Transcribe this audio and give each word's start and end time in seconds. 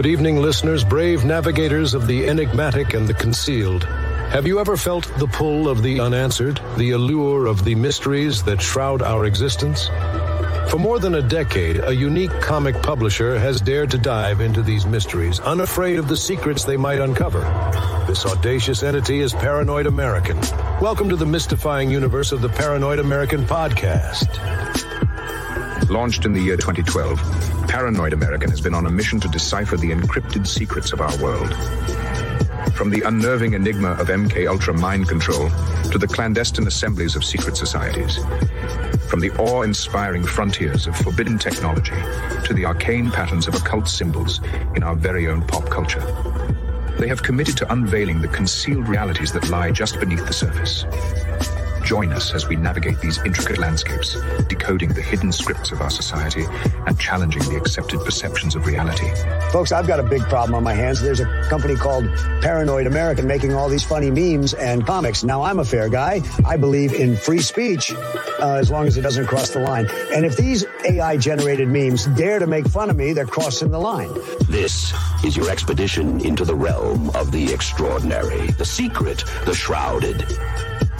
Good 0.00 0.12
evening, 0.12 0.40
listeners, 0.40 0.82
brave 0.82 1.26
navigators 1.26 1.92
of 1.92 2.06
the 2.06 2.26
enigmatic 2.26 2.94
and 2.94 3.06
the 3.06 3.12
concealed. 3.12 3.84
Have 4.32 4.46
you 4.46 4.58
ever 4.58 4.74
felt 4.74 5.04
the 5.18 5.26
pull 5.26 5.68
of 5.68 5.82
the 5.82 6.00
unanswered, 6.00 6.58
the 6.78 6.92
allure 6.92 7.44
of 7.44 7.66
the 7.66 7.74
mysteries 7.74 8.42
that 8.44 8.62
shroud 8.62 9.02
our 9.02 9.26
existence? 9.26 9.88
For 10.70 10.78
more 10.78 10.98
than 11.00 11.16
a 11.16 11.20
decade, 11.20 11.84
a 11.84 11.94
unique 11.94 12.30
comic 12.40 12.82
publisher 12.82 13.38
has 13.38 13.60
dared 13.60 13.90
to 13.90 13.98
dive 13.98 14.40
into 14.40 14.62
these 14.62 14.86
mysteries, 14.86 15.38
unafraid 15.38 15.98
of 15.98 16.08
the 16.08 16.16
secrets 16.16 16.64
they 16.64 16.78
might 16.78 17.00
uncover. 17.00 17.40
This 18.06 18.24
audacious 18.24 18.82
entity 18.82 19.20
is 19.20 19.34
Paranoid 19.34 19.84
American. 19.84 20.40
Welcome 20.80 21.10
to 21.10 21.16
the 21.16 21.26
mystifying 21.26 21.90
universe 21.90 22.32
of 22.32 22.40
the 22.40 22.48
Paranoid 22.48 23.00
American 23.00 23.44
podcast. 23.44 24.30
Launched 25.90 26.24
in 26.24 26.32
the 26.32 26.40
year 26.40 26.56
2012, 26.56 27.59
Paranoid 27.70 28.12
American 28.12 28.50
has 28.50 28.60
been 28.60 28.74
on 28.74 28.86
a 28.86 28.90
mission 28.90 29.20
to 29.20 29.28
decipher 29.28 29.76
the 29.76 29.92
encrypted 29.92 30.44
secrets 30.44 30.92
of 30.92 31.00
our 31.00 31.16
world. 31.18 31.54
From 32.74 32.90
the 32.90 33.02
unnerving 33.06 33.54
enigma 33.54 33.92
of 33.92 34.08
MK 34.08 34.48
Ultra 34.48 34.74
mind 34.74 35.08
control 35.08 35.48
to 35.92 35.96
the 35.96 36.08
clandestine 36.08 36.66
assemblies 36.66 37.14
of 37.14 37.24
secret 37.24 37.56
societies. 37.56 38.16
From 39.08 39.20
the 39.20 39.30
awe 39.38 39.62
inspiring 39.62 40.24
frontiers 40.24 40.88
of 40.88 40.96
forbidden 40.96 41.38
technology 41.38 41.94
to 42.44 42.54
the 42.54 42.66
arcane 42.66 43.08
patterns 43.08 43.46
of 43.46 43.54
occult 43.54 43.86
symbols 43.86 44.40
in 44.74 44.82
our 44.82 44.96
very 44.96 45.28
own 45.28 45.46
pop 45.46 45.70
culture. 45.70 46.02
They 46.98 47.06
have 47.06 47.22
committed 47.22 47.56
to 47.58 47.72
unveiling 47.72 48.20
the 48.20 48.26
concealed 48.26 48.88
realities 48.88 49.30
that 49.30 49.48
lie 49.48 49.70
just 49.70 50.00
beneath 50.00 50.26
the 50.26 50.32
surface. 50.32 50.86
Join 51.90 52.12
us 52.12 52.32
as 52.34 52.46
we 52.46 52.54
navigate 52.54 53.00
these 53.00 53.18
intricate 53.24 53.58
landscapes, 53.58 54.16
decoding 54.46 54.90
the 54.90 55.02
hidden 55.02 55.32
scripts 55.32 55.72
of 55.72 55.80
our 55.80 55.90
society 55.90 56.44
and 56.86 56.96
challenging 57.00 57.42
the 57.42 57.56
accepted 57.56 57.98
perceptions 58.04 58.54
of 58.54 58.64
reality. 58.64 59.10
Folks, 59.50 59.72
I've 59.72 59.88
got 59.88 59.98
a 59.98 60.04
big 60.04 60.22
problem 60.22 60.54
on 60.54 60.62
my 60.62 60.72
hands. 60.72 61.00
There's 61.00 61.18
a 61.18 61.26
company 61.48 61.74
called 61.74 62.04
Paranoid 62.42 62.86
American 62.86 63.26
making 63.26 63.54
all 63.54 63.68
these 63.68 63.82
funny 63.82 64.08
memes 64.08 64.54
and 64.54 64.86
comics. 64.86 65.24
Now, 65.24 65.42
I'm 65.42 65.58
a 65.58 65.64
fair 65.64 65.88
guy. 65.88 66.22
I 66.46 66.56
believe 66.56 66.92
in 66.92 67.16
free 67.16 67.40
speech 67.40 67.92
uh, 67.92 68.58
as 68.60 68.70
long 68.70 68.86
as 68.86 68.96
it 68.96 69.00
doesn't 69.00 69.26
cross 69.26 69.50
the 69.50 69.58
line. 69.58 69.88
And 70.14 70.24
if 70.24 70.36
these 70.36 70.64
AI 70.88 71.16
generated 71.16 71.66
memes 71.66 72.06
dare 72.06 72.38
to 72.38 72.46
make 72.46 72.68
fun 72.68 72.90
of 72.90 72.94
me, 72.94 73.14
they're 73.14 73.26
crossing 73.26 73.72
the 73.72 73.80
line. 73.80 74.14
This 74.48 74.94
is 75.24 75.36
your 75.36 75.50
expedition 75.50 76.24
into 76.24 76.44
the 76.44 76.54
realm 76.54 77.10
of 77.16 77.32
the 77.32 77.52
extraordinary, 77.52 78.46
the 78.52 78.64
secret, 78.64 79.24
the 79.44 79.54
shrouded. 79.54 80.24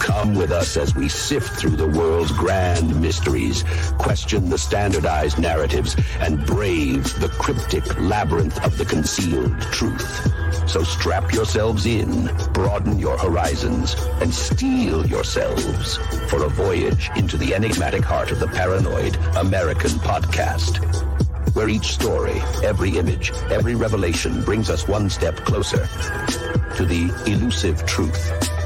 Come 0.01 0.33
with 0.33 0.51
us 0.51 0.77
as 0.77 0.95
we 0.95 1.07
sift 1.07 1.59
through 1.59 1.75
the 1.75 1.87
world's 1.87 2.31
grand 2.31 2.99
mysteries, 2.99 3.63
question 3.99 4.49
the 4.49 4.57
standardized 4.57 5.37
narratives, 5.37 5.95
and 6.19 6.43
brave 6.43 7.03
the 7.19 7.29
cryptic 7.29 7.99
labyrinth 7.99 8.63
of 8.65 8.79
the 8.79 8.85
concealed 8.85 9.61
truth. 9.61 10.27
So 10.67 10.83
strap 10.83 11.31
yourselves 11.31 11.85
in, 11.85 12.35
broaden 12.51 12.97
your 12.97 13.15
horizons, 13.15 13.93
and 14.21 14.33
steel 14.33 15.05
yourselves 15.05 15.97
for 16.29 16.45
a 16.45 16.49
voyage 16.49 17.11
into 17.15 17.37
the 17.37 17.53
enigmatic 17.53 18.03
heart 18.03 18.31
of 18.31 18.39
the 18.39 18.47
paranoid 18.47 19.15
American 19.37 19.91
podcast 19.91 20.83
where 21.55 21.69
each 21.69 21.93
story, 21.93 22.41
every 22.63 22.97
image, 22.97 23.31
every 23.51 23.75
revelation 23.75 24.41
brings 24.43 24.69
us 24.69 24.87
one 24.87 25.09
step 25.09 25.35
closer 25.37 25.85
to 26.75 26.85
the 26.85 27.11
elusive 27.27 27.85
truth. 27.85 28.60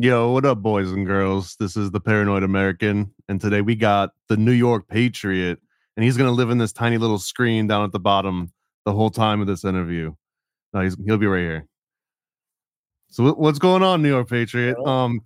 Yo, 0.00 0.30
what 0.30 0.44
up, 0.44 0.62
boys 0.62 0.92
and 0.92 1.04
girls? 1.04 1.56
This 1.58 1.76
is 1.76 1.90
the 1.90 1.98
Paranoid 1.98 2.44
American, 2.44 3.12
and 3.28 3.40
today 3.40 3.62
we 3.62 3.74
got 3.74 4.10
the 4.28 4.36
New 4.36 4.52
York 4.52 4.86
Patriot, 4.86 5.58
and 5.96 6.04
he's 6.04 6.16
gonna 6.16 6.30
live 6.30 6.50
in 6.50 6.58
this 6.58 6.72
tiny 6.72 6.98
little 6.98 7.18
screen 7.18 7.66
down 7.66 7.82
at 7.82 7.90
the 7.90 7.98
bottom 7.98 8.52
the 8.84 8.92
whole 8.92 9.10
time 9.10 9.40
of 9.40 9.48
this 9.48 9.64
interview. 9.64 10.14
No, 10.72 10.82
he's, 10.82 10.96
he'll 11.04 11.18
be 11.18 11.26
right 11.26 11.40
here. 11.40 11.66
So, 13.08 13.32
what's 13.32 13.58
going 13.58 13.82
on, 13.82 14.00
New 14.00 14.08
York 14.08 14.28
Patriot? 14.28 14.78
Um, 14.86 15.20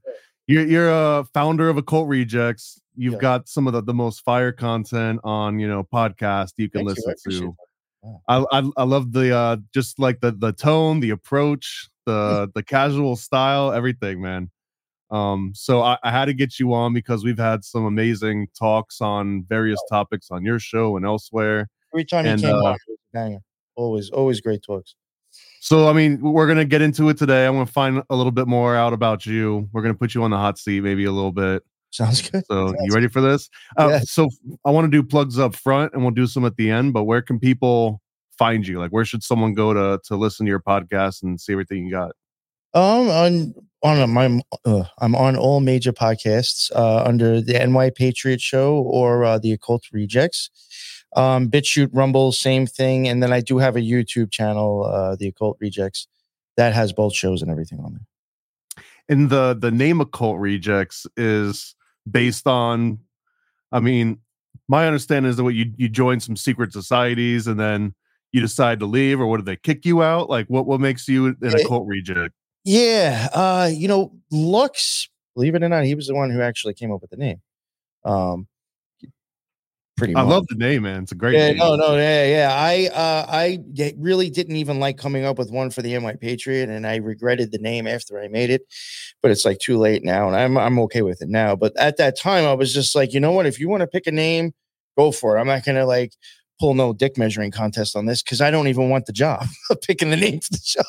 you're 0.47 0.67
you're 0.67 0.89
a 0.91 1.25
founder 1.35 1.69
of 1.69 1.77
Occult 1.77 2.09
Rejects. 2.09 2.81
You've 2.97 3.15
Yeah. 3.15 3.19
got 3.21 3.49
some 3.51 3.67
of 3.67 3.75
the, 3.75 3.83
the 3.83 3.93
most 3.93 4.21
fire 4.25 4.53
content 4.53 5.21
on 5.23 5.59
you 5.59 5.69
know 5.69 5.85
podcast 5.85 6.55
you 6.57 6.71
can 6.71 6.87
Thank 6.87 6.97
you, 6.97 7.05
listen 7.05 7.13
appreciate 7.13 7.41
to. 7.41 8.19
I, 8.27 8.45
I 8.51 8.71
I 8.79 8.83
love 8.85 9.13
the 9.13 9.37
uh 9.37 9.57
just 9.75 9.99
like 9.99 10.21
the 10.21 10.31
the 10.33 10.55
tone, 10.55 11.01
the 11.01 11.11
approach, 11.11 11.91
the 12.07 12.51
the 12.55 12.63
casual 12.63 13.17
style, 13.17 13.71
everything, 13.71 14.23
man. 14.23 14.51
Um, 15.13 15.53
so 15.55 15.83
I, 15.83 15.99
I 16.03 16.11
had 16.11 16.25
to 16.25 16.33
get 16.33 16.59
you 16.59 16.73
on 16.73 16.95
because 16.95 17.23
we've 17.23 17.39
had 17.39 17.65
some 17.65 17.85
amazing 17.85 18.49
talks 18.59 19.01
on 19.01 19.45
various 19.47 19.79
topics 19.91 20.31
on 20.31 20.43
your 20.45 20.59
show 20.59 20.97
and 20.97 21.05
elsewhere. 21.05 21.69
Every 21.95 22.07
time 22.07 22.25
And, 22.25 22.41
you 22.41 22.49
came 22.49 22.57
uh, 22.57 22.61
on, 22.61 22.73
it 22.73 22.81
was 22.89 22.97
a 22.99 23.13
banger. 23.13 23.39
Always, 23.77 24.11
always 24.11 24.41
great 24.41 24.63
talks. 24.63 24.95
So 25.61 25.89
I 25.89 25.93
mean, 25.93 26.21
we're 26.21 26.47
gonna 26.47 26.65
get 26.65 26.83
into 26.83 27.09
it 27.09 27.19
today. 27.19 27.47
I'm 27.47 27.55
gonna 27.55 27.67
find 27.67 28.03
a 28.11 28.17
little 28.17 28.33
bit 28.33 28.49
more 28.49 28.75
out 28.75 28.93
about 28.93 29.27
you. 29.27 29.69
We're 29.73 29.83
gonna 29.83 29.95
put 29.95 30.15
you 30.15 30.23
on 30.25 30.31
the 30.31 30.37
hot 30.37 30.59
seat, 30.59 30.81
maybe 30.83 31.05
a 31.05 31.13
little 31.13 31.33
bit. 31.33 31.63
Sounds 31.91 32.29
good. 32.29 32.45
So 32.47 32.69
Sounds 32.69 32.79
you 32.83 32.93
ready 32.93 33.09
for 33.09 33.21
this? 33.21 33.49
Uh. 33.77 34.01
So 34.01 34.29
I 34.65 34.71
want 34.71 34.87
to 34.87 34.91
do 34.91 35.03
plugs 35.03 35.39
up 35.39 35.55
front, 35.55 35.93
and 35.93 36.03
we'll 36.03 36.11
do 36.11 36.27
some 36.27 36.45
at 36.45 36.57
the 36.57 36.71
end. 36.71 36.93
But 36.95 37.05
where 37.05 37.23
can 37.23 37.39
people 37.39 38.01
find 38.37 38.67
you? 38.67 38.79
Like, 38.79 38.91
where 38.91 39.05
should 39.05 39.23
someone 39.23 39.55
go 39.55 39.73
to 39.73 40.01
to 40.07 40.17
listen 40.17 40.47
to 40.47 40.51
your 40.51 40.61
podcast 40.61 41.23
and 41.23 41.41
see 41.41 41.53
everything 41.53 41.87
you 41.87 41.93
got? 41.93 42.13
Um, 42.75 43.09
on 43.09 43.55
on 43.83 44.11
my 44.11 44.41
uh, 44.65 44.85
I'm 45.01 45.15
on 45.15 45.37
all 45.37 45.61
major 45.61 45.93
podcasts 45.93 46.71
uh, 46.75 47.05
under 47.05 47.41
the 47.41 47.55
NY 47.55 47.91
Patriot 47.91 48.41
Show 48.41 48.77
or 48.77 49.25
uh, 49.25 49.39
the 49.39 49.53
Occult 49.53 49.85
Rejects. 49.93 50.51
Um, 51.15 51.51
BitChute, 51.51 51.91
Rumble, 51.93 52.33
same 52.33 52.67
thing, 52.67 53.07
and 53.07 53.23
then 53.23 53.33
I 53.33 53.41
do 53.41 53.59
have 53.59 53.77
a 53.77 53.81
YouTube 53.81 54.31
channel, 54.31 54.85
uh, 54.85 55.17
the 55.17 55.29
Occult 55.29 55.59
Rejects, 55.61 56.07
that 56.57 56.73
has 56.73 56.93
both 56.93 57.15
shows 57.15 57.43
and 57.43 57.51
everything 57.51 57.81
on 57.81 57.93
there. 57.93 58.07
And 59.09 59.29
the 59.29 59.55
the 59.55 59.71
name 59.71 60.01
occult 60.01 60.39
rejects 60.39 61.07
is 61.17 61.75
based 62.11 62.47
on. 62.47 62.99
I 63.73 63.81
mean, 63.81 64.19
my 64.69 64.87
understanding 64.87 65.29
is 65.29 65.37
that 65.37 65.45
what 65.45 65.55
you 65.55 65.73
you 65.77 65.89
join 65.89 66.21
some 66.21 66.37
secret 66.37 66.73
societies 66.73 67.47
and 67.47 67.59
then 67.59 67.95
you 68.31 68.41
decide 68.41 68.79
to 68.81 68.87
leave, 68.87 69.21
or 69.21 69.27
what 69.27 69.39
do 69.39 69.43
they 69.43 69.57
kick 69.57 69.85
you 69.85 70.03
out? 70.03 70.31
Like, 70.31 70.47
what 70.47 70.67
what 70.67 70.81
makes 70.81 71.09
you 71.09 71.27
an 71.27 71.37
occult 71.43 71.87
reject? 71.87 72.33
Yeah, 72.65 73.29
uh, 73.33 73.71
you 73.73 73.89
know, 73.89 74.13
Lux, 74.31 75.09
believe 75.35 75.55
it 75.55 75.63
or 75.63 75.69
not, 75.69 75.85
he 75.85 75.95
was 75.95 76.07
the 76.07 76.15
one 76.15 76.31
who 76.31 76.41
actually 76.41 76.75
came 76.75 76.93
up 76.93 77.01
with 77.01 77.11
the 77.11 77.17
name. 77.17 77.41
Um, 78.05 78.47
pretty. 79.97 80.15
I 80.15 80.23
much. 80.23 80.31
love 80.31 80.47
the 80.49 80.55
name, 80.55 80.83
man. 80.83 81.03
It's 81.03 81.13
a 81.13 81.17
great 81.17 81.35
Yeah, 81.35 81.49
name. 81.49 81.59
no, 81.59 81.75
no, 81.75 81.97
yeah, 81.97 82.25
yeah. 82.25 82.55
I, 82.55 82.89
uh, 82.93 83.27
I 83.29 83.59
really 83.97 84.31
didn't 84.31 84.57
even 84.57 84.79
like 84.79 84.97
coming 84.97 85.25
up 85.25 85.39
with 85.39 85.51
one 85.51 85.71
for 85.71 85.83
the 85.83 85.95
NY 85.95 86.17
Patriot, 86.17 86.69
and 86.69 86.87
I 86.87 86.97
regretted 86.97 87.51
the 87.51 87.59
name 87.59 87.89
after 87.89 88.21
I 88.21 88.29
made 88.29 88.51
it. 88.51 88.63
But 89.23 89.33
it's 89.33 89.45
like 89.45 89.59
too 89.59 89.79
late 89.79 90.05
now, 90.05 90.29
and 90.29 90.37
I'm, 90.37 90.57
I'm 90.57 90.79
okay 90.81 91.03
with 91.03 91.21
it 91.21 91.29
now. 91.29 91.57
But 91.57 91.77
at 91.79 91.97
that 91.97 92.17
time, 92.19 92.45
I 92.45 92.55
was 92.55 92.73
just 92.73 92.95
like, 92.95 93.13
you 93.13 93.21
know 93.21 93.33
what? 93.33 93.47
If 93.47 93.59
you 93.59 93.69
want 93.69 93.81
to 93.81 93.87
pick 93.89 94.07
a 94.07 94.13
name, 94.13 94.53
go 94.97 95.11
for 95.11 95.37
it. 95.37 95.41
I'm 95.41 95.47
not 95.47 95.65
gonna 95.65 95.87
like 95.87 96.13
pull 96.61 96.75
no 96.75 96.93
dick 96.93 97.19
measuring 97.19 97.51
contest 97.51 97.97
on 97.97 98.07
this 98.07 98.23
because 98.23 98.41
I 98.41 98.51
don't 98.53 98.69
even 98.69 98.89
want 98.89 99.07
the 99.07 99.13
job 99.13 99.47
of 99.71 99.81
picking 99.81 100.11
the 100.11 100.17
name 100.17 100.41
for 100.41 100.53
the 100.53 100.61
show. 100.65 100.83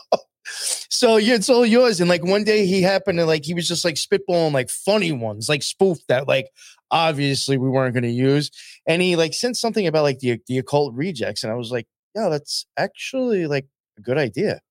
So 0.46 1.18
yeah, 1.18 1.36
it's 1.36 1.50
all 1.50 1.66
yours. 1.66 2.00
And 2.00 2.10
like 2.10 2.24
one 2.24 2.44
day 2.44 2.66
he 2.66 2.82
happened 2.82 3.20
to 3.20 3.26
like 3.26 3.46
he 3.46 3.54
was 3.54 3.68
just 3.68 3.86
like 3.86 3.96
spitballing 3.96 4.54
like 4.54 4.70
funny 4.70 5.12
ones, 5.12 5.50
like 5.50 5.64
spoof 5.64 5.98
that 6.08 6.28
like 6.28 6.48
obviously 6.92 7.58
we 7.58 7.70
weren't 7.70 7.94
going 7.94 8.04
to 8.04 8.10
use. 8.10 8.52
And 8.88 9.02
he 9.02 9.16
like 9.16 9.34
sent 9.34 9.58
something 9.58 9.88
about 9.88 10.04
like 10.04 10.20
the 10.20 10.40
the 10.48 10.58
occult 10.58 10.94
rejects, 10.96 11.44
and 11.44 11.52
I 11.52 11.56
was 11.56 11.72
like, 11.72 11.88
yeah, 12.16 12.30
that's 12.30 12.66
actually 12.78 13.48
like 13.48 13.66
a 13.98 14.02
good 14.02 14.18
idea. 14.18 14.62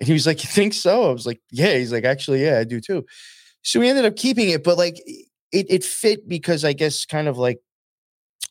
And 0.00 0.06
he 0.06 0.12
was 0.12 0.26
like, 0.26 0.42
you 0.44 0.48
think 0.48 0.74
so? 0.74 1.10
I 1.10 1.12
was 1.12 1.26
like, 1.26 1.40
yeah. 1.50 1.74
He's 1.76 1.92
like, 1.92 2.04
actually, 2.04 2.44
yeah, 2.44 2.58
I 2.58 2.64
do 2.64 2.80
too. 2.80 3.04
So 3.62 3.80
we 3.80 3.88
ended 3.88 4.04
up 4.04 4.16
keeping 4.16 4.50
it, 4.50 4.64
but 4.64 4.78
like 4.78 4.96
it 5.52 5.66
it 5.70 5.84
fit 5.84 6.28
because 6.28 6.64
I 6.64 6.72
guess 6.72 7.04
kind 7.06 7.28
of 7.28 7.38
like 7.38 7.58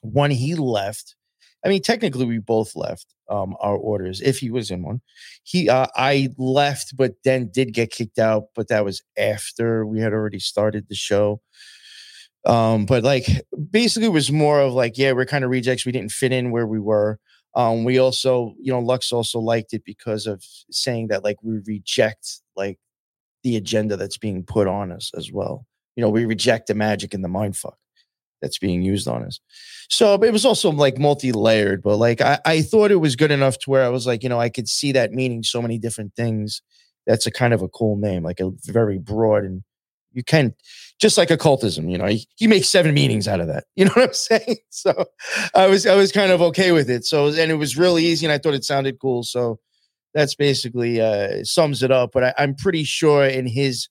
when 0.02 0.32
he 0.32 0.56
left. 0.56 1.16
I 1.66 1.70
mean, 1.70 1.82
technically, 1.82 2.26
we 2.26 2.38
both 2.38 2.76
left 2.76 3.14
um, 3.30 3.56
our 3.60 3.76
orders. 3.76 4.22
If 4.22 4.40
he 4.40 4.50
was 4.50 4.72
in 4.72 4.84
one, 4.84 5.02
he 5.44 5.70
uh, 5.70 5.88
I 5.96 6.30
left, 6.38 6.96
but 6.96 7.16
then 7.24 7.50
did 7.52 7.74
get 7.74 7.92
kicked 7.92 8.20
out. 8.20 8.46
But 8.56 8.68
that 8.70 8.86
was 8.86 9.02
after 9.18 9.86
we 9.86 10.00
had 10.00 10.14
already 10.14 10.40
started 10.40 10.88
the 10.88 10.96
show. 10.96 11.42
Um, 12.46 12.86
but 12.86 13.04
like 13.04 13.26
basically, 13.72 14.08
it 14.08 14.14
was 14.14 14.32
more 14.32 14.62
of 14.62 14.74
like, 14.74 14.98
yeah, 14.98 15.12
we're 15.12 15.26
kind 15.26 15.44
of 15.44 15.50
rejects. 15.50 15.86
We 15.86 15.92
didn't 15.92 16.12
fit 16.12 16.32
in 16.32 16.52
where 16.52 16.68
we 16.68 16.80
were. 16.80 17.20
Um, 17.56 17.84
we 17.84 17.98
also, 17.98 18.56
you 18.60 18.72
know, 18.72 18.80
Lux 18.80 19.12
also 19.12 19.40
liked 19.40 19.74
it 19.74 19.84
because 19.84 20.28
of 20.28 20.44
saying 20.70 21.08
that 21.08 21.24
like 21.24 21.38
we 21.42 21.60
reject 21.66 22.42
like 22.56 22.78
the 23.44 23.58
agenda 23.58 23.98
that's 23.98 24.18
being 24.18 24.44
put 24.44 24.68
on 24.68 24.92
us 24.92 25.12
as 25.18 25.32
well. 25.32 25.66
You 25.96 26.02
know, 26.02 26.10
we 26.10 26.26
reject 26.26 26.68
the 26.68 26.76
magic 26.76 27.14
and 27.16 27.24
the 27.24 27.30
mind 27.30 27.58
fuck 27.58 27.78
that's 28.42 28.58
being 28.58 28.82
used 28.82 29.08
on 29.08 29.24
us. 29.24 29.40
So 29.90 30.16
it 30.16 30.34
was 30.34 30.46
also 30.46 30.72
like 30.72 30.98
multi-layered, 30.98 31.82
but 31.82 31.98
like 31.98 32.22
I, 32.22 32.40
I 32.46 32.62
thought 32.62 32.92
it 32.92 32.98
was 32.98 33.16
good 33.16 33.32
enough 33.32 33.58
to 33.60 33.70
where 33.70 33.84
I 33.84 33.90
was 33.90 34.06
like, 34.06 34.24
you 34.24 34.30
know, 34.30 34.40
I 34.40 34.50
could 34.50 34.68
see 34.68 34.92
that 34.92 35.12
meaning 35.12 35.44
so 35.44 35.62
many 35.62 35.78
different 35.78 36.14
things. 36.16 36.62
That's 37.06 37.26
a 37.26 37.32
kind 37.32 37.54
of 37.54 37.62
a 37.62 37.70
cool 37.70 37.96
name, 37.96 38.24
like 38.24 38.40
a 38.40 38.52
very 38.66 38.98
broad 38.98 39.46
and 39.46 39.64
you 40.14 40.24
can 40.24 40.54
just 41.00 41.18
like 41.18 41.30
occultism, 41.30 41.90
you 41.90 41.98
know, 41.98 42.08
he, 42.08 42.28
he 42.36 42.48
makes 42.48 42.68
seven 42.68 42.94
meanings 42.94 43.28
out 43.28 43.40
of 43.40 43.48
that. 43.48 43.66
You 43.76 43.86
know 43.86 43.92
what 43.94 44.08
I'm 44.08 44.14
saying? 44.14 44.58
So 44.70 45.06
I 45.56 45.68
was 45.68 45.86
I 45.86 45.96
was 45.96 46.12
kind 46.12 46.32
of 46.32 46.42
okay 46.42 46.72
with 46.72 46.90
it. 46.90 47.06
So 47.06 47.28
and 47.28 47.52
it 47.52 47.58
was 47.58 47.78
really 47.78 48.06
easy 48.06 48.26
and 48.26 48.34
I 48.34 48.38
thought 48.38 48.54
it 48.54 48.64
sounded 48.64 49.00
cool. 49.00 49.24
So 49.24 49.60
that's 50.14 50.36
basically 50.36 51.00
uh 51.00 51.44
sums 51.44 51.84
it 51.84 51.92
up. 51.92 52.12
But 52.14 52.24
I, 52.24 52.34
I'm 52.38 52.56
pretty 52.56 52.84
sure 52.84 53.26
in 53.26 53.48
his 53.48 53.88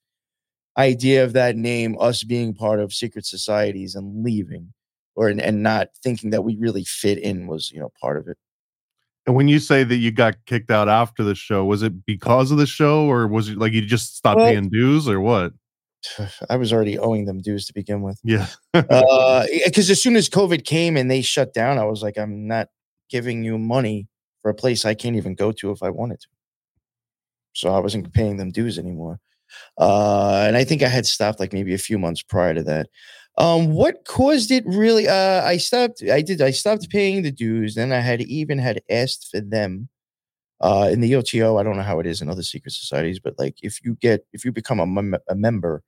idea 0.79 1.25
of 1.25 1.33
that 1.33 1.57
name, 1.57 1.97
us 2.01 2.23
being 2.25 2.55
part 2.55 2.81
of 2.81 2.93
secret 2.93 3.27
societies 3.27 3.95
and 3.95 4.25
leaving 4.25 4.73
or 5.15 5.29
and, 5.29 5.41
and 5.41 5.63
not 5.63 5.89
thinking 6.03 6.31
that 6.31 6.43
we 6.43 6.57
really 6.57 6.85
fit 6.85 7.19
in 7.19 7.47
was, 7.47 7.71
you 7.71 7.81
know, 7.81 7.91
part 8.01 8.19
of 8.19 8.29
it. 8.29 8.37
And 9.27 9.35
when 9.35 9.49
you 9.49 9.59
say 9.59 9.83
that 9.83 9.97
you 9.97 10.13
got 10.13 10.37
kicked 10.47 10.71
out 10.71 10.89
after 10.89 11.25
the 11.25 11.35
show, 11.35 11.65
was 11.65 11.83
it 11.83 12.05
because 12.07 12.51
of 12.51 12.59
the 12.59 12.67
show 12.67 13.07
or 13.11 13.27
was 13.27 13.49
it 13.49 13.59
like 13.59 13.73
you 13.73 13.83
just 13.83 14.17
stopped 14.17 14.39
Well- 14.39 14.47
paying 14.47 14.69
dues 14.69 15.09
or 15.09 15.21
what? 15.21 15.53
I 16.51 16.57
was 16.57 16.73
already 16.73 16.99
owing 16.99 17.25
them 17.25 17.41
dues 17.41 17.67
to 17.67 17.73
begin 17.73 18.03
with. 18.03 18.21
Yeah. 18.23 18.47
Uh, 18.75 19.47
because 19.65 19.91
as 19.91 20.01
soon 20.01 20.17
as 20.17 20.29
COVID 20.29 20.65
came 20.65 20.97
and 20.97 21.11
they 21.11 21.23
shut 21.23 21.55
down, 21.55 21.79
I 21.79 21.85
was 21.85 22.03
like, 22.03 22.19
I'm 22.19 22.47
not 22.47 22.69
giving 23.09 23.43
you 23.43 23.59
money 23.59 24.07
for 24.43 24.51
a 24.51 24.55
place 24.55 24.85
I 24.85 24.95
can't 24.95 25.17
even 25.17 25.35
go 25.35 25.51
to 25.53 25.71
if 25.71 25.83
I 25.83 25.91
wanted 25.91 26.21
to. 26.21 26.29
So 27.55 27.71
I 27.75 27.79
wasn't 27.79 28.13
paying 28.13 28.37
them 28.37 28.51
dues 28.51 28.79
anymore. 28.79 29.19
Uh, 29.79 30.45
and 30.47 30.57
I 30.57 30.65
think 30.65 30.83
I 30.83 30.89
had 30.89 31.07
stopped 31.07 31.41
like 31.41 31.53
maybe 31.53 31.75
a 31.75 31.79
few 31.79 31.99
months 31.99 32.23
prior 32.23 32.55
to 32.55 32.63
that. 32.65 32.89
Um, 33.39 33.73
what 33.73 34.05
caused 34.07 34.51
it 34.51 34.65
really? 34.67 35.09
Uh, 35.09 35.43
I 35.43 35.59
stopped. 35.59 36.03
I 36.11 36.23
did. 36.23 36.41
I 36.41 36.51
stopped 36.51 36.89
paying 36.89 37.23
the 37.23 37.31
dues. 37.31 37.75
Then 37.75 37.93
I 37.93 38.01
had 38.01 38.23
even 38.23 38.59
had 38.59 38.83
asked 38.91 39.29
for 39.31 39.41
them. 39.41 39.89
Uh, 40.59 40.89
in 40.91 41.03
the 41.03 41.15
OTO, 41.15 41.59
I 41.59 41.63
don't 41.63 41.77
know 41.77 41.83
how 41.83 42.01
it 42.01 42.07
is 42.07 42.23
in 42.23 42.31
other 42.31 42.43
secret 42.43 42.73
societies, 42.73 43.21
but 43.21 43.39
like 43.39 43.57
if 43.63 43.85
you 43.85 43.95
get 43.97 44.25
if 44.33 44.43
you 44.43 44.53
become 44.53 44.81
a, 44.81 44.87
mem- 44.87 45.19
a 45.29 45.35
member, 45.35 45.83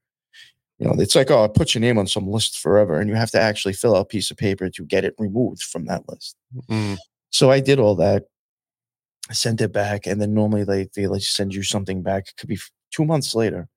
you 0.78 0.86
know, 0.86 0.94
it's 0.98 1.14
like, 1.14 1.30
oh, 1.30 1.42
I 1.42 1.48
put 1.48 1.74
your 1.74 1.80
name 1.80 1.96
on 1.96 2.06
some 2.06 2.28
list 2.28 2.58
forever, 2.58 3.00
and 3.00 3.08
you 3.08 3.16
have 3.16 3.30
to 3.30 3.40
actually 3.40 3.72
fill 3.72 3.96
out 3.96 4.02
a 4.02 4.04
piece 4.04 4.30
of 4.30 4.36
paper 4.36 4.68
to 4.68 4.84
get 4.84 5.06
it 5.06 5.14
removed 5.18 5.62
from 5.62 5.86
that 5.86 6.06
list. 6.06 6.36
Mm. 6.70 6.98
So 7.30 7.50
I 7.50 7.60
did 7.60 7.80
all 7.80 7.94
that. 7.96 8.24
I 9.30 9.32
sent 9.32 9.60
it 9.60 9.72
back, 9.72 10.06
and 10.06 10.20
then 10.20 10.34
normally 10.34 10.64
they 10.64 10.88
they 10.94 11.06
like 11.06 11.22
send 11.22 11.54
you 11.54 11.62
something 11.62 12.02
back. 12.02 12.28
It 12.28 12.36
could 12.36 12.48
be 12.48 12.58
two 12.90 13.04
months 13.04 13.34
later, 13.34 13.68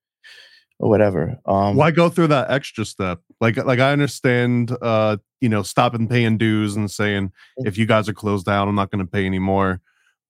or 0.80 0.90
whatever. 0.90 1.38
Um, 1.46 1.76
Why 1.76 1.92
go 1.92 2.10
through 2.10 2.28
that 2.28 2.50
extra 2.52 2.86
step? 2.86 3.20
Like, 3.40 3.58
like 3.58 3.80
I 3.80 3.92
understand, 3.92 4.76
uh, 4.82 5.18
you 5.40 5.50
know, 5.50 5.64
stopping 5.64 6.08
paying 6.08 6.38
dues 6.38 6.76
and 6.76 6.90
saying 6.90 7.32
if 7.58 7.78
you 7.78 7.86
guys 7.86 8.08
are 8.10 8.14
closed 8.14 8.46
down, 8.46 8.68
I'm 8.68 8.76
not 8.76 8.92
going 8.92 9.04
to 9.04 9.12
pay 9.12 9.26
anymore. 9.26 9.82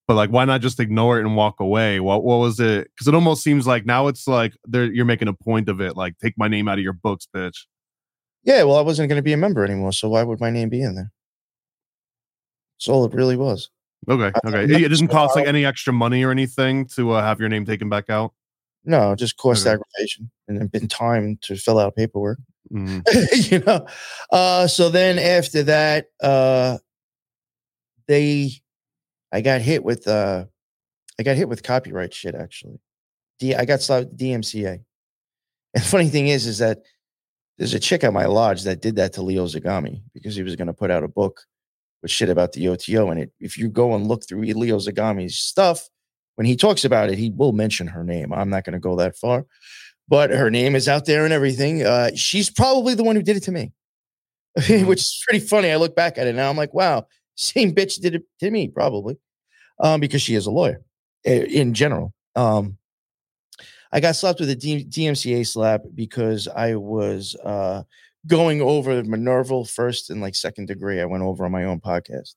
But 0.07 0.15
like, 0.15 0.29
why 0.29 0.45
not 0.45 0.61
just 0.61 0.79
ignore 0.79 1.19
it 1.19 1.25
and 1.25 1.35
walk 1.35 1.59
away? 1.59 1.99
What 1.99 2.23
what 2.23 2.37
was 2.37 2.59
it? 2.59 2.89
Because 2.93 3.07
it 3.07 3.15
almost 3.15 3.43
seems 3.43 3.65
like 3.65 3.85
now 3.85 4.07
it's 4.07 4.27
like 4.27 4.53
you're 4.73 5.05
making 5.05 5.29
a 5.29 5.33
point 5.33 5.69
of 5.69 5.79
it. 5.79 5.95
Like, 5.95 6.17
take 6.19 6.33
my 6.37 6.47
name 6.47 6.67
out 6.67 6.77
of 6.77 6.83
your 6.83 6.93
books, 6.93 7.27
bitch. 7.33 7.65
Yeah, 8.43 8.63
well, 8.63 8.77
I 8.77 8.81
wasn't 8.81 9.07
going 9.07 9.19
to 9.19 9.23
be 9.23 9.33
a 9.33 9.37
member 9.37 9.63
anymore, 9.63 9.91
so 9.91 10.09
why 10.09 10.23
would 10.23 10.41
my 10.41 10.49
name 10.49 10.69
be 10.69 10.81
in 10.81 10.95
there? 10.95 11.11
That's 12.75 12.89
all 12.89 13.05
it 13.05 13.13
really 13.13 13.37
was. 13.37 13.69
Okay, 14.09 14.31
okay. 14.45 14.63
It, 14.63 14.71
it 14.71 14.89
doesn't 14.89 15.09
cost 15.09 15.35
like 15.35 15.45
any 15.45 15.63
extra 15.63 15.93
money 15.93 16.23
or 16.23 16.31
anything 16.31 16.87
to 16.95 17.11
uh, 17.11 17.21
have 17.21 17.39
your 17.39 17.49
name 17.49 17.65
taken 17.65 17.87
back 17.87 18.09
out. 18.09 18.33
No, 18.83 19.15
just 19.15 19.37
cost 19.37 19.65
Okay. 19.67 19.73
aggravation 19.75 20.31
and 20.47 20.59
then 20.59 20.67
been 20.67 20.87
time 20.87 21.37
to 21.43 21.55
fill 21.55 21.77
out 21.79 21.95
paperwork. 21.95 22.39
Mhm. 22.71 23.03
you 23.51 23.59
know. 23.59 23.85
Uh, 24.31 24.65
so 24.67 24.89
then 24.89 25.19
after 25.19 25.63
that, 25.63 26.07
uh, 26.21 26.77
they, 28.07 28.51
I 29.31 29.41
got 29.41 29.61
hit 29.61 29.83
with, 29.83 30.07
uh, 30.07 30.45
I 31.19 31.23
got 31.23 31.37
hit 31.37 31.49
with 31.49 31.63
copyright 31.63 32.13
shit. 32.13 32.35
Actually, 32.35 32.79
D, 33.39 33.53
I 33.55 33.65
got 33.65 33.81
slapped 33.81 34.15
DMCA. 34.15 34.83
And 35.73 35.83
funny 35.85 36.09
thing 36.09 36.27
is, 36.27 36.47
is 36.47 36.57
that 36.57 36.79
there's 37.57 37.73
a 37.73 37.79
chick 37.79 38.03
at 38.03 38.11
my 38.11 38.25
lodge 38.25 38.63
that 38.63 38.81
did 38.81 38.97
that 38.97 39.13
to 39.13 39.21
Leo 39.21 39.45
Zagami 39.45 40.01
because 40.13 40.35
he 40.35 40.43
was 40.43 40.57
going 40.57 40.67
to 40.67 40.73
put 40.73 40.91
out 40.91 41.01
a 41.03 41.07
book 41.07 41.39
with 42.01 42.11
shit 42.11 42.27
about 42.27 42.51
the 42.51 42.67
OTO. 42.67 43.09
And 43.09 43.21
it, 43.21 43.31
if 43.39 43.57
you 43.57 43.69
go 43.69 43.93
and 43.95 44.05
look 44.05 44.27
through 44.27 44.41
Leo 44.41 44.79
Zagami's 44.79 45.37
stuff, 45.39 45.87
when 46.35 46.47
he 46.47 46.55
talks 46.55 46.85
about 46.85 47.09
it, 47.09 47.17
he 47.17 47.31
will 47.31 47.51
mention 47.51 47.87
her 47.87 48.03
name. 48.03 48.33
I'm 48.33 48.49
not 48.49 48.63
going 48.63 48.73
to 48.73 48.79
go 48.79 48.95
that 48.97 49.17
far, 49.17 49.45
but 50.07 50.31
her 50.31 50.49
name 50.49 50.75
is 50.75 50.87
out 50.87 51.05
there 51.05 51.23
and 51.23 51.33
everything. 51.33 51.83
Uh, 51.83 52.11
she's 52.15 52.49
probably 52.49 52.93
the 52.93 53.03
one 53.03 53.15
who 53.15 53.21
did 53.21 53.37
it 53.37 53.43
to 53.43 53.51
me, 53.51 53.71
which 54.55 55.01
is 55.01 55.23
pretty 55.27 55.45
funny. 55.45 55.71
I 55.71 55.75
look 55.75 55.95
back 55.95 56.17
at 56.17 56.27
it 56.27 56.35
now. 56.35 56.49
I'm 56.49 56.57
like, 56.57 56.73
wow, 56.73 57.05
same 57.35 57.73
bitch 57.73 58.01
did 58.01 58.15
it 58.15 58.23
to 58.39 58.51
me, 58.51 58.67
probably, 58.67 59.17
um, 59.79 59.99
because 59.99 60.21
she 60.21 60.35
is 60.35 60.45
a 60.45 60.51
lawyer 60.51 60.81
in 61.23 61.73
general. 61.73 62.13
Um, 62.35 62.77
I 63.91 63.99
got 63.99 64.15
slapped 64.15 64.39
with 64.39 64.49
a 64.49 64.55
D- 64.55 64.85
DMCA 64.85 65.45
slap 65.45 65.81
because 65.93 66.47
I 66.47 66.75
was 66.75 67.35
uh, 67.43 67.83
going 68.25 68.61
over 68.61 69.03
Minerval 69.03 69.65
first 69.65 70.09
and 70.09 70.21
like 70.21 70.35
second 70.35 70.67
degree. 70.67 71.01
I 71.01 71.05
went 71.05 71.23
over 71.23 71.45
on 71.45 71.51
my 71.51 71.65
own 71.65 71.81
podcast, 71.81 72.35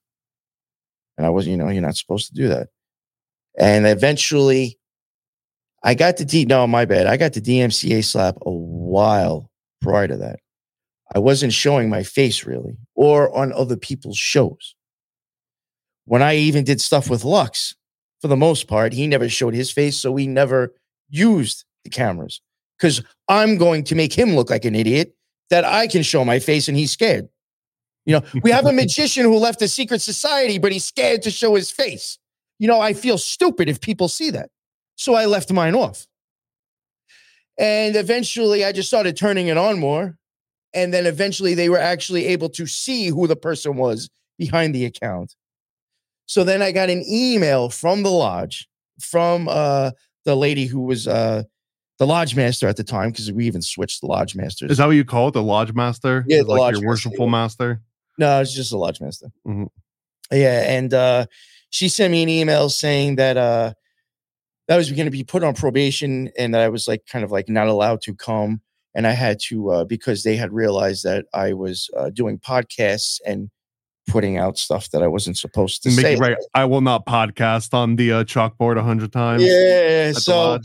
and 1.17 1.25
I 1.25 1.29
was, 1.29 1.47
you 1.47 1.55
know, 1.55 1.69
you're 1.69 1.81
not 1.81 1.95
supposed 1.95 2.27
to 2.27 2.33
do 2.33 2.49
that. 2.49 2.67
And 3.57 3.87
eventually, 3.87 4.77
I 5.83 5.93
got 5.93 6.17
the 6.17 6.25
D. 6.25 6.45
No, 6.45 6.65
my 6.67 6.85
bad. 6.85 7.07
I 7.07 7.17
got 7.17 7.33
the 7.33 7.41
DMCA 7.41 8.03
slap 8.03 8.37
a 8.41 8.51
while 8.51 9.49
prior 9.81 10.07
to 10.07 10.17
that. 10.17 10.39
I 11.13 11.19
wasn't 11.19 11.53
showing 11.53 11.89
my 11.89 12.03
face 12.03 12.45
really, 12.45 12.77
or 12.95 13.35
on 13.35 13.53
other 13.53 13.77
people's 13.77 14.17
shows. 14.17 14.75
When 16.05 16.21
I 16.21 16.35
even 16.35 16.63
did 16.63 16.81
stuff 16.81 17.09
with 17.09 17.23
Lux, 17.23 17.75
for 18.21 18.27
the 18.27 18.35
most 18.35 18.67
part, 18.67 18.93
he 18.93 19.07
never 19.07 19.29
showed 19.29 19.53
his 19.53 19.71
face, 19.71 19.97
so 19.97 20.11
we 20.11 20.27
never 20.27 20.73
used 21.09 21.65
the 21.83 21.89
cameras 21.89 22.41
because 22.77 23.03
I'm 23.27 23.57
going 23.57 23.83
to 23.85 23.95
make 23.95 24.13
him 24.13 24.35
look 24.35 24.49
like 24.49 24.65
an 24.65 24.75
idiot 24.75 25.15
that 25.49 25.63
I 25.63 25.87
can 25.87 26.01
show 26.01 26.25
my 26.25 26.39
face 26.39 26.67
and 26.67 26.75
he's 26.75 26.91
scared. 26.91 27.29
You 28.05 28.13
know, 28.13 28.23
we 28.43 28.51
have 28.51 28.65
a 28.65 28.71
magician 28.73 29.25
who 29.25 29.37
left 29.37 29.61
a 29.61 29.67
secret 29.67 30.01
society, 30.01 30.57
but 30.57 30.71
he's 30.71 30.85
scared 30.85 31.21
to 31.23 31.31
show 31.31 31.55
his 31.55 31.71
face. 31.71 32.17
You 32.59 32.67
know, 32.67 32.79
I 32.79 32.93
feel 32.93 33.17
stupid 33.17 33.69
if 33.69 33.81
people 33.81 34.07
see 34.07 34.29
that. 34.31 34.49
So 34.95 35.13
I 35.15 35.25
left 35.25 35.51
mine 35.51 35.75
off. 35.75 36.07
And 37.57 37.95
eventually 37.95 38.65
I 38.65 38.71
just 38.71 38.87
started 38.87 39.15
turning 39.15 39.47
it 39.47 39.57
on 39.57 39.79
more. 39.79 40.17
And 40.73 40.93
then 40.93 41.05
eventually 41.05 41.53
they 41.53 41.69
were 41.69 41.79
actually 41.79 42.25
able 42.27 42.49
to 42.49 42.65
see 42.65 43.07
who 43.07 43.27
the 43.27 43.35
person 43.35 43.77
was 43.77 44.09
behind 44.37 44.75
the 44.75 44.85
account. 44.85 45.35
So 46.25 46.43
then 46.43 46.61
I 46.61 46.71
got 46.71 46.89
an 46.89 47.03
email 47.07 47.69
from 47.69 48.03
the 48.03 48.09
lodge, 48.09 48.67
from 48.99 49.47
uh, 49.47 49.91
the 50.25 50.35
lady 50.35 50.65
who 50.65 50.81
was 50.81 51.07
uh, 51.07 51.43
the 51.99 52.07
lodge 52.07 52.35
master 52.35 52.67
at 52.67 52.75
the 52.75 52.83
time, 52.83 53.11
because 53.11 53.31
we 53.31 53.45
even 53.45 53.61
switched 53.61 54.01
the 54.01 54.07
lodge 54.07 54.35
masters. 54.35 54.71
Is 54.71 54.77
that 54.77 54.87
what 54.87 54.95
you 54.95 55.05
call 55.05 55.29
it? 55.29 55.31
The 55.31 55.43
lodge 55.43 55.73
master? 55.73 56.25
Yeah, 56.27 56.41
the 56.41 56.49
like 56.49 56.59
lodge 56.59 56.71
your 56.73 56.81
master, 56.81 56.87
worshipful 56.87 57.27
master. 57.27 57.81
No, 58.17 58.41
it's 58.41 58.53
just 58.53 58.73
a 58.73 58.77
lodge 58.77 58.99
master. 58.99 59.27
Mhm. 59.47 59.67
Yeah, 60.31 60.63
and 60.69 60.93
uh, 60.93 61.27
she 61.75 61.89
sent 61.89 62.09
me 62.09 62.23
an 62.23 62.29
email 62.29 62.69
saying 62.69 63.17
that 63.17 63.35
uh, 63.35 63.73
that 64.67 64.75
I 64.75 64.77
was 64.77 64.89
going 64.89 65.07
to 65.07 65.11
be 65.11 65.25
put 65.25 65.43
on 65.43 65.53
probation, 65.53 66.31
and 66.37 66.53
that 66.53 66.61
I 66.61 66.69
was 66.69 66.87
like 66.87 67.05
kind 67.05 67.25
of 67.25 67.31
like 67.31 67.49
not 67.49 67.67
allowed 67.67 68.01
to 68.03 68.15
come, 68.15 68.61
and 68.95 69.05
I 69.05 69.11
had 69.11 69.41
to 69.47 69.71
uh, 69.71 69.83
because 69.83 70.23
they 70.23 70.37
had 70.37 70.53
realized 70.53 71.03
that 71.03 71.25
I 71.33 71.51
was 71.51 71.89
uh, 71.97 72.11
doing 72.11 72.39
podcasts 72.39 73.19
and 73.25 73.49
putting 74.07 74.37
out 74.37 74.57
stuff 74.57 74.89
that 74.91 75.03
I 75.03 75.07
wasn't 75.07 75.37
supposed 75.37 75.83
to 75.83 75.89
Make 75.89 75.99
say. 75.99 76.15
right. 76.15 76.37
I 76.53 76.63
will 76.63 76.79
not 76.79 77.05
podcast 77.05 77.73
on 77.73 77.97
the 77.97 78.13
uh, 78.13 78.23
chalkboard 78.23 78.77
a 78.77 78.83
hundred 78.83 79.11
times. 79.11 79.43
Yeah, 79.43 80.13
so 80.13 80.59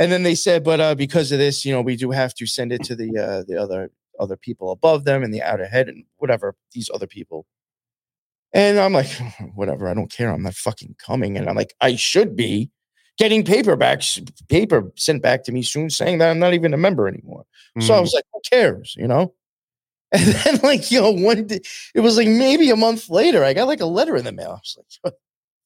and 0.00 0.10
then 0.10 0.24
they 0.24 0.34
said, 0.34 0.64
but 0.64 0.80
uh, 0.80 0.96
because 0.96 1.30
of 1.30 1.38
this, 1.38 1.64
you 1.64 1.72
know, 1.72 1.80
we 1.80 1.94
do 1.94 2.10
have 2.10 2.34
to 2.34 2.46
send 2.46 2.72
it 2.72 2.82
to 2.82 2.96
the 2.96 3.16
uh, 3.16 3.44
the 3.46 3.56
other 3.56 3.92
other 4.18 4.36
people 4.36 4.72
above 4.72 5.04
them 5.04 5.22
and 5.22 5.32
the 5.32 5.42
outer 5.42 5.66
head 5.66 5.88
and 5.88 6.04
whatever 6.16 6.56
these 6.72 6.90
other 6.92 7.06
people. 7.06 7.46
And 8.56 8.80
I'm 8.80 8.94
like, 8.94 9.08
whatever, 9.54 9.88
I 9.88 9.94
don't 9.94 10.10
care. 10.10 10.30
I'm 10.30 10.42
not 10.42 10.54
fucking 10.54 10.96
coming. 10.98 11.36
And 11.36 11.48
I'm 11.50 11.56
like, 11.56 11.74
I 11.82 11.96
should 11.96 12.36
be 12.36 12.70
getting 13.18 13.44
paperbacks, 13.44 14.18
paper 14.48 14.92
sent 14.96 15.22
back 15.22 15.44
to 15.44 15.52
me 15.52 15.62
soon, 15.62 15.90
saying 15.90 16.18
that 16.18 16.30
I'm 16.30 16.40
not 16.40 16.54
even 16.54 16.74
a 16.74 16.78
member 16.78 17.08
anymore. 17.08 17.44
So 17.80 17.94
I 17.94 17.98
Mm. 17.98 18.02
was 18.02 18.14
like, 18.14 18.24
who 18.32 18.40
cares, 18.50 18.96
you 18.98 19.08
know? 19.08 19.34
And 20.12 20.24
then, 20.26 20.60
like, 20.62 20.90
you 20.92 21.00
know, 21.00 21.12
one 21.12 21.46
day, 21.48 21.60
it 21.94 22.00
was 22.00 22.16
like 22.18 22.28
maybe 22.28 22.70
a 22.70 22.76
month 22.76 23.10
later, 23.10 23.44
I 23.44 23.54
got 23.54 23.68
like 23.68 23.80
a 23.82 23.86
letter 23.86 24.16
in 24.16 24.24
the 24.24 24.32
mail. 24.32 24.50
I 24.52 24.54
was 24.54 24.78
like, 25.04 25.14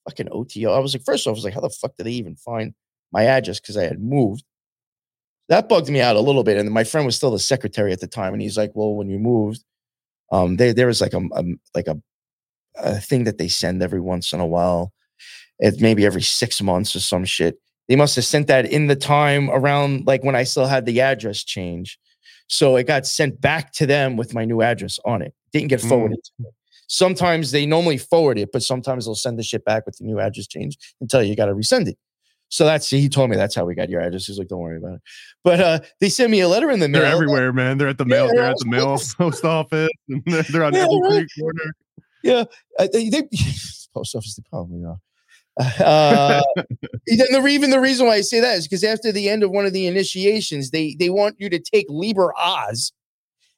fucking 0.09 0.28
OTO. 0.32 0.73
I 0.73 0.80
was 0.80 0.94
like, 0.94 1.04
first 1.04 1.26
off, 1.26 1.32
I 1.32 1.37
was 1.37 1.44
like, 1.44 1.54
how 1.54 1.61
the 1.61 1.70
fuck 1.70 1.97
did 1.97 2.06
they 2.06 2.12
even 2.12 2.37
find 2.37 2.75
my 3.12 3.25
address? 3.26 3.61
Because 3.61 3.78
I 3.78 3.85
had 3.85 4.00
moved. 4.00 4.44
That 5.49 5.68
bugged 5.68 5.90
me 5.90 6.00
out 6.00 6.16
a 6.16 6.20
little 6.20 6.44
bit. 6.44 6.56
And 6.59 6.70
my 6.70 6.85
friend 6.85 7.06
was 7.06 7.16
still 7.16 7.30
the 7.32 7.38
secretary 7.38 7.92
at 7.92 8.00
the 8.00 8.06
time. 8.06 8.32
And 8.32 8.42
he's 8.42 8.56
like, 8.56 8.73
well, 8.75 8.94
when 8.94 9.11
you 9.11 9.18
moved, 9.18 9.64
um, 10.32 10.56
there 10.56 10.75
there 10.75 10.87
was 10.88 11.00
like 11.00 11.14
a, 11.14 11.20
a 11.32 11.44
like 11.75 11.88
a, 11.88 12.00
a 12.82 13.00
thing 13.00 13.25
that 13.25 13.38
they 13.38 13.49
send 13.49 13.82
every 13.82 14.00
once 14.00 14.32
in 14.32 14.40
a 14.40 14.46
while. 14.46 14.92
It's 15.58 15.80
maybe 15.80 16.06
every 16.06 16.22
six 16.22 16.60
months 16.62 16.94
or 16.96 17.00
some 17.00 17.25
shit. 17.25 17.58
They 17.88 17.96
must 17.96 18.16
have 18.16 18.25
sent 18.25 18.46
that 18.46 18.66
in 18.66 18.87
the 18.87 18.96
time 18.96 19.50
around 19.50 20.06
like 20.06 20.22
when 20.25 20.37
I 20.37 20.44
still 20.44 20.66
had 20.66 20.87
the 20.87 21.00
address 21.00 21.42
change. 21.44 21.99
So 22.46 22.76
it 22.76 22.87
got 22.87 23.06
sent 23.06 23.40
back 23.40 23.72
to 23.75 23.87
them 23.87 24.16
with 24.16 24.34
my 24.34 24.44
new 24.44 24.62
address 24.62 24.99
on 25.04 25.22
it. 25.22 25.34
Didn't 25.52 25.68
get 25.68 25.80
Mm. 25.80 25.88
forwarded. 25.88 26.18
to 26.25 26.32
me. 26.38 26.46
Sometimes 26.88 27.52
they 27.52 27.66
normally 27.66 27.99
forward 27.99 28.38
it, 28.38 28.50
but 28.52 28.62
sometimes 28.62 29.04
they'll 29.04 29.14
send 29.14 29.38
the 29.38 29.42
shit 29.44 29.64
back 29.64 29.87
with 29.87 29.96
the 29.99 30.04
new 30.04 30.18
address 30.18 30.46
change 30.49 30.76
and 31.00 31.08
tell 31.08 31.22
you 31.22 31.30
you 31.30 31.37
got 31.37 31.46
to 31.46 31.54
resend 31.54 31.87
it. 31.88 31.96
So 32.49 32.64
that's 32.64 32.90
he 32.90 33.08
told 33.08 33.30
me 33.30 33.37
that's 33.37 33.54
how 33.54 33.64
we 33.64 33.76
got 33.76 33.88
your 33.88 34.00
address. 34.00 34.26
He's 34.26 34.37
like, 34.38 34.49
don't 34.49 34.58
worry 34.58 34.78
about 34.78 34.94
it. 34.94 35.00
But 35.44 35.60
uh, 35.60 35.80
they 36.00 36.08
sent 36.08 36.32
me 36.32 36.40
a 36.40 36.49
letter 36.49 36.68
in 36.70 36.80
the 36.80 36.88
mail. 36.88 37.02
They're 37.02 37.12
everywhere, 37.12 37.52
man. 37.52 37.78
They're 37.78 37.87
at 37.87 37.99
the 37.99 38.04
mail. 38.04 38.26
Yeah, 38.26 38.32
they're 38.34 38.50
at 38.50 38.56
the 38.58 38.66
mail 38.66 38.99
post 39.16 39.44
office. 39.44 39.88
and 40.08 40.22
They're, 40.26 40.42
they're 40.42 40.64
on 40.64 40.75
Yeah, 40.75 40.82
every 40.82 40.99
right. 41.00 41.26
corner. 41.38 41.72
Yeah, 42.22 42.44
uh, 42.78 42.88
they, 42.92 43.08
they 43.08 43.22
post 43.94 44.14
office. 44.14 44.34
They 44.34 44.42
probably 44.48 44.84
are. 44.84 44.98
Uh, 45.58 46.42
then 47.06 47.26
the 47.32 47.46
even 47.46 47.70
the 47.70 47.80
reason 47.80 48.06
why 48.06 48.14
I 48.14 48.20
say 48.20 48.40
that 48.40 48.56
is 48.56 48.66
because 48.66 48.84
after 48.84 49.12
the 49.12 49.28
end 49.28 49.42
of 49.42 49.50
one 49.50 49.66
of 49.66 49.72
the 49.72 49.86
initiations, 49.86 50.70
they 50.70 50.96
they 50.98 51.10
want 51.10 51.36
you 51.38 51.48
to 51.50 51.58
take 51.58 51.86
Liber 51.88 52.32
Oz 52.38 52.92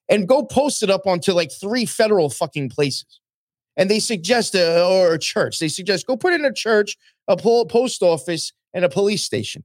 and 0.09 0.29
go 0.29 0.45
post 0.45 0.83
it 0.83 0.91
up 0.91 1.07
onto 1.07 1.33
like 1.33 1.51
three 1.53 1.87
federal 1.87 2.31
fucking 2.31 2.71
places. 2.71 3.21
And 3.77 3.91
they 3.91 4.01
suggest 4.01 4.55
a, 4.55 4.85
or 4.85 5.15
a 5.15 5.19
church. 5.19 5.59
They 5.59 5.69
suggest 5.69 6.07
go 6.07 6.17
put 6.17 6.35
in 6.35 6.45
a 6.45 6.53
church, 6.53 6.97
a 7.29 7.37
po- 7.37 7.65
post 7.65 8.03
office, 8.03 8.53
and 8.75 8.85
a 8.85 8.89
police 8.89 9.25
station. 9.25 9.65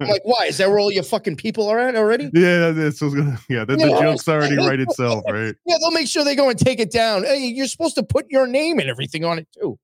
Like, 0.00 0.22
why? 0.24 0.46
Is 0.46 0.58
that 0.58 0.68
where 0.68 0.78
all 0.78 0.92
your 0.92 1.02
fucking 1.02 1.36
people 1.36 1.68
are 1.68 1.78
at 1.78 1.96
already? 1.96 2.30
Yeah, 2.32 2.70
that's 2.70 3.00
what's 3.00 3.14
gonna. 3.14 3.38
Yeah, 3.48 3.64
the, 3.64 3.76
the 3.76 3.88
joke's 4.00 4.28
already 4.28 4.56
right 4.58 4.80
itself, 4.80 5.24
right? 5.28 5.54
Yeah, 5.66 5.76
they'll 5.80 5.90
make 5.90 6.08
sure 6.08 6.24
they 6.24 6.36
go 6.36 6.48
and 6.48 6.58
take 6.58 6.80
it 6.80 6.90
down. 6.90 7.24
Hey, 7.24 7.46
you're 7.46 7.66
supposed 7.66 7.94
to 7.96 8.02
put 8.02 8.26
your 8.30 8.46
name 8.46 8.78
and 8.78 8.88
everything 8.88 9.24
on 9.24 9.38
it 9.38 9.48
too. 9.58 9.78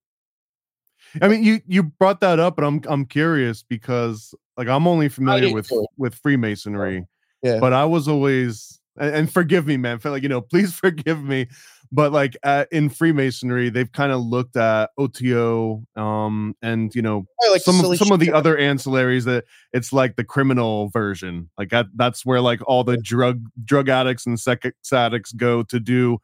I 1.23 1.29
mean, 1.29 1.45
you 1.45 1.61
you 1.67 1.85
brought 1.85 2.21
that 2.21 2.39
up, 2.41 2.59
and 2.59 2.67
I'm 2.67 2.81
I'm 2.89 3.05
curious 3.07 3.63
because 3.63 4.35
like 4.57 4.69
I'm 4.69 4.87
only 4.87 5.09
familiar 5.09 5.53
with 5.53 5.69
too. 5.69 5.87
with 5.97 6.15
Freemasonry, 6.15 7.07
Yeah. 7.43 7.59
but 7.61 7.73
I 7.73 7.85
was 7.85 8.09
always 8.09 8.81
and, 8.99 9.15
and 9.15 9.33
forgive 9.33 9.67
me, 9.67 9.77
man. 9.77 9.99
Feel 9.99 10.13
like 10.13 10.23
you 10.23 10.29
know, 10.29 10.41
please 10.51 10.75
forgive 10.75 11.23
me. 11.23 11.49
But 11.95 12.11
like 12.11 12.37
uh, 12.43 12.65
in 12.73 12.89
Freemasonry, 12.89 13.71
they've 13.71 13.91
kind 13.91 14.11
of 14.11 14.21
looked 14.21 14.57
at 14.57 14.91
OTO, 14.99 15.85
um, 15.95 16.57
and 16.61 16.93
you 16.93 17.03
know 17.03 17.25
like 17.53 17.63
some 17.63 17.85
of 17.85 17.97
some 17.97 18.11
of 18.11 18.19
the 18.19 18.33
other 18.33 18.57
ancillaries 18.57 19.25
that 19.27 19.45
it's 19.73 19.93
like 19.93 20.17
the 20.17 20.25
criminal 20.25 20.89
version. 20.89 21.51
Like 21.57 21.71
that 21.71 21.87
that's 21.95 22.27
where 22.27 22.41
like 22.41 22.61
all 22.67 22.83
the 22.83 22.97
drug 22.97 23.45
drug 23.65 23.89
addicts 23.89 24.27
and 24.27 24.41
sex 24.41 24.69
addicts 24.93 25.33
go 25.33 25.63
to 25.63 25.79
do 25.79 26.19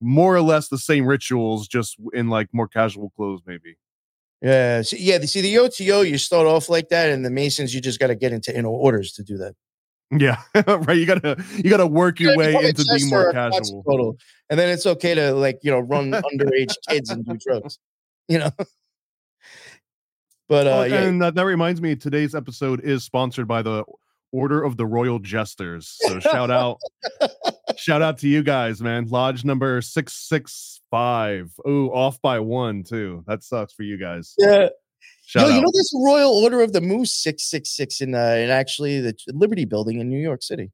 more 0.00 0.36
or 0.36 0.42
less 0.42 0.68
the 0.68 0.78
same 0.78 1.06
rituals, 1.06 1.66
just 1.66 1.96
in 2.12 2.28
like 2.28 2.48
more 2.52 2.68
casual 2.68 3.10
clothes, 3.16 3.40
maybe. 3.46 3.78
Yeah, 4.40 4.82
see, 4.82 4.98
yeah. 5.00 5.18
See, 5.22 5.40
the 5.40 5.58
OTO, 5.58 6.02
you 6.02 6.18
start 6.18 6.46
off 6.46 6.68
like 6.68 6.90
that, 6.90 7.10
and 7.10 7.24
the 7.24 7.30
Masons, 7.30 7.74
you 7.74 7.80
just 7.80 7.98
got 7.98 8.08
to 8.08 8.14
get 8.14 8.32
into 8.32 8.56
inner 8.56 8.68
orders 8.68 9.10
to 9.14 9.24
do 9.24 9.36
that. 9.38 9.54
Yeah, 10.10 10.40
right. 10.66 10.96
You 10.96 11.04
gotta 11.06 11.42
you 11.56 11.68
gotta 11.68 11.86
work 11.86 12.20
your 12.20 12.36
gotta 12.36 12.56
way 12.56 12.68
into 12.68 12.84
being 12.96 13.10
more 13.10 13.32
casual. 13.32 13.82
Quetzalcoatl, 13.82 14.18
and 14.50 14.58
then 14.60 14.68
it's 14.68 14.86
okay 14.86 15.14
to 15.14 15.32
like 15.34 15.58
you 15.62 15.70
know 15.70 15.80
run 15.80 16.12
underage 16.12 16.74
kids 16.88 17.10
and 17.10 17.24
do 17.24 17.36
drugs, 17.36 17.78
you 18.28 18.38
know. 18.38 18.50
But 20.48 20.66
uh, 20.66 20.70
Oh, 20.70 20.82
yeah, 20.84 21.02
and 21.02 21.20
that, 21.22 21.34
that 21.34 21.44
reminds 21.44 21.80
me, 21.80 21.96
today's 21.96 22.34
episode 22.34 22.80
is 22.84 23.02
sponsored 23.02 23.48
by 23.48 23.62
the 23.62 23.84
Order 24.30 24.62
of 24.62 24.76
the 24.76 24.86
Royal 24.86 25.18
Jesters. 25.18 25.96
So 26.00 26.20
shout 26.20 26.50
out, 26.52 26.78
shout 27.76 28.00
out 28.02 28.18
to 28.18 28.28
you 28.28 28.44
guys, 28.44 28.80
man. 28.80 29.06
Lodge 29.08 29.44
number 29.44 29.80
six 29.82 30.12
six 30.12 30.80
five. 30.88 31.50
Oh, 31.64 31.88
off 31.88 32.22
by 32.22 32.38
one 32.38 32.84
too. 32.84 33.24
That 33.26 33.42
sucks 33.42 33.72
for 33.72 33.82
you 33.82 33.96
guys. 33.98 34.34
yeah. 34.38 34.68
Shout 35.26 35.42
Yo, 35.42 35.48
out. 35.48 35.54
you 35.56 35.60
know 35.60 35.68
a 35.68 36.04
Royal 36.04 36.30
Order 36.30 36.62
of 36.62 36.72
the 36.72 36.80
Moose 36.80 37.12
six 37.12 37.42
six 37.42 37.70
six 37.70 38.00
in 38.00 38.14
uh, 38.14 38.18
in 38.38 38.48
actually 38.48 39.00
the 39.00 39.12
Liberty 39.28 39.64
Building 39.64 39.98
in 39.98 40.08
New 40.08 40.20
York 40.20 40.40
City. 40.40 40.70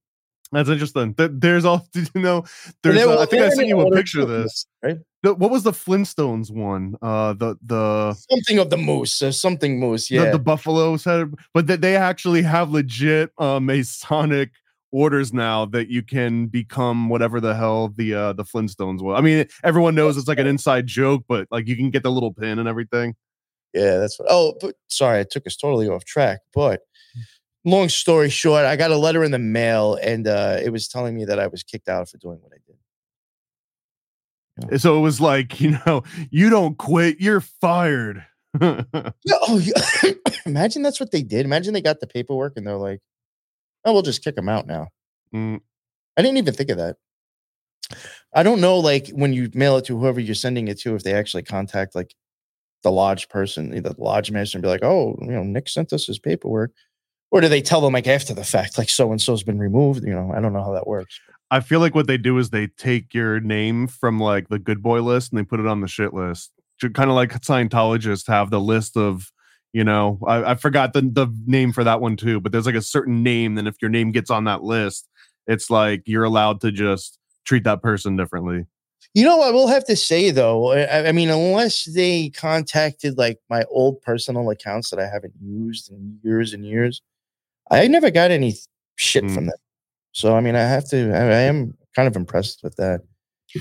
That's 0.52 0.68
interesting. 0.68 1.14
There's 1.16 1.64
all. 1.64 1.88
Did 1.94 2.11
you 2.14 2.21
know? 2.21 2.44
There's. 2.82 2.97
they 2.97 3.02
uh, 3.02 3.18
I 3.18 3.25
think 3.25 3.42
I 3.42 3.49
sent 3.49 3.66
you 3.66 3.80
a 3.80 3.90
picture 3.90 4.21
of 4.21 4.28
this. 4.28 4.66
right? 4.82 4.99
The- 5.23 5.32
what 5.32 5.50
was 5.50 5.62
the 5.62 5.73
Flintstones 5.73 6.50
one? 6.50 6.97
Uh, 7.00 7.32
the 7.32 7.56
the 7.64 8.12
Something 8.12 8.59
of 8.59 8.68
the 8.68 8.76
moose, 8.76 9.23
or 9.23 9.32
something 9.32 9.80
moose. 9.80 10.09
the, 10.09 10.16
Yeah, 10.16 10.30
the 10.30 10.38
buffaloes 10.38 11.02
had, 11.02 11.32
but 11.54 11.66
that 11.68 11.80
they 11.80 11.97
actually 11.97 12.42
have 12.42 12.71
legit 12.71 13.30
uh, 13.38 13.59
Masonic 13.59 14.50
orders 14.90 15.32
now 15.32 15.64
that 15.64 15.88
you 15.88 16.02
can 16.02 16.49
become 16.49 17.09
whatever 17.09 17.40
the 17.40 17.54
hell 17.54 17.88
the 17.88 18.12
uh, 18.12 18.32
the 18.35 18.44
Flintstones 18.44 19.00
was. 19.00 19.18
I 19.18 19.23
mean, 19.23 19.47
everyone 19.64 19.94
knows 19.94 20.18
it's 20.18 20.28
like 20.28 20.38
an 20.38 20.47
inside 20.47 20.87
joke, 20.87 21.25
but 21.26 21.49
like 21.50 21.66
you 21.66 21.76
can 21.76 21.88
get 21.88 22.02
the 22.02 22.11
little 22.11 22.35
pin 22.35 22.59
and 22.59 22.68
everything. 22.68 23.14
Yeah, 23.75 23.99
that's 23.99 24.19
what. 24.19 24.29
Oh, 24.31 24.55
but 24.61 24.75
sorry, 24.88 25.21
I 25.21 25.25
took 25.25 25.47
us 25.47 25.57
totally 25.57 25.88
off 25.88 26.05
track. 26.05 26.41
But 26.55 26.83
long 27.64 27.88
story 27.88 28.29
short, 28.29 28.64
I 28.64 28.76
got 28.76 28.91
a 28.91 28.97
letter 28.97 29.25
in 29.25 29.31
the 29.31 29.38
mail, 29.38 29.99
and 30.02 30.26
uh, 30.26 30.59
it 30.62 30.71
was 30.71 30.88
telling 30.88 31.14
me 31.17 31.25
that 31.25 31.38
I 31.38 31.47
was 31.47 31.62
kicked 31.62 31.88
out 31.88 32.09
for 32.09 32.19
doing 32.19 32.38
what 32.43 32.52
I 32.52 32.57
did. 34.71 34.81
So 34.81 34.99
it 34.99 35.00
was 35.00 35.21
like, 35.21 35.61
you 35.61 35.79
know, 35.87 36.02
you 36.31 36.50
don't 36.50 36.76
quit, 36.76 37.21
you're 37.21 37.41
fired. 37.41 38.25
Oh, 38.64 39.62
imagine 40.47 40.83
that's 40.83 41.00
what 41.00 41.11
they 41.11 41.23
did. 41.23 41.47
Imagine 41.47 41.73
they 41.73 41.81
got 41.81 42.00
the 42.00 42.07
paperwork, 42.07 42.52
and 42.57 42.67
they're 42.67 42.76
like, 42.76 43.00
"Oh, 43.85 43.95
we'll 43.95 44.02
just 44.02 44.23
kick 44.23 44.37
them 44.37 44.49
out 44.49 44.67
now." 44.67 44.88
Mm, 45.35 45.61
I 46.17 46.23
didn't 46.23 46.37
even 46.38 46.55
think 46.55 46.71
of 46.71 46.76
that. 46.79 46.97
I 48.35 48.43
don't 48.43 48.61
know, 48.61 48.79
like 48.79 49.09
when 49.11 49.33
you 49.33 49.50
mail 49.55 49.76
it 49.79 49.87
to 49.87 49.99
whoever 49.99 50.21
you're 50.21 50.35
sending 50.35 50.69
it 50.69 50.79
to, 50.81 50.95
if 50.95 51.02
they 51.02 51.14
actually 51.14 51.43
contact 51.45 51.95
like 51.95 52.14
the 52.82 52.92
lodge 52.92 53.28
person, 53.28 53.70
the 53.70 53.94
lodge 53.98 54.30
master, 54.30 54.58
and 54.58 54.62
be 54.62 54.68
like, 54.68 54.84
"Oh, 54.84 55.16
you 55.20 55.32
know, 55.32 55.42
Nick 55.42 55.68
sent 55.68 55.92
us 55.92 56.06
his 56.06 56.18
paperwork," 56.18 56.72
or 57.30 57.40
do 57.40 57.48
they 57.48 57.62
tell 57.62 57.80
them 57.80 57.94
like 57.94 58.06
after 58.06 58.34
the 58.34 58.44
fact, 58.44 58.78
like 58.78 58.88
so 58.88 59.10
and 59.10 59.20
so's 59.20 59.42
been 59.42 59.58
removed? 59.58 60.04
You 60.04 60.14
know, 60.14 60.32
I 60.34 60.40
don't 60.40 60.52
know 60.52 60.62
how 60.62 60.72
that 60.72 60.86
works. 60.86 61.18
I 61.52 61.60
feel 61.60 61.80
like 61.80 61.94
what 61.94 62.06
they 62.06 62.16
do 62.16 62.38
is 62.38 62.48
they 62.48 62.66
take 62.66 63.12
your 63.12 63.38
name 63.38 63.86
from 63.86 64.18
like 64.18 64.48
the 64.48 64.58
good 64.58 64.82
boy 64.82 65.02
list 65.02 65.32
and 65.32 65.38
they 65.38 65.44
put 65.44 65.60
it 65.60 65.66
on 65.66 65.82
the 65.82 65.86
shit 65.86 66.14
list. 66.14 66.50
Kind 66.80 67.10
of 67.10 67.14
like 67.14 67.30
Scientologists 67.42 68.26
have 68.26 68.48
the 68.48 68.58
list 68.58 68.96
of, 68.96 69.30
you 69.74 69.84
know, 69.84 70.18
I, 70.26 70.52
I 70.52 70.54
forgot 70.54 70.94
the, 70.94 71.02
the 71.02 71.28
name 71.46 71.72
for 71.72 71.84
that 71.84 72.00
one 72.00 72.16
too, 72.16 72.40
but 72.40 72.52
there's 72.52 72.64
like 72.64 72.74
a 72.74 72.80
certain 72.80 73.22
name. 73.22 73.54
Then 73.56 73.66
if 73.66 73.76
your 73.82 73.90
name 73.90 74.12
gets 74.12 74.30
on 74.30 74.44
that 74.44 74.62
list, 74.62 75.10
it's 75.46 75.68
like 75.68 76.02
you're 76.06 76.24
allowed 76.24 76.62
to 76.62 76.72
just 76.72 77.18
treat 77.44 77.64
that 77.64 77.82
person 77.82 78.16
differently. 78.16 78.64
You 79.14 79.25
know, 79.25 79.42
I 79.42 79.50
will 79.50 79.69
have 79.69 79.85
to 79.87 79.97
say 79.97 80.31
though, 80.31 80.73
I, 80.73 81.09
I 81.09 81.12
mean, 81.12 81.28
unless 81.28 81.85
they 81.85 82.31
contacted 82.31 83.19
like 83.19 83.38
my 83.50 83.64
old 83.71 84.00
personal 84.00 84.49
accounts 84.50 84.90
that 84.90 84.99
I 84.99 85.07
haven't 85.07 85.35
used 85.40 85.90
in 85.90 86.19
years 86.23 86.54
and 86.54 86.64
years, 86.64 87.02
I 87.71 87.87
never 87.88 88.11
got 88.11 88.31
any 88.31 88.54
shit 88.97 89.25
Mm. 89.25 89.35
from 89.35 89.47
them. 89.47 89.57
So 90.12 90.35
I 90.35 90.40
mean, 90.40 90.57
I 90.57 90.62
have 90.62 90.88
to. 90.90 91.12
I, 91.12 91.21
I 91.21 91.40
am 91.42 91.76
kind 91.95 92.09
of 92.09 92.16
impressed 92.16 92.62
with 92.62 92.76
that. 92.76 93.00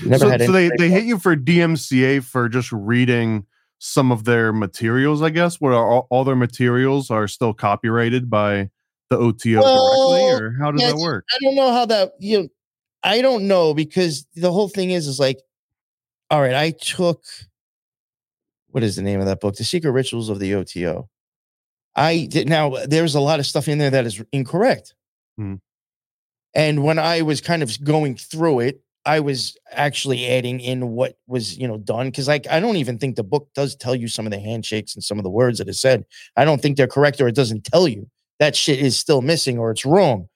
Never 0.06 0.24
so 0.24 0.30
had 0.30 0.42
so 0.42 0.52
they, 0.52 0.70
they 0.78 0.88
hit 0.88 1.04
you 1.04 1.18
for 1.18 1.36
DMCA 1.36 2.24
for 2.24 2.48
just 2.48 2.72
reading 2.72 3.44
some 3.78 4.12
of 4.12 4.24
their 4.24 4.52
materials, 4.52 5.22
I 5.22 5.30
guess, 5.30 5.60
where 5.60 5.74
all, 5.74 6.06
all 6.08 6.24
their 6.24 6.36
materials 6.36 7.10
are 7.10 7.28
still 7.28 7.52
copyrighted 7.52 8.30
by 8.30 8.70
the 9.10 9.18
OTO 9.18 9.60
Well, 9.60 9.90
directly, 9.90 10.46
or 10.46 10.56
how 10.58 10.70
does 10.70 10.80
yeah, 10.80 10.92
that 10.92 10.98
work? 10.98 11.26
I 11.30 11.38
don't 11.42 11.56
know 11.56 11.72
how 11.72 11.84
that 11.86 12.12
you. 12.18 12.42
Know, 12.42 12.48
I 13.02 13.20
don't 13.20 13.48
know 13.48 13.74
because 13.74 14.26
the 14.34 14.52
whole 14.52 14.68
thing 14.68 14.90
is 14.90 15.06
is 15.06 15.18
like, 15.18 15.40
all 16.30 16.40
right, 16.40 16.54
I 16.54 16.70
took. 16.70 17.24
What 18.68 18.82
is 18.82 18.96
the 18.96 19.02
name 19.02 19.20
of 19.20 19.26
that 19.26 19.40
book? 19.40 19.56
The 19.56 19.64
Secret 19.64 19.90
Rituals 19.90 20.28
of 20.28 20.38
the 20.38 20.54
OTO. 20.54 21.08
I 21.94 22.26
did 22.30 22.48
now. 22.48 22.76
There's 22.86 23.14
a 23.14 23.20
lot 23.20 23.38
of 23.38 23.46
stuff 23.46 23.68
in 23.68 23.78
there 23.78 23.90
that 23.90 24.06
is 24.06 24.22
incorrect. 24.32 24.94
Hmm. 25.36 25.56
And 26.54 26.84
when 26.84 26.98
I 26.98 27.22
was 27.22 27.40
kind 27.40 27.62
of 27.62 27.82
going 27.84 28.16
through 28.16 28.60
it, 28.60 28.82
I 29.04 29.20
was 29.20 29.56
actually 29.70 30.28
adding 30.28 30.60
in 30.60 30.90
what 30.90 31.18
was 31.26 31.58
you 31.58 31.66
know 31.66 31.78
done 31.78 32.08
because 32.08 32.28
like 32.28 32.46
I 32.48 32.60
don't 32.60 32.76
even 32.76 32.98
think 32.98 33.16
the 33.16 33.24
book 33.24 33.48
does 33.54 33.74
tell 33.74 33.94
you 33.94 34.08
some 34.08 34.26
of 34.26 34.32
the 34.32 34.38
handshakes 34.38 34.94
and 34.94 35.02
some 35.02 35.18
of 35.18 35.24
the 35.24 35.30
words 35.30 35.58
that 35.58 35.68
it 35.68 35.74
said. 35.74 36.04
I 36.36 36.44
don't 36.44 36.62
think 36.62 36.76
they're 36.76 36.86
correct 36.86 37.20
or 37.20 37.28
it 37.28 37.34
doesn't 37.34 37.64
tell 37.64 37.88
you 37.88 38.08
that 38.38 38.54
shit 38.54 38.78
is 38.78 38.96
still 38.96 39.20
missing 39.20 39.58
or 39.58 39.70
it's 39.70 39.84
wrong. 39.84 40.28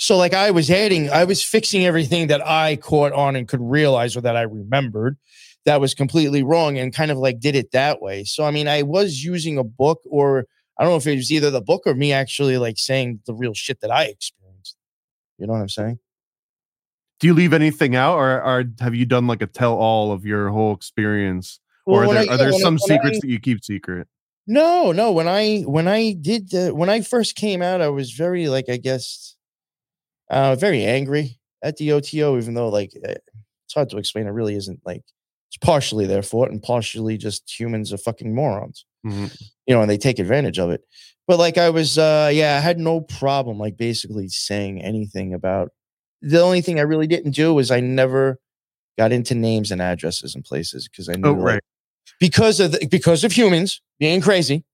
So 0.00 0.16
like 0.16 0.32
I 0.32 0.50
was 0.50 0.70
adding, 0.70 1.10
I 1.10 1.24
was 1.24 1.42
fixing 1.42 1.84
everything 1.84 2.28
that 2.28 2.40
I 2.46 2.76
caught 2.76 3.12
on 3.12 3.36
and 3.36 3.46
could 3.46 3.60
realize 3.60 4.16
or 4.16 4.22
that 4.22 4.34
I 4.34 4.42
remembered 4.42 5.18
that 5.66 5.78
was 5.78 5.92
completely 5.92 6.42
wrong 6.42 6.78
and 6.78 6.90
kind 6.94 7.10
of 7.10 7.18
like 7.18 7.38
did 7.38 7.54
it 7.54 7.72
that 7.72 8.00
way. 8.00 8.24
So 8.24 8.44
I 8.44 8.50
mean, 8.50 8.66
I 8.66 8.82
was 8.82 9.22
using 9.22 9.58
a 9.58 9.62
book 9.64 10.00
or 10.06 10.46
I 10.78 10.84
don't 10.84 10.92
know 10.92 10.96
if 10.96 11.06
it 11.06 11.16
was 11.16 11.30
either 11.30 11.50
the 11.50 11.60
book 11.60 11.82
or 11.84 11.94
me 11.94 12.14
actually 12.14 12.56
like 12.56 12.78
saying 12.78 13.20
the 13.26 13.34
real 13.34 13.52
shit 13.52 13.82
that 13.82 13.90
I 13.90 14.04
experienced. 14.04 14.74
You 15.36 15.46
know 15.46 15.52
what 15.52 15.60
I'm 15.60 15.68
saying? 15.68 15.98
Do 17.18 17.26
you 17.26 17.34
leave 17.34 17.52
anything 17.52 17.94
out, 17.94 18.16
or, 18.16 18.42
or 18.42 18.64
have 18.80 18.94
you 18.94 19.04
done 19.04 19.26
like 19.26 19.42
a 19.42 19.46
tell 19.46 19.74
all 19.74 20.12
of 20.12 20.24
your 20.24 20.48
whole 20.48 20.72
experience? 20.74 21.60
or 21.84 22.04
are 22.04 22.14
there, 22.14 22.22
I- 22.30 22.34
are 22.34 22.38
there 22.38 22.54
I- 22.54 22.58
some 22.58 22.74
when 22.74 22.78
secrets 22.78 23.18
I- 23.18 23.20
that 23.20 23.28
you 23.28 23.38
keep 23.38 23.62
secret? 23.62 24.08
No, 24.46 24.92
no. 24.92 25.12
When 25.12 25.28
I 25.28 25.60
when 25.60 25.86
I 25.86 26.12
did 26.12 26.54
uh, 26.54 26.70
when 26.70 26.88
I 26.88 27.02
first 27.02 27.36
came 27.36 27.60
out, 27.60 27.82
I 27.82 27.88
was 27.88 28.12
very 28.12 28.48
like 28.48 28.70
I 28.70 28.78
guess 28.78 29.36
uh 30.30 30.54
very 30.56 30.84
angry 30.84 31.38
at 31.62 31.76
the 31.76 31.92
OTO, 31.92 32.38
even 32.38 32.54
though 32.54 32.68
like 32.68 32.92
eh, 33.04 33.14
it's 33.66 33.74
hard 33.74 33.90
to 33.90 33.98
explain. 33.98 34.26
It 34.26 34.30
really 34.30 34.54
isn't 34.56 34.80
like 34.86 35.02
it's 35.48 35.56
partially 35.58 36.06
their 36.06 36.22
fault 36.22 36.50
and 36.50 36.62
partially 36.62 37.16
just 37.18 37.50
humans 37.58 37.92
are 37.92 37.98
fucking 37.98 38.34
morons, 38.34 38.84
Mhm. 39.04 39.36
you 39.66 39.74
know, 39.74 39.82
and 39.82 39.90
they 39.90 39.98
take 39.98 40.18
advantage 40.18 40.58
of 40.58 40.70
it. 40.70 40.82
But 41.26 41.38
like 41.38 41.58
I 41.58 41.70
was, 41.70 41.98
uh 41.98 42.30
yeah, 42.32 42.56
I 42.56 42.60
had 42.60 42.78
no 42.78 43.00
problem 43.00 43.58
like 43.58 43.76
basically 43.76 44.28
saying 44.28 44.80
anything 44.82 45.34
about. 45.34 45.70
The 46.22 46.40
only 46.40 46.60
thing 46.60 46.78
I 46.78 46.82
really 46.82 47.06
didn't 47.06 47.32
do 47.32 47.52
was 47.54 47.70
I 47.70 47.80
never 47.80 48.38
got 48.98 49.12
into 49.12 49.34
names 49.34 49.70
and 49.70 49.80
addresses 49.80 50.34
and 50.34 50.44
places 50.44 50.88
because 50.88 51.08
I 51.08 51.14
knew 51.14 51.28
Oh, 51.30 51.32
like, 51.32 51.44
right. 51.44 51.62
because 52.20 52.60
of 52.60 52.72
the, 52.72 52.86
because 52.86 53.24
of 53.24 53.32
humans 53.32 53.80
being 53.98 54.20
crazy 54.20 54.64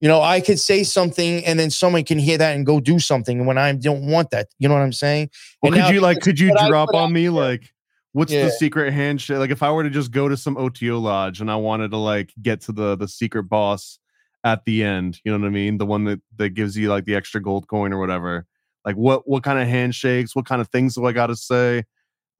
You 0.00 0.08
know, 0.08 0.22
I 0.22 0.40
could 0.40 0.58
say 0.58 0.82
something 0.82 1.44
and 1.44 1.58
then 1.60 1.70
someone 1.70 2.04
can 2.04 2.18
hear 2.18 2.38
that 2.38 2.56
and 2.56 2.64
go 2.64 2.80
do 2.80 2.98
something 2.98 3.44
when 3.44 3.58
I 3.58 3.72
don't 3.72 4.06
want 4.06 4.30
that. 4.30 4.48
You 4.58 4.66
know 4.68 4.74
what 4.74 4.80
I'm 4.82 4.92
saying? 4.94 5.28
Well, 5.62 5.72
And 5.72 5.74
could 5.82 5.88
now 5.88 5.90
you 5.90 6.00
like 6.00 6.20
could 6.22 6.40
you 6.40 6.54
drop 6.66 6.94
on 6.94 7.12
me 7.12 7.24
there- 7.24 7.30
like 7.32 7.70
what's 8.12 8.32
Yeah. 8.32 8.44
the 8.46 8.50
secret 8.50 8.92
handshake? 8.92 9.36
Like 9.38 9.50
if 9.50 9.62
I 9.62 9.70
were 9.70 9.82
to 9.84 9.90
just 9.90 10.10
go 10.10 10.28
to 10.28 10.36
some 10.38 10.56
OTO 10.56 10.98
lodge 10.98 11.40
and 11.42 11.50
I 11.50 11.56
wanted 11.56 11.90
to 11.90 11.98
like 11.98 12.32
get 12.40 12.62
to 12.62 12.72
the 12.72 12.96
the 12.96 13.08
secret 13.08 13.44
boss 13.44 13.98
at 14.42 14.64
the 14.64 14.82
end, 14.82 15.20
you 15.22 15.30
know 15.30 15.38
what 15.38 15.46
I 15.46 15.50
mean? 15.50 15.76
The 15.76 15.84
one 15.86 16.04
that 16.04 16.20
that 16.36 16.50
gives 16.50 16.78
you 16.78 16.88
like 16.88 17.04
the 17.04 17.14
extra 17.14 17.42
gold 17.42 17.68
coin 17.68 17.92
or 17.92 17.98
whatever. 18.00 18.46
Like 18.86 18.96
what 18.96 19.28
what 19.28 19.42
kind 19.42 19.58
of 19.58 19.68
handshakes? 19.68 20.34
What 20.34 20.46
kind 20.46 20.62
of 20.62 20.68
things 20.70 20.94
do 20.94 21.04
I 21.04 21.12
got 21.12 21.26
to 21.26 21.36
say? 21.36 21.84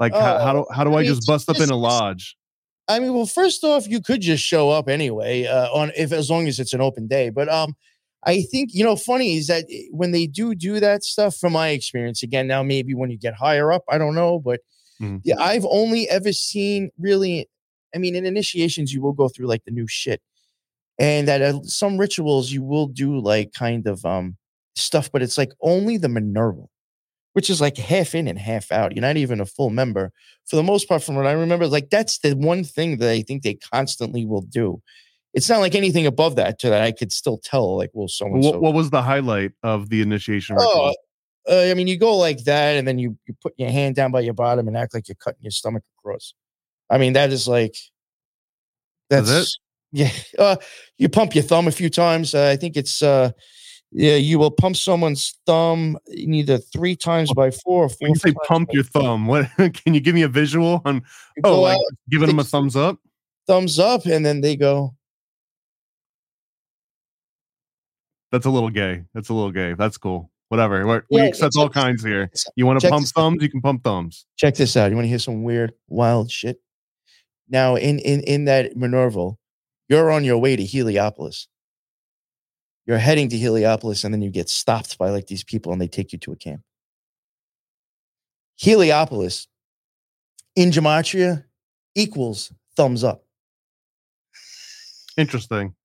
Like 0.01 0.15
how, 0.15 0.37
oh, 0.37 0.39
how 0.43 0.53
do 0.55 0.67
how 0.73 0.85
do 0.85 0.91
Oh, 0.91 0.95
I 0.95 1.01
I 1.01 1.03
mean, 1.03 1.13
just 1.15 1.27
bust 1.27 1.51
up 1.51 1.61
in 1.61 1.69
a 1.69 1.77
lodge? 1.77 2.39
I 2.97 3.01
mean, 3.01 3.15
well, 3.15 3.27
first 3.27 3.65
off, 3.65 3.89
you 3.89 4.01
could 4.01 4.21
just 4.21 4.43
show 4.45 4.71
up 4.71 4.89
anyway, 4.89 5.47
uh, 5.47 5.69
on 5.73 5.93
if 5.97 6.13
as 6.13 6.31
long 6.31 6.49
as 6.49 6.59
it's 6.59 6.73
an 6.73 6.81
open 6.81 7.07
day. 7.09 7.31
But 7.31 7.49
um, 7.49 7.75
I 8.25 8.43
think 8.43 8.71
you 8.75 8.85
know, 8.85 8.97
funny 8.97 9.37
is 9.37 9.47
that 9.49 9.65
eh, 9.71 9.85
when 9.91 10.13
they 10.13 10.27
do 10.27 10.55
do 10.55 10.81
that 10.81 11.05
stuff, 11.05 11.37
from 11.37 11.53
my 11.55 11.69
experience, 11.71 12.23
again, 12.23 12.47
now 12.47 12.63
maybe 12.63 12.95
when 12.95 13.11
you 13.11 13.19
get 13.19 13.35
higher 13.35 13.73
up, 13.73 13.85
I 13.89 13.99
don't 13.99 14.15
know, 14.15 14.39
but 14.39 14.61
Mhm. 15.03 15.21
yeah, 15.25 15.37
I've 15.41 15.67
only 15.71 16.09
ever 16.11 16.33
seen 16.33 16.91
really. 16.99 17.49
I 17.95 17.99
mean, 17.99 18.15
in 18.17 18.27
initiations, 18.27 18.93
you 18.95 19.03
will 19.03 19.13
go 19.15 19.29
through 19.29 19.49
like 19.49 19.65
the 19.65 19.73
new 19.73 19.87
shit, 19.89 20.21
and 20.99 21.29
that 21.29 21.43
uh, 21.43 21.61
some 21.65 21.99
rituals 21.99 22.51
you 22.53 22.63
will 22.63 22.87
do 22.87 23.19
like 23.21 23.53
kind 23.53 23.87
of 23.87 24.05
um 24.05 24.37
stuff, 24.77 25.11
but 25.13 25.23
it's 25.23 25.39
like 25.39 25.53
only 25.63 25.97
the 25.99 26.09
Minerval, 26.09 26.71
which 27.33 27.51
is 27.51 27.61
like 27.61 27.77
half 27.77 28.15
in 28.15 28.29
and 28.29 28.39
half 28.39 28.73
out. 28.73 28.95
You're 28.95 29.03
not 29.03 29.17
even 29.17 29.41
a 29.41 29.47
full 29.47 29.71
member 29.71 30.13
for 30.47 30.57
the 30.57 30.63
most 30.63 30.89
part, 30.89 31.03
from 31.03 31.15
what 31.15 31.27
I 31.27 31.33
remember, 31.33 31.69
like 31.69 31.91
that's 31.91 32.19
the 32.19 32.35
one 32.35 32.65
thing 32.65 32.99
that 32.99 33.11
I 33.11 33.23
think 33.23 33.43
they 33.43 33.55
constantly 33.55 34.27
will 34.27 34.43
do. 34.43 34.83
It's 35.33 35.49
not 35.49 35.61
like 35.61 35.77
anything 35.77 36.07
above 36.07 36.35
that 36.37 36.59
to 36.59 36.71
that 36.71 36.83
I 36.83 36.91
could 36.91 37.13
still 37.13 37.39
tell, 37.39 37.77
like, 37.77 37.91
well, 37.93 38.09
so 38.09 38.27
and 38.27 38.43
What, 38.43 38.55
so. 38.55 38.59
what 38.59 38.75
was 38.75 38.91
the 38.91 39.01
highlight 39.01 39.53
of 39.63 39.89
the 39.89 40.03
initiation 40.03 40.57
Oh, 40.59 40.93
uh, 41.49 41.69
I 41.71 41.75
mean, 41.75 41.87
you 41.87 41.99
go 41.99 42.17
like 42.17 42.45
that, 42.45 42.77
and 42.77 42.87
then 42.87 42.99
you 42.99 43.17
you 43.27 43.35
put 43.41 43.55
your 43.57 43.71
hand 43.71 43.95
down 43.95 44.11
by 44.11 44.21
your 44.21 44.35
bottom 44.35 44.67
and 44.69 44.77
act 44.77 44.93
like 44.93 45.09
you're 45.09 45.15
cutting 45.15 45.41
your 45.41 45.53
stomach 45.53 45.85
across. 45.99 46.35
I 46.91 46.99
mean, 46.99 47.13
that 47.13 47.31
is 47.31 47.47
like 47.47 47.77
that's 49.09 49.31
it? 49.31 49.49
yeah. 49.93 50.11
Uh, 50.39 50.57
you 50.99 51.09
pump 51.09 51.35
your 51.35 51.45
thumb 51.45 51.69
a 51.69 51.73
few 51.73 51.91
times. 51.91 52.35
Uh, 52.35 52.49
I 52.49 52.57
think 52.57 52.77
it's 52.77 53.01
uh, 53.01 53.31
yeah. 53.93 54.17
You 54.17 54.39
will 54.39 54.51
pump 54.51 54.77
someone's 54.77 55.39
thumb 55.47 55.99
either 56.13 56.59
three 56.59 56.97
times 56.97 57.33
by 57.33 57.51
four 57.51 57.85
or 57.85 57.89
four. 57.89 57.97
When 58.01 58.11
you 58.11 58.17
say 58.17 58.33
pump 58.47 58.71
your 58.73 58.85
thumb, 58.85 59.27
what 59.27 59.49
can 59.57 59.95
you 59.95 60.01
give 60.01 60.15
me 60.15 60.23
a 60.23 60.29
visual 60.29 60.83
on 60.85 60.97
You 61.37 61.43
oh 61.45 61.61
like 61.63 61.77
out, 61.77 61.83
giving 62.09 62.29
them 62.29 62.39
a 62.39 62.45
thumbs 62.45 62.77
up? 62.77 62.99
thumbs 63.47 63.79
up, 63.79 64.07
and 64.07 64.25
then 64.25 64.41
they 64.41 64.57
go. 64.57 64.95
That's 68.33 68.47
a 68.47 68.51
little 68.51 68.71
gay. 68.71 69.03
That's 69.13 69.29
a 69.29 69.35
little 69.35 69.51
gay. 69.51 69.75
That's 69.75 69.99
cool. 69.99 70.31
Whatever. 70.51 70.87
We're, 70.87 71.03
Yeah, 71.11 71.23
we 71.23 71.29
accept 71.29 71.57
all 71.57 71.69
kinds 71.69 72.03
here. 72.03 72.31
You 72.55 72.67
want 72.67 72.81
to 72.81 72.89
pump 72.89 73.03
this 73.03 73.13
out. 73.17 73.21
thumbs? 73.21 73.43
You 73.43 73.49
can 73.49 73.61
pump 73.61 73.83
thumbs. 73.85 74.27
check 74.37 74.55
this 74.55 74.77
out. 74.77 74.91
You 74.91 74.97
want 74.97 75.05
to 75.05 75.09
hear 75.09 75.19
some 75.19 75.43
weird, 75.43 75.73
wild 75.89 76.31
shit? 76.31 76.61
Now, 77.49 77.75
in 77.75 77.99
in 77.99 78.21
in 78.23 78.45
that 78.45 78.77
Minerval, 78.77 79.39
you're 79.89 80.11
on 80.13 80.23
your 80.25 80.39
way 80.39 80.55
to 80.55 80.65
Heliopolis. 80.65 81.49
You're 82.91 82.99
heading 82.99 83.29
to 83.29 83.39
Heliopolis, 83.39 84.03
and 84.03 84.13
then 84.13 84.21
you 84.21 84.31
get 84.31 84.49
stopped 84.49 84.99
by 84.99 85.11
like 85.11 85.29
these 85.29 85.45
people, 85.45 85.71
and 85.71 85.81
they 85.81 85.87
take 85.87 86.13
you 86.13 86.19
to 86.19 86.33
a 86.33 86.37
camp. 86.37 86.63
Heliopolis 88.57 89.47
in 90.57 90.73
gematria 90.73 91.45
equals 91.95 92.53
thumbs 92.77 93.05
up, 93.05 93.25
Interesting. 95.17 95.77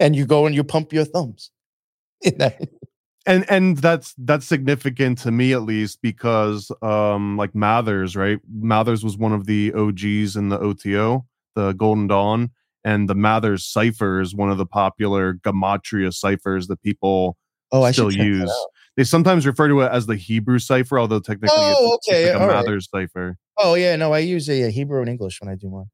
and 0.00 0.16
you 0.16 0.24
go 0.24 0.46
and 0.46 0.54
you 0.54 0.64
pump 0.64 0.90
your 0.94 1.04
thumbs. 1.04 1.50
And 3.26 3.44
and 3.50 3.76
that's 3.76 4.14
that's 4.16 4.46
significant 4.46 5.18
to 5.18 5.30
me 5.30 5.52
at 5.52 5.60
least 5.60 6.00
because 6.00 6.72
um 6.80 7.36
like 7.36 7.54
Mathers, 7.54 8.16
right? 8.16 8.38
Mathers 8.50 9.04
was 9.04 9.18
one 9.18 9.34
of 9.34 9.44
the 9.44 9.74
OGs 9.74 10.34
in 10.34 10.48
the 10.48 10.58
OTO, 10.58 11.26
the 11.54 11.72
Golden 11.72 12.06
Dawn, 12.06 12.52
and 12.84 13.08
the 13.08 13.14
Mathers 13.14 13.64
cipher 13.66 14.20
is 14.20 14.34
one 14.34 14.50
of 14.50 14.58
the 14.58 14.66
popular 14.66 15.34
gematria 15.34 16.12
ciphers 16.12 16.66
that 16.68 16.82
people 16.82 17.36
oh, 17.72 17.82
I 17.82 17.90
still 17.92 18.10
should 18.10 18.18
check 18.18 18.24
that 18.24 18.26
use. 18.28 18.66
They 18.96 19.04
sometimes 19.04 19.46
refer 19.46 19.68
to 19.68 19.80
it 19.82 19.92
as 19.92 20.06
the 20.06 20.16
Hebrew 20.16 20.58
cipher, 20.58 20.98
although 20.98 21.20
technically 21.20 21.56
it's- 21.56 21.76
Oh, 21.78 21.94
it's, 21.94 22.08
okay, 22.08 22.26
like 22.26 22.34
a 22.34 22.40
all 22.40 22.48
right. 22.48 22.54
Mathers 22.54 22.88
cipher. 22.90 23.36
Oh 23.56 23.74
yeah, 23.74 23.96
no, 23.96 24.12
I 24.12 24.18
use 24.20 24.48
a, 24.48 24.64
uh, 24.68 24.70
Hebrew 24.70 25.00
and 25.00 25.08
English 25.08 25.40
when 25.40 25.48
I 25.50 25.54
do 25.54 25.68
mine. 25.68 25.86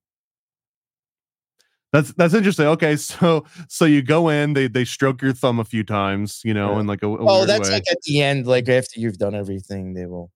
That's 1.93 2.13
that's 2.15 2.35
interesting. 2.35 2.67
Okay, 2.67 2.97
so 3.11 3.45
so 3.69 3.85
you 3.85 4.03
go 4.03 4.29
in, 4.29 4.53
they 4.55 4.67
they 4.69 4.85
stroke 4.85 5.23
your 5.23 5.33
thumb 5.33 5.61
a 5.61 5.65
few 5.65 5.85
times, 5.85 6.41
you 6.45 6.53
know, 6.55 6.75
Yeah. 6.75 6.81
in 6.81 6.87
like 6.87 7.03
a, 7.03 7.09
a 7.09 7.17
Oh, 7.21 7.47
that's 7.47 7.69
way. 7.69 7.75
like 7.77 7.85
at 7.91 7.99
the 8.03 8.21
end, 8.23 8.47
like 8.47 8.69
after 8.69 8.99
you've 9.01 9.19
done 9.19 9.35
everything, 9.35 9.95
they 9.95 10.07
will, 10.07 10.31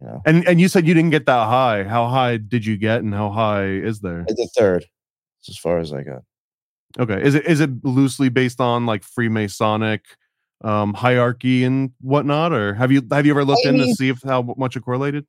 you 0.00 0.08
know, 0.08 0.22
and 0.26 0.46
and 0.46 0.60
you 0.60 0.68
said 0.68 0.86
you 0.86 0.94
didn't 0.94 1.10
get 1.10 1.26
that 1.26 1.46
high. 1.46 1.84
How 1.84 2.08
high 2.08 2.36
did 2.36 2.66
you 2.66 2.76
get, 2.76 3.00
and 3.02 3.14
how 3.14 3.30
high 3.30 3.66
is 3.66 4.00
there? 4.00 4.24
the 4.28 4.48
third, 4.56 4.84
as 5.48 5.58
far 5.58 5.78
as 5.78 5.92
I 5.92 6.02
got. 6.02 6.22
Okay, 6.98 7.22
is 7.22 7.34
it 7.34 7.46
is 7.46 7.60
it 7.60 7.70
loosely 7.84 8.28
based 8.28 8.60
on 8.60 8.86
like 8.86 9.02
Freemasonic 9.02 10.00
um, 10.62 10.94
hierarchy 10.94 11.64
and 11.64 11.90
whatnot, 12.00 12.52
or 12.52 12.74
have 12.74 12.92
you 12.92 13.02
have 13.10 13.26
you 13.26 13.32
ever 13.32 13.44
looked 13.44 13.66
I 13.66 13.70
in 13.70 13.78
to 13.78 13.94
see 13.94 14.08
if 14.08 14.22
how 14.22 14.42
much 14.56 14.76
it 14.76 14.84
correlated? 14.84 15.26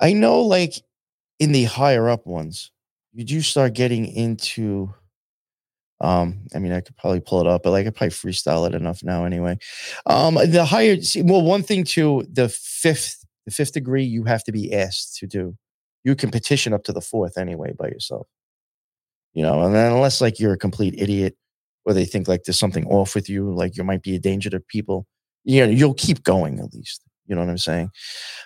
I 0.00 0.12
know, 0.12 0.40
like 0.40 0.82
in 1.38 1.52
the 1.52 1.64
higher 1.64 2.08
up 2.08 2.26
ones, 2.26 2.70
you 3.12 3.24
do 3.24 3.40
start 3.40 3.74
getting 3.74 4.06
into. 4.06 4.94
Um, 6.02 6.46
I 6.54 6.58
mean, 6.60 6.72
I 6.72 6.80
could 6.80 6.96
probably 6.96 7.20
pull 7.20 7.42
it 7.42 7.46
up, 7.46 7.62
but 7.62 7.72
like 7.72 7.86
I 7.86 7.90
probably 7.90 8.08
freestyle 8.08 8.66
it 8.66 8.74
enough 8.74 9.02
now 9.02 9.26
anyway. 9.26 9.58
Um, 10.06 10.34
the 10.34 10.64
higher, 10.64 10.98
see, 11.02 11.20
well, 11.20 11.42
one 11.42 11.62
thing 11.62 11.84
too, 11.84 12.26
the 12.32 12.48
fifth, 12.48 13.26
the 13.44 13.50
fifth 13.50 13.74
degree, 13.74 14.04
you 14.04 14.24
have 14.24 14.42
to 14.44 14.52
be 14.52 14.72
asked 14.72 15.16
to 15.16 15.26
do. 15.26 15.58
You 16.04 16.14
can 16.14 16.30
petition 16.30 16.72
up 16.72 16.84
to 16.84 16.92
the 16.92 17.00
fourth 17.00 17.36
anyway 17.36 17.72
by 17.78 17.88
yourself. 17.88 18.26
You 19.32 19.42
know, 19.42 19.62
and 19.64 19.74
then 19.74 19.92
unless 19.92 20.20
like 20.20 20.40
you're 20.40 20.54
a 20.54 20.58
complete 20.58 20.94
idiot, 20.98 21.36
or 21.84 21.94
they 21.94 22.04
think 22.04 22.28
like 22.28 22.44
there's 22.44 22.58
something 22.58 22.86
off 22.86 23.14
with 23.14 23.28
you, 23.28 23.52
like 23.52 23.76
you 23.76 23.84
might 23.84 24.02
be 24.02 24.14
a 24.14 24.18
danger 24.18 24.50
to 24.50 24.60
people. 24.60 25.06
You 25.44 25.66
know, 25.66 25.72
you'll 25.72 25.94
keep 25.94 26.22
going 26.22 26.58
at 26.58 26.74
least. 26.74 27.02
You 27.26 27.36
know 27.36 27.42
what 27.42 27.50
I'm 27.50 27.58
saying? 27.58 27.90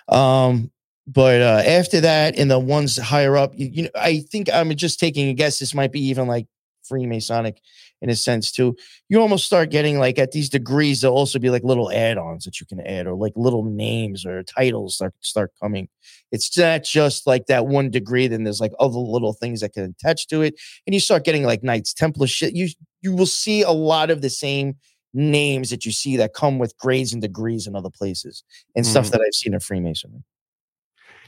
Um, 0.07 0.71
but 1.07 1.41
uh, 1.41 1.63
after 1.65 2.01
that, 2.01 2.37
in 2.37 2.47
the 2.47 2.59
ones 2.59 2.97
higher 2.97 3.37
up, 3.37 3.53
you, 3.55 3.69
you 3.71 3.83
know, 3.83 3.89
I 3.95 4.19
think 4.31 4.49
I'm 4.51 4.73
just 4.75 4.99
taking 4.99 5.27
a 5.29 5.33
guess. 5.33 5.59
This 5.59 5.73
might 5.73 5.91
be 5.91 6.01
even 6.07 6.27
like 6.27 6.47
Freemasonic 6.89 7.57
in 8.01 8.09
a 8.09 8.15
sense 8.15 8.51
too. 8.51 8.75
You 9.09 9.21
almost 9.21 9.45
start 9.45 9.69
getting 9.71 9.99
like 9.99 10.19
at 10.19 10.31
these 10.31 10.49
degrees, 10.49 11.01
there'll 11.01 11.17
also 11.17 11.39
be 11.39 11.49
like 11.49 11.63
little 11.63 11.91
add-ons 11.91 12.45
that 12.45 12.59
you 12.59 12.65
can 12.65 12.79
add, 12.81 13.07
or 13.07 13.15
like 13.15 13.33
little 13.35 13.63
names 13.63 14.25
or 14.25 14.43
titles 14.43 14.97
that 14.99 15.13
start 15.21 15.51
coming. 15.61 15.87
It's 16.31 16.57
not 16.57 16.83
just 16.83 17.25
like 17.27 17.45
that 17.47 17.67
one 17.67 17.89
degree. 17.89 18.27
Then 18.27 18.43
there's 18.43 18.61
like 18.61 18.73
other 18.79 18.99
little 18.99 19.33
things 19.33 19.61
that 19.61 19.73
can 19.73 19.83
attach 19.85 20.27
to 20.27 20.41
it, 20.41 20.55
and 20.85 20.93
you 20.93 20.99
start 20.99 21.23
getting 21.25 21.43
like 21.43 21.63
Knights 21.63 21.93
Templar 21.93 22.27
shit. 22.27 22.53
You 22.55 22.67
you 23.01 23.13
will 23.15 23.25
see 23.27 23.61
a 23.61 23.71
lot 23.71 24.09
of 24.09 24.21
the 24.21 24.29
same 24.29 24.75
names 25.13 25.69
that 25.69 25.85
you 25.85 25.91
see 25.93 26.17
that 26.17 26.33
come 26.33 26.59
with 26.59 26.77
grades 26.77 27.13
and 27.13 27.21
degrees 27.21 27.67
in 27.67 27.75
other 27.75 27.89
places 27.89 28.43
and 28.75 28.85
stuff 28.85 29.07
Mhm. 29.07 29.11
that 29.11 29.21
I've 29.21 29.33
seen 29.33 29.53
in 29.53 29.59
Freemasonry. 29.61 30.23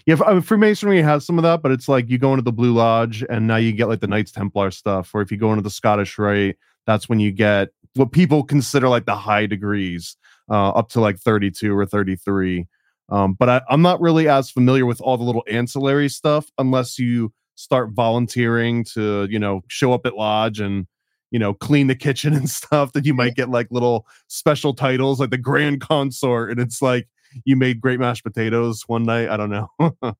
Yeah, 0.08 0.16
I 0.26 0.32
mean, 0.32 0.42
Freemasonry 0.42 1.02
has 1.02 1.26
some 1.26 1.38
of 1.38 1.44
that, 1.44 1.62
but 1.62 1.74
it's 1.74 1.90
like 1.90 2.10
you 2.10 2.18
go 2.18 2.32
into 2.32 2.42
the 2.42 2.54
Blue 2.54 2.74
Lodge 2.74 3.26
and 3.30 3.46
now 3.46 3.58
you 3.58 3.74
get 3.74 3.90
like 3.90 4.00
the 4.00 4.08
Knights 4.08 4.32
Templar 4.32 4.72
stuff. 4.72 5.14
Or 5.14 5.22
if 5.22 5.34
you 5.34 5.38
go 5.38 5.52
into 5.52 5.62
the 5.62 5.70
Scottish 5.70 6.18
Rite, 6.18 6.56
that's 6.86 7.10
when 7.10 7.20
you 7.20 7.30
get 7.34 7.70
what 7.96 8.14
people 8.14 8.42
consider 8.42 8.88
like 8.88 9.06
the 9.06 9.18
high 9.18 9.46
degrees, 9.48 10.16
uh, 10.50 10.70
up 10.70 10.88
to 10.92 11.02
like 11.02 11.18
32 11.18 11.78
or 11.78 11.86
33. 11.86 12.66
Um, 13.10 13.34
but 13.34 13.50
I, 13.50 13.62
I'm 13.70 13.82
not 13.82 14.00
really 14.00 14.30
as 14.30 14.50
familiar 14.50 14.86
with 14.86 15.02
all 15.02 15.18
the 15.18 15.26
little 15.26 15.44
ancillary 15.50 16.08
stuff 16.08 16.50
unless 16.58 16.98
you 16.98 17.34
start 17.56 17.92
volunteering 17.92 18.86
to, 18.86 19.28
you 19.30 19.40
know, 19.40 19.62
show 19.68 19.92
up 19.92 20.06
at 20.06 20.16
Lodge 20.16 20.62
and, 20.62 20.88
you 21.32 21.40
know, 21.40 21.54
clean 21.54 21.88
the 21.88 21.96
kitchen 21.96 22.34
and 22.34 22.50
stuff. 22.50 22.94
then 22.94 23.04
you 23.04 23.14
might 23.14 23.36
get 23.36 23.50
like 23.50 23.68
little 23.72 24.08
special 24.28 24.74
titles 24.74 25.20
like 25.20 25.32
the 25.32 25.38
Grand 25.38 25.82
Consort. 25.82 26.50
And 26.50 26.62
it's 26.62 26.82
like, 26.82 27.10
you 27.46 27.56
made 27.56 27.82
great 27.82 28.00
mashed 28.00 28.24
potatoes 28.24 28.84
one 28.88 29.04
night. 29.04 29.30
I 29.30 29.38
don't 29.38 29.50
know. 29.50 29.70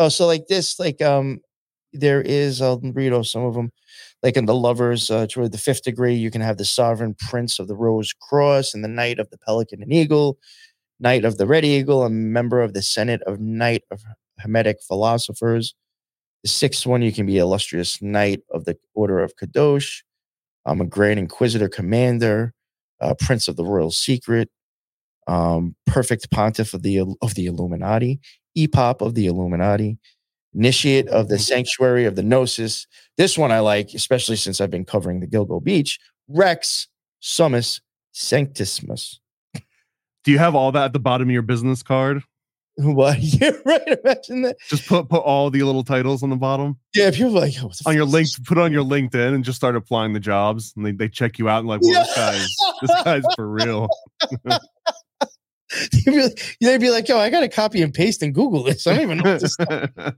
Oh, 0.00 0.08
so 0.08 0.28
like 0.28 0.46
this, 0.46 0.78
like 0.78 1.02
um, 1.02 1.40
there 1.92 2.22
is 2.22 2.62
I'll 2.62 2.78
read 2.78 3.12
off 3.12 3.26
some 3.26 3.44
of 3.44 3.54
them, 3.54 3.72
like 4.22 4.36
in 4.36 4.46
the 4.46 4.54
lovers, 4.54 5.10
uh, 5.10 5.26
toward 5.26 5.50
the 5.50 5.58
fifth 5.58 5.82
degree, 5.82 6.14
you 6.14 6.30
can 6.30 6.40
have 6.40 6.56
the 6.56 6.64
sovereign 6.64 7.16
prince 7.28 7.58
of 7.58 7.66
the 7.66 7.74
rose 7.74 8.12
cross 8.12 8.74
and 8.74 8.84
the 8.84 8.88
knight 8.88 9.18
of 9.18 9.28
the 9.30 9.38
pelican 9.38 9.82
and 9.82 9.92
eagle, 9.92 10.38
knight 11.00 11.24
of 11.24 11.36
the 11.36 11.46
red 11.48 11.64
eagle, 11.64 12.04
a 12.04 12.10
member 12.10 12.62
of 12.62 12.74
the 12.74 12.82
senate 12.82 13.22
of 13.22 13.40
knight 13.40 13.82
of 13.90 14.04
Hermetic 14.38 14.78
philosophers. 14.86 15.74
The 16.44 16.48
sixth 16.48 16.86
one, 16.86 17.02
you 17.02 17.12
can 17.12 17.26
be 17.26 17.38
illustrious 17.38 18.00
knight 18.00 18.42
of 18.52 18.64
the 18.64 18.78
order 18.94 19.18
of 19.18 19.34
Kadosh. 19.36 20.02
I'm 20.64 20.80
a 20.80 20.86
grand 20.86 21.18
inquisitor 21.18 21.68
commander, 21.68 22.54
uh, 23.00 23.14
prince 23.18 23.48
of 23.48 23.56
the 23.56 23.64
royal 23.64 23.90
secret, 23.90 24.48
um, 25.28 25.76
perfect 25.86 26.30
pontiff 26.30 26.74
of 26.74 26.82
the 26.82 27.00
of 27.22 27.34
the 27.34 27.46
Illuminati, 27.46 28.20
epop 28.56 29.00
of 29.00 29.14
the 29.14 29.26
Illuminati, 29.26 29.98
initiate 30.54 31.06
of 31.08 31.28
the 31.28 31.38
sanctuary 31.38 32.04
of 32.04 32.16
the 32.16 32.22
Gnosis. 32.22 32.86
This 33.16 33.38
one 33.38 33.52
I 33.52 33.60
like, 33.60 33.90
especially 33.94 34.36
since 34.36 34.60
I've 34.60 34.70
been 34.70 34.84
covering 34.84 35.20
the 35.20 35.26
Gilgo 35.26 35.62
Beach. 35.62 35.98
Rex 36.28 36.88
Summus 37.22 37.80
Sanctissimus. 38.14 39.18
Do 40.24 40.32
you 40.32 40.38
have 40.38 40.54
all 40.54 40.72
that 40.72 40.86
at 40.86 40.92
the 40.92 40.98
bottom 40.98 41.28
of 41.28 41.32
your 41.32 41.42
business 41.42 41.82
card? 41.82 42.22
What? 42.80 43.18
Yeah, 43.20 43.50
right. 43.64 43.98
Imagine 44.04 44.42
that. 44.42 44.56
Just 44.68 44.86
put 44.86 45.08
put 45.08 45.24
all 45.24 45.50
the 45.50 45.64
little 45.64 45.82
titles 45.82 46.22
on 46.22 46.30
the 46.30 46.36
bottom 46.36 46.78
Yeah, 46.94 47.10
people 47.10 47.36
are 47.36 47.40
like, 47.40 47.54
oh, 47.60 47.72
on 47.86 47.96
your 47.96 48.04
link. 48.04 48.28
Put 48.44 48.56
on 48.56 48.72
your 48.72 48.84
LinkedIn 48.84 49.34
and 49.34 49.42
just 49.42 49.56
start 49.56 49.74
applying 49.74 50.12
the 50.12 50.20
jobs, 50.20 50.72
and 50.76 50.86
they, 50.86 50.92
they 50.92 51.08
check 51.08 51.40
you 51.40 51.48
out 51.48 51.58
and 51.58 51.66
like, 51.66 51.80
well, 51.82 52.04
this 52.04 52.14
guy's 52.14 52.56
this 52.82 52.90
guy's 53.04 53.24
for 53.34 53.50
real. 53.50 53.88
They'd 55.92 56.04
be 56.04 56.22
like- 56.22 56.56
They'd 56.60 56.80
be 56.80 56.90
like, 56.90 57.08
yo, 57.08 57.18
I 57.18 57.30
got 57.30 57.40
to 57.40 57.48
copy 57.48 57.82
and 57.82 57.92
paste 57.92 58.22
and 58.22 58.34
Google 58.34 58.62
this. 58.64 58.86
I 58.86 58.94
don't 58.94 59.02
even 59.02 59.18
know 59.18 59.32
what 59.32 59.40
this 59.40 59.56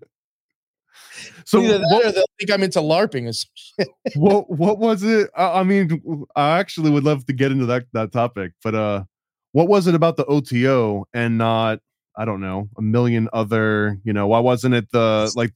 so 1.44 1.60
Either 1.62 1.78
that 1.78 1.86
what, 1.90 2.06
or 2.06 2.12
they'll 2.12 2.24
think 2.38 2.50
I'm 2.50 2.62
into 2.62 2.80
LARPing 2.80 3.28
or 3.28 3.32
some 3.32 3.86
what 4.14 4.50
what 4.50 4.78
was 4.78 5.02
it? 5.02 5.30
I, 5.36 5.60
I 5.60 5.62
mean, 5.64 6.02
I 6.36 6.58
actually 6.58 6.90
would 6.90 7.04
love 7.04 7.26
to 7.26 7.32
get 7.32 7.52
into 7.52 7.66
that 7.66 7.86
that 7.92 8.12
topic, 8.12 8.52
but 8.62 8.74
uh, 8.74 9.04
what 9.52 9.68
was 9.68 9.86
it 9.86 9.94
about 9.94 10.16
the 10.16 10.24
OTO 10.26 11.06
and 11.12 11.38
not? 11.38 11.80
I 12.16 12.24
don't 12.24 12.40
know, 12.40 12.68
a 12.76 12.82
million 12.82 13.28
other. 13.32 13.98
You 14.04 14.12
know, 14.12 14.26
why 14.26 14.40
wasn't 14.40 14.74
it 14.74 14.90
the 14.92 15.32
like 15.36 15.52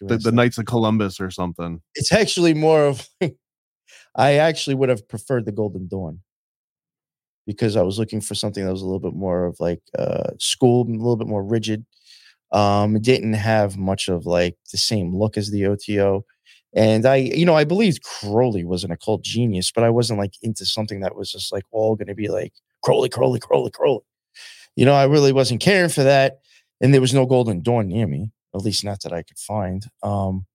the, 0.00 0.18
the 0.18 0.32
Knights 0.32 0.58
of 0.58 0.66
Columbus 0.66 1.20
or 1.20 1.30
something? 1.30 1.80
It's 1.94 2.12
actually 2.12 2.54
more 2.54 2.84
of, 2.86 3.08
I 4.16 4.34
actually 4.34 4.74
would 4.74 4.88
have 4.88 5.08
preferred 5.08 5.44
the 5.46 5.52
Golden 5.52 5.88
Dawn 5.88 6.20
because 7.46 7.76
I 7.76 7.82
was 7.82 7.98
looking 7.98 8.20
for 8.20 8.34
something 8.34 8.64
that 8.64 8.72
was 8.72 8.82
a 8.82 8.86
little 8.86 9.00
bit 9.00 9.14
more 9.14 9.46
of 9.46 9.58
like 9.60 9.82
uh, 9.98 10.30
school, 10.38 10.82
a 10.82 10.90
little 10.90 11.16
bit 11.16 11.28
more 11.28 11.44
rigid. 11.44 11.84
Um, 12.52 12.96
it 12.96 13.02
didn't 13.02 13.34
have 13.34 13.76
much 13.76 14.08
of 14.08 14.26
like 14.26 14.56
the 14.70 14.78
same 14.78 15.14
look 15.14 15.36
as 15.36 15.50
the 15.50 15.66
OTO. 15.66 16.24
And 16.74 17.06
I, 17.06 17.16
you 17.16 17.46
know, 17.46 17.56
I 17.56 17.64
believed 17.64 18.02
Crowley 18.02 18.64
was 18.64 18.84
an 18.84 18.90
occult 18.90 19.22
genius, 19.22 19.70
but 19.72 19.84
I 19.84 19.90
wasn't 19.90 20.18
like 20.18 20.34
into 20.42 20.64
something 20.64 21.00
that 21.00 21.16
was 21.16 21.30
just 21.30 21.52
like 21.52 21.64
all 21.70 21.96
going 21.96 22.08
to 22.08 22.14
be 22.14 22.28
like 22.28 22.52
Crowley, 22.82 23.08
Crowley, 23.08 23.40
Crowley, 23.40 23.70
Crowley. 23.70 24.02
You 24.76 24.84
know, 24.84 24.94
I 24.94 25.04
really 25.04 25.32
wasn't 25.32 25.60
caring 25.60 25.90
for 25.90 26.02
that. 26.02 26.40
And 26.80 26.92
there 26.92 27.00
was 27.00 27.14
no 27.14 27.26
Golden 27.26 27.62
Dawn 27.62 27.88
near 27.88 28.06
me, 28.06 28.32
at 28.54 28.62
least 28.62 28.84
not 28.84 29.02
that 29.02 29.12
I 29.12 29.22
could 29.22 29.38
find. 29.38 29.84
Um, 30.02 30.46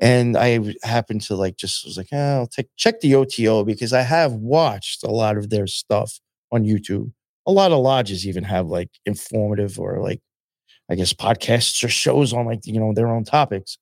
and 0.00 0.36
I 0.36 0.60
happened 0.82 1.22
to 1.22 1.36
like 1.36 1.56
just 1.56 1.84
was 1.84 1.96
like, 1.96 2.08
eh, 2.12 2.34
I'll 2.34 2.46
take 2.46 2.68
check 2.76 3.00
the 3.00 3.14
OTO 3.14 3.64
because 3.64 3.92
I 3.92 4.02
have 4.02 4.32
watched 4.32 5.04
a 5.04 5.10
lot 5.10 5.36
of 5.38 5.50
their 5.50 5.66
stuff 5.66 6.20
on 6.52 6.64
YouTube. 6.64 7.12
A 7.46 7.52
lot 7.52 7.72
of 7.72 7.78
lodges 7.80 8.26
even 8.26 8.44
have 8.44 8.66
like 8.68 8.90
informative 9.06 9.78
or 9.78 10.00
like 10.00 10.20
I 10.90 10.94
guess 10.94 11.12
podcasts 11.12 11.82
or 11.84 11.88
shows 11.88 12.32
on 12.32 12.46
like 12.46 12.66
you 12.66 12.78
know 12.80 12.92
their 12.94 13.08
own 13.08 13.24
topics. 13.24 13.78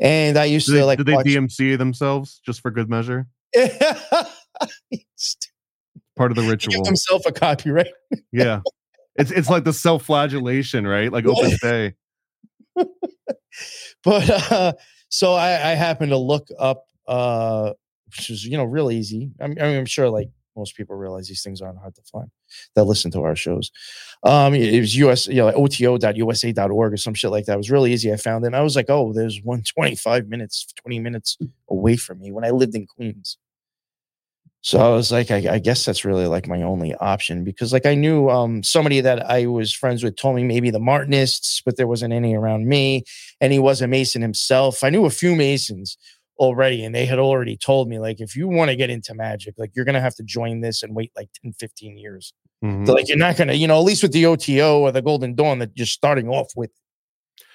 And 0.00 0.36
I 0.36 0.44
used 0.46 0.66
Do 0.66 0.72
to 0.72 0.78
they, 0.78 0.84
like 0.84 0.98
do 0.98 1.04
they 1.04 1.14
watch- 1.14 1.26
DMCA 1.26 1.78
themselves 1.78 2.40
just 2.44 2.60
for 2.60 2.70
good 2.70 2.88
measure? 2.90 3.26
Part 6.16 6.30
of 6.30 6.36
the 6.36 6.42
ritual. 6.42 6.74
give 6.74 6.86
himself 6.86 7.22
a 7.26 7.32
copyright. 7.32 7.92
Yeah, 8.32 8.60
it's 9.16 9.30
it's 9.32 9.50
like 9.50 9.64
the 9.64 9.72
self-flagellation, 9.72 10.86
right? 10.86 11.12
Like 11.12 11.26
open 11.26 11.56
Day. 11.60 11.94
but 14.04 14.52
uh, 14.52 14.72
so 15.08 15.34
I, 15.34 15.72
I 15.72 15.74
happened 15.74 16.10
to 16.10 16.16
look 16.18 16.48
up, 16.58 16.84
uh, 17.08 17.72
which 18.06 18.30
is 18.30 18.44
you 18.44 18.56
know 18.56 18.64
real 18.64 18.90
easy. 18.92 19.32
I 19.40 19.48
mean, 19.48 19.60
I 19.60 19.64
mean, 19.66 19.78
I'm 19.78 19.86
sure 19.86 20.08
like 20.08 20.28
most 20.56 20.76
people 20.76 20.96
realize 20.96 21.28
these 21.28 21.42
things 21.42 21.60
aren't 21.60 21.78
hard 21.78 21.94
to 21.94 22.02
find 22.02 22.30
that 22.74 22.84
listen 22.84 23.10
to 23.12 23.22
our 23.22 23.36
shows. 23.36 23.70
Um, 24.22 24.54
it 24.54 24.80
was 24.80 24.94
us, 24.96 25.26
you 25.26 25.36
know, 25.36 25.46
like 25.46 25.56
oto.usa.org 25.56 26.92
or 26.92 26.96
some 26.96 27.14
shit 27.14 27.30
like 27.30 27.46
that. 27.46 27.54
It 27.54 27.58
was 27.58 27.70
really 27.70 27.92
easy. 27.92 28.12
I 28.12 28.16
found 28.16 28.44
it. 28.44 28.48
And 28.48 28.56
I 28.56 28.62
was 28.62 28.76
like, 28.76 28.86
oh, 28.88 29.12
there's 29.12 29.40
one 29.42 29.62
25 29.74 30.28
minutes, 30.28 30.66
20 30.82 31.00
minutes 31.00 31.38
away 31.68 31.96
from 31.96 32.20
me 32.20 32.32
when 32.32 32.44
I 32.44 32.50
lived 32.50 32.74
in 32.74 32.86
Queens. 32.86 33.38
So 34.64 34.78
I 34.78 34.96
was 34.96 35.12
like, 35.12 35.30
I, 35.30 35.56
I 35.56 35.58
guess 35.58 35.84
that's 35.84 36.06
really 36.06 36.26
like 36.26 36.48
my 36.48 36.62
only 36.62 36.94
option 36.94 37.44
because 37.44 37.70
like 37.70 37.84
I 37.84 37.94
knew 37.94 38.30
um 38.30 38.62
somebody 38.62 39.02
that 39.02 39.30
I 39.30 39.44
was 39.44 39.74
friends 39.74 40.02
with 40.02 40.16
told 40.16 40.36
me 40.36 40.42
maybe 40.42 40.70
the 40.70 40.80
Martinists, 40.80 41.60
but 41.62 41.76
there 41.76 41.86
wasn't 41.86 42.14
any 42.14 42.34
around 42.34 42.66
me 42.66 43.04
and 43.42 43.52
he 43.52 43.58
was 43.58 43.82
a 43.82 43.86
Mason 43.86 44.22
himself. 44.22 44.82
I 44.82 44.88
knew 44.88 45.04
a 45.04 45.10
few 45.10 45.36
Masons 45.36 45.98
already, 46.38 46.84
and 46.84 46.94
they 46.94 47.06
had 47.06 47.18
already 47.18 47.56
told 47.56 47.88
me, 47.88 47.98
like, 47.98 48.20
if 48.20 48.34
you 48.36 48.48
want 48.48 48.70
to 48.70 48.76
get 48.76 48.90
into 48.90 49.14
magic, 49.14 49.54
like, 49.58 49.70
you're 49.74 49.84
to 49.94 50.00
have 50.00 50.14
to 50.16 50.22
join 50.22 50.60
this 50.60 50.82
and 50.82 50.94
wait 50.94 51.12
like 51.16 51.28
10, 51.42 51.52
15 51.58 51.96
years. 51.96 52.32
Mhm. 52.64 52.86
So, 52.86 52.92
like, 52.94 53.08
you're 53.08 53.18
not 53.18 53.36
to, 53.48 53.56
you 53.56 53.66
know, 53.66 53.78
at 53.78 53.84
least 53.84 54.02
with 54.02 54.12
the 54.12 54.26
OTO 54.26 54.80
or 54.80 54.92
the 54.92 55.02
Golden 55.02 55.34
Dawn 55.34 55.58
that 55.60 55.70
you're 55.74 55.86
starting 55.86 56.28
off 56.28 56.52
with. 56.56 56.70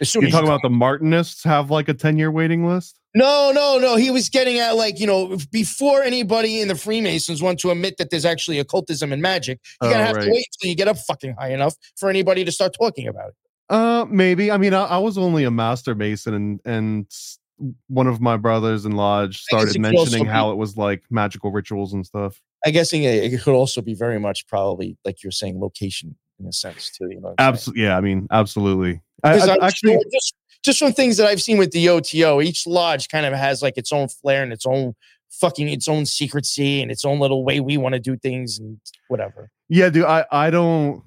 As 0.01 0.09
soon 0.09 0.21
You're 0.23 0.27
as 0.27 0.33
talking 0.33 0.47
you 0.47 0.53
about 0.53 0.61
the 0.61 0.69
Martinists 0.69 1.43
have 1.43 1.71
like 1.71 1.89
a 1.89 1.93
10-year 1.93 2.31
waiting 2.31 2.65
list? 2.67 2.99
no, 3.15 3.51
no, 3.53 3.77
no. 3.79 3.95
He 3.95 4.11
was 4.11 4.29
getting 4.29 4.59
at 4.59 4.75
like, 4.75 4.99
you 4.99 5.07
know, 5.07 5.37
before 5.51 6.03
anybody 6.03 6.61
in 6.61 6.67
the 6.67 6.75
Freemasons 6.75 7.41
want 7.41 7.59
to 7.61 7.71
admit 7.71 7.97
that 7.97 8.09
there's 8.11 8.23
actually 8.25 8.59
occultism 8.59 9.11
and 9.11 9.21
magic, 9.21 9.59
you're 9.81 9.91
going 9.91 10.01
Oh, 10.01 10.05
have 10.05 10.15
right. 10.17 10.25
to 10.25 10.31
wait 10.31 10.45
until 10.53 10.69
you 10.69 10.75
get 10.75 10.87
up 10.87 10.97
fucking 10.97 11.35
high 11.39 11.51
enough 11.51 11.75
for 11.97 12.09
anybody 12.09 12.45
to 12.45 12.51
start 12.51 12.73
talking 12.79 13.07
about 13.07 13.29
it. 13.29 13.35
Uh, 13.69 14.05
maybe. 14.09 14.51
I 14.51 14.57
mean, 14.57 14.73
I, 14.73 14.83
I 14.85 14.97
was 14.99 15.17
only 15.17 15.43
a 15.43 15.51
master 15.51 15.95
mason, 15.95 16.33
and 16.33 16.59
and 16.65 17.07
one 17.87 18.07
of 18.07 18.21
my 18.21 18.37
brothers 18.37 18.85
in 18.85 18.93
lodge 18.93 19.41
started 19.41 19.75
it 19.75 19.81
could 19.81 19.85
also 19.85 19.97
mentioning 20.03 20.23
be- 20.25 20.29
how 20.29 20.51
it 20.51 20.55
was 20.55 20.77
like 20.77 21.03
magical 21.09 21.51
rituals 21.51 21.93
and 21.93 22.05
stuff. 22.05 22.41
I 22.65 22.71
guessing 22.71 23.03
it, 23.03 23.33
it 23.33 23.41
could 23.41 23.53
also 23.53 23.81
be 23.81 23.93
very 23.93 24.19
much 24.19 24.47
probably 24.47 24.97
like 25.05 25.23
you're 25.23 25.31
saying 25.31 25.59
location 25.59 26.15
in 26.39 26.45
a 26.47 26.51
sense 26.53 26.89
too. 26.89 27.07
You 27.09 27.21
know, 27.21 27.29
what 27.29 27.35
I'm 27.37 27.37
saying? 27.37 27.53
Absolutely. 27.53 27.83
Yeah. 27.83 27.97
I 27.97 28.01
mean, 28.01 28.27
absolutely. 28.31 29.01
I, 29.23 29.39
I- 29.39 29.65
actually, 29.67 29.93
sure 29.93 30.01
just 30.11 30.33
just 30.63 30.79
from 30.79 30.91
things 30.93 31.17
that 31.17 31.27
I've 31.27 31.41
seen 31.41 31.57
with 31.57 31.71
the 31.71 31.87
OTO, 31.89 32.41
each 32.41 32.67
lodge 32.67 33.07
kind 33.09 33.25
of 33.25 33.33
has 33.33 33.61
like 33.61 33.77
its 33.77 33.91
own 33.93 34.07
flair 34.09 34.43
and 34.43 34.51
its 34.51 34.65
own 34.65 34.93
fucking 35.31 35.69
its 35.69 35.87
own 35.87 36.05
secrecy 36.05 36.81
and 36.81 36.91
its 36.91 37.05
own 37.05 37.19
little 37.19 37.45
way 37.45 37.59
we 37.59 37.77
want 37.77 37.93
to 37.93 37.99
do 37.99 38.17
things 38.17 38.57
and 38.59 38.79
whatever. 39.09 39.49
yeah, 39.69 39.89
dude. 39.89 40.05
I 40.05 40.25
I 40.31 40.49
don't. 40.49 41.03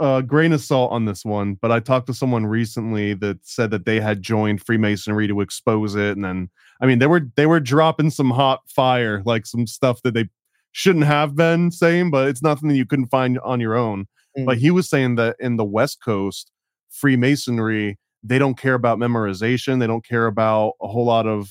Uh, 0.00 0.22
grain 0.22 0.52
of 0.52 0.62
salt 0.62 0.90
on 0.92 1.04
this 1.04 1.26
one, 1.26 1.54
but 1.60 1.70
I 1.70 1.78
talked 1.78 2.06
to 2.06 2.14
someone 2.14 2.46
recently 2.46 3.12
that 3.14 3.38
said 3.46 3.70
that 3.70 3.84
they 3.84 4.00
had 4.00 4.22
joined 4.22 4.64
Freemasonry 4.64 5.28
to 5.28 5.42
expose 5.42 5.94
it, 5.94 6.16
and 6.16 6.24
then 6.24 6.48
I 6.80 6.86
mean 6.86 7.00
they 7.00 7.06
were 7.06 7.28
they 7.36 7.44
were 7.44 7.60
dropping 7.60 8.08
some 8.08 8.30
hot 8.30 8.60
fire, 8.66 9.22
like 9.26 9.44
some 9.44 9.66
stuff 9.66 10.00
that 10.02 10.14
they 10.14 10.30
shouldn't 10.72 11.04
have 11.04 11.36
been 11.36 11.70
saying, 11.70 12.10
but 12.10 12.28
it's 12.28 12.42
nothing 12.42 12.70
that 12.70 12.76
you 12.76 12.86
couldn't 12.86 13.08
find 13.08 13.38
on 13.40 13.60
your 13.60 13.76
own. 13.76 14.06
But 14.46 14.58
he 14.58 14.70
was 14.70 14.88
saying 14.88 15.16
that 15.16 15.36
in 15.38 15.56
the 15.56 15.64
West 15.64 16.02
Coast, 16.02 16.50
Freemasonry, 16.90 17.98
they 18.22 18.38
don't 18.38 18.56
care 18.56 18.74
about 18.74 18.98
memorization. 18.98 19.80
They 19.80 19.86
don't 19.86 20.06
care 20.06 20.26
about 20.26 20.74
a 20.80 20.88
whole 20.88 21.04
lot 21.04 21.26
of 21.26 21.50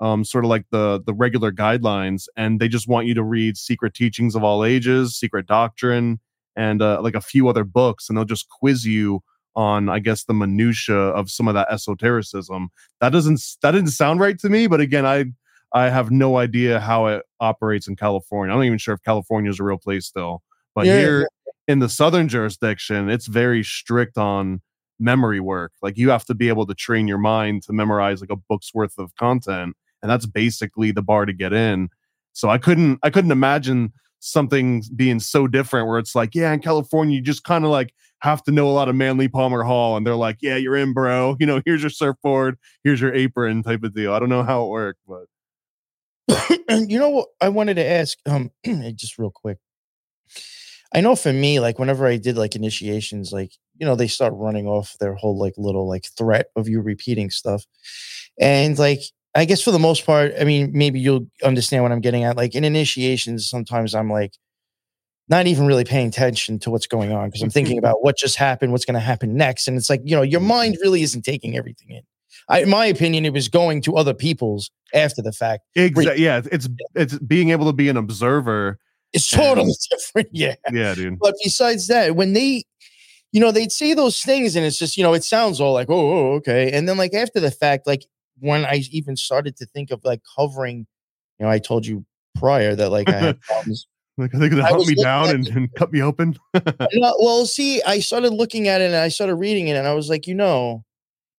um, 0.00 0.24
sort 0.24 0.44
of 0.44 0.50
like 0.50 0.66
the 0.70 1.00
the 1.06 1.14
regular 1.14 1.52
guidelines, 1.52 2.24
and 2.36 2.60
they 2.60 2.68
just 2.68 2.88
want 2.88 3.06
you 3.06 3.14
to 3.14 3.22
read 3.22 3.56
Secret 3.56 3.94
Teachings 3.94 4.34
of 4.34 4.44
All 4.44 4.64
Ages, 4.64 5.16
Secret 5.16 5.46
Doctrine, 5.46 6.20
and 6.56 6.82
uh, 6.82 7.00
like 7.02 7.14
a 7.14 7.20
few 7.20 7.48
other 7.48 7.64
books, 7.64 8.08
and 8.08 8.16
they'll 8.16 8.24
just 8.24 8.48
quiz 8.48 8.84
you 8.86 9.22
on, 9.54 9.88
I 9.88 9.98
guess, 10.00 10.24
the 10.24 10.34
minutia 10.34 10.96
of 10.96 11.30
some 11.30 11.48
of 11.48 11.54
that 11.54 11.68
esotericism. 11.70 12.68
That 13.00 13.10
doesn't 13.10 13.40
that 13.62 13.72
didn't 13.72 13.90
sound 13.90 14.20
right 14.20 14.38
to 14.40 14.48
me, 14.48 14.66
but 14.66 14.80
again, 14.80 15.06
I 15.06 15.26
I 15.72 15.88
have 15.90 16.10
no 16.10 16.36
idea 16.38 16.80
how 16.80 17.06
it 17.06 17.22
operates 17.40 17.88
in 17.88 17.96
California. 17.96 18.52
I'm 18.52 18.58
not 18.60 18.66
even 18.66 18.78
sure 18.78 18.94
if 18.94 19.02
California 19.02 19.50
is 19.50 19.60
a 19.60 19.64
real 19.64 19.78
place 19.78 20.06
still, 20.06 20.42
but 20.74 20.86
Yeah, 20.86 20.92
here 20.92 21.28
in 21.68 21.80
the 21.80 21.88
southern 21.88 22.28
jurisdiction, 22.28 23.08
it's 23.10 23.26
very 23.26 23.62
strict 23.64 24.16
on 24.18 24.60
memory 24.98 25.40
work. 25.40 25.72
Like 25.82 25.98
you 25.98 26.10
have 26.10 26.24
to 26.26 26.34
be 26.34 26.48
able 26.48 26.66
to 26.66 26.74
train 26.74 27.08
your 27.08 27.18
mind 27.18 27.62
to 27.64 27.72
memorize 27.72 28.20
like 28.20 28.30
a 28.30 28.36
book's 28.36 28.72
worth 28.74 28.98
of 28.98 29.14
content, 29.16 29.76
and 30.02 30.10
that's 30.10 30.26
basically 30.26 30.92
the 30.92 31.02
bar 31.02 31.26
to 31.26 31.32
get 31.32 31.52
in. 31.52 31.88
So 32.32 32.48
I 32.50 32.58
couldn't 32.58 32.98
I 33.02 33.10
couldn't 33.10 33.32
imagine 33.32 33.92
something 34.26 34.82
being 34.94 35.20
so 35.20 35.46
different 35.46 35.88
where 35.88 35.98
it's 35.98 36.14
like, 36.14 36.34
yeah, 36.34 36.52
in 36.52 36.60
California, 36.60 37.16
you 37.16 37.22
just 37.22 37.44
kind 37.44 37.64
of 37.64 37.70
like 37.70 37.94
have 38.20 38.42
to 38.44 38.52
know 38.52 38.68
a 38.68 38.72
lot 38.72 38.88
of 38.88 38.94
Manly 38.94 39.28
Palmer 39.28 39.62
Hall, 39.62 39.96
and 39.96 40.06
they're 40.06 40.16
like, 40.16 40.38
yeah, 40.40 40.56
you're 40.56 40.76
in, 40.76 40.92
bro. 40.92 41.36
You 41.40 41.46
know, 41.46 41.62
here's 41.64 41.82
your 41.82 41.90
surfboard, 41.90 42.58
here's 42.82 43.00
your 43.00 43.14
apron, 43.14 43.62
type 43.62 43.82
of 43.84 43.94
deal. 43.94 44.12
I 44.12 44.18
don't 44.18 44.28
know 44.28 44.42
how 44.42 44.64
it 44.64 44.68
worked, 44.68 45.00
but 45.06 45.26
and 46.68 46.90
you 46.90 46.98
know 46.98 47.10
what 47.10 47.28
I 47.40 47.48
wanted 47.48 47.74
to 47.74 47.86
ask, 47.86 48.18
um, 48.26 48.50
just 48.94 49.18
real 49.18 49.30
quick. 49.30 49.58
I 50.94 51.00
know 51.00 51.16
for 51.16 51.32
me, 51.32 51.60
like 51.60 51.78
whenever 51.78 52.06
I 52.06 52.16
did 52.16 52.36
like 52.36 52.56
initiations, 52.56 53.32
like 53.32 53.52
you 53.78 53.86
know, 53.86 53.94
they 53.94 54.08
start 54.08 54.32
running 54.34 54.66
off 54.66 54.96
their 54.98 55.14
whole 55.14 55.38
like 55.38 55.54
little 55.56 55.88
like 55.88 56.06
threat 56.16 56.46
of 56.56 56.68
you 56.68 56.80
repeating 56.80 57.30
stuff, 57.30 57.64
and 58.40 58.78
like 58.78 59.00
I 59.36 59.44
guess 59.44 59.62
for 59.62 59.70
the 59.70 59.78
most 59.78 60.06
part, 60.06 60.32
I 60.40 60.44
mean, 60.44 60.70
maybe 60.72 60.98
you'll 60.98 61.26
understand 61.44 61.82
what 61.82 61.92
I'm 61.92 62.00
getting 62.00 62.24
at. 62.24 62.36
Like 62.36 62.54
in 62.54 62.64
initiations, 62.64 63.48
sometimes 63.48 63.94
I'm 63.94 64.10
like 64.10 64.32
not 65.28 65.46
even 65.46 65.66
really 65.66 65.84
paying 65.84 66.08
attention 66.08 66.58
to 66.60 66.70
what's 66.70 66.86
going 66.86 67.12
on 67.12 67.28
because 67.28 67.42
I'm 67.42 67.48
mm-hmm. 67.48 67.52
thinking 67.52 67.78
about 67.78 68.02
what 68.02 68.16
just 68.16 68.36
happened, 68.36 68.72
what's 68.72 68.84
going 68.84 68.94
to 68.94 69.00
happen 69.00 69.36
next, 69.36 69.68
and 69.68 69.76
it's 69.76 69.90
like 69.90 70.00
you 70.04 70.16
know, 70.16 70.22
your 70.22 70.40
mm-hmm. 70.40 70.48
mind 70.48 70.76
really 70.80 71.02
isn't 71.02 71.22
taking 71.22 71.56
everything 71.56 71.90
in. 71.90 72.02
I, 72.48 72.62
in 72.62 72.70
my 72.70 72.86
opinion, 72.86 73.24
it 73.24 73.32
was 73.32 73.48
going 73.48 73.82
to 73.82 73.96
other 73.96 74.14
people's 74.14 74.70
after 74.94 75.20
the 75.20 75.32
fact. 75.32 75.64
exactly, 75.74 76.22
yeah, 76.22 76.38
it's, 76.38 76.48
it's 76.48 76.68
it's 76.94 77.18
being 77.18 77.50
able 77.50 77.66
to 77.66 77.72
be 77.72 77.88
an 77.88 77.96
observer. 77.96 78.78
It's 79.12 79.28
totally 79.28 79.72
different. 79.90 80.28
Yeah. 80.32 80.56
Yeah, 80.72 80.94
dude. 80.94 81.18
But 81.18 81.34
besides 81.42 81.86
that, 81.88 82.16
when 82.16 82.32
they 82.32 82.64
you 83.32 83.40
know, 83.40 83.50
they'd 83.50 83.72
say 83.72 83.92
those 83.92 84.22
things, 84.22 84.56
and 84.56 84.64
it's 84.64 84.78
just, 84.78 84.96
you 84.96 85.02
know, 85.02 85.12
it 85.12 85.22
sounds 85.22 85.60
all 85.60 85.74
like, 85.74 85.90
oh, 85.90 85.94
oh, 85.94 86.32
okay. 86.36 86.70
And 86.72 86.88
then, 86.88 86.96
like, 86.96 87.12
after 87.12 87.38
the 87.38 87.50
fact, 87.50 87.86
like, 87.86 88.06
when 88.38 88.64
I 88.64 88.82
even 88.90 89.16
started 89.16 89.56
to 89.56 89.66
think 89.66 89.90
of 89.90 90.04
like 90.04 90.22
covering, 90.36 90.86
you 91.38 91.46
know, 91.46 91.50
I 91.50 91.58
told 91.58 91.86
you 91.86 92.04
prior 92.36 92.74
that 92.74 92.90
like 92.90 93.08
I 93.08 93.18
had 93.18 93.40
problems. 93.42 93.86
Like 94.18 94.34
I 94.34 94.38
think 94.38 94.54
they 94.54 94.60
I 94.60 94.68
hunt 94.68 94.78
was 94.78 94.88
me 94.88 94.94
down 94.94 95.28
and, 95.28 95.46
and 95.48 95.74
cut 95.74 95.92
me 95.92 96.02
open. 96.02 96.36
No, 96.54 97.16
well, 97.20 97.44
see, 97.44 97.82
I 97.82 97.98
started 97.98 98.32
looking 98.32 98.66
at 98.66 98.80
it 98.80 98.86
and 98.86 98.96
I 98.96 99.08
started 99.08 99.34
reading 99.34 99.68
it, 99.68 99.76
and 99.76 99.86
I 99.86 99.92
was 99.92 100.08
like, 100.08 100.26
you 100.26 100.34
know, 100.34 100.84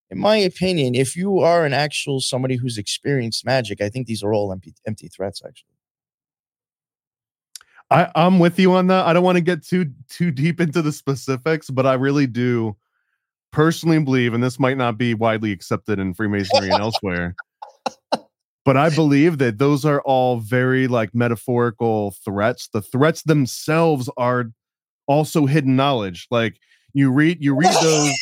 in 0.10 0.20
my 0.20 0.38
opinion, 0.38 0.96
if 0.96 1.16
you 1.16 1.40
are 1.40 1.66
an 1.66 1.74
actual 1.74 2.22
somebody 2.22 2.56
who's 2.56 2.78
experienced 2.78 3.46
magic, 3.46 3.82
I 3.82 3.90
think 3.90 4.08
these 4.08 4.24
are 4.24 4.34
all 4.34 4.52
empty, 4.52 4.74
empty 4.86 5.08
threats, 5.10 5.42
actually. 5.46 5.74
I, 7.90 8.10
I'm 8.16 8.40
with 8.40 8.60
you 8.60 8.74
on 8.74 8.88
that. 8.88 9.06
I 9.06 9.14
don't 9.14 9.24
want 9.24 9.38
to 9.38 9.44
get 9.44 9.66
too 9.66 9.92
too 10.10 10.30
deep 10.32 10.60
into 10.60 10.82
the 10.82 10.92
specifics, 10.92 11.70
but 11.70 11.86
I 11.86 11.94
really 11.94 12.28
do 12.28 12.76
personally 13.52 14.00
believe, 14.00 14.34
and 14.34 14.44
this 14.44 14.60
might 14.60 14.78
not 14.78 14.98
be 14.98 15.14
widely 15.14 15.52
accepted 15.52 16.00
in 16.00 16.14
Freemasonry 16.14 16.70
and 16.70 16.82
elsewhere, 16.82 17.36
but 18.66 18.78
I 18.78 18.90
believe 18.90 19.38
that 19.40 19.58
those 19.58 19.86
are 19.86 20.02
all 20.02 20.38
very 20.38 20.88
like 20.88 21.14
metaphorical 21.14 22.12
threats. 22.24 22.70
The 22.72 22.82
threats 22.82 23.24
themselves 23.24 24.10
are 24.18 24.52
also 25.08 25.46
hidden 25.46 25.76
knowledge. 25.76 26.28
Like 26.30 26.60
you 26.94 27.12
read 27.12 27.44
you 27.44 27.56
read 27.56 27.74
those 27.82 28.14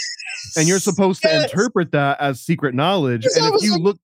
and 0.58 0.68
you're 0.68 0.80
supposed 0.80 1.22
to 1.24 1.44
interpret 1.44 1.92
that 1.92 2.20
as 2.20 2.42
secret 2.42 2.76
knowledge. 2.76 3.26
And 3.26 3.56
if 3.56 3.64
you 3.64 3.78
look 3.78 3.98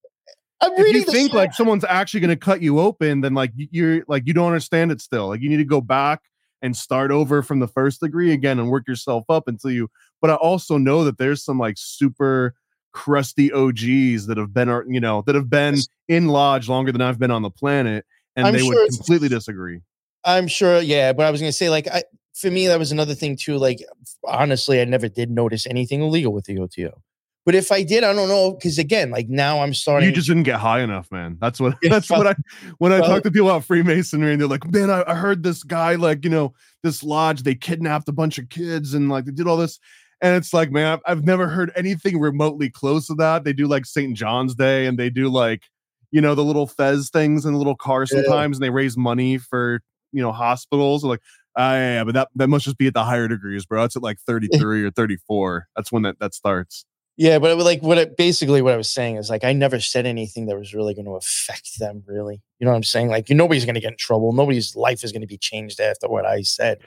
I'm 0.62 0.73
if 0.73 0.93
you 0.93 1.03
think 1.03 1.31
shit- 1.31 1.34
like 1.34 1.53
someone's 1.53 1.84
actually 1.84 2.19
going 2.19 2.29
to 2.29 2.36
cut 2.36 2.62
you 2.62 2.79
open 2.79 3.21
then 3.21 3.34
like 3.34 3.51
you're 3.55 4.03
like 4.07 4.23
you 4.27 4.34
don't 4.34 4.47
understand 4.47 4.91
it 4.91 5.01
still 5.01 5.27
like 5.29 5.41
you 5.41 5.49
need 5.49 5.57
to 5.57 5.65
go 5.65 5.81
back 5.81 6.21
and 6.62 6.77
start 6.77 7.12
over 7.12 7.41
from 7.41 7.60
the 7.60 7.67
first 7.67 8.01
degree 8.01 8.31
again 8.31 8.60
and 8.60 8.69
work 8.69 8.88
yourself 8.88 9.25
up 9.29 9.47
until 9.47 9.71
you 9.71 9.89
but 10.21 10.29
i 10.29 10.36
also 10.36 10.77
know 10.77 11.03
that 11.03 11.17
there's 11.17 11.43
some 11.43 11.60
like 11.60 11.75
super 11.77 12.55
crusty 12.93 13.51
og's 13.51 14.27
that 14.27 14.38
have 14.38 14.53
been 14.53 14.69
you 14.88 14.99
know 14.99 15.23
that 15.25 15.36
have 15.36 15.49
been 15.49 15.75
in 16.07 16.27
lodge 16.27 16.69
longer 16.69 16.91
than 16.91 17.01
i've 17.01 17.19
been 17.19 17.31
on 17.31 17.41
the 17.41 17.49
planet 17.49 18.05
and 18.36 18.47
I'm 18.47 18.53
they 18.53 18.60
sure 18.60 18.84
would 18.84 18.91
completely 18.91 19.29
disagree 19.29 19.81
I'm 20.23 20.47
sure, 20.47 20.81
yeah, 20.81 21.13
but 21.13 21.25
I 21.25 21.31
was 21.31 21.41
gonna 21.41 21.51
say, 21.51 21.69
like, 21.69 21.88
I 21.88 22.03
for 22.34 22.49
me, 22.49 22.67
that 22.67 22.79
was 22.79 22.91
another 22.91 23.13
thing 23.13 23.36
too. 23.36 23.57
Like, 23.57 23.84
honestly, 24.25 24.81
I 24.81 24.86
never 24.86 25.07
did 25.10 25.29
notice 25.29 25.67
anything 25.67 26.01
illegal 26.01 26.34
with 26.34 26.45
the 26.45 26.60
OTO. 26.60 27.01
But 27.43 27.55
if 27.55 27.71
I 27.71 27.81
did, 27.81 28.03
I 28.03 28.13
don't 28.13 28.29
know, 28.29 28.51
because 28.53 28.77
again, 28.77 29.10
like 29.10 29.27
now 29.27 29.62
I'm 29.62 29.73
starting. 29.73 30.07
you 30.07 30.13
just 30.13 30.27
didn't 30.27 30.43
get 30.43 30.60
high 30.60 30.81
enough 30.81 31.12
man 31.12 31.38
that's 31.41 31.60
what 31.60 31.75
that's 31.81 32.10
what 32.10 32.27
i 32.27 32.36
when 32.77 32.93
i 32.93 32.99
well- 32.99 33.10
talk 33.10 33.23
to 33.23 33.31
people 33.31 33.49
about 33.49 33.65
freemasonry 33.65 34.31
and 34.31 34.39
they're 34.39 34.47
like 34.47 34.69
man 34.71 34.91
I, 34.91 35.03
I 35.07 35.15
heard 35.15 35.41
this 35.41 35.63
guy 35.63 35.95
like 35.95 36.23
you 36.23 36.29
know 36.29 36.53
this 36.84 37.03
lodge 37.03 37.41
they 37.41 37.55
kidnapped 37.55 38.07
a 38.10 38.13
bunch 38.13 38.38
of 38.38 38.49
kids 38.49 38.93
and 38.93 39.10
like 39.10 39.25
they 39.25 39.31
did 39.31 39.47
all 39.47 39.57
this 39.57 39.79
and 40.21 40.36
it's 40.36 40.53
like 40.53 40.71
man 40.71 40.93
I've, 40.93 40.99
I've 41.05 41.25
never 41.25 41.47
heard 41.47 41.71
anything 41.75 42.19
remotely 42.19 42.69
close 42.69 43.07
to 43.07 43.15
that 43.15 43.43
they 43.43 43.53
do 43.53 43.67
like 43.67 43.86
st 43.86 44.15
john's 44.15 44.55
day 44.55 44.86
and 44.86 44.97
they 44.97 45.10
do 45.10 45.29
like 45.29 45.63
you 46.12 46.21
know 46.21 46.36
the 46.36 46.43
little 46.43 46.67
fez 46.67 47.10
things 47.10 47.45
in 47.45 47.53
the 47.53 47.57
little 47.57 47.75
car 47.75 48.01
Yeah. 48.01 48.21
sometimes 48.21 48.57
and 48.57 48.63
they 48.63 48.69
raise 48.69 48.97
money 48.97 49.38
for 49.38 49.81
you 50.12 50.21
know 50.21 50.31
hospitals 50.31 51.03
like 51.03 51.21
ah, 51.57 51.73
yeah, 51.73 51.93
yeah, 51.95 52.03
but 52.03 52.13
that 52.13 52.29
that 52.36 52.47
must 52.47 52.65
just 52.65 52.77
be 52.77 52.88
at 52.88 52.93
the 52.93 53.03
higher 53.03 53.27
degrees 53.27 53.65
bro 53.65 53.84
it's 53.84 53.95
at 53.95 54.03
like 54.03 54.19
33 54.27 54.86
or 54.86 54.91
34 54.91 55.67
that's 55.75 55.91
when 55.91 56.03
that 56.03 56.19
that 56.19 56.34
starts 56.34 56.86
yeah, 57.17 57.38
but 57.38 57.51
it, 57.51 57.55
like 57.55 57.84
what 57.84 57.97
it, 57.99 58.17
basically 58.17 58.62
what 58.63 58.73
I 58.73 58.77
was 58.77 58.89
saying 58.89 59.17
is 59.17 59.29
like 59.29 59.43
I 59.43 59.53
never 59.53 59.79
said 59.79 60.07
anything 60.07 60.47
that 60.47 60.57
was 60.57 60.73
really 60.73 60.95
going 60.95 61.05
to 61.05 61.12
affect 61.12 61.77
them. 61.77 62.01
Really, 62.07 62.41
you 62.57 62.65
know 62.65 62.71
what 62.71 62.77
I'm 62.77 62.84
saying? 62.84 63.10
Like 63.10 63.29
nobody's 63.29 63.65
going 63.65 63.75
to 63.75 63.81
get 63.81 63.91
in 63.91 63.97
trouble. 63.97 64.31
Nobody's 64.34 64.75
life 64.75 65.03
is 65.03 65.12
going 65.12 65.21
to 65.21 65.27
be 65.27 65.38
changed 65.38 65.79
after 65.79 66.07
what 66.07 66.25
I 66.25 66.41
said. 66.41 66.79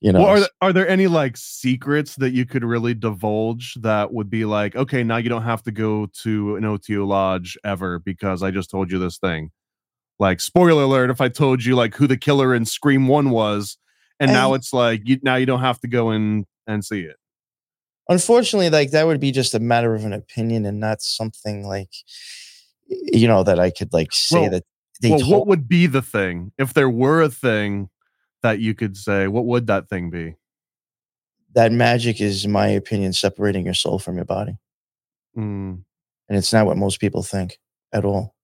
You 0.00 0.12
know, 0.12 0.20
Well, 0.20 0.28
are, 0.28 0.36
th- 0.36 0.50
are 0.60 0.72
there 0.72 0.88
any 0.88 1.08
like 1.08 1.36
secrets 1.36 2.14
that 2.16 2.30
you 2.30 2.46
could 2.46 2.64
really 2.64 2.94
divulge 2.94 3.74
that 3.80 4.12
would 4.12 4.30
be 4.30 4.44
like, 4.44 4.76
okay, 4.76 5.02
now 5.02 5.16
you 5.16 5.28
don't 5.28 5.42
have 5.42 5.62
to 5.64 5.72
go 5.72 6.06
to 6.22 6.54
an 6.56 6.64
OTO 6.64 7.04
lodge 7.04 7.58
ever 7.64 7.98
because 7.98 8.42
I 8.42 8.52
just 8.52 8.70
told 8.70 8.92
you 8.92 8.98
this 8.98 9.18
thing? 9.18 9.50
Like, 10.20 10.40
spoiler 10.40 10.84
alert, 10.84 11.10
if 11.10 11.20
I 11.20 11.28
told 11.28 11.64
you 11.64 11.74
like 11.74 11.94
who 11.96 12.06
the 12.06 12.16
killer 12.16 12.54
in 12.54 12.64
Scream 12.64 13.08
1 13.08 13.30
was, 13.30 13.76
and 14.20 14.32
now 14.32 14.54
it's 14.54 14.72
like, 14.72 15.02
you, 15.04 15.18
now 15.22 15.34
you 15.36 15.46
don't 15.46 15.60
have 15.60 15.80
to 15.80 15.88
go 15.88 16.10
in 16.12 16.44
and 16.66 16.84
see 16.84 17.00
it. 17.02 17.16
unfortunately, 18.08 18.70
like 18.70 18.90
that 18.92 19.06
would 19.06 19.20
be 19.20 19.32
just 19.32 19.54
a 19.54 19.60
matter 19.60 19.94
of 19.94 20.04
an 20.04 20.12
opinion 20.12 20.64
and 20.64 20.78
not 20.80 21.02
something 21.02 21.66
like 21.66 21.90
you 22.88 23.28
know 23.28 23.42
that 23.42 23.58
I 23.58 23.70
could 23.70 23.92
like 23.92 24.12
say 24.12 24.40
Well- 24.42 24.50
that 24.50 24.64
they 25.00 25.10
well, 25.10 25.20
told 25.20 25.32
what 25.32 25.46
would 25.46 25.68
be 25.68 25.86
the 25.86 26.02
thing? 26.02 26.52
If 26.58 26.74
there 26.74 26.90
were 26.90 27.20
a 27.22 27.28
thing 27.28 27.88
that 28.48 28.60
you 28.60 28.74
could 28.74 28.96
say, 28.96 29.28
what 29.28 29.44
would 29.46 29.66
that 29.68 29.88
thing 29.88 30.10
be? 30.10 30.34
that 31.54 31.72
magic 31.72 32.20
is, 32.20 32.44
in 32.44 32.52
my 32.52 32.68
opinion, 32.68 33.12
separating 33.12 33.64
your 33.64 33.74
soul 33.74 33.98
from 33.98 34.16
your 34.16 34.24
body. 34.26 34.56
Mm, 35.36 35.82
And 36.28 36.38
it's 36.38 36.52
not 36.52 36.66
what 36.66 36.76
most 36.76 37.00
people 37.00 37.22
think 37.22 37.58
at 37.92 38.04
all. 38.04 38.34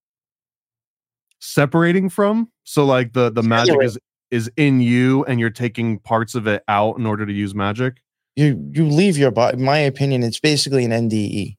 separating 1.38 2.09
from? 2.09 2.51
So 2.64 2.85
like 2.87 3.12
the 3.12 3.31
the 3.31 3.43
magic 3.43 3.73
Anyway. 3.75 3.85
is 3.85 3.99
is 4.31 4.51
in 4.57 4.81
you 4.81 5.23
and 5.27 5.38
you're 5.38 5.51
taking 5.51 5.99
parts 5.99 6.35
of 6.35 6.47
it 6.49 6.62
out 6.67 6.99
in 6.99 7.05
order 7.07 7.27
to 7.27 7.33
use 7.33 7.55
magic? 7.55 8.01
You 8.37 8.71
you 8.73 8.87
leave 8.88 9.19
your 9.19 9.31
body. 9.31 9.59
My 9.59 9.79
opinion, 9.79 10.23
it's 10.23 10.40
basically 10.40 10.85
an 10.87 10.90
NDE. 10.90 11.57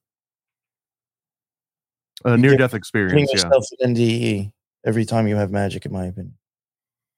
A 2.25 2.35
near 2.37 2.57
death 2.57 2.73
experience, 2.73 3.31
yeah. 3.33 3.49
NDE 3.85 4.51
every 4.83 5.05
time 5.05 5.27
you 5.27 5.35
have 5.35 5.51
magic, 5.51 5.85
in 5.85 5.91
my 5.93 6.05
opinion. 6.07 6.35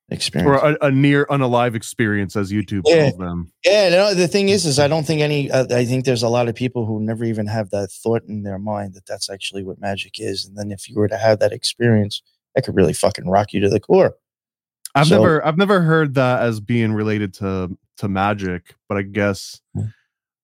Experience. 0.09 0.61
Or 0.63 0.69
a, 0.81 0.87
a 0.87 0.91
near 0.91 1.25
unalive 1.25 1.75
experience, 1.75 2.37
as 2.37 2.49
YouTube 2.51 2.83
Yeah. 2.85 3.09
calls 3.09 3.17
them. 3.17 3.51
Yeah, 3.65 3.89
no, 3.89 4.13
the 4.13 4.27
thing 4.29 4.47
is, 4.47 4.65
is 4.65 4.79
I 4.79 4.87
don't 4.87 5.05
think 5.05 5.19
any. 5.21 5.51
Uh, 5.51 5.65
I 5.75 5.83
think 5.83 6.05
there's 6.05 6.23
a 6.23 6.29
lot 6.29 6.47
of 6.47 6.55
people 6.55 6.85
who 6.85 7.01
never 7.01 7.25
even 7.25 7.45
have 7.47 7.71
that 7.71 7.91
thought 7.91 8.23
in 8.23 8.43
their 8.43 8.57
mind 8.57 8.93
that 8.93 9.05
that's 9.05 9.29
actually 9.29 9.63
what 9.63 9.81
magic 9.81 10.13
is. 10.17 10.45
And 10.45 10.55
then 10.57 10.71
if 10.71 10.87
you 10.87 10.95
were 10.95 11.09
to 11.09 11.17
have 11.17 11.39
that 11.39 11.51
experience, 11.51 12.21
that 12.55 12.63
could 12.63 12.75
really 12.75 12.93
fucking 12.93 13.27
rock 13.29 13.51
you 13.51 13.59
to 13.59 13.69
the 13.69 13.81
core. 13.81 14.15
I've 14.95 15.07
So- 15.07 15.17
never 15.17 15.45
I've 15.45 15.57
never 15.57 15.81
heard 15.81 16.13
that 16.13 16.41
as 16.41 16.61
being 16.61 16.93
related 16.93 17.33
to 17.35 17.77
to 17.97 18.07
magic, 18.07 18.75
but 18.87 18.97
I 18.97 19.01
guess 19.01 19.59
Mm. 19.75 19.91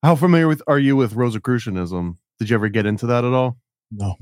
how 0.03 0.15
familiar 0.15 0.49
with 0.49 0.61
are 0.67 0.79
you 0.79 0.97
with 0.97 1.13
Rosicrucianism? 1.13 2.17
Did 2.37 2.49
you 2.49 2.55
ever 2.55 2.67
get 2.67 2.85
into 2.85 3.05
that 3.07 3.23
at 3.23 3.31
all? 3.31 3.57
No. 3.91 4.17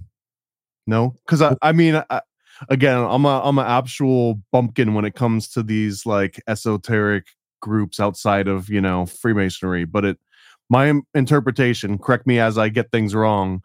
No, 0.86 1.16
because 1.26 1.42
I, 1.42 1.56
I 1.62 1.72
mean, 1.72 2.02
I, 2.10 2.22
again, 2.70 2.98
I'm 2.98 3.26
a 3.26 3.42
I'm 3.44 3.58
an 3.58 3.66
actual 3.66 4.42
bumpkin 4.52 4.94
when 4.94 5.06
it 5.06 5.16
comes 5.16 5.48
to 5.50 5.64
these 5.64 6.06
like 6.06 6.42
esoteric 6.48 7.28
groups 7.62 8.00
outside 8.00 8.48
of 8.48 8.70
you 8.70 8.82
know 8.82 9.06
Freemasonry. 9.06 9.86
But 9.86 10.06
it, 10.06 10.18
my 10.70 10.94
interpretation, 11.14 11.98
correct 11.98 12.28
me 12.28 12.40
as 12.40 12.58
I 12.58 12.70
get 12.70 12.92
things 12.92 13.16
wrong, 13.16 13.62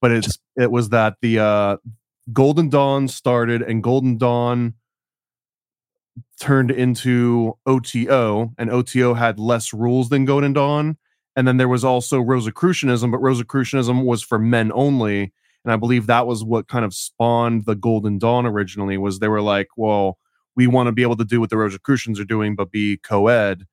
but 0.00 0.10
it's 0.12 0.38
it 0.56 0.70
was 0.70 0.90
that 0.90 1.16
the 1.22 1.38
uh, 1.38 1.76
Golden 2.32 2.68
Dawn 2.68 3.08
started 3.08 3.62
and 3.62 3.82
Golden 3.82 4.18
Dawn 4.18 4.74
turned 6.40 6.70
into 6.70 7.56
OTO, 7.66 8.52
and 8.58 8.70
OTO 8.70 9.14
had 9.14 9.38
less 9.38 9.72
rules 9.72 10.08
than 10.08 10.24
Golden 10.24 10.52
Dawn. 10.52 10.96
And 11.36 11.46
then 11.46 11.56
there 11.56 11.68
was 11.68 11.84
also 11.84 12.20
Rosicrucianism, 12.20 13.12
but 13.12 13.18
Rosicrucianism 13.18 14.04
was 14.04 14.22
for 14.24 14.40
men 14.40 14.72
only 14.74 15.32
and 15.64 15.72
i 15.72 15.76
believe 15.76 16.06
that 16.06 16.26
was 16.26 16.44
what 16.44 16.68
kind 16.68 16.84
of 16.84 16.94
spawned 16.94 17.64
the 17.64 17.74
golden 17.74 18.18
dawn 18.18 18.46
originally 18.46 18.98
was 18.98 19.18
they 19.18 19.28
were 19.28 19.42
like 19.42 19.68
well 19.76 20.18
we 20.56 20.66
want 20.66 20.86
to 20.86 20.92
be 20.92 21.02
able 21.02 21.16
to 21.16 21.24
do 21.24 21.40
what 21.40 21.50
the 21.50 21.56
rosicrucians 21.56 22.18
are 22.18 22.24
doing 22.24 22.54
but 22.56 22.70
be 22.70 22.96
co-ed 22.98 23.64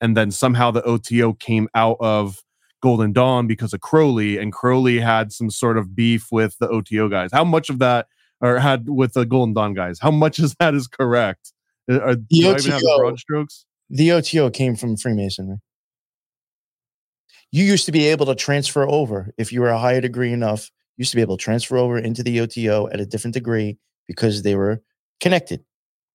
and 0.00 0.16
then 0.16 0.30
somehow 0.30 0.70
the 0.70 0.82
oto 0.82 1.32
came 1.34 1.68
out 1.74 1.96
of 2.00 2.42
golden 2.82 3.12
dawn 3.12 3.46
because 3.46 3.72
of 3.72 3.80
crowley 3.80 4.38
and 4.38 4.52
crowley 4.52 5.00
had 5.00 5.32
some 5.32 5.50
sort 5.50 5.78
of 5.78 5.94
beef 5.94 6.28
with 6.30 6.56
the 6.58 6.68
oto 6.68 7.08
guys 7.08 7.30
how 7.32 7.44
much 7.44 7.70
of 7.70 7.78
that 7.78 8.06
or 8.40 8.58
had 8.58 8.88
with 8.88 9.14
the 9.14 9.24
golden 9.24 9.54
dawn 9.54 9.72
guys 9.74 9.98
how 10.00 10.10
much 10.10 10.38
of 10.38 10.54
that 10.58 10.74
is 10.74 10.86
correct 10.86 11.52
Uh, 11.90 12.00
Are, 12.00 12.16
even 12.30 12.52
have 12.52 12.62
the 12.62 12.86
OTO 12.86 12.98
broad 12.98 13.18
strokes 13.18 13.66
The 13.90 14.12
OTO 14.12 14.50
came 14.50 14.76
from 14.76 14.96
Freemasonry. 14.96 15.58
You 17.52 17.64
used 17.64 17.86
to 17.86 17.92
be 17.92 18.06
able 18.08 18.26
to 18.26 18.34
transfer 18.34 18.88
over 18.88 19.32
if 19.38 19.52
you 19.52 19.60
were 19.60 19.68
a 19.68 19.78
higher 19.78 20.00
degree 20.00 20.32
enough. 20.32 20.70
Used 20.96 21.10
to 21.10 21.16
be 21.16 21.22
able 21.22 21.36
to 21.36 21.42
transfer 21.42 21.76
over 21.76 21.98
into 21.98 22.22
the 22.22 22.40
OTO 22.40 22.88
at 22.88 23.00
a 23.00 23.06
different 23.06 23.34
degree 23.34 23.78
because 24.06 24.42
they 24.42 24.54
were 24.54 24.80
connected. 25.20 25.64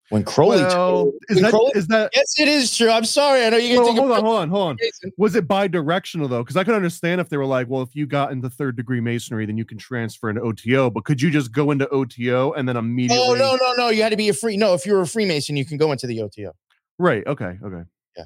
When 0.09 0.23
Crowley, 0.23 0.63
well, 0.63 1.11
is 1.29 1.35
when 1.35 1.43
that 1.43 1.51
Crowley- 1.51 1.71
is 1.75 1.87
that 1.87 2.09
yes, 2.15 2.33
it 2.39 2.47
is 2.47 2.75
true. 2.75 2.89
I'm 2.89 3.05
sorry. 3.05 3.45
I 3.45 3.49
know 3.49 3.57
you 3.57 3.79
well, 3.79 3.93
hold 3.93 4.11
on 4.11 4.21
hold 4.21 4.37
on 4.37 4.49
hold 4.49 4.69
on 4.69 4.77
was 5.17 5.35
it 5.35 5.47
bi-directional 5.47 6.27
though 6.27 6.41
because 6.41 6.57
i 6.57 6.63
could 6.63 6.73
understand 6.73 7.21
if 7.21 7.29
they 7.29 7.37
were 7.37 7.45
like 7.45 7.67
well 7.69 7.83
if 7.83 7.95
you 7.95 8.07
got 8.07 8.31
into 8.31 8.49
third 8.49 8.75
degree 8.75 8.99
masonry 8.99 9.45
then 9.45 9.55
you 9.55 9.65
can 9.65 9.77
transfer 9.77 10.29
into 10.29 10.41
oto 10.41 10.89
but 10.89 11.05
could 11.05 11.21
you 11.21 11.29
just 11.29 11.51
go 11.51 11.69
into 11.69 11.87
oto 11.89 12.53
and 12.53 12.67
then 12.67 12.75
oh, 12.75 12.79
immediately 12.79 13.23
Oh 13.23 13.35
no, 13.35 13.55
no, 13.55 13.73
no! 13.77 13.89
You 13.89 14.01
had 14.01 14.09
to 14.09 14.17
be 14.17 14.29
a 14.29 14.33
free. 14.33 14.57
No, 14.57 14.73
if 14.73 14.83
you 14.83 14.93
were 14.93 15.01
a 15.01 15.07
Freemason, 15.07 15.55
you 15.55 15.65
can 15.65 15.77
go 15.77 15.91
into 15.91 16.07
the 16.07 16.23
OTO. 16.23 16.53
right 16.97 17.25
okay 17.27 17.59
okay 17.63 17.83
Yeah. 18.17 18.23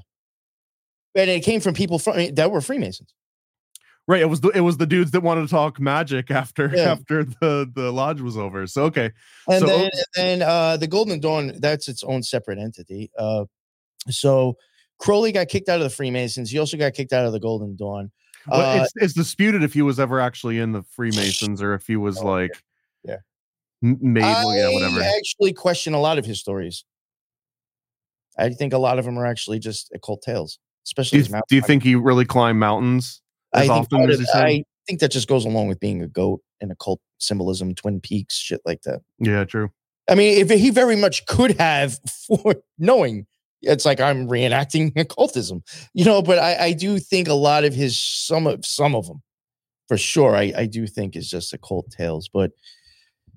And 1.15 1.29
it 1.29 1.43
came 1.43 1.59
from 1.59 1.73
people 1.73 1.99
from 1.99 2.33
that 2.35 2.49
were 2.49 2.61
Freemasons. 2.61 3.13
Right 4.07 4.21
it 4.21 4.25
was 4.29 4.41
the 4.41 4.49
it 4.49 4.59
was 4.61 4.77
the 4.77 4.85
dudes 4.85 5.11
that 5.11 5.21
wanted 5.21 5.41
to 5.41 5.47
talk 5.47 5.79
magic 5.79 6.29
after 6.31 6.69
Yeah. 6.73 6.91
after 6.91 7.23
the 7.23 7.71
the 7.73 7.91
lodge 7.91 8.19
was 8.21 8.37
over 8.37 8.67
so 8.67 8.83
okay 8.85 9.11
And 9.49 9.59
So- 9.61 9.65
then, 9.67 9.81
and 9.83 9.91
then 10.15 10.41
uh, 10.41 10.77
the 10.77 10.87
Golden 10.87 11.19
Dawn, 11.19 11.53
that's 11.59 11.87
its 11.87 12.03
own 12.03 12.21
separate 12.23 12.59
entity. 12.59 13.11
Uh, 13.17 13.45
so 14.09 14.57
Crowley 14.99 15.31
got 15.31 15.47
kicked 15.49 15.69
out 15.69 15.77
of 15.77 15.83
the 15.83 15.89
Freemasons. 15.89 16.49
He 16.51 16.59
also 16.59 16.77
got 16.77 16.93
kicked 16.93 17.11
out 17.13 17.25
of 17.25 17.31
the 17.33 17.39
Golden 17.39 17.75
Dawn. 17.75 18.11
But 18.47 18.55
Uh, 18.79 18.83
it's, 18.83 18.93
it's 18.97 19.13
disputed 19.13 19.63
if 19.63 19.73
he 19.73 19.81
was 19.81 19.99
ever 19.99 20.19
actually 20.19 20.59
in 20.59 20.71
the 20.73 20.83
Freemasons 20.83 21.61
or 21.61 21.73
if 21.73 21.87
he 21.87 21.95
was 21.95 22.17
Oh, 22.19 22.25
like, 22.25 22.51
yeah. 23.03 23.17
m- 23.83 23.97
made, 24.01 24.21
well, 24.21 24.55
yeah, 24.55 24.67
I 24.67 24.73
whatever. 24.73 25.01
actually 25.01 25.53
question 25.53 25.93
a 25.93 25.99
lot 25.99 26.17
of 26.17 26.25
his 26.25 26.39
stories. 26.39 26.83
I 28.37 28.49
think 28.49 28.73
a 28.73 28.77
lot 28.77 28.99
of 28.99 29.05
them 29.05 29.17
are 29.17 29.25
actually 29.25 29.59
just 29.59 29.91
occult 29.93 30.21
tales, 30.21 30.55
Do 30.55 30.61
especially. 30.87 31.19
you, 31.19 31.23
his 31.25 31.33
do 31.49 31.55
you 31.55 31.61
think 31.61 31.83
he 31.83 31.95
really 31.95 32.25
climbed 32.25 32.59
mountains 32.59 33.21
I 33.53 33.61
think, 33.61 33.71
often 33.71 33.97
part 33.99 34.09
of- 34.11 34.19
I 34.33 34.63
think 34.87 34.99
that 34.99 35.11
just 35.11 35.27
goes 35.27 35.45
along 35.45 35.67
with 35.67 35.79
being 35.79 36.01
a 36.01 36.07
goat 36.07 36.41
and 36.61 36.71
occult 36.71 36.99
symbolism, 37.19 37.73
Twin 37.75 37.99
Peaks, 38.01 38.35
shit 38.37 38.61
like 38.65 38.81
that. 38.83 39.01
Yeah, 39.19 39.43
true. 39.45 39.71
I 40.09 40.15
mean, 40.15 40.37
if 40.37 40.49
he 40.49 40.69
very 40.69 40.95
much 40.97 41.25
could 41.25 41.57
have 41.59 41.97
for 42.27 42.55
knowing, 42.77 43.25
it's 43.61 43.85
like 43.85 44.01
I'm 44.01 44.27
reenacting 44.27 44.91
occultism, 44.99 45.63
you 45.93 46.03
know. 46.05 46.21
But 46.21 46.39
I, 46.39 46.65
I 46.65 46.73
do 46.73 46.99
think 46.99 47.27
a 47.27 47.33
lot 47.33 47.63
of 47.63 47.73
his 47.73 47.97
some 47.99 48.45
of 48.47 48.65
some 48.65 48.95
of 48.95 49.07
them, 49.07 49.21
for 49.87 49.97
sure, 49.97 50.35
I, 50.35 50.51
I 50.57 50.65
do 50.65 50.85
think 50.87 51.15
is 51.15 51.29
just 51.29 51.53
occult 51.53 51.89
tales. 51.91 52.29
But 52.31 52.51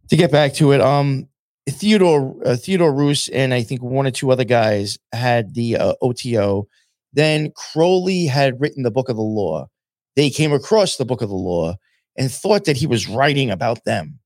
to 0.09 0.17
get 0.17 0.33
back 0.33 0.55
to 0.55 0.73
it, 0.73 0.81
um, 0.81 1.29
Theodore 1.69 2.35
uh, 2.45 2.57
Theodore 2.57 2.93
Reuss 2.93 3.29
and 3.33 3.55
I 3.55 3.63
think 3.63 3.83
one 3.83 4.07
or 4.07 4.11
two 4.11 4.33
other 4.33 4.45
guys 4.45 4.99
had 5.13 5.55
the 5.55 5.77
uh, 5.77 5.95
OTO. 6.03 6.67
Then 7.13 7.53
Crowley 7.55 8.27
had 8.27 8.61
written 8.61 8.83
the 8.83 8.91
Book 8.91 9.09
of 9.09 9.17
the 9.17 9.23
Law. 9.23 9.69
They 10.17 10.31
came 10.31 10.53
across 10.53 10.97
the 10.97 11.05
Book 11.05 11.23
of 11.23 11.29
the 11.29 11.35
Law 11.35 11.77
and 12.17 12.33
thought 12.33 12.65
that 12.65 12.77
he 12.77 12.87
was 12.87 13.09
writing 13.09 13.51
about 13.51 13.85
them. 13.85 14.19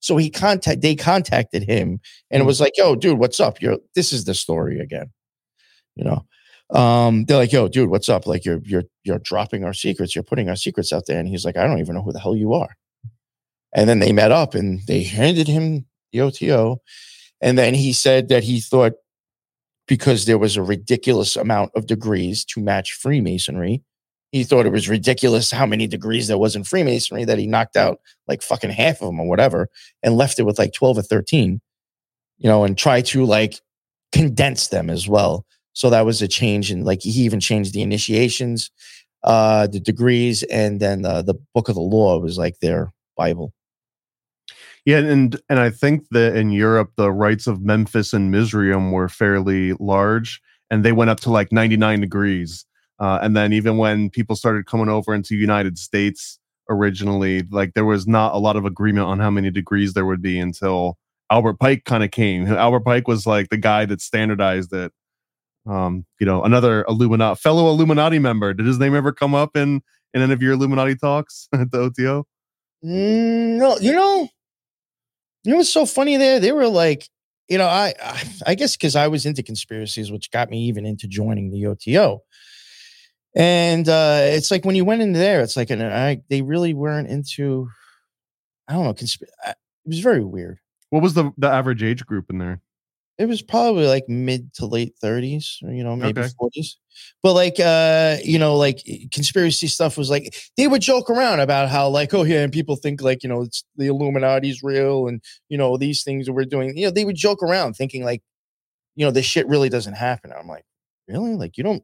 So 0.00 0.16
he 0.16 0.30
contact 0.30 0.80
they 0.80 0.94
contacted 0.94 1.62
him 1.62 2.00
and 2.30 2.42
it 2.42 2.46
was 2.46 2.60
like, 2.60 2.76
"Yo, 2.76 2.96
dude, 2.96 3.18
what's 3.18 3.40
up? 3.40 3.60
You're 3.60 3.78
this 3.94 4.12
is 4.12 4.24
the 4.24 4.34
story 4.34 4.80
again." 4.80 5.10
You 5.96 6.04
know. 6.04 6.26
Um, 6.78 7.24
they're 7.24 7.36
like, 7.36 7.52
"Yo, 7.52 7.68
dude, 7.68 7.90
what's 7.90 8.08
up? 8.08 8.26
Like 8.26 8.44
you're 8.44 8.60
you're 8.64 8.84
you're 9.04 9.18
dropping 9.18 9.64
our 9.64 9.72
secrets. 9.72 10.14
You're 10.14 10.24
putting 10.24 10.48
our 10.48 10.56
secrets 10.56 10.92
out 10.92 11.04
there." 11.06 11.18
And 11.18 11.28
he's 11.28 11.44
like, 11.44 11.56
"I 11.56 11.66
don't 11.66 11.78
even 11.78 11.94
know 11.94 12.02
who 12.02 12.12
the 12.12 12.20
hell 12.20 12.36
you 12.36 12.52
are." 12.54 12.76
And 13.72 13.88
then 13.88 13.98
they 13.98 14.12
met 14.12 14.32
up 14.32 14.54
and 14.54 14.80
they 14.86 15.02
handed 15.02 15.48
him 15.48 15.86
the 16.12 16.20
OTO. 16.22 16.80
And 17.40 17.58
then 17.58 17.74
he 17.74 17.92
said 17.92 18.28
that 18.28 18.44
he 18.44 18.60
thought 18.60 18.94
because 19.86 20.24
there 20.24 20.38
was 20.38 20.56
a 20.56 20.62
ridiculous 20.62 21.36
amount 21.36 21.72
of 21.76 21.86
degrees 21.86 22.44
to 22.46 22.60
match 22.60 22.92
Freemasonry, 22.92 23.82
he 24.36 24.44
thought 24.44 24.66
it 24.66 24.72
was 24.72 24.88
ridiculous 24.88 25.50
how 25.50 25.64
many 25.64 25.86
degrees 25.86 26.28
there 26.28 26.36
was 26.36 26.54
in 26.54 26.62
Freemasonry 26.62 27.24
that 27.24 27.38
he 27.38 27.46
knocked 27.46 27.76
out 27.76 28.00
like 28.28 28.42
fucking 28.42 28.70
half 28.70 29.00
of 29.00 29.06
them 29.06 29.18
or 29.18 29.28
whatever 29.28 29.68
and 30.02 30.16
left 30.16 30.38
it 30.38 30.42
with 30.42 30.58
like 30.58 30.74
12 30.74 30.98
or 30.98 31.02
13, 31.02 31.60
you 32.38 32.48
know, 32.48 32.64
and 32.64 32.76
try 32.76 33.00
to 33.00 33.24
like 33.24 33.60
condense 34.12 34.68
them 34.68 34.90
as 34.90 35.08
well. 35.08 35.46
So 35.72 35.88
that 35.90 36.04
was 36.04 36.20
a 36.20 36.28
change. 36.28 36.70
And 36.70 36.84
like 36.84 37.02
he 37.02 37.22
even 37.22 37.40
changed 37.40 37.72
the 37.72 37.82
initiations, 37.82 38.70
uh, 39.24 39.66
the 39.68 39.80
degrees, 39.80 40.42
and 40.44 40.80
then 40.80 41.06
uh, 41.06 41.22
the 41.22 41.34
book 41.54 41.68
of 41.68 41.74
the 41.74 41.80
law 41.80 42.18
was 42.18 42.36
like 42.36 42.58
their 42.60 42.92
Bible. 43.16 43.52
Yeah, 44.84 44.98
and 44.98 45.40
and 45.48 45.58
I 45.58 45.70
think 45.70 46.06
that 46.10 46.36
in 46.36 46.50
Europe 46.50 46.92
the 46.96 47.10
rites 47.10 47.46
of 47.46 47.60
Memphis 47.60 48.12
and 48.12 48.32
Misraim 48.32 48.92
were 48.92 49.08
fairly 49.08 49.72
large, 49.80 50.40
and 50.70 50.84
they 50.84 50.92
went 50.92 51.10
up 51.10 51.20
to 51.20 51.30
like 51.30 51.50
99 51.50 52.00
degrees. 52.00 52.64
Uh, 52.98 53.18
and 53.22 53.36
then 53.36 53.52
even 53.52 53.76
when 53.76 54.10
people 54.10 54.36
started 54.36 54.66
coming 54.66 54.88
over 54.88 55.14
into 55.14 55.36
United 55.36 55.78
States 55.78 56.38
originally, 56.68 57.42
like 57.50 57.74
there 57.74 57.84
was 57.84 58.06
not 58.06 58.34
a 58.34 58.38
lot 58.38 58.56
of 58.56 58.64
agreement 58.64 59.06
on 59.06 59.20
how 59.20 59.30
many 59.30 59.50
degrees 59.50 59.92
there 59.92 60.06
would 60.06 60.22
be 60.22 60.38
until 60.38 60.96
Albert 61.30 61.58
Pike 61.58 61.84
kind 61.84 62.04
of 62.04 62.10
came. 62.10 62.46
Albert 62.52 62.84
Pike 62.84 63.08
was 63.08 63.26
like 63.26 63.50
the 63.50 63.56
guy 63.56 63.84
that 63.86 64.00
standardized 64.00 64.72
it. 64.72 64.92
Um, 65.66 66.06
you 66.20 66.26
know, 66.26 66.44
another 66.44 66.84
Illuminati 66.88 67.38
fellow 67.40 67.68
Illuminati 67.68 68.18
member. 68.18 68.54
Did 68.54 68.66
his 68.66 68.78
name 68.78 68.94
ever 68.94 69.12
come 69.12 69.34
up 69.34 69.56
in 69.56 69.82
in 70.14 70.22
any 70.22 70.32
of 70.32 70.40
your 70.40 70.52
Illuminati 70.52 70.94
talks 70.94 71.48
at 71.52 71.72
the 71.72 71.78
OTO? 71.78 72.26
Mm, 72.84 73.58
no, 73.58 73.76
you 73.78 73.92
know, 73.92 74.28
you 75.42 75.50
know 75.50 75.56
what's 75.58 75.72
so 75.72 75.84
funny 75.84 76.16
there? 76.16 76.38
They 76.38 76.52
were 76.52 76.68
like, 76.68 77.08
you 77.48 77.58
know, 77.58 77.66
I 77.66 77.94
I, 78.00 78.22
I 78.46 78.54
guess 78.54 78.76
because 78.76 78.94
I 78.94 79.08
was 79.08 79.26
into 79.26 79.42
conspiracies, 79.42 80.12
which 80.12 80.30
got 80.30 80.50
me 80.50 80.62
even 80.66 80.86
into 80.86 81.08
joining 81.08 81.50
the 81.50 81.66
OTO. 81.66 82.22
And 83.36 83.88
uh, 83.88 84.20
it's 84.22 84.50
like 84.50 84.64
when 84.64 84.76
you 84.76 84.84
went 84.84 85.02
into 85.02 85.18
there, 85.18 85.42
it's 85.42 85.56
like, 85.56 85.70
an, 85.70 85.82
I 85.82 86.22
they 86.30 86.42
really 86.42 86.74
weren't 86.74 87.08
into, 87.08 87.68
I 88.68 88.74
don't 88.74 88.84
know, 88.84 88.94
consp- 88.94 89.22
I- 89.44 89.50
it 89.50 89.90
was 89.90 90.00
very 90.00 90.24
weird. 90.24 90.58
What 90.90 91.02
was 91.02 91.14
the 91.14 91.32
the 91.38 91.48
average 91.48 91.82
age 91.82 92.04
group 92.06 92.30
in 92.30 92.38
there? 92.38 92.60
It 93.18 93.26
was 93.28 93.40
probably 93.42 93.86
like 93.86 94.08
mid 94.08 94.52
to 94.54 94.66
late 94.66 94.94
30s, 95.02 95.62
or, 95.62 95.72
you 95.72 95.82
know, 95.84 95.96
maybe 95.96 96.20
Okay. 96.20 96.30
40s. 96.40 96.76
But 97.22 97.34
like 97.34 97.60
uh, 97.60 98.16
you 98.24 98.38
know, 98.38 98.56
like 98.56 98.82
conspiracy 99.12 99.68
stuff 99.68 99.96
was 99.98 100.10
like 100.10 100.34
they 100.56 100.66
would 100.66 100.82
joke 100.82 101.10
around 101.10 101.40
about 101.40 101.68
how 101.68 101.88
like, 101.88 102.14
oh 102.14 102.24
yeah, 102.24 102.42
and 102.42 102.52
people 102.52 102.76
think 102.76 103.02
like, 103.02 103.22
you 103.22 103.28
know, 103.28 103.42
it's 103.42 103.64
the 103.76 103.86
Illuminati's 103.88 104.62
real 104.62 105.08
and 105.08 105.22
you 105.48 105.58
know, 105.58 105.76
these 105.76 106.02
things 106.02 106.26
that 106.26 106.32
we're 106.32 106.44
doing. 106.46 106.76
You 106.76 106.86
know, 106.86 106.90
they 106.92 107.04
would 107.04 107.16
joke 107.16 107.42
around 107.42 107.74
thinking 107.74 108.04
like, 108.04 108.22
you 108.96 109.04
know, 109.06 109.12
this 109.12 109.26
shit 109.26 109.46
really 109.48 109.68
doesn't 109.68 109.94
happen. 109.94 110.32
I'm 110.38 110.48
like, 110.48 110.64
really? 111.08 111.34
Like 111.36 111.58
you 111.58 111.64
don't 111.64 111.82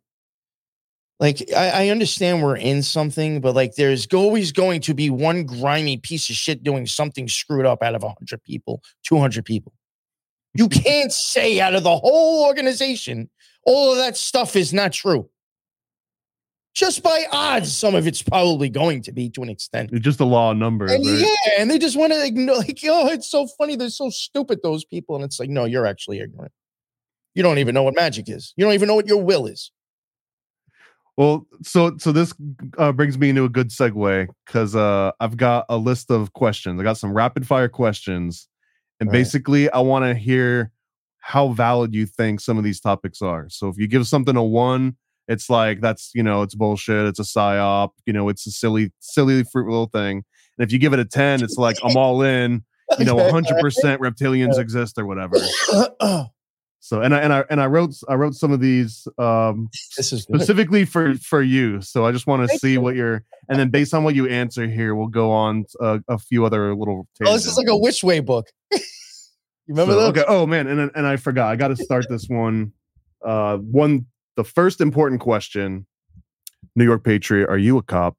like 1.23 1.41
I, 1.57 1.85
I 1.85 1.89
understand 1.91 2.43
we're 2.43 2.57
in 2.57 2.83
something, 2.83 3.41
but 3.41 3.55
like 3.55 3.77
there's 3.77 4.09
always 4.09 4.51
going 4.51 4.81
to 4.81 4.93
be 4.93 5.09
one 5.09 5.45
grimy 5.45 5.97
piece 5.97 6.29
of 6.29 6.35
shit 6.35 6.65
doing 6.65 6.85
something 6.85 7.29
screwed 7.29 7.65
up 7.65 7.81
out 7.81 7.95
of 7.95 8.03
100 8.03 8.43
people, 8.43 8.83
200 9.05 9.45
people. 9.45 9.73
You 10.55 10.69
can't 10.69 11.13
say 11.13 11.61
out 11.61 11.77
of 11.77 11.85
the 11.85 11.97
whole 11.97 12.45
organization, 12.45 13.31
all 13.65 13.93
of 13.93 13.99
that 13.99 14.17
stuff 14.17 14.57
is 14.57 14.73
not 14.75 14.93
true. 14.93 15.31
Just 16.75 17.05
by 17.05 17.25
odds, 17.31 17.73
some 17.73 17.95
of 17.95 18.09
it's 18.09 18.23
probably 18.23 18.69
going 18.69 19.03
to 19.03 19.13
be 19.13 19.31
to 19.31 19.45
an 19.45 19.49
extent. 19.49 19.91
It's 19.93 20.03
just 20.05 20.19
a 20.19 20.25
law 20.25 20.51
of 20.51 20.57
numbers, 20.57 20.91
And 20.91 21.07
right? 21.07 21.21
yeah, 21.21 21.61
and 21.61 21.71
they 21.71 21.79
just 21.79 21.97
want 21.97 22.13
to 22.15 22.27
ignore, 22.27 22.57
like, 22.57 22.81
oh, 22.85 23.09
it's 23.09 23.31
so 23.31 23.47
funny. 23.47 23.77
They're 23.77 23.91
so 23.91 24.11
stupid, 24.11 24.59
those 24.65 24.85
people. 24.85 25.15
And 25.15 25.25
it's 25.25 25.39
like, 25.39 25.51
no, 25.51 25.67
you're 25.67 25.87
actually 25.87 26.19
ignorant. 26.19 26.53
You 27.35 27.45
don't 27.45 27.59
even 27.59 27.75
know 27.75 27.85
what 27.85 27.95
magic 27.95 28.29
is. 28.29 28.53
You 28.57 28.65
don't 28.65 28.75
even 28.75 28.89
know 28.89 28.97
what 28.97 29.07
your 29.07 29.23
will 29.23 29.47
is. 29.47 29.71
Well, 31.17 31.47
so 31.63 31.97
so 31.99 32.11
this 32.11 32.33
uh, 32.79 32.93
brings 32.93 33.19
me 33.19 33.31
into 33.31 33.45
a 33.45 33.49
good 33.49 33.69
segue 33.69 34.29
because 34.47 34.75
uh, 34.75 35.13
I've 35.21 35.37
got 35.37 35.67
a 35.69 35.77
list 35.77 36.11
of 36.11 36.33
questions. 36.33 36.81
I 36.81 36.85
got 36.85 36.97
some 36.97 37.13
rapid 37.13 37.47
fire 37.47 37.69
questions, 37.69 38.49
and 38.99 39.09
Right. 39.09 39.13
basically, 39.13 39.71
I 39.71 39.81
want 39.81 40.05
to 40.05 40.15
hear 40.15 40.73
how 41.19 41.49
valid 41.49 41.95
you 41.95 42.07
think 42.07 42.41
some 42.41 42.59
of 42.59 42.65
these 42.65 42.81
topics 42.81 43.21
are. 43.23 43.49
So 43.51 43.69
if 43.69 43.77
you 43.77 43.87
give 43.87 44.07
something 44.07 44.37
a 44.37 44.43
one, 44.43 44.97
it's 45.29 45.51
like 45.51 45.81
that's 45.81 46.11
you 46.15 46.23
know 46.23 46.43
it's 46.43 46.55
bullshit. 46.55 47.07
It's 47.07 47.21
a 47.21 47.25
psyop. 47.25 47.91
You 48.07 48.15
know, 48.15 48.29
it's 48.31 48.47
a 48.47 48.51
silly, 48.51 48.93
silly, 49.01 49.45
fruit 49.45 49.69
little 49.69 49.87
thing. 49.87 50.25
And 50.59 50.67
if 50.67 50.73
you 50.73 50.79
give 50.79 50.95
it 50.95 50.99
a 50.99 51.05
ten, 51.05 51.43
it's 51.43 51.59
like 51.59 51.77
I'm 51.85 51.97
all 51.97 52.23
in. 52.23 52.65
You 52.99 53.05
know, 53.07 53.15
Okay, 53.15 53.25
100 53.31 53.59
percent 53.59 54.01
reptilians 54.03 54.59
exist 54.59 54.99
or 54.99 55.07
whatever. 55.07 55.37
So 56.85 57.01
and 57.01 57.15
I 57.15 57.21
and 57.21 57.33
I 57.33 57.45
and 57.49 57.61
I 57.61 57.67
wrote 57.67 57.95
I 58.09 58.15
wrote 58.15 58.35
some 58.35 58.51
of 58.51 58.59
these 58.59 59.07
um 59.17 59.71
this 59.97 60.13
is 60.13 60.27
good. 60.27 60.41
specifically 60.41 60.85
for 60.85 61.15
for 61.15 61.41
you. 61.41 61.81
So 61.81 62.05
I 62.05 62.11
just 62.11 62.27
want 62.27 62.51
to 62.51 62.59
see 62.59 62.77
what 62.77 62.97
you're, 62.97 63.23
and 63.49 63.57
then 63.57 63.71
based 63.71 63.95
on 63.95 64.03
what 64.03 64.17
you 64.17 64.27
answer 64.27 64.67
here, 64.67 64.97
we'll 64.97 65.07
go 65.07 65.31
on 65.31 65.65
uh, 65.81 66.01
a 66.09 66.19
few 66.19 66.45
other 66.45 66.75
little. 66.75 67.07
Oh, 67.25 67.33
this 67.35 67.47
is 67.47 67.57
like 67.57 67.69
a 67.69 67.77
which 67.77 68.03
way 68.03 68.19
book. 68.19 68.49
you 68.73 68.81
remember 69.69 69.93
So, 69.93 70.01
that? 70.01 70.19
Okay. 70.19 70.25
Oh 70.27 70.45
man, 70.45 70.67
and 70.67 70.91
and 70.93 71.07
I 71.07 71.15
forgot. 71.15 71.53
I 71.53 71.55
got 71.57 71.69
to 71.69 71.77
start 71.77 72.07
this 72.09 72.27
one. 72.29 72.73
Uh, 73.25 73.59
one 73.59 74.07
the 74.35 74.43
first 74.43 74.81
important 74.81 75.21
question. 75.21 75.87
New 76.75 76.85
York 76.85 77.05
Patriot, 77.05 77.49
are 77.49 77.59
you 77.59 77.79
a 77.79 77.83
cop? 77.83 78.17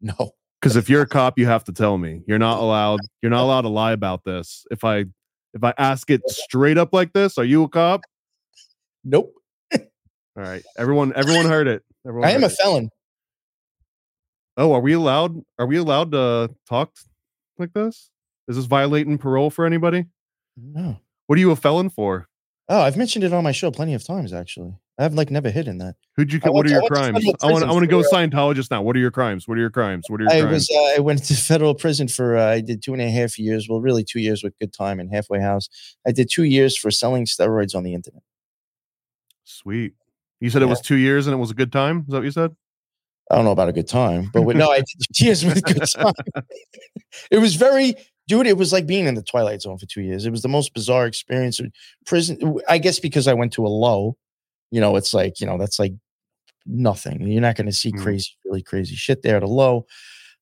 No. 0.00 0.32
Because 0.60 0.74
if 0.74 0.90
you're 0.90 1.02
a 1.02 1.06
cop, 1.06 1.38
you 1.38 1.46
have 1.46 1.62
to 1.64 1.72
tell 1.72 1.98
me. 1.98 2.22
You're 2.26 2.40
not 2.40 2.58
allowed. 2.58 2.98
You're 3.22 3.30
not 3.30 3.44
allowed 3.44 3.60
to 3.62 3.68
lie 3.68 3.92
about 3.92 4.24
this. 4.24 4.66
If 4.72 4.82
I 4.82 5.04
if 5.54 5.62
I 5.64 5.74
ask 5.78 6.10
it 6.10 6.22
straight 6.28 6.78
up 6.78 6.92
like 6.92 7.12
this, 7.12 7.38
are 7.38 7.44
you 7.44 7.64
a 7.64 7.68
cop? 7.68 8.02
Nope. 9.04 9.34
All 9.74 9.80
right. 10.36 10.62
Everyone. 10.78 11.12
Everyone 11.14 11.46
heard 11.46 11.68
it. 11.68 11.82
Everyone 12.06 12.28
I 12.28 12.32
am 12.32 12.42
a 12.42 12.46
it. 12.46 12.52
felon. 12.52 12.90
Oh, 14.56 14.72
are 14.72 14.80
we 14.80 14.92
allowed? 14.92 15.42
Are 15.58 15.66
we 15.66 15.76
allowed 15.76 16.12
to 16.12 16.50
talk 16.68 16.92
like 17.58 17.72
this? 17.72 18.10
Is 18.48 18.56
this 18.56 18.64
violating 18.66 19.18
parole 19.18 19.50
for 19.50 19.66
anybody? 19.66 20.06
No. 20.56 20.98
What 21.26 21.36
are 21.36 21.40
you 21.40 21.50
a 21.50 21.56
felon 21.56 21.90
for? 21.90 22.28
Oh, 22.68 22.80
I've 22.80 22.96
mentioned 22.96 23.24
it 23.24 23.32
on 23.32 23.44
my 23.44 23.52
show 23.52 23.70
plenty 23.70 23.94
of 23.94 24.04
times, 24.04 24.32
actually. 24.32 24.74
I've 25.02 25.14
like 25.14 25.30
never 25.30 25.50
hidden 25.50 25.78
that. 25.78 25.96
Who'd 26.16 26.32
you? 26.32 26.40
I 26.44 26.50
What 26.50 26.64
went 26.66 26.72
are 26.72 26.78
I 26.78 26.80
your 26.80 26.88
crimes? 26.88 27.24
I 27.42 27.50
want. 27.50 27.64
I 27.64 27.72
want 27.72 27.82
to 27.82 27.86
go 27.90 28.02
Scientologist 28.02 28.70
now. 28.70 28.82
What 28.82 28.96
are 28.96 28.98
your 28.98 29.10
crimes? 29.10 29.48
What 29.48 29.56
are 29.58 29.60
your 29.60 29.70
crimes? 29.70 30.06
What 30.08 30.20
are 30.20 30.24
your 30.24 30.32
I 30.32 30.40
crimes? 30.40 30.68
was 30.68 30.70
uh, 30.70 30.96
I 30.96 31.00
went 31.00 31.24
to 31.24 31.34
federal 31.34 31.74
prison 31.74 32.08
for 32.08 32.36
uh, 32.36 32.46
I 32.46 32.60
did 32.60 32.82
two 32.82 32.92
and 32.92 33.02
a 33.02 33.10
half 33.10 33.38
years. 33.38 33.68
Well, 33.68 33.80
really 33.80 34.04
two 34.04 34.20
years 34.20 34.42
with 34.42 34.58
good 34.58 34.72
time 34.72 35.00
and 35.00 35.12
halfway 35.12 35.40
house. 35.40 35.68
I 36.06 36.12
did 36.12 36.30
two 36.30 36.44
years 36.44 36.76
for 36.76 36.90
selling 36.90 37.24
steroids 37.26 37.74
on 37.74 37.82
the 37.82 37.94
internet. 37.94 38.22
Sweet. 39.44 39.94
You 40.40 40.50
said 40.50 40.62
it 40.62 40.66
was 40.66 40.80
two 40.80 40.96
years 40.96 41.26
and 41.26 41.34
it 41.34 41.38
was 41.38 41.50
a 41.50 41.54
good 41.54 41.70
time. 41.70 42.00
Is 42.00 42.06
that 42.08 42.18
what 42.18 42.24
you 42.24 42.30
said? 42.32 42.54
I 43.30 43.36
don't 43.36 43.44
know 43.44 43.52
about 43.52 43.68
a 43.68 43.72
good 43.72 43.88
time, 43.88 44.28
but 44.32 44.42
with, 44.42 44.56
no, 44.56 44.70
I 44.70 44.78
did 44.78 44.86
two 45.14 45.24
years 45.26 45.44
with 45.44 45.62
good 45.62 45.82
time. 45.94 46.12
it 47.30 47.38
was 47.38 47.54
very, 47.54 47.94
dude. 48.26 48.46
It 48.46 48.56
was 48.56 48.72
like 48.72 48.86
being 48.86 49.06
in 49.06 49.14
the 49.14 49.22
twilight 49.22 49.62
zone 49.62 49.78
for 49.78 49.86
two 49.86 50.02
years. 50.02 50.26
It 50.26 50.30
was 50.30 50.42
the 50.42 50.48
most 50.48 50.74
bizarre 50.74 51.06
experience. 51.06 51.60
Prison, 52.04 52.58
I 52.68 52.78
guess, 52.78 52.98
because 52.98 53.28
I 53.28 53.34
went 53.34 53.52
to 53.54 53.64
a 53.64 53.68
low. 53.68 54.16
You 54.72 54.80
know, 54.80 54.96
it's 54.96 55.14
like 55.14 55.38
you 55.40 55.46
know 55.46 55.56
that's 55.58 55.78
like 55.78 55.92
nothing. 56.66 57.20
You're 57.28 57.40
not 57.40 57.56
going 57.56 57.66
to 57.66 57.72
see 57.72 57.92
Mm. 57.92 58.02
crazy, 58.02 58.30
really 58.44 58.62
crazy 58.62 58.96
shit 58.96 59.22
there. 59.22 59.36
at 59.36 59.42
a 59.42 59.46
low, 59.48 59.86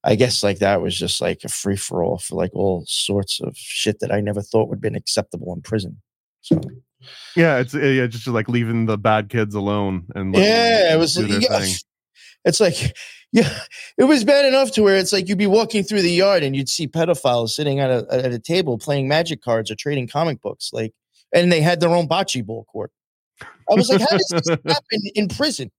I 0.05 0.14
guess, 0.14 0.43
like 0.43 0.59
that 0.61 0.81
was 0.81 0.97
just 0.99 1.20
like 1.20 1.41
a 1.45 1.49
free 1.49 1.76
for 1.76 2.03
all 2.05 2.18
for 2.18 2.37
like 2.37 2.55
all 2.55 2.85
sorts 2.87 3.41
of 3.41 3.55
shit 3.57 4.01
that 4.01 4.12
I 4.12 4.20
never 4.20 4.41
thought 4.43 4.68
would 4.68 4.76
have 4.76 4.83
been 4.83 4.95
acceptable 4.97 5.53
in 5.55 5.62
prison. 5.62 6.01
So 6.43 6.61
Yeah, 7.37 7.59
it's 7.59 7.74
uh, 7.74 7.81
yeah, 7.81 8.07
just 8.07 8.26
like 8.26 8.49
leaving 8.49 8.87
the 8.87 8.99
bad 8.99 9.28
kids 9.31 9.55
alone 9.55 10.07
and 10.14 10.35
yeah, 10.35 10.95
it 10.95 10.99
was. 10.99 11.16
yeah. 11.16 11.66
It's 12.45 12.61
like, 12.61 12.97
yeah, 13.33 13.59
it 13.99 14.05
was 14.05 14.24
bad 14.24 14.45
enough 14.47 14.72
to 14.72 14.83
where 14.83 14.97
it's 14.97 15.12
like 15.12 15.28
you'd 15.28 15.39
be 15.39 15.47
walking 15.47 15.83
through 15.85 16.03
the 16.03 16.11
yard 16.12 16.43
and 16.43 16.55
you'd 16.57 16.68
see 16.68 16.87
pedophiles 16.89 17.51
sitting 17.51 17.81
at 17.81 17.91
a 17.91 18.07
at 18.11 18.33
a 18.33 18.39
table 18.39 18.78
playing 18.78 19.09
magic 19.09 19.43
cards 19.43 19.70
or 19.70 19.74
trading 19.74 20.07
comic 20.09 20.41
books, 20.41 20.70
like, 20.72 20.93
and 21.35 21.51
they 21.53 21.61
had 21.61 21.81
their 21.81 21.91
own 21.91 22.09
bocce 22.09 22.45
ball 22.45 22.64
court. 22.64 22.91
I 23.43 23.74
was 23.74 23.88
like, 23.88 24.01
how 24.01 24.16
does 24.16 24.26
this 24.28 24.49
happen 24.66 25.01
in 25.14 25.28
prison? 25.28 25.70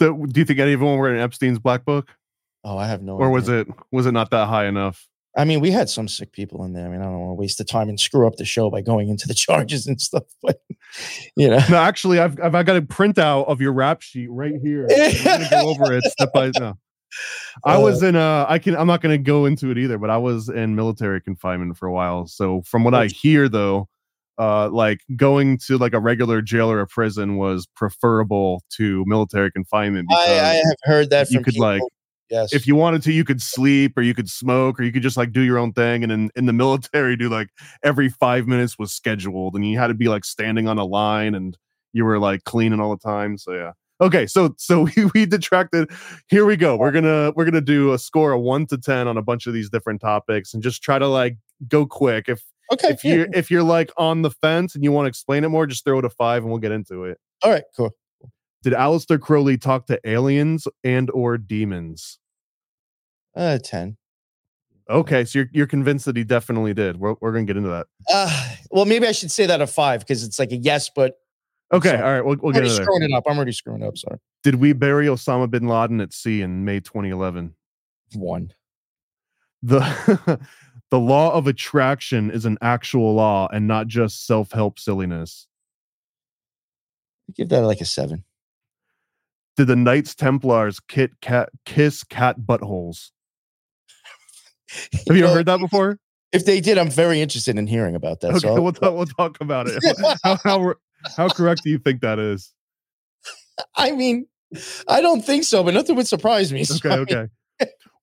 So, 0.00 0.26
do 0.26 0.40
you 0.40 0.44
think 0.44 0.58
any 0.58 0.72
of 0.72 0.80
them 0.80 0.96
were 0.96 1.14
in 1.14 1.20
Epstein's 1.20 1.58
black 1.58 1.84
book, 1.84 2.08
Oh, 2.64 2.76
I 2.78 2.86
have 2.86 3.02
no. 3.02 3.16
or 3.16 3.30
was 3.30 3.48
it 3.48 3.68
was 3.92 4.06
it 4.06 4.12
not 4.12 4.30
that 4.30 4.48
high 4.48 4.66
enough? 4.66 5.06
I 5.36 5.44
mean, 5.44 5.60
we 5.60 5.70
had 5.70 5.88
some 5.88 6.06
sick 6.06 6.32
people 6.32 6.64
in 6.64 6.72
there. 6.72 6.86
I 6.86 6.88
mean, 6.90 7.00
I 7.00 7.04
don't 7.04 7.18
want 7.18 7.30
to 7.30 7.34
waste 7.34 7.58
the 7.58 7.64
time 7.64 7.88
and 7.88 7.98
screw 7.98 8.26
up 8.26 8.36
the 8.36 8.44
show 8.44 8.70
by 8.70 8.80
going 8.82 9.08
into 9.08 9.26
the 9.26 9.34
charges 9.46 9.86
and 9.86 10.00
stuff, 10.00 10.24
but 10.42 10.60
you 11.36 11.48
know. 11.48 11.60
No, 11.70 11.76
actually, 11.76 12.18
I've 12.18 12.40
I've 12.40 12.54
I 12.54 12.62
got 12.62 12.76
a 12.76 12.82
printout 12.82 13.46
of 13.48 13.60
your 13.60 13.72
rap 13.72 14.00
sheet 14.02 14.28
right 14.30 14.54
here. 14.62 14.86
Go 15.50 15.68
over 15.68 15.92
it 15.92 16.04
step 16.04 16.32
by 16.32 16.50
no. 16.58 16.76
I 17.64 17.78
was 17.78 18.02
in 18.02 18.16
uh 18.16 18.46
I 18.48 18.58
can 18.58 18.76
I'm 18.76 18.88
not 18.88 19.00
gonna 19.00 19.18
go 19.18 19.44
into 19.46 19.70
it 19.70 19.78
either, 19.78 19.98
but 19.98 20.10
I 20.10 20.16
was 20.16 20.48
in 20.48 20.74
military 20.74 21.20
confinement 21.20 21.76
for 21.76 21.86
a 21.86 21.92
while. 21.92 22.26
So 22.26 22.62
from 22.62 22.82
what 22.82 22.94
I 22.94 23.06
hear 23.06 23.48
though, 23.48 23.88
uh 24.38 24.68
like 24.70 25.00
going 25.16 25.58
to 25.58 25.78
like 25.78 25.94
a 25.94 26.00
regular 26.00 26.42
jail 26.42 26.70
or 26.70 26.80
a 26.80 26.86
prison 26.86 27.36
was 27.36 27.66
preferable 27.76 28.62
to 28.76 29.04
military 29.06 29.50
confinement 29.50 30.08
because 30.08 30.28
I, 30.28 30.32
I 30.32 30.54
have 30.54 30.76
heard 30.84 31.10
that 31.10 31.30
you 31.30 31.40
could, 31.40 31.58
like, 31.58 31.82
yes. 32.30 32.52
if 32.52 32.66
you 32.66 32.74
wanted 32.74 33.02
to, 33.02 33.12
you 33.12 33.24
could 33.24 33.40
sleep 33.40 33.96
or 33.96 34.02
you 34.02 34.14
could 34.14 34.28
smoke 34.28 34.80
or 34.80 34.82
you 34.82 34.92
could 34.92 35.02
just 35.02 35.16
like 35.16 35.32
do 35.32 35.42
your 35.42 35.58
own 35.58 35.72
thing. 35.72 36.02
And 36.02 36.12
in, 36.12 36.30
in 36.34 36.46
the 36.46 36.52
military, 36.52 37.16
do 37.16 37.28
like 37.28 37.48
every 37.82 38.08
five 38.08 38.46
minutes 38.46 38.78
was 38.78 38.92
scheduled 38.92 39.54
and 39.54 39.66
you 39.66 39.78
had 39.78 39.88
to 39.88 39.94
be 39.94 40.08
like 40.08 40.24
standing 40.24 40.68
on 40.68 40.78
a 40.78 40.84
line 40.84 41.34
and 41.34 41.56
you 41.92 42.04
were 42.04 42.18
like 42.18 42.44
cleaning 42.44 42.80
all 42.80 42.90
the 42.90 43.02
time. 43.02 43.38
So 43.38 43.52
yeah. 43.52 43.72
Okay, 44.00 44.26
so 44.26 44.54
so 44.58 44.82
we, 44.96 45.04
we 45.14 45.26
detracted. 45.26 45.90
Here 46.28 46.44
we 46.44 46.56
go. 46.56 46.76
We're 46.76 46.90
gonna 46.90 47.32
we're 47.36 47.44
gonna 47.44 47.60
do 47.60 47.92
a 47.92 47.98
score 47.98 48.32
of 48.32 48.42
one 48.42 48.66
to 48.66 48.78
ten 48.78 49.08
on 49.08 49.16
a 49.16 49.22
bunch 49.22 49.46
of 49.46 49.54
these 49.54 49.70
different 49.70 50.00
topics 50.00 50.52
and 50.52 50.62
just 50.62 50.82
try 50.82 50.98
to 50.98 51.06
like 51.06 51.36
go 51.68 51.86
quick. 51.86 52.28
If 52.28 52.42
okay, 52.74 52.88
if 52.88 53.04
yeah. 53.04 53.14
you're 53.14 53.28
if 53.32 53.50
you're 53.50 53.62
like 53.62 53.90
on 53.96 54.22
the 54.22 54.30
fence 54.30 54.74
and 54.74 54.84
you 54.84 54.92
want 54.92 55.06
to 55.06 55.08
explain 55.08 55.44
it 55.44 55.48
more, 55.48 55.66
just 55.66 55.84
throw 55.84 55.98
it 55.98 56.04
a 56.04 56.10
five 56.10 56.42
and 56.42 56.50
we'll 56.50 56.60
get 56.60 56.72
into 56.72 57.04
it. 57.04 57.18
all 57.42 57.50
right, 57.50 57.64
cool. 57.76 57.90
Did 58.62 58.72
Aleister 58.72 59.20
Crowley 59.20 59.58
talk 59.58 59.86
to 59.86 60.00
aliens 60.08 60.66
and 60.82 61.10
or 61.10 61.36
demons? 61.38 62.18
Uh, 63.34 63.58
ten. 63.62 63.96
Okay, 64.88 65.24
so 65.24 65.40
you're 65.40 65.48
you're 65.52 65.66
convinced 65.66 66.04
that 66.06 66.16
he 66.16 66.24
definitely 66.24 66.74
did. 66.74 66.98
We're 66.98 67.14
we're 67.20 67.32
gonna 67.32 67.44
get 67.44 67.56
into 67.56 67.70
that. 67.70 67.86
Uh, 68.12 68.54
well, 68.70 68.84
maybe 68.84 69.06
I 69.06 69.12
should 69.12 69.30
say 69.30 69.46
that 69.46 69.60
a 69.60 69.66
five 69.66 70.00
because 70.00 70.22
it's 70.24 70.38
like 70.38 70.52
a 70.52 70.56
yes, 70.56 70.90
but 70.94 71.14
Okay, 71.72 71.88
Sorry. 71.88 72.02
all 72.02 72.12
right, 72.12 72.24
we'll, 72.24 72.36
we'll 72.40 72.50
I'm 72.50 72.52
get 72.52 72.62
into 72.64 72.74
there. 72.76 72.84
screwing 72.84 73.02
it 73.02 73.12
up. 73.12 73.24
I'm 73.26 73.36
already 73.36 73.52
screwing 73.52 73.82
up. 73.82 73.96
Sorry. 73.96 74.18
Did 74.42 74.56
we 74.56 74.72
bury 74.74 75.06
Osama 75.06 75.50
bin 75.50 75.66
Laden 75.66 76.00
at 76.00 76.12
sea 76.12 76.42
in 76.42 76.64
May 76.64 76.78
2011? 76.78 77.54
One. 78.14 78.52
The 79.62 79.80
the 80.90 80.98
law 81.00 81.32
of 81.32 81.46
attraction 81.46 82.30
is 82.30 82.44
an 82.44 82.58
actual 82.60 83.14
law 83.14 83.48
and 83.52 83.66
not 83.66 83.86
just 83.86 84.26
self 84.26 84.52
help 84.52 84.78
silliness. 84.78 85.46
Give 87.34 87.48
that 87.48 87.62
like 87.62 87.80
a 87.80 87.84
seven. 87.84 88.24
Did 89.56 89.68
the 89.68 89.76
Knights 89.76 90.14
Templars 90.14 90.80
kit 90.80 91.12
cat 91.20 91.48
kiss 91.64 92.04
cat 92.04 92.40
buttholes? 92.40 93.10
Have 95.08 95.16
you 95.16 95.24
ever 95.24 95.28
know, 95.28 95.34
heard 95.34 95.46
that 95.46 95.60
before? 95.60 95.98
If 96.32 96.44
they 96.44 96.60
did, 96.60 96.78
I'm 96.78 96.90
very 96.90 97.20
interested 97.20 97.56
in 97.56 97.66
hearing 97.66 97.94
about 97.94 98.20
that. 98.20 98.30
Okay, 98.30 98.40
so 98.40 98.60
we'll 98.60 98.72
talk. 98.72 98.94
We'll 98.94 99.06
talk 99.06 99.38
about 99.40 99.68
it. 99.68 99.82
How 100.24 100.36
how, 100.42 100.74
how 101.16 101.28
correct 101.28 101.62
do 101.62 101.70
you 101.70 101.78
think 101.78 102.00
that 102.00 102.18
is? 102.18 102.52
I 103.76 103.92
mean, 103.92 104.26
I 104.88 105.00
don't 105.00 105.24
think 105.24 105.44
so, 105.44 105.62
but 105.62 105.74
nothing 105.74 105.96
would 105.96 106.08
surprise 106.08 106.52
me. 106.52 106.64
Okay, 106.84 106.98
okay. 106.98 107.28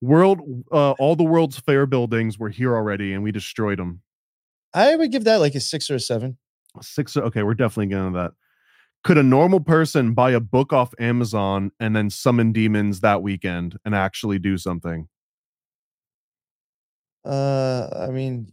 World, 0.02 0.42
uh, 0.72 0.92
all 0.92 1.16
the 1.16 1.24
world's 1.24 1.60
fair 1.60 1.86
buildings 1.86 2.40
were 2.40 2.50
here 2.50 2.76
already, 2.76 3.14
and 3.14 3.24
we 3.24 3.32
destroyed 3.32 3.80
them. 3.80 4.02
I 4.74 4.96
would 4.96 5.12
give 5.12 5.26
that 5.26 5.40
like 5.40 5.54
a 5.54 5.60
six 5.60 5.90
or 5.90 5.96
a 5.96 6.00
seven. 6.00 6.38
Six. 6.82 7.16
Okay, 7.18 7.44
we're 7.44 7.54
definitely 7.54 7.88
getting 7.88 8.14
to 8.14 8.20
that. 8.20 8.32
Could 9.04 9.18
a 9.18 9.24
normal 9.24 9.60
person 9.60 10.14
buy 10.14 10.32
a 10.32 10.40
book 10.40 10.74
off 10.74 10.94
Amazon 11.00 11.72
and 11.80 11.96
then 11.96 12.10
summon 12.10 12.52
demons 12.52 13.02
that 13.02 13.22
weekend 13.22 13.78
and 13.84 13.96
actually 13.96 14.40
do 14.40 14.58
something? 14.58 15.08
Uh, 17.26 17.88
I 18.08 18.08
mean, 18.08 18.48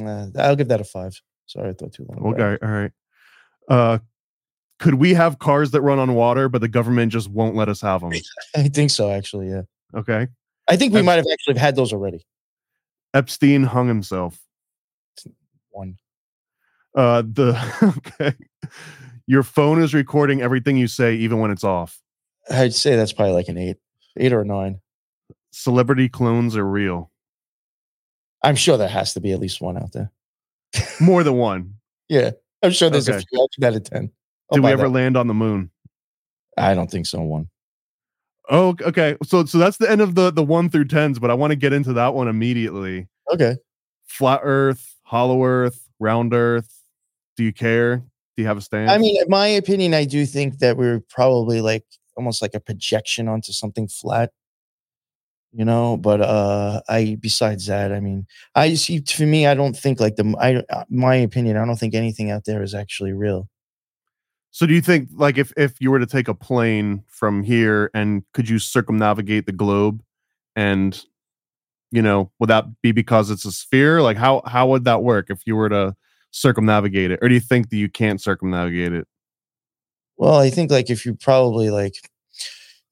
uh, 0.00 0.26
I'll 0.36 0.56
give 0.56 0.68
that 0.68 0.80
a 0.80 0.84
five. 0.84 1.20
Sorry, 1.46 1.70
I 1.70 1.72
thought 1.72 1.92
too 1.92 2.06
long. 2.08 2.34
Okay, 2.34 2.64
all 2.64 2.72
right. 2.72 2.92
Uh, 3.68 3.98
could 4.78 4.94
we 4.94 5.14
have 5.14 5.38
cars 5.38 5.70
that 5.72 5.80
run 5.80 5.98
on 5.98 6.14
water, 6.14 6.48
but 6.48 6.60
the 6.60 6.68
government 6.68 7.12
just 7.12 7.28
won't 7.28 7.54
let 7.54 7.68
us 7.68 7.80
have 7.80 8.00
them? 8.00 8.12
I 8.56 8.68
think 8.68 8.90
so. 8.90 9.10
Actually, 9.10 9.48
yeah. 9.48 9.62
Okay. 9.94 10.26
I 10.68 10.76
think 10.76 10.92
we 10.92 10.98
I've- 11.00 11.06
might 11.06 11.16
have 11.16 11.26
actually 11.32 11.58
had 11.58 11.76
those 11.76 11.92
already. 11.92 12.24
Epstein 13.14 13.64
hung 13.64 13.88
himself. 13.88 14.40
One. 15.70 15.96
Uh, 16.94 17.22
the 17.22 18.02
okay. 18.20 18.34
Your 19.26 19.42
phone 19.42 19.82
is 19.82 19.94
recording 19.94 20.42
everything 20.42 20.76
you 20.76 20.86
say, 20.88 21.14
even 21.16 21.38
when 21.38 21.50
it's 21.50 21.64
off. 21.64 22.00
I'd 22.50 22.74
say 22.74 22.96
that's 22.96 23.12
probably 23.12 23.34
like 23.34 23.48
an 23.48 23.56
eight, 23.58 23.76
eight 24.16 24.32
or 24.32 24.40
a 24.40 24.44
nine. 24.44 24.80
Celebrity 25.52 26.08
clones 26.08 26.56
are 26.56 26.64
real. 26.66 27.10
I'm 28.42 28.56
sure 28.56 28.76
there 28.76 28.88
has 28.88 29.14
to 29.14 29.20
be 29.20 29.32
at 29.32 29.38
least 29.40 29.60
one 29.60 29.76
out 29.76 29.92
there. 29.92 30.10
More 31.00 31.22
than 31.22 31.34
one. 31.36 31.74
Yeah, 32.08 32.32
I'm 32.62 32.72
sure 32.72 32.90
there's 32.90 33.08
a 33.08 33.20
few. 33.20 33.48
That 33.58 33.74
a 33.74 33.80
ten. 33.80 34.10
I'll 34.50 34.56
Did 34.56 34.64
we 34.64 34.72
ever 34.72 34.82
that. 34.84 34.88
land 34.90 35.16
on 35.16 35.26
the 35.28 35.34
moon? 35.34 35.70
I 36.58 36.74
don't 36.74 36.90
think 36.90 37.06
so. 37.06 37.20
One. 37.20 37.48
Oh, 38.50 38.74
okay. 38.82 39.16
So 39.24 39.44
so 39.44 39.58
that's 39.58 39.76
the 39.76 39.90
end 39.90 40.00
of 40.00 40.14
the 40.14 40.30
the 40.30 40.42
one 40.42 40.68
through 40.68 40.86
tens, 40.86 41.18
but 41.18 41.30
I 41.30 41.34
want 41.34 41.52
to 41.52 41.56
get 41.56 41.72
into 41.72 41.92
that 41.94 42.14
one 42.14 42.28
immediately. 42.28 43.08
Okay. 43.32 43.56
Flat 44.06 44.40
Earth, 44.42 44.96
Hollow 45.04 45.44
Earth, 45.44 45.88
Round 46.00 46.34
Earth. 46.34 46.82
Do 47.36 47.44
you 47.44 47.52
care? 47.52 47.98
Do 47.98 48.42
you 48.42 48.46
have 48.46 48.58
a 48.58 48.60
stand? 48.60 48.90
I 48.90 48.98
mean, 48.98 49.20
in 49.20 49.28
my 49.28 49.46
opinion, 49.46 49.94
I 49.94 50.04
do 50.04 50.26
think 50.26 50.58
that 50.58 50.76
we're 50.76 51.00
probably 51.08 51.60
like 51.60 51.84
almost 52.16 52.42
like 52.42 52.54
a 52.54 52.60
projection 52.60 53.28
onto 53.28 53.52
something 53.52 53.88
flat. 53.88 54.30
You 55.54 55.66
know, 55.66 55.98
but 55.98 56.22
uh 56.22 56.80
I 56.88 57.16
besides 57.20 57.66
that, 57.66 57.92
I 57.92 58.00
mean, 58.00 58.26
I 58.54 58.72
see 58.74 59.00
for 59.02 59.24
me, 59.26 59.46
I 59.46 59.54
don't 59.54 59.76
think 59.76 60.00
like 60.00 60.16
the 60.16 60.34
I 60.40 60.62
uh, 60.74 60.84
my 60.88 61.14
opinion, 61.16 61.58
I 61.58 61.66
don't 61.66 61.76
think 61.76 61.94
anything 61.94 62.30
out 62.30 62.44
there 62.46 62.62
is 62.62 62.74
actually 62.74 63.12
real. 63.12 63.48
So 64.52 64.66
do 64.66 64.74
you 64.74 64.80
think 64.80 65.08
like 65.14 65.38
if 65.38 65.52
if 65.56 65.80
you 65.80 65.90
were 65.90 65.98
to 65.98 66.06
take 66.06 66.28
a 66.28 66.34
plane 66.34 67.02
from 67.08 67.42
here 67.42 67.90
and 67.94 68.22
could 68.34 68.48
you 68.48 68.58
circumnavigate 68.58 69.46
the 69.46 69.52
globe 69.52 70.02
and 70.54 71.04
you 71.90 72.00
know, 72.00 72.30
would 72.38 72.48
that 72.48 72.64
be 72.80 72.90
because 72.90 73.30
it's 73.30 73.44
a 73.44 73.52
sphere? 73.52 74.00
Like 74.00 74.16
how 74.16 74.42
how 74.46 74.66
would 74.68 74.84
that 74.84 75.02
work 75.02 75.26
if 75.28 75.42
you 75.46 75.56
were 75.56 75.68
to 75.68 75.94
circumnavigate 76.30 77.10
it? 77.10 77.18
Or 77.22 77.28
do 77.28 77.34
you 77.34 77.40
think 77.40 77.68
that 77.70 77.76
you 77.76 77.90
can't 77.90 78.20
circumnavigate 78.20 78.92
it? 78.94 79.06
Well, 80.16 80.36
I 80.36 80.50
think 80.50 80.70
like 80.70 80.88
if 80.88 81.04
you 81.04 81.14
probably 81.14 81.70
like 81.70 81.94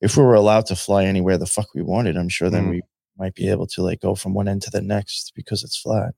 if 0.00 0.16
we 0.16 0.22
were 0.22 0.34
allowed 0.34 0.66
to 0.66 0.76
fly 0.76 1.04
anywhere 1.04 1.38
the 1.38 1.46
fuck 1.46 1.68
we 1.74 1.82
wanted, 1.82 2.16
I'm 2.16 2.28
sure 2.28 2.50
then 2.50 2.66
Mm. 2.66 2.70
we 2.70 2.82
might 3.18 3.34
be 3.34 3.48
able 3.50 3.66
to 3.68 3.82
like 3.82 4.00
go 4.00 4.14
from 4.14 4.34
one 4.34 4.48
end 4.48 4.62
to 4.62 4.70
the 4.70 4.80
next 4.80 5.32
because 5.34 5.62
it's 5.64 5.76
flat. 5.78 6.14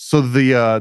So 0.00 0.20
the 0.20 0.54
uh 0.54 0.78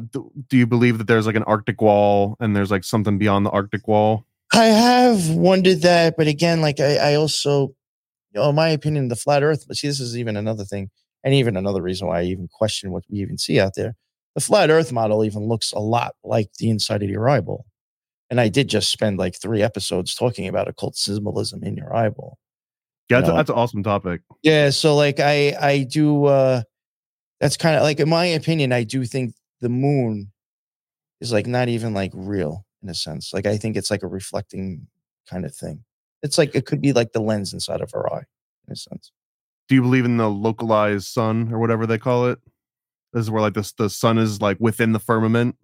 do 0.47 0.57
you 0.57 0.68
believe 0.68 0.99
that 0.99 1.07
there's 1.07 1.26
like 1.26 1.36
an 1.36 1.41
Arctic 1.43 1.82
wall 1.82 2.38
and 2.39 2.55
there's 2.55 2.70
like 2.70 2.84
something 2.84 3.18
beyond 3.18 3.47
the 3.47 3.49
Arctic 3.49 3.88
wall? 3.88 4.28
I 4.53 4.65
have 4.65 5.32
wondered 5.32 5.82
that, 5.82 6.13
but 6.18 6.28
again, 6.28 6.61
like 6.61 6.80
I, 6.80 6.97
I 6.97 7.15
also, 7.15 7.74
you 8.32 8.39
know, 8.39 8.49
in 8.49 8.55
my 8.55 8.70
opinion, 8.70 9.07
the 9.07 9.15
flat 9.15 9.41
Earth. 9.41 9.65
But 9.68 9.76
see, 9.78 9.88
this 9.88 9.99
is 9.99 10.15
even 10.15 10.38
another 10.38 10.63
thing, 10.63 10.91
and 11.24 11.34
even 11.34 11.57
another 11.57 11.82
reason 11.82 12.07
why 12.07 12.20
I 12.20 12.24
even 12.26 12.47
question 12.47 12.91
what 12.91 13.05
we 13.09 13.18
even 13.18 13.39
see 13.39 13.59
out 13.59 13.74
there. 13.76 13.95
The 14.36 14.41
flat 14.41 14.70
Earth 14.70 14.91
model 14.91 15.26
even 15.26 15.47
looks 15.47 15.72
a 15.72 15.80
lot 15.80 16.13
like 16.24 16.51
the 16.59 16.70
inside 16.70 17.01
of 17.01 17.09
your 17.09 17.28
eyeball, 17.28 17.65
and 18.30 18.39
I 18.39 18.49
did 18.49 18.68
just 18.68 18.91
spend 18.91 19.18
like 19.18 19.41
three 19.41 19.63
episodes 19.63 20.13
talking 20.13 20.47
about 20.47 20.68
occult 20.68 20.95
symbolism 20.95 21.63
in 21.63 21.76
your 21.76 21.93
eyeball. 21.95 22.38
Yeah, 23.09 23.22
that's, 23.22 23.30
No. 23.30 23.36
that's 23.36 23.49
an 23.49 23.55
awesome 23.55 23.82
topic. 23.82 24.22
Yeah, 24.43 24.70
so 24.70 24.95
like 24.95 25.20
I 25.20 25.55
I 25.59 25.84
do 25.89 26.26
uh 26.26 26.61
that's 27.39 27.57
kind 27.57 27.75
of 27.75 27.83
like 27.83 27.99
in 27.99 28.09
my 28.09 28.25
opinion 28.25 28.71
I 28.71 28.83
do 28.83 29.05
think 29.05 29.33
the 29.61 29.69
moon 29.69 30.31
is 31.19 31.31
like 31.31 31.47
not 31.47 31.67
even 31.67 31.93
like 31.93 32.11
real 32.13 32.65
in 32.83 32.89
a 32.89 32.93
sense. 32.93 33.33
Like 33.33 33.45
I 33.45 33.57
think 33.57 33.75
it's 33.75 33.91
like 33.91 34.03
a 34.03 34.07
reflecting 34.07 34.88
kind 35.29 35.45
of 35.45 35.55
thing. 35.55 35.83
It's 36.23 36.38
like 36.38 36.55
it 36.55 36.65
could 36.65 36.81
be 36.81 36.93
like 36.93 37.13
the 37.13 37.21
lens 37.21 37.53
inside 37.53 37.81
of 37.81 37.91
our 37.93 38.11
eye 38.13 38.23
in 38.67 38.73
a 38.73 38.75
sense. 38.75 39.11
Do 39.67 39.75
you 39.75 39.81
believe 39.81 40.05
in 40.05 40.17
the 40.17 40.29
localized 40.29 41.07
sun 41.07 41.51
or 41.51 41.59
whatever 41.59 41.85
they 41.85 41.97
call 41.97 42.27
it? 42.27 42.39
This 43.13 43.23
is 43.23 43.31
where 43.31 43.41
like 43.41 43.53
the 43.53 43.71
the 43.77 43.89
sun 43.89 44.17
is 44.17 44.41
like 44.41 44.57
within 44.59 44.91
the 44.91 44.99
firmament. 44.99 45.55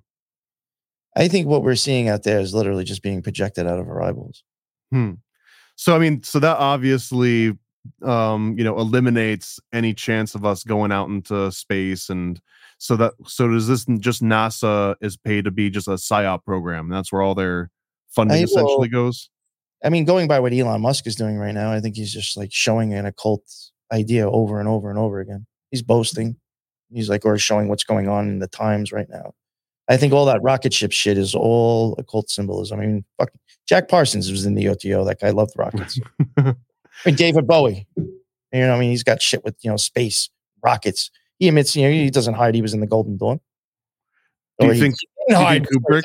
I 1.15 1.27
think 1.27 1.47
what 1.47 1.63
we're 1.63 1.75
seeing 1.75 2.09
out 2.09 2.23
there 2.23 2.39
is 2.39 2.53
literally 2.53 2.83
just 2.83 3.03
being 3.03 3.21
projected 3.21 3.67
out 3.67 3.79
of 3.79 3.87
our 3.87 4.01
eyeballs. 4.01 4.43
Hmm. 4.91 5.13
So 5.75 5.95
I 5.95 5.99
mean, 5.99 6.23
so 6.23 6.39
that 6.39 6.57
obviously 6.57 7.57
um, 8.01 8.55
you 8.57 8.63
know, 8.63 8.77
eliminates 8.77 9.59
any 9.71 9.93
chance 9.93 10.35
of 10.35 10.45
us 10.45 10.63
going 10.63 10.91
out 10.91 11.09
into 11.09 11.51
space 11.51 12.09
and 12.09 12.41
so 12.77 12.97
that 12.97 13.13
so 13.25 13.47
does 13.47 13.67
this 13.67 13.85
just 13.99 14.21
NASA 14.21 14.95
is 14.99 15.15
paid 15.15 15.45
to 15.45 15.51
be 15.51 15.69
just 15.69 15.87
a 15.87 15.91
psyop 15.91 16.43
program? 16.43 16.85
And 16.85 16.93
that's 16.93 17.13
where 17.13 17.21
all 17.21 17.33
their 17.33 17.69
funding 18.09 18.39
I, 18.39 18.43
essentially 18.43 18.89
well, 18.91 19.05
goes. 19.05 19.29
I 19.85 19.89
mean, 19.89 20.03
going 20.03 20.27
by 20.27 20.39
what 20.39 20.53
Elon 20.53 20.81
Musk 20.81 21.07
is 21.07 21.15
doing 21.15 21.37
right 21.37 21.53
now, 21.53 21.71
I 21.71 21.79
think 21.79 21.95
he's 21.95 22.13
just 22.13 22.35
like 22.35 22.51
showing 22.51 22.93
an 22.93 23.05
occult 23.05 23.43
idea 23.91 24.29
over 24.29 24.59
and 24.59 24.67
over 24.67 24.89
and 24.89 24.99
over 24.99 25.21
again. 25.21 25.45
He's 25.71 25.81
boasting. 25.81 26.35
He's 26.91 27.09
like, 27.09 27.25
or 27.25 27.37
showing 27.37 27.69
what's 27.69 27.83
going 27.83 28.07
on 28.07 28.27
in 28.27 28.39
the 28.39 28.47
times 28.47 28.91
right 28.91 29.07
now. 29.09 29.33
I 29.89 29.97
think 29.97 30.13
all 30.13 30.25
that 30.25 30.41
rocket 30.41 30.73
ship 30.73 30.91
shit 30.91 31.17
is 31.17 31.35
all 31.35 31.95
occult 31.97 32.29
symbolism. 32.29 32.79
I 32.79 32.85
mean, 32.85 33.05
fuck, 33.17 33.31
Jack 33.67 33.89
Parsons 33.89 34.31
was 34.31 34.45
in 34.45 34.55
the 34.55 34.67
OTO. 34.67 35.03
That 35.03 35.19
guy 35.19 35.31
loved 35.31 35.53
rockets. 35.57 35.99
I 37.05 37.09
mean, 37.09 37.15
David 37.15 37.47
Bowie. 37.47 37.87
You 37.95 38.11
know, 38.51 38.75
I 38.75 38.79
mean, 38.79 38.91
he's 38.91 39.03
got 39.03 39.21
shit 39.21 39.43
with 39.43 39.55
you 39.61 39.71
know 39.71 39.77
space 39.77 40.29
rockets. 40.63 41.11
He 41.39 41.47
admits, 41.47 41.75
you 41.75 41.83
know, 41.83 41.91
he 41.91 42.09
doesn't 42.09 42.35
hide. 42.35 42.55
He 42.55 42.61
was 42.61 42.73
in 42.73 42.79
the 42.79 42.87
Golden 42.87 43.17
Dawn. 43.17 43.39
Do 44.59 44.67
you 44.67 44.75
think, 44.75 44.95
do 45.27 45.35
you 45.35 45.39
think 45.39 45.67
Kubrick? 45.67 46.03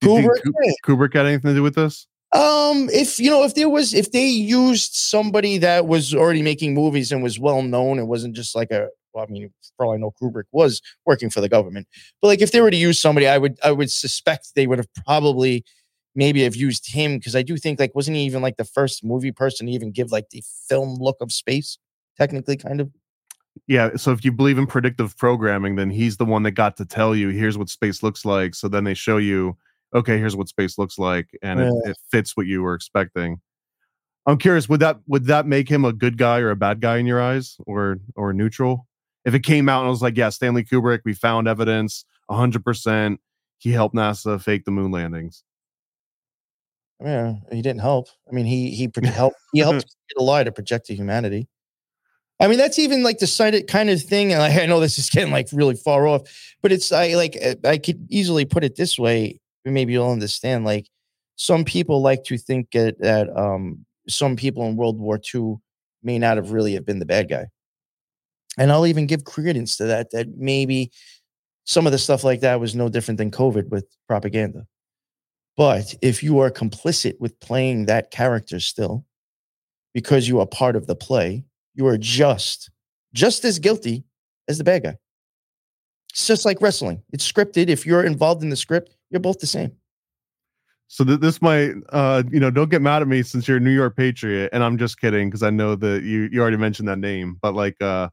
Do 0.00 0.10
you 0.10 0.28
Kubrick, 0.28 0.42
think 0.42 0.76
Kubrick 0.84 1.14
had 1.14 1.26
anything 1.26 1.50
to 1.50 1.54
do 1.54 1.62
with 1.62 1.76
this? 1.76 2.06
Um, 2.32 2.90
if 2.92 3.18
you 3.18 3.30
know, 3.30 3.44
if 3.44 3.54
there 3.54 3.70
was, 3.70 3.94
if 3.94 4.12
they 4.12 4.26
used 4.26 4.94
somebody 4.94 5.58
that 5.58 5.86
was 5.86 6.14
already 6.14 6.42
making 6.42 6.74
movies 6.74 7.10
and 7.10 7.22
was 7.22 7.38
well 7.38 7.62
known, 7.62 7.98
it 7.98 8.04
wasn't 8.04 8.34
just 8.36 8.54
like 8.54 8.70
a. 8.70 8.88
Well, 9.14 9.24
I 9.26 9.32
mean, 9.32 9.50
I 9.80 9.96
know, 9.96 10.12
Kubrick 10.20 10.44
was 10.52 10.82
working 11.06 11.30
for 11.30 11.40
the 11.40 11.48
government, 11.48 11.88
but 12.20 12.28
like 12.28 12.42
if 12.42 12.52
they 12.52 12.60
were 12.60 12.70
to 12.70 12.76
use 12.76 13.00
somebody, 13.00 13.26
I 13.26 13.38
would, 13.38 13.58
I 13.64 13.72
would 13.72 13.90
suspect 13.90 14.54
they 14.54 14.66
would 14.66 14.78
have 14.78 14.92
probably 15.06 15.64
maybe 16.18 16.42
have 16.42 16.56
used 16.56 16.92
him 16.92 17.16
because 17.16 17.36
I 17.36 17.42
do 17.42 17.56
think 17.56 17.78
like 17.78 17.94
wasn't 17.94 18.16
he 18.16 18.24
even 18.24 18.42
like 18.42 18.56
the 18.56 18.64
first 18.64 19.04
movie 19.04 19.30
person 19.30 19.68
to 19.68 19.72
even 19.72 19.92
give 19.92 20.10
like 20.10 20.30
the 20.30 20.42
film 20.68 20.96
look 21.00 21.16
of 21.20 21.32
space, 21.32 21.78
technically, 22.16 22.56
kind 22.56 22.80
of. 22.80 22.90
Yeah, 23.66 23.96
so 23.96 24.12
if 24.12 24.24
you 24.24 24.32
believe 24.32 24.58
in 24.58 24.66
predictive 24.66 25.16
programming, 25.16 25.76
then 25.76 25.90
he's 25.90 26.16
the 26.16 26.24
one 26.24 26.42
that 26.42 26.52
got 26.52 26.76
to 26.78 26.84
tell 26.84 27.14
you 27.14 27.28
here's 27.28 27.56
what 27.56 27.68
space 27.68 28.02
looks 28.02 28.24
like. 28.24 28.54
So 28.54 28.68
then 28.68 28.84
they 28.84 28.94
show 28.94 29.16
you 29.16 29.56
okay, 29.94 30.18
here's 30.18 30.36
what 30.36 30.48
space 30.48 30.76
looks 30.76 30.98
like, 30.98 31.28
and 31.40 31.60
yeah. 31.60 31.70
it, 31.84 31.90
it 31.90 31.96
fits 32.10 32.36
what 32.36 32.46
you 32.46 32.62
were 32.62 32.74
expecting. 32.74 33.40
I'm 34.26 34.38
curious, 34.38 34.68
would 34.68 34.80
that 34.80 34.98
would 35.06 35.26
that 35.26 35.46
make 35.46 35.68
him 35.68 35.84
a 35.84 35.92
good 35.92 36.18
guy 36.18 36.40
or 36.40 36.50
a 36.50 36.56
bad 36.56 36.80
guy 36.80 36.98
in 36.98 37.06
your 37.06 37.22
eyes, 37.22 37.56
or 37.64 37.98
or 38.16 38.32
neutral? 38.32 38.86
If 39.24 39.34
it 39.34 39.44
came 39.44 39.68
out 39.68 39.80
and 39.80 39.86
I 39.86 39.90
was 39.90 40.02
like, 40.02 40.16
yeah, 40.16 40.30
Stanley 40.30 40.64
Kubrick, 40.64 41.00
we 41.04 41.14
found 41.14 41.46
evidence, 41.46 42.04
100, 42.26 42.64
percent 42.64 43.20
he 43.58 43.72
helped 43.72 43.94
NASA 43.94 44.40
fake 44.40 44.64
the 44.64 44.70
moon 44.70 44.90
landings. 44.90 45.42
Yeah, 47.00 47.34
he 47.52 47.62
didn't 47.62 47.80
help. 47.80 48.08
I 48.28 48.34
mean, 48.34 48.46
he 48.46 48.70
he 48.70 48.90
helped 49.04 49.36
he 49.52 49.60
helped 49.60 49.86
get 50.08 50.20
a 50.20 50.22
lie 50.22 50.44
to 50.44 50.52
project 50.52 50.86
to 50.86 50.94
humanity. 50.94 51.48
I 52.40 52.46
mean, 52.46 52.58
that's 52.58 52.78
even 52.78 53.02
like 53.02 53.18
the 53.18 53.26
side 53.26 53.66
kind 53.66 53.90
of 53.90 54.00
thing. 54.02 54.32
And 54.32 54.42
I 54.42 54.66
know 54.66 54.80
this 54.80 54.98
is 54.98 55.10
getting 55.10 55.32
like 55.32 55.48
really 55.52 55.74
far 55.74 56.06
off, 56.06 56.22
but 56.62 56.72
it's 56.72 56.92
I 56.92 57.14
like 57.14 57.36
I 57.64 57.78
could 57.78 58.06
easily 58.10 58.44
put 58.44 58.64
it 58.64 58.76
this 58.76 58.98
way 58.98 59.40
maybe 59.72 59.92
you'll 59.92 60.10
understand. 60.10 60.64
Like 60.64 60.88
some 61.36 61.64
people 61.64 62.02
like 62.02 62.24
to 62.24 62.38
think 62.38 62.70
that, 62.72 62.98
that 63.00 63.28
um, 63.36 63.84
some 64.08 64.36
people 64.36 64.66
in 64.66 64.76
World 64.76 64.98
War 64.98 65.20
II 65.34 65.56
may 66.02 66.18
not 66.18 66.36
have 66.36 66.52
really 66.52 66.74
have 66.74 66.86
been 66.86 66.98
the 66.98 67.06
bad 67.06 67.28
guy. 67.28 67.46
And 68.56 68.72
I'll 68.72 68.86
even 68.86 69.06
give 69.06 69.24
credence 69.24 69.76
to 69.76 69.84
that, 69.84 70.10
that 70.10 70.36
maybe 70.36 70.90
some 71.64 71.86
of 71.86 71.92
the 71.92 71.98
stuff 71.98 72.24
like 72.24 72.40
that 72.40 72.60
was 72.60 72.74
no 72.74 72.88
different 72.88 73.18
than 73.18 73.30
COVID 73.30 73.68
with 73.68 73.86
propaganda. 74.08 74.66
But 75.58 75.96
if 76.00 76.22
you 76.22 76.38
are 76.38 76.52
complicit 76.52 77.18
with 77.18 77.38
playing 77.40 77.86
that 77.86 78.12
character 78.12 78.60
still, 78.60 79.04
because 79.92 80.28
you 80.28 80.38
are 80.38 80.46
part 80.46 80.76
of 80.76 80.86
the 80.86 80.94
play, 80.94 81.44
you 81.74 81.84
are 81.88 81.98
just, 81.98 82.70
just 83.12 83.44
as 83.44 83.58
guilty 83.58 84.04
as 84.46 84.58
the 84.58 84.64
bad 84.64 84.84
guy. 84.84 84.96
It's 86.10 86.28
just 86.28 86.44
like 86.44 86.62
wrestling. 86.62 87.02
It's 87.12 87.30
scripted. 87.30 87.68
If 87.68 87.84
you're 87.84 88.04
involved 88.04 88.44
in 88.44 88.50
the 88.50 88.56
script, 88.56 88.94
you're 89.10 89.18
both 89.18 89.40
the 89.40 89.48
same. 89.48 89.72
So 90.86 91.04
th- 91.04 91.18
this 91.18 91.42
might, 91.42 91.72
uh, 91.88 92.22
you 92.30 92.38
know, 92.38 92.52
don't 92.52 92.70
get 92.70 92.80
mad 92.80 93.02
at 93.02 93.08
me 93.08 93.24
since 93.24 93.48
you're 93.48 93.56
a 93.56 93.60
New 93.60 93.74
York 93.74 93.96
Patriot, 93.96 94.50
and 94.52 94.62
I'm 94.62 94.78
just 94.78 95.00
kidding 95.00 95.28
because 95.28 95.42
I 95.42 95.50
know 95.50 95.74
that 95.74 96.04
you 96.04 96.28
you 96.32 96.40
already 96.40 96.56
mentioned 96.56 96.88
that 96.88 96.98
name. 96.98 97.36
But 97.42 97.54
like, 97.54 97.76
uh, 97.82 98.08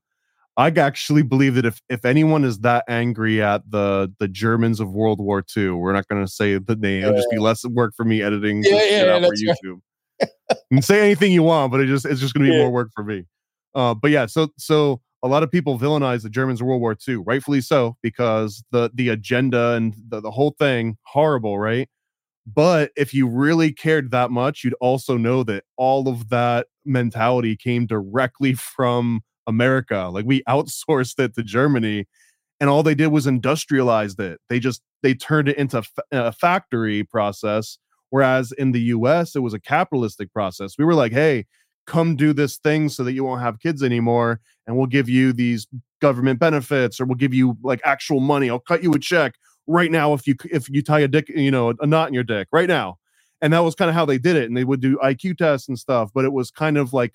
I 0.58 0.70
actually 0.70 1.22
believe 1.22 1.56
that 1.56 1.66
if 1.66 1.82
if 1.90 2.06
anyone 2.06 2.46
is 2.46 2.60
that 2.60 2.86
angry 2.88 3.42
at 3.42 3.70
the 3.70 4.14
the 4.20 4.28
Germans 4.28 4.80
of 4.80 4.94
World 4.94 5.20
War 5.20 5.44
II, 5.56 5.72
we're 5.72 5.94
not 5.94 6.08
going 6.08 6.26
to 6.26 6.32
say 6.32 6.58
the 6.58 6.76
name. 6.76 7.04
It'll 7.04 7.16
just 7.16 7.30
be 7.30 7.40
less 7.40 7.66
work 7.66 7.94
for 7.96 8.06
me 8.06 8.22
editing 8.22 8.64
yeah, 8.64 8.76
yeah, 8.76 9.20
yeah, 9.20 9.20
for 9.20 9.36
YouTube. 9.36 9.82
Right. 10.22 10.30
you 10.50 10.78
can 10.78 10.82
say 10.82 11.02
anything 11.02 11.34
you 11.34 11.44
want, 11.44 11.72
but 11.72 11.82
it 11.82 11.88
just 11.88 12.06
it's 12.06 12.22
just 12.22 12.34
going 12.34 12.46
to 12.46 12.52
be 12.52 12.56
yeah. 12.56 12.64
more 12.64 12.72
work 12.72 12.90
for 12.96 13.04
me. 13.04 13.26
Uh, 13.74 13.94
but 13.94 14.12
yeah, 14.12 14.26
so 14.26 14.48
so 14.58 15.02
a 15.24 15.28
lot 15.28 15.44
of 15.44 15.52
people 15.52 15.78
villainize 15.78 16.22
the 16.22 16.30
Germans 16.30 16.62
of 16.62 16.68
World 16.68 16.82
War 16.82 16.96
II, 17.06 17.16
rightfully 17.26 17.60
so, 17.60 17.98
because 18.02 18.64
the 18.72 18.90
the 18.94 19.10
agenda 19.10 19.74
and 19.74 19.94
the, 20.08 20.22
the 20.22 20.32
whole 20.32 20.56
thing 20.58 20.98
horrible, 21.04 21.60
right? 21.60 21.90
But 22.48 22.92
if 22.96 23.14
you 23.14 23.28
really 23.28 23.74
cared 23.74 24.12
that 24.12 24.32
much, 24.32 24.64
you'd 24.64 24.76
also 24.80 25.18
know 25.18 25.44
that 25.44 25.64
all 25.78 26.08
of 26.08 26.30
that 26.30 26.68
mentality 26.86 27.58
came 27.58 27.88
directly 27.88 28.54
from 28.54 29.22
America. 29.48 30.10
Like 30.12 30.26
we 30.26 30.44
outsourced 30.50 31.20
it 31.20 31.36
to 31.36 31.44
Germany, 31.44 32.06
and 32.60 32.70
all 32.70 32.84
they 32.84 32.96
did 32.96 33.08
was 33.08 33.28
industrialized 33.28 34.20
it. 34.20 34.40
They 34.50 34.60
just 34.60 34.82
they 35.04 35.14
turned 35.14 35.50
it 35.50 35.58
into 35.58 35.84
a 36.12 36.32
factory 36.32 37.04
process. 37.04 37.78
Whereas 38.12 38.54
in 38.54 38.72
the 38.72 38.80
U.S., 38.82 39.36
it 39.36 39.40
was 39.40 39.54
a 39.54 39.60
capitalistic 39.60 40.32
process. 40.32 40.78
We 40.78 40.86
were 40.86 40.94
like, 40.94 41.12
hey, 41.12 41.46
come 41.86 42.16
do 42.16 42.34
this 42.34 42.58
thing 42.58 42.90
so 42.90 43.04
that 43.04 43.14
you 43.14 43.24
won't 43.24 43.42
have 43.42 43.60
kids 43.60 43.84
anymore 43.84 44.40
and 44.66 44.76
we'll 44.76 44.88
give 44.88 45.08
you 45.08 45.32
these 45.34 45.68
government 46.02 46.40
benefits 46.40 47.00
or 47.00 47.06
we'll 47.06 47.16
give 47.16 47.34
you 47.34 47.58
like 47.64 47.80
actual 47.86 48.20
money 48.20 48.50
i'll 48.50 48.60
cut 48.60 48.84
you 48.84 48.92
a 48.94 49.00
check 49.00 49.36
right 49.68 49.92
now 49.92 50.14
if 50.14 50.28
you 50.28 50.36
if 50.52 50.70
you 50.70 50.82
tie 50.82 51.00
a 51.00 51.08
dick 51.08 51.30
you 51.30 51.52
know 51.52 51.74
a 51.80 51.88
knot 51.88 52.08
in 52.08 52.14
your 52.14 52.24
dick 52.24 52.48
right 52.52 52.68
now 52.68 52.98
and 53.42 53.54
that 53.54 53.60
was 53.60 53.76
kind 53.76 53.90
of 53.90 53.96
how 53.96 54.06
they 54.06 54.18
did 54.18 54.36
it 54.36 54.46
and 54.46 54.58
they 54.58 54.64
would 54.64 54.82
do 54.82 54.98
iq 54.98 55.38
tests 55.38 55.68
and 55.68 55.80
stuff 55.80 56.10
but 56.14 56.26
it 56.26 56.34
was 56.34 56.52
kind 56.52 56.78
of 56.78 56.94
like 56.94 57.14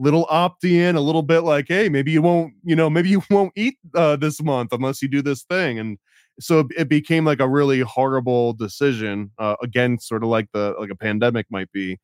little 0.00 0.26
opt-in 0.30 0.96
a 0.96 1.00
little 1.00 1.22
bit 1.22 1.40
like 1.40 1.66
hey 1.68 1.88
maybe 1.88 2.10
you 2.10 2.22
won't 2.22 2.52
you 2.64 2.74
know 2.74 2.90
maybe 2.90 3.08
you 3.08 3.22
won't 3.30 3.52
eat 3.56 3.76
uh, 3.94 4.16
this 4.16 4.42
month 4.42 4.72
unless 4.72 5.02
you 5.02 5.08
do 5.08 5.22
this 5.22 5.42
thing 5.44 5.78
and 5.78 5.98
so 6.40 6.66
it 6.76 6.88
became 6.88 7.24
like 7.24 7.40
a 7.40 7.48
really 7.48 7.80
horrible 7.80 8.54
decision 8.54 9.30
uh, 9.38 9.56
again 9.62 9.98
sort 9.98 10.22
of 10.22 10.28
like 10.28 10.48
the 10.52 10.74
like 10.80 10.90
a 10.90 10.96
pandemic 10.96 11.46
might 11.50 11.70
be 11.72 11.98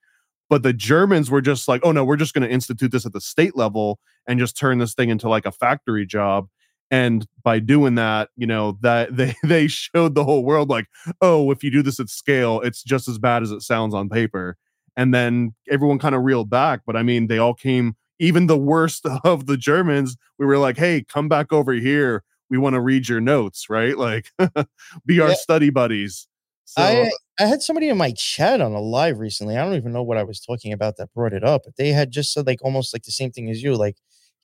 but 0.49 0.62
the 0.62 0.72
Germans 0.72 1.30
were 1.30 1.40
just 1.40 1.68
like, 1.68 1.80
oh 1.84 1.92
no, 1.92 2.05
we're 2.05 2.16
just 2.16 2.34
going 2.34 2.47
to 2.47 2.53
institute 2.53 2.92
this 2.92 3.07
at 3.07 3.12
the 3.12 3.20
state 3.20 3.57
level 3.57 3.99
and 4.26 4.38
just 4.38 4.57
turn 4.57 4.78
this 4.78 4.94
thing 4.94 5.09
into 5.09 5.28
like 5.28 5.47
a 5.47 5.53
factory 5.53 6.07
job. 6.07 6.47
And 6.90 7.26
by 7.42 7.59
doing 7.59 7.97
that, 7.97 8.28
you 8.36 8.47
know, 8.47 8.78
that 8.82 9.16
they 9.16 9.34
they 9.42 9.66
showed 9.66 10.14
the 10.14 10.24
whole 10.24 10.44
world 10.44 10.68
like, 10.68 10.86
oh, 11.20 11.51
if 11.51 11.64
you 11.64 11.70
do 11.70 11.82
this 11.82 12.01
at 12.01 12.09
scale, 12.09 12.61
it's 12.61 12.82
just 12.82 13.09
as 13.09 13.18
bad 13.18 13.42
as 13.42 13.51
it 13.51 13.62
sounds 13.62 13.94
on 13.94 14.09
paper. 14.09 14.57
And 14.97 15.12
then 15.12 15.55
everyone 15.68 15.99
kind 15.99 16.14
of 16.14 16.22
reeled 16.22 16.51
back. 16.51 16.80
But 16.86 16.97
I 16.97 17.03
mean, 17.03 17.26
they 17.26 17.38
all 17.38 17.55
came, 17.55 17.97
even 18.18 18.47
the 18.47 18.59
worst 18.59 19.07
of 19.24 19.47
the 19.47 19.57
Germans, 19.57 20.16
we 20.38 20.47
were 20.47 20.59
like, 20.59 20.76
hey, 20.76 21.05
come 21.05 21.28
back 21.28 21.53
over 21.53 21.72
here. 21.72 22.22
We 22.49 22.59
want 22.59 22.74
to 22.74 22.80
read 22.80 23.09
your 23.09 23.20
notes, 23.20 23.68
right? 23.68 23.99
Like, 23.99 24.30
be 25.07 25.20
our 25.20 25.30
yeah. 25.30 25.34
study 25.34 25.70
buddies. 25.70 26.28
So, 26.64 26.82
I 26.82 27.11
I 27.38 27.47
had 27.47 27.62
somebody 27.62 27.88
in 27.88 27.97
my 27.97 28.12
chat 28.12 28.61
on 28.61 28.72
a 28.72 28.80
live 28.80 29.18
recently. 29.18 29.57
I 29.57 29.64
don't 29.64 29.74
even 29.74 29.92
know 29.92 30.03
what 30.03 30.16
I 30.16 30.24
was 30.24 30.40
talking 30.40 30.72
about 30.72 30.97
that 30.97 31.12
brought 31.12 31.32
it 31.32 31.44
up, 31.44 31.62
but 31.64 31.76
they 31.76 31.90
had 31.90 32.11
just 32.11 32.32
said 32.32 32.47
like 32.47 32.62
almost 32.62 32.92
like 32.92 33.05
the 33.05 33.12
same 33.12 33.30
thing 33.30 33.51
as 33.51 33.62
you. 33.62 33.74
Like 33.74 33.97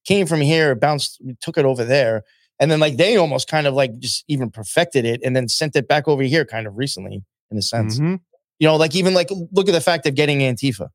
came 0.05 0.27
from 0.27 0.41
here, 0.41 0.75
bounced, 0.75 1.21
took 1.41 1.59
it 1.59 1.65
over 1.65 1.85
there, 1.85 2.23
and 2.61 2.71
then 2.71 2.79
like 2.79 2.97
they 2.97 3.17
almost 3.17 3.49
kind 3.49 3.67
of 3.67 3.75
like 3.75 3.99
just 3.99 4.25
even 4.29 4.51
perfected 4.51 5.05
it 5.05 5.21
and 5.25 5.35
then 5.35 5.49
sent 5.49 5.75
it 5.75 5.89
back 5.89 6.07
over 6.07 6.23
here 6.23 6.45
kind 6.45 6.67
of 6.67 6.77
recently 6.77 7.25
in 7.51 7.59
a 7.59 7.63
sense. 7.63 7.99
Mm-hmm. 7.99 8.17
You 8.63 8.69
know, 8.69 8.77
like 8.77 8.95
even 8.95 9.13
like 9.13 9.29
look 9.51 9.69
at 9.69 9.73
the 9.73 9.81
fact 9.81 10.07
of 10.07 10.15
getting 10.15 10.39
Antifa. 10.39 10.79
You 10.79 10.87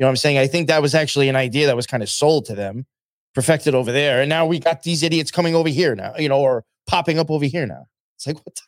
know 0.00 0.08
what 0.08 0.08
I'm 0.10 0.16
saying? 0.16 0.36
I 0.36 0.46
think 0.46 0.68
that 0.68 0.82
was 0.82 0.94
actually 0.94 1.30
an 1.30 1.36
idea 1.36 1.66
that 1.66 1.74
was 1.74 1.86
kind 1.86 2.02
of 2.02 2.10
sold 2.10 2.44
to 2.46 2.54
them, 2.54 2.84
perfected 3.34 3.74
over 3.74 3.90
there. 3.90 4.20
And 4.20 4.28
now 4.28 4.44
we 4.44 4.58
got 4.58 4.82
these 4.82 5.02
idiots 5.02 5.30
coming 5.30 5.54
over 5.54 5.70
here 5.70 5.94
now, 5.94 6.12
you 6.18 6.28
know, 6.28 6.38
or 6.38 6.66
popping 6.86 7.18
up 7.18 7.30
over 7.30 7.46
here 7.46 7.66
now. 7.66 7.86
It's 8.16 8.26
like, 8.26 8.36
what 8.36 8.54
the 8.54 8.60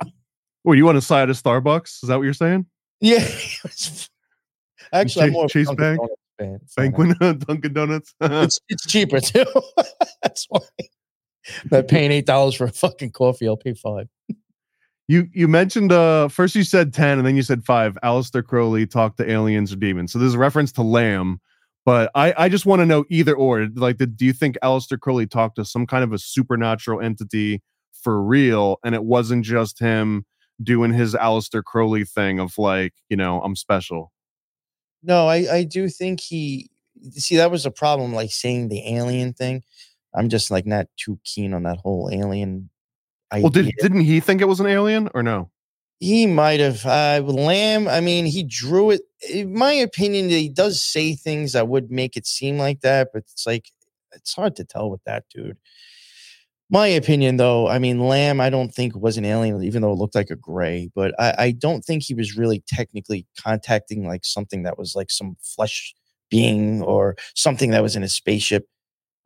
fuck? 0.00 0.14
Well, 0.64 0.74
you 0.74 0.86
want 0.86 0.96
a 0.96 1.02
side 1.02 1.28
of 1.28 1.36
Starbucks? 1.36 2.02
Is 2.02 2.08
that 2.08 2.16
what 2.16 2.22
you're 2.22 2.32
saying? 2.32 2.64
Yeah. 3.02 3.28
Actually, 4.94 5.26
I'm 5.26 5.32
more 5.32 5.46
Chase 5.46 5.70
Bank, 5.74 6.00
fan. 6.38 6.60
Banquet, 6.78 7.18
Dunkin' 7.46 7.74
Donuts. 7.74 8.14
it's 8.22 8.58
it's 8.70 8.86
cheaper 8.86 9.20
too. 9.20 9.44
That's 10.22 10.46
why. 10.48 10.60
That 11.66 11.88
paying 11.88 12.10
eight 12.10 12.24
dollars 12.24 12.54
for 12.54 12.64
a 12.64 12.72
fucking 12.72 13.10
coffee, 13.10 13.46
I'll 13.46 13.58
pay 13.58 13.74
five. 13.74 14.08
You 15.08 15.28
you 15.32 15.46
mentioned 15.46 15.92
uh 15.92 16.28
first 16.28 16.54
you 16.54 16.64
said 16.64 16.92
ten 16.92 17.18
and 17.18 17.26
then 17.26 17.36
you 17.36 17.42
said 17.42 17.64
five. 17.64 17.96
Aleister 18.02 18.44
Crowley 18.44 18.86
talked 18.86 19.18
to 19.18 19.30
aliens 19.30 19.72
or 19.72 19.76
demons. 19.76 20.12
So 20.12 20.18
there's 20.18 20.34
a 20.34 20.38
reference 20.38 20.72
to 20.72 20.82
Lam, 20.82 21.40
but 21.84 22.10
I 22.14 22.34
I 22.36 22.48
just 22.48 22.66
want 22.66 22.80
to 22.80 22.86
know 22.86 23.04
either 23.08 23.34
or. 23.34 23.68
Like, 23.74 23.98
the, 23.98 24.06
do 24.06 24.24
you 24.24 24.32
think 24.32 24.56
Aleister 24.64 24.98
Crowley 24.98 25.26
talked 25.26 25.56
to 25.56 25.64
some 25.64 25.86
kind 25.86 26.02
of 26.02 26.12
a 26.12 26.18
supernatural 26.18 27.00
entity 27.00 27.62
for 28.02 28.20
real, 28.22 28.78
and 28.84 28.94
it 28.94 29.04
wasn't 29.04 29.44
just 29.44 29.78
him 29.78 30.24
doing 30.62 30.92
his 30.92 31.14
Aleister 31.14 31.62
Crowley 31.62 32.04
thing 32.04 32.40
of 32.40 32.56
like, 32.58 32.94
you 33.08 33.16
know, 33.16 33.40
I'm 33.42 33.54
special. 33.56 34.12
No, 35.02 35.28
I 35.28 35.46
I 35.52 35.62
do 35.64 35.88
think 35.88 36.20
he 36.20 36.70
see 37.12 37.36
that 37.36 37.50
was 37.50 37.64
a 37.64 37.70
problem 37.70 38.12
like 38.12 38.32
saying 38.32 38.68
the 38.68 38.96
alien 38.96 39.32
thing. 39.32 39.62
I'm 40.14 40.28
just 40.28 40.50
like 40.50 40.66
not 40.66 40.86
too 40.96 41.20
keen 41.24 41.54
on 41.54 41.62
that 41.64 41.78
whole 41.78 42.10
alien 42.12 42.70
Well, 43.32 43.50
did 43.50 43.72
didn't 43.78 44.02
he 44.02 44.20
think 44.20 44.40
it 44.40 44.48
was 44.48 44.60
an 44.60 44.66
alien 44.66 45.08
or 45.14 45.22
no? 45.22 45.50
He 45.98 46.26
might 46.26 46.60
have. 46.60 46.84
Uh, 46.84 47.22
Lam, 47.24 47.88
I 47.88 48.00
mean, 48.00 48.26
he 48.26 48.42
drew 48.42 48.90
it. 48.90 49.02
In 49.30 49.54
my 49.54 49.72
opinion, 49.72 50.28
he 50.28 50.48
does 50.48 50.82
say 50.82 51.14
things 51.14 51.52
that 51.52 51.68
would 51.68 51.90
make 51.90 52.16
it 52.16 52.26
seem 52.26 52.58
like 52.58 52.80
that, 52.82 53.08
but 53.12 53.24
it's 53.32 53.46
like, 53.46 53.70
it's 54.12 54.34
hard 54.34 54.56
to 54.56 54.64
tell 54.64 54.90
with 54.90 55.02
that 55.04 55.24
dude. 55.34 55.56
My 56.68 56.86
opinion, 56.88 57.36
though, 57.36 57.68
I 57.68 57.78
mean, 57.78 58.00
Lam, 58.00 58.40
I 58.40 58.50
don't 58.50 58.74
think 58.74 58.96
was 58.96 59.16
an 59.16 59.24
alien, 59.24 59.62
even 59.62 59.82
though 59.82 59.92
it 59.92 59.98
looked 59.98 60.16
like 60.16 60.30
a 60.30 60.36
gray, 60.36 60.90
but 60.94 61.14
I, 61.18 61.34
I 61.38 61.50
don't 61.52 61.84
think 61.84 62.02
he 62.02 62.14
was 62.14 62.36
really 62.36 62.62
technically 62.66 63.26
contacting 63.40 64.06
like 64.06 64.24
something 64.24 64.64
that 64.64 64.76
was 64.76 64.96
like 64.96 65.10
some 65.10 65.36
flesh 65.40 65.94
being 66.28 66.82
or 66.82 67.16
something 67.34 67.70
that 67.70 67.82
was 67.82 67.94
in 67.94 68.02
a 68.02 68.08
spaceship. 68.08 68.66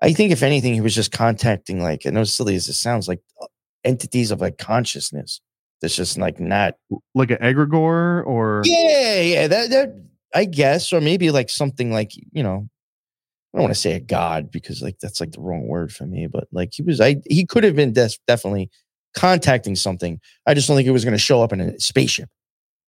I 0.02 0.12
think, 0.12 0.32
if 0.32 0.42
anything, 0.42 0.74
he 0.74 0.80
was 0.82 0.94
just 0.94 1.12
contacting 1.12 1.82
like, 1.82 2.04
and 2.04 2.16
as 2.18 2.34
silly 2.34 2.54
as 2.56 2.68
it 2.68 2.74
sounds, 2.74 3.08
like 3.08 3.20
uh, 3.40 3.46
entities 3.84 4.30
of 4.30 4.40
like 4.40 4.58
consciousness 4.58 5.40
that's 5.80 5.96
just 5.96 6.18
like 6.18 6.38
not 6.38 6.74
like 7.14 7.30
an 7.30 7.38
egregore 7.38 8.24
or 8.26 8.62
yeah 8.64 9.20
yeah 9.20 9.46
that 9.46 9.70
that 9.70 9.94
i 10.34 10.44
guess 10.44 10.92
or 10.92 11.00
maybe 11.00 11.30
like 11.30 11.48
something 11.48 11.90
like 11.90 12.12
you 12.32 12.42
know 12.42 12.68
i 13.54 13.58
don't 13.58 13.62
want 13.62 13.74
to 13.74 13.80
say 13.80 13.92
a 13.92 14.00
god 14.00 14.50
because 14.50 14.82
like 14.82 14.98
that's 15.00 15.20
like 15.20 15.32
the 15.32 15.40
wrong 15.40 15.66
word 15.66 15.92
for 15.92 16.06
me 16.06 16.26
but 16.26 16.46
like 16.52 16.70
he 16.72 16.82
was 16.82 17.00
i 17.00 17.16
he 17.28 17.46
could 17.46 17.64
have 17.64 17.76
been 17.76 17.92
des- 17.92 18.18
definitely 18.26 18.70
contacting 19.12 19.74
something. 19.74 20.20
I 20.46 20.54
just 20.54 20.68
don't 20.68 20.76
think 20.76 20.86
it 20.86 20.92
was 20.92 21.04
going 21.04 21.16
to 21.16 21.18
show 21.18 21.42
up 21.42 21.52
in 21.52 21.60
a 21.60 21.80
spaceship 21.80 22.28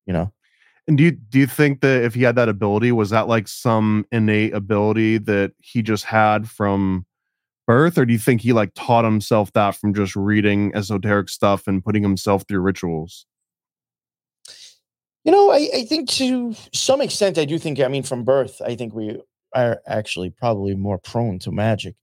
you 0.06 0.12
know? 0.12 0.32
And 0.88 0.98
do 0.98 1.04
you 1.04 1.12
do 1.12 1.38
you 1.38 1.46
think 1.46 1.80
that 1.82 2.02
if 2.02 2.14
he 2.14 2.22
had 2.22 2.34
that 2.36 2.48
ability 2.48 2.90
was 2.90 3.10
that 3.10 3.28
like 3.28 3.46
some 3.46 4.04
innate 4.10 4.52
ability 4.52 5.18
that 5.18 5.52
he 5.58 5.80
just 5.80 6.04
had 6.04 6.48
from 6.48 7.06
birth 7.66 7.98
or 7.98 8.04
do 8.04 8.12
you 8.12 8.18
think 8.18 8.40
he 8.40 8.52
like 8.52 8.72
taught 8.74 9.04
himself 9.04 9.52
that 9.52 9.76
from 9.76 9.94
just 9.94 10.16
reading 10.16 10.72
esoteric 10.74 11.28
stuff 11.28 11.66
and 11.66 11.84
putting 11.84 12.02
himself 12.02 12.44
through 12.48 12.60
rituals? 12.60 13.26
You 15.24 15.32
know 15.32 15.50
I, 15.50 15.68
I 15.74 15.84
think 15.84 16.08
to 16.10 16.54
some 16.72 17.00
extent 17.00 17.38
i 17.38 17.44
do 17.44 17.56
think 17.56 17.78
i 17.78 17.86
mean 17.86 18.02
from 18.02 18.24
birth 18.24 18.60
i 18.60 18.74
think 18.74 18.92
we 18.92 19.20
are 19.54 19.80
actually 19.86 20.30
probably 20.30 20.74
more 20.74 20.98
prone 20.98 21.38
to 21.40 21.52
magic. 21.52 21.94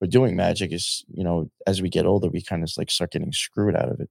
But 0.00 0.10
doing 0.10 0.36
magic 0.36 0.72
is 0.72 1.04
you 1.08 1.24
know 1.24 1.50
as 1.66 1.80
we 1.80 1.88
get 1.88 2.06
older 2.06 2.28
we 2.28 2.42
kind 2.42 2.62
of 2.62 2.70
like 2.76 2.90
start 2.90 3.12
getting 3.12 3.32
screwed 3.32 3.76
out 3.76 3.88
of 3.88 4.00
it. 4.00 4.10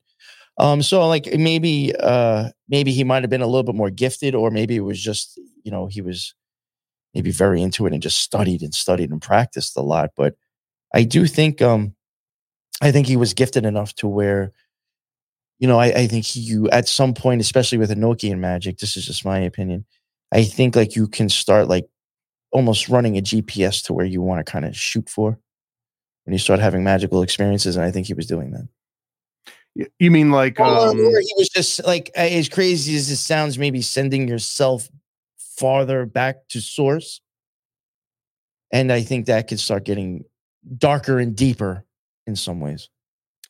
Um 0.57 0.81
so 0.81 1.07
like 1.07 1.27
maybe 1.37 1.93
uh 1.99 2.49
maybe 2.69 2.91
he 2.91 3.03
might 3.03 3.23
have 3.23 3.29
been 3.29 3.41
a 3.41 3.47
little 3.47 3.63
bit 3.63 3.75
more 3.75 3.91
gifted 3.91 4.33
or 4.33 4.49
maybe 4.49 4.75
it 4.75 4.81
was 4.81 5.01
just 5.01 5.39
you 5.63 5.71
know 5.71 5.85
he 5.85 6.01
was 6.01 6.33
maybe 7.13 7.31
very 7.31 7.61
into 7.61 7.85
it 7.85 7.93
and 7.93 8.01
just 8.01 8.19
studied 8.19 8.61
and 8.61 8.73
studied 8.73 9.11
and 9.11 9.21
practiced 9.21 9.77
a 9.77 9.81
lot 9.81 10.09
but 10.17 10.35
I 10.95 11.03
do 11.03 11.27
think 11.27 11.61
um 11.61 11.93
I 12.81 12.91
think 12.91 13.05
he 13.05 13.17
was 13.17 13.33
gifted 13.33 13.65
enough 13.65 13.93
to 13.95 14.07
where 14.07 14.53
you 15.59 15.67
know 15.67 15.77
I, 15.77 15.87
I 15.87 16.07
think 16.07 16.25
he, 16.25 16.39
you 16.39 16.69
at 16.69 16.87
some 16.87 17.13
point, 17.13 17.41
especially 17.41 17.77
with 17.77 17.91
Enochian 17.91 18.39
magic, 18.39 18.79
this 18.79 18.97
is 18.97 19.05
just 19.05 19.25
my 19.25 19.39
opinion. 19.39 19.85
I 20.31 20.43
think 20.43 20.75
like 20.75 20.95
you 20.95 21.07
can 21.07 21.29
start 21.29 21.67
like 21.67 21.87
almost 22.51 22.89
running 22.89 23.17
a 23.17 23.21
GPS 23.21 23.83
to 23.85 23.93
where 23.93 24.05
you 24.05 24.21
want 24.21 24.43
to 24.43 24.49
kind 24.49 24.65
of 24.65 24.75
shoot 24.75 25.09
for 25.09 25.37
when 26.23 26.33
you 26.33 26.39
start 26.39 26.59
having 26.61 26.83
magical 26.83 27.21
experiences, 27.21 27.75
and 27.75 27.85
I 27.85 27.91
think 27.91 28.07
he 28.07 28.13
was 28.13 28.25
doing 28.25 28.51
that. 28.51 28.67
You 29.99 30.09
mean 30.09 30.31
like 30.31 30.57
um, 30.61 30.97
or 30.97 31.19
he 31.19 31.33
was 31.37 31.49
just 31.49 31.85
like 31.85 32.09
as 32.15 32.47
crazy 32.47 32.95
as 32.95 33.09
it 33.09 33.17
sounds, 33.17 33.59
maybe 33.59 33.81
sending 33.81 34.29
yourself 34.29 34.89
farther 35.37 36.05
back 36.05 36.47
to 36.49 36.61
source. 36.61 37.19
And 38.71 38.91
I 38.91 39.01
think 39.01 39.25
that 39.25 39.47
could 39.47 39.59
start 39.59 39.83
getting 39.83 40.23
darker 40.77 41.19
and 41.19 41.35
deeper 41.35 41.85
in 42.27 42.35
some 42.35 42.59
ways. 42.59 42.89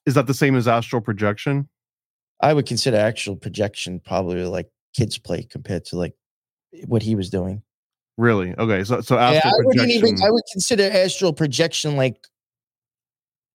Is 0.05 0.13
that 0.15 0.27
the 0.27 0.33
same 0.33 0.55
as 0.55 0.67
astral 0.67 1.01
projection? 1.01 1.67
I 2.41 2.53
would 2.53 2.65
consider 2.65 2.97
astral 2.97 3.35
projection 3.35 3.99
probably 3.99 4.45
like 4.45 4.69
kids 4.95 5.17
play 5.17 5.43
compared 5.43 5.85
to 5.85 5.97
like 5.97 6.13
what 6.85 7.01
he 7.01 7.15
was 7.15 7.29
doing. 7.29 7.61
Really? 8.17 8.53
Okay. 8.57 8.83
So 8.83 9.01
so 9.01 9.17
astral 9.17 9.53
yeah, 9.53 9.59
I 9.59 9.63
projection. 9.63 9.89
Even, 9.91 10.23
I 10.23 10.31
would 10.31 10.43
consider 10.51 10.89
astral 10.91 11.33
projection 11.33 11.95
like 11.95 12.17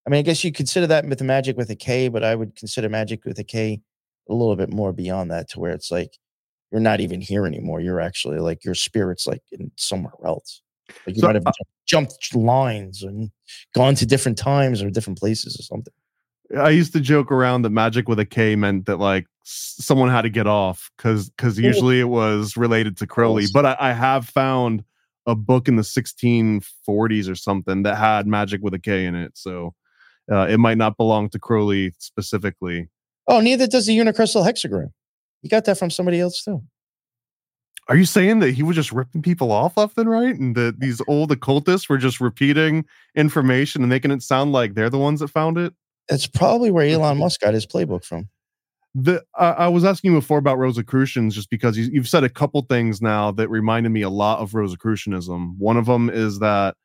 I 0.07 0.11
mean, 0.11 0.19
I 0.19 0.23
guess 0.23 0.43
you 0.43 0.51
consider 0.51 0.87
that 0.89 1.07
with 1.07 1.19
the 1.19 1.25
magic 1.25 1.57
with 1.57 1.71
a 1.71 1.77
K, 1.77 2.09
but 2.09 2.25
I 2.25 2.35
would 2.35 2.57
consider 2.57 2.89
magic 2.89 3.25
with 3.25 3.39
a 3.39 3.45
K 3.45 3.81
a 4.29 4.35
little 4.35 4.57
bit 4.57 4.73
more 4.73 4.93
beyond 4.93 5.31
that 5.31 5.49
to 5.51 5.61
where 5.61 5.73
it's 5.73 5.91
like 5.91 6.19
you're 6.73 6.81
not 6.81 7.01
even 7.01 7.21
here 7.21 7.47
anymore. 7.47 7.81
You're 7.81 8.01
actually 8.01 8.39
like 8.39 8.65
your 8.65 8.75
spirit's 8.75 9.27
like 9.27 9.43
in 9.53 9.71
somewhere 9.77 10.13
else. 10.25 10.63
Like 11.07 11.17
you 11.17 11.21
so, 11.21 11.27
might 11.27 11.37
have 11.37 11.47
uh, 11.47 11.53
jumped 11.87 12.35
lines 12.35 13.03
and 13.03 13.31
gone 13.75 13.95
to 13.97 14.07
different 14.07 14.39
times 14.39 14.83
or 14.83 14.91
different 14.91 15.19
places 15.19 15.59
or 15.59 15.63
something. 15.63 15.93
I 16.59 16.71
used 16.71 16.93
to 16.95 17.01
joke 17.01 17.31
around 17.31 17.63
that 17.63 17.71
magic 17.71 18.09
with 18.09 18.19
a 18.19 18.25
K 18.25 18.57
meant 18.57 18.87
that 18.87 18.97
like 18.97 19.27
someone 19.45 20.11
had 20.11 20.23
to 20.23 20.31
get 20.31 20.47
off 20.47 20.91
because 20.97 21.31
because 21.31 21.59
usually 21.59 22.01
it 22.01 22.09
was 22.09 22.57
related 22.57 22.97
to 22.99 23.07
Crowley. 23.07 23.47
But 23.53 23.67
I, 23.67 23.77
I, 23.79 23.93
have 23.93 24.29
found 24.29 24.85
a 25.27 25.35
book 25.35 25.69
in 25.69 25.77
the 25.77 25.83
1640s 25.83 27.31
or 27.31 27.35
something 27.35 27.85
that 27.85 27.97
had 27.97 28.27
magic 28.27 28.61
with 28.63 28.75
a 28.75 28.79
K 28.79 29.07
in 29.07 29.15
it. 29.15 29.33
So 29.37 29.75
uh, 30.31 30.47
it 30.49 30.59
might 30.59 30.79
not 30.79 30.97
belong 30.97 31.29
to 31.31 31.39
Crowley 31.39 31.95
specifically. 31.99 32.89
Oh, 33.29 33.41
neither 33.41 33.67
does 33.67 33.87
the 33.87 33.97
unicursal 33.97 34.45
hexagram. 34.45 34.93
You 35.43 35.51
got 35.51 35.65
that 35.67 35.79
from 35.79 35.91
somebody 35.91 36.21
else 36.21 36.45
too. 36.45 36.63
Are 37.91 37.97
you 37.97 38.05
saying 38.05 38.39
that 38.39 38.53
he 38.53 38.63
was 38.63 38.77
just 38.77 38.93
ripping 38.93 39.21
people 39.21 39.51
off 39.51 39.77
left 39.77 39.99
and 39.99 40.09
right, 40.09 40.39
and 40.39 40.55
that 40.55 40.79
these 40.79 41.03
old 41.09 41.33
occultists 41.33 41.89
were 41.89 41.99
just 41.99 42.21
repeating 42.21 42.85
information 43.17 43.83
and 43.83 43.89
making 43.89 44.13
it 44.13 44.23
sound 44.23 44.53
like 44.53 44.75
they're 44.75 44.89
the 44.89 44.97
ones 44.97 45.19
that 45.19 45.27
found 45.27 45.59
it? 45.59 45.75
That's 46.09 46.29
probably 46.29 46.71
where 46.71 46.87
Elon 46.87 47.19
Musk 47.19 47.41
got 47.41 47.53
his 47.53 47.67
playbook 47.67 48.05
from. 48.05 48.29
The 48.95 49.25
uh, 49.37 49.55
I 49.59 49.67
was 49.67 49.85
asking 49.85 50.13
you 50.13 50.21
before 50.21 50.39
about 50.39 50.59
Rosicrucians 50.59 51.35
just 51.35 51.51
because 51.51 51.77
you, 51.77 51.91
you've 51.93 52.09
said 52.09 52.23
a 52.23 52.29
couple 52.29 52.63
things 52.63 53.03
now 53.03 53.33
that 53.33 53.49
reminded 53.49 53.91
me 53.91 54.03
a 54.03 54.09
lot 54.09 54.39
of 54.39 54.55
Rosicrucianism. 54.55 55.57
One 55.59 55.77
of 55.77 55.87
them 55.87 56.09
is 56.11 56.39
that 56.39 56.77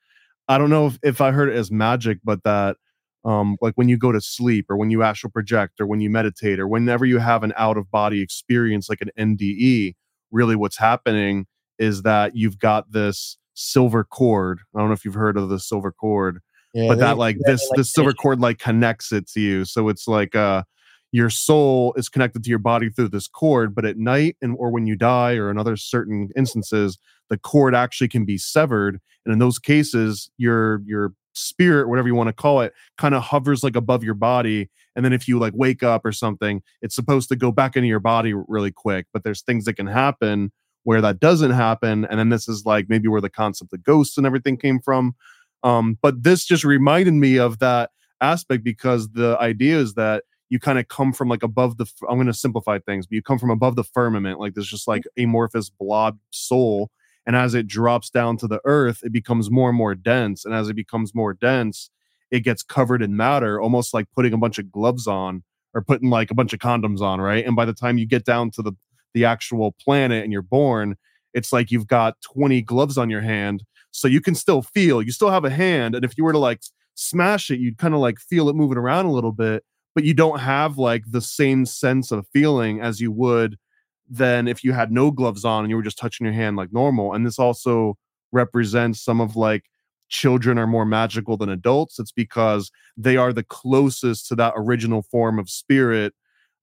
I 0.47 0.57
don't 0.57 0.71
know 0.71 0.87
if, 0.87 0.97
if 1.03 1.21
I 1.21 1.31
heard 1.31 1.49
it 1.49 1.55
as 1.55 1.69
magic, 1.69 2.17
but 2.23 2.43
that 2.45 2.77
um, 3.23 3.57
like 3.61 3.75
when 3.75 3.89
you 3.89 3.97
go 3.97 4.11
to 4.11 4.21
sleep 4.21 4.65
or 4.71 4.77
when 4.77 4.89
you 4.89 5.03
astral 5.03 5.29
project 5.29 5.79
or 5.79 5.85
when 5.85 5.99
you 5.99 6.09
meditate 6.09 6.59
or 6.59 6.67
whenever 6.67 7.05
you 7.05 7.19
have 7.19 7.43
an 7.43 7.53
out 7.57 7.77
of 7.77 7.91
body 7.91 8.21
experience 8.21 8.89
like 8.89 9.01
an 9.01 9.11
NDE, 9.37 9.93
really 10.31 10.55
what's 10.55 10.77
happening 10.77 11.45
is 11.79 12.03
that 12.03 12.35
you've 12.35 12.59
got 12.59 12.91
this 12.91 13.37
silver 13.53 14.03
cord. 14.03 14.59
I 14.75 14.79
don't 14.79 14.89
know 14.89 14.93
if 14.93 15.05
you've 15.05 15.13
heard 15.13 15.37
of 15.37 15.49
the 15.49 15.59
silver 15.59 15.91
cord, 15.91 16.39
yeah, 16.73 16.87
but 16.87 16.99
that 16.99 17.17
like 17.17 17.37
this 17.45 17.65
like, 17.69 17.77
this 17.77 17.93
silver 17.93 18.13
cord 18.13 18.39
like 18.39 18.59
connects 18.59 19.11
it 19.11 19.27
to 19.29 19.39
you. 19.39 19.65
So 19.65 19.89
it's 19.89 20.07
like 20.07 20.35
uh 20.35 20.63
your 21.11 21.29
soul 21.29 21.93
is 21.95 22.09
connected 22.09 22.43
to 22.43 22.49
your 22.49 22.59
body 22.59 22.89
through 22.89 23.07
this 23.07 23.27
cord, 23.27 23.73
but 23.73 23.85
at 23.85 23.97
night 23.97 24.35
and 24.41 24.55
or 24.59 24.69
when 24.69 24.85
you 24.85 24.97
die 24.97 25.35
or 25.35 25.49
in 25.49 25.57
other 25.57 25.77
certain 25.77 26.29
instances, 26.35 26.97
the 27.29 27.37
cord 27.37 27.73
actually 27.73 28.09
can 28.09 28.25
be 28.25 28.37
severed. 28.37 28.99
And 29.25 29.31
in 29.31 29.39
those 29.39 29.57
cases, 29.57 30.29
your 30.37 30.81
your 30.85 31.13
spirit, 31.35 31.87
whatever 31.87 32.07
you 32.07 32.15
want 32.15 32.27
to 32.27 32.33
call 32.33 32.61
it, 32.61 32.73
kind 32.97 33.15
of 33.15 33.23
hovers 33.23 33.63
like 33.63 33.75
above 33.75 34.03
your 34.03 34.13
body. 34.13 34.69
And 34.95 35.03
then 35.03 35.13
if 35.13 35.27
you 35.27 35.39
like 35.39 35.53
wake 35.55 35.83
up 35.83 36.05
or 36.05 36.11
something, 36.11 36.61
it's 36.81 36.95
supposed 36.95 37.29
to 37.29 37.35
go 37.35 37.51
back 37.51 37.75
into 37.75 37.87
your 37.87 37.99
body 37.99 38.33
really 38.33 38.71
quick. 38.71 39.07
But 39.13 39.23
there's 39.23 39.41
things 39.41 39.65
that 39.65 39.73
can 39.73 39.87
happen 39.87 40.51
where 40.83 41.01
that 41.01 41.19
doesn't 41.19 41.51
happen. 41.51 42.05
And 42.05 42.19
then 42.19 42.29
this 42.29 42.47
is 42.47 42.65
like 42.65 42.87
maybe 42.89 43.07
where 43.07 43.21
the 43.21 43.29
concept 43.29 43.73
of 43.73 43.83
ghosts 43.83 44.17
and 44.17 44.25
everything 44.25 44.57
came 44.57 44.79
from. 44.79 45.15
Um, 45.63 45.97
but 46.01 46.23
this 46.23 46.45
just 46.45 46.63
reminded 46.63 47.13
me 47.13 47.37
of 47.37 47.59
that 47.59 47.89
aspect 48.21 48.63
because 48.63 49.09
the 49.11 49.37
idea 49.39 49.77
is 49.77 49.95
that 49.95 50.23
you 50.49 50.59
kind 50.59 50.79
of 50.79 50.87
come 50.87 51.11
from 51.11 51.27
like 51.27 51.43
above 51.43 51.77
the 51.77 51.85
i'm 52.07 52.15
going 52.15 52.27
to 52.27 52.33
simplify 52.33 52.79
things 52.79 53.05
but 53.05 53.15
you 53.15 53.21
come 53.21 53.37
from 53.37 53.49
above 53.49 53.75
the 53.75 53.83
firmament 53.83 54.39
like 54.39 54.53
there's 54.53 54.69
just 54.69 54.87
like 54.87 55.03
amorphous 55.17 55.69
blob 55.69 56.17
soul 56.29 56.89
and 57.25 57.35
as 57.35 57.53
it 57.53 57.67
drops 57.67 58.09
down 58.09 58.37
to 58.37 58.47
the 58.47 58.61
earth, 58.65 59.01
it 59.03 59.11
becomes 59.11 59.49
more 59.49 59.69
and 59.69 59.77
more 59.77 59.95
dense. 59.95 60.45
And 60.45 60.53
as 60.53 60.69
it 60.69 60.75
becomes 60.75 61.15
more 61.15 61.33
dense, 61.33 61.89
it 62.31 62.41
gets 62.41 62.63
covered 62.63 63.01
in 63.01 63.17
matter, 63.17 63.59
almost 63.59 63.93
like 63.93 64.07
putting 64.13 64.33
a 64.33 64.37
bunch 64.37 64.59
of 64.59 64.71
gloves 64.71 65.07
on 65.07 65.43
or 65.73 65.81
putting 65.81 66.09
like 66.09 66.31
a 66.31 66.35
bunch 66.35 66.53
of 66.53 66.59
condoms 66.59 67.01
on, 67.01 67.19
right? 67.19 67.45
And 67.45 67.55
by 67.55 67.65
the 67.65 67.73
time 67.73 67.97
you 67.97 68.05
get 68.05 68.25
down 68.25 68.51
to 68.51 68.61
the 68.61 68.73
the 69.13 69.25
actual 69.25 69.71
planet 69.71 70.23
and 70.23 70.33
you're 70.33 70.41
born, 70.41 70.95
it's 71.33 71.53
like 71.53 71.71
you've 71.71 71.87
got 71.87 72.19
20 72.21 72.61
gloves 72.61 72.97
on 72.97 73.09
your 73.09 73.21
hand. 73.21 73.63
So 73.91 74.09
you 74.09 74.19
can 74.19 74.35
still 74.35 74.61
feel, 74.61 75.01
you 75.01 75.13
still 75.13 75.31
have 75.31 75.45
a 75.45 75.49
hand. 75.49 75.95
And 75.95 76.03
if 76.03 76.17
you 76.17 76.25
were 76.25 76.33
to 76.33 76.37
like 76.37 76.61
smash 76.95 77.49
it, 77.49 77.59
you'd 77.59 77.77
kind 77.77 77.93
of 77.93 78.01
like 78.01 78.19
feel 78.19 78.49
it 78.49 78.55
moving 78.57 78.77
around 78.77 79.05
a 79.05 79.11
little 79.11 79.31
bit, 79.31 79.63
but 79.95 80.03
you 80.03 80.13
don't 80.13 80.39
have 80.39 80.77
like 80.77 81.03
the 81.09 81.21
same 81.21 81.65
sense 81.65 82.11
of 82.11 82.27
feeling 82.33 82.81
as 82.81 82.99
you 82.99 83.09
would 83.11 83.57
than 84.09 84.47
if 84.47 84.63
you 84.63 84.73
had 84.73 84.91
no 84.91 85.11
gloves 85.11 85.45
on 85.45 85.63
and 85.63 85.69
you 85.71 85.75
were 85.75 85.83
just 85.83 85.97
touching 85.97 86.25
your 86.25 86.33
hand 86.33 86.57
like 86.57 86.71
normal. 86.73 87.13
And 87.13 87.25
this 87.25 87.39
also 87.39 87.97
represents 88.31 89.01
some 89.01 89.21
of 89.21 89.35
like 89.35 89.63
children 90.09 90.57
are 90.57 90.67
more 90.67 90.85
magical 90.85 91.37
than 91.37 91.49
adults. 91.49 91.99
It's 91.99 92.11
because 92.11 92.71
they 92.97 93.17
are 93.17 93.33
the 93.33 93.43
closest 93.43 94.27
to 94.27 94.35
that 94.35 94.53
original 94.55 95.01
form 95.03 95.39
of 95.39 95.49
spirit 95.49 96.13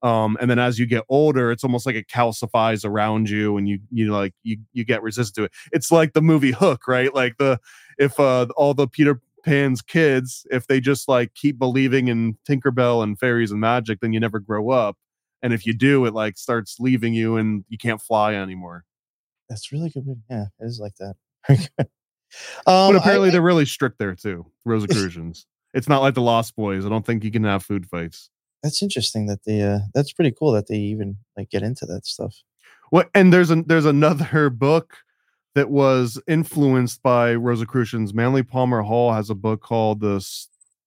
Um, 0.03 0.37
and 0.41 0.51
then 0.51 0.59
as 0.59 0.79
you 0.81 0.87
get 0.87 1.05
older, 1.09 1.53
it's 1.53 1.63
almost 1.63 1.87
like 1.87 1.95
it 1.95 2.09
calcifies 2.09 2.85
around 2.85 3.31
you, 3.31 3.57
and 3.57 3.69
you 3.69 3.79
you 3.91 4.13
like 4.13 4.35
you 4.43 4.59
you 4.73 4.85
get 4.85 5.01
resistant 5.03 5.37
to 5.37 5.45
it. 5.45 5.53
It's 5.73 5.93
like 5.93 6.13
the 6.13 6.23
movie 6.23 6.51
Hook, 6.51 6.89
right? 6.89 7.15
Like 7.15 7.37
the 7.39 7.61
if 7.99 8.19
uh 8.19 8.47
all 8.57 8.75
the 8.75 8.89
Peter 8.89 9.21
Pan's 9.45 9.81
kids, 9.81 10.45
if 10.51 10.67
they 10.67 10.81
just 10.81 11.09
like 11.09 11.35
keep 11.35 11.57
believing 11.59 12.09
in 12.09 12.37
Tinkerbell 12.49 13.03
and 13.05 13.17
fairies 13.19 13.53
and 13.53 13.61
magic, 13.61 14.01
then 14.01 14.13
you 14.13 14.19
never 14.21 14.41
grow 14.41 14.71
up. 14.71 14.97
And 15.43 15.53
if 15.53 15.67
you 15.67 15.73
do, 15.73 16.05
it 16.07 16.15
like 16.15 16.39
starts 16.39 16.77
leaving 16.79 17.15
you 17.15 17.37
and 17.37 17.65
you 17.69 17.79
can't 17.79 18.01
fly 18.01 18.35
anymore. 18.35 18.85
That's 19.49 19.73
really 19.73 19.91
good. 19.91 20.05
Yeah, 20.31 20.47
it 20.61 20.65
is 20.65 20.79
like 20.81 20.95
that. 20.97 21.15
um, 22.67 22.95
but 22.95 22.97
apparently 22.97 23.29
I, 23.29 23.33
they're 23.33 23.43
really 23.43 23.67
strict 23.67 23.99
there 23.99 24.15
too. 24.15 24.47
Rosicrucians. 24.65 25.47
it's 25.75 25.89
not 25.89 26.01
like 26.01 26.15
the 26.15 26.23
Lost 26.23 26.57
Boys. 26.57 26.87
I 26.87 26.89
don't 26.89 27.05
think 27.05 27.25
you 27.25 27.31
can 27.31 27.45
have 27.45 27.65
food 27.65 27.87
fights. 27.87 28.31
that's 28.63 28.83
interesting 28.83 29.27
that 29.27 29.45
they. 29.45 29.63
Uh, 29.63 29.81
that's 29.95 30.13
pretty 30.13 30.33
cool 30.33 30.53
that 30.53 30.69
they 30.69 30.77
even 30.77 31.17
like 31.37 31.51
get 31.51 31.63
into 31.63 31.87
that 31.87 32.07
stuff. 32.07 32.35
What 32.91 33.11
and 33.15 33.33
there's 33.33 33.51
an 33.51 33.65
there's 33.67 33.87
another 33.87 34.49
book 34.51 34.97
that 35.55 35.71
was 35.71 36.21
influenced 36.27 37.03
by 37.03 37.35
Rosicrucians. 37.35 38.15
Manly 38.15 38.43
Palmer 38.43 38.83
Hall 38.83 39.13
has 39.13 39.29
a 39.29 39.35
book 39.35 39.61
called 39.61 40.01
the 40.01 40.25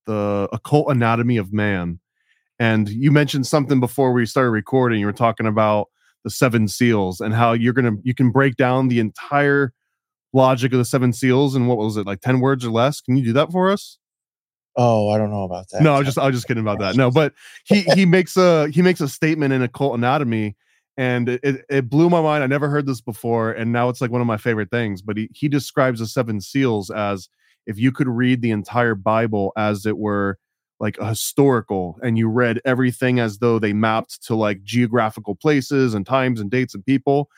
the 0.06 0.48
Occult 0.52 0.90
Anatomy 0.90 1.38
of 1.38 1.52
Man. 1.52 2.00
And 2.60 2.88
you 2.90 3.12
mentioned 3.12 3.48
something 3.48 3.80
before 3.80 4.14
we 4.14 4.26
started 4.26 4.52
recording. 4.52 5.00
You 5.00 5.06
were 5.08 5.12
talking 5.14 5.46
about 5.46 5.90
the 6.24 6.30
seven 6.32 6.68
seals 6.68 7.22
and 7.22 7.34
how 7.34 7.54
you're 7.54 7.72
gonna 7.74 7.94
you 8.04 8.14
can 8.16 8.32
break 8.32 8.56
down 8.56 8.88
the 8.88 9.00
entire 9.00 9.72
logic 10.34 10.74
of 10.74 10.80
the 10.80 10.84
seven 10.86 11.14
seals 11.14 11.56
and 11.56 11.68
what 11.68 11.78
was 11.78 11.96
it 11.98 12.06
like 12.06 12.20
10 12.20 12.40
words 12.42 12.66
or 12.66 12.72
less 12.72 13.00
can 13.00 13.16
you 13.16 13.24
do 13.24 13.32
that 13.34 13.52
for 13.52 13.70
us 13.72 13.98
Oh, 14.76 15.08
I 15.10 15.18
don't 15.18 15.30
know 15.30 15.44
about 15.44 15.70
that. 15.70 15.82
no 15.84 15.94
i 15.94 16.00
was 16.00 16.08
just 16.08 16.18
i 16.18 16.26
was 16.26 16.36
just 16.36 16.48
kidding 16.48 16.64
about 16.64 16.80
that 16.80 16.96
no 16.98 17.10
but 17.12 17.34
he 17.64 17.82
he 17.96 18.06
makes 18.08 18.36
a 18.36 18.68
he 18.70 18.82
makes 18.82 19.00
a 19.02 19.08
statement 19.08 19.54
in 19.54 19.62
occult 19.62 19.96
anatomy 19.96 20.56
and 20.98 21.30
it, 21.30 21.40
it, 21.44 21.66
it 21.70 21.90
blew 21.90 22.10
my 22.10 22.22
mind 22.22 22.44
i 22.44 22.48
never 22.48 22.70
heard 22.70 22.88
this 22.88 23.00
before 23.02 23.52
and 23.52 23.72
now 23.72 23.88
it's 23.88 24.02
like 24.02 24.12
one 24.12 24.20
of 24.20 24.28
my 24.28 24.38
favorite 24.38 24.72
things 24.72 25.02
but 25.04 25.16
he, 25.16 25.30
he 25.32 25.48
describes 25.48 26.00
the 26.00 26.08
seven 26.08 26.42
seals 26.42 26.90
as 26.90 27.30
if 27.68 27.78
you 27.78 27.92
could 27.92 28.08
read 28.08 28.42
the 28.42 28.52
entire 28.52 28.96
bible 28.96 29.54
as 29.56 29.86
it 29.86 29.98
were 29.98 30.40
like 30.80 30.98
a 30.98 31.10
historical 31.10 31.98
and 32.04 32.18
you 32.18 32.28
read 32.28 32.60
everything 32.66 33.20
as 33.20 33.40
though 33.40 33.60
they 33.60 33.74
mapped 33.74 34.24
to 34.26 34.36
like 34.36 34.64
geographical 34.64 35.36
places 35.36 35.94
and 35.94 36.06
times 36.06 36.40
and 36.40 36.52
dates 36.52 36.76
and 36.76 36.86
people 36.86 37.30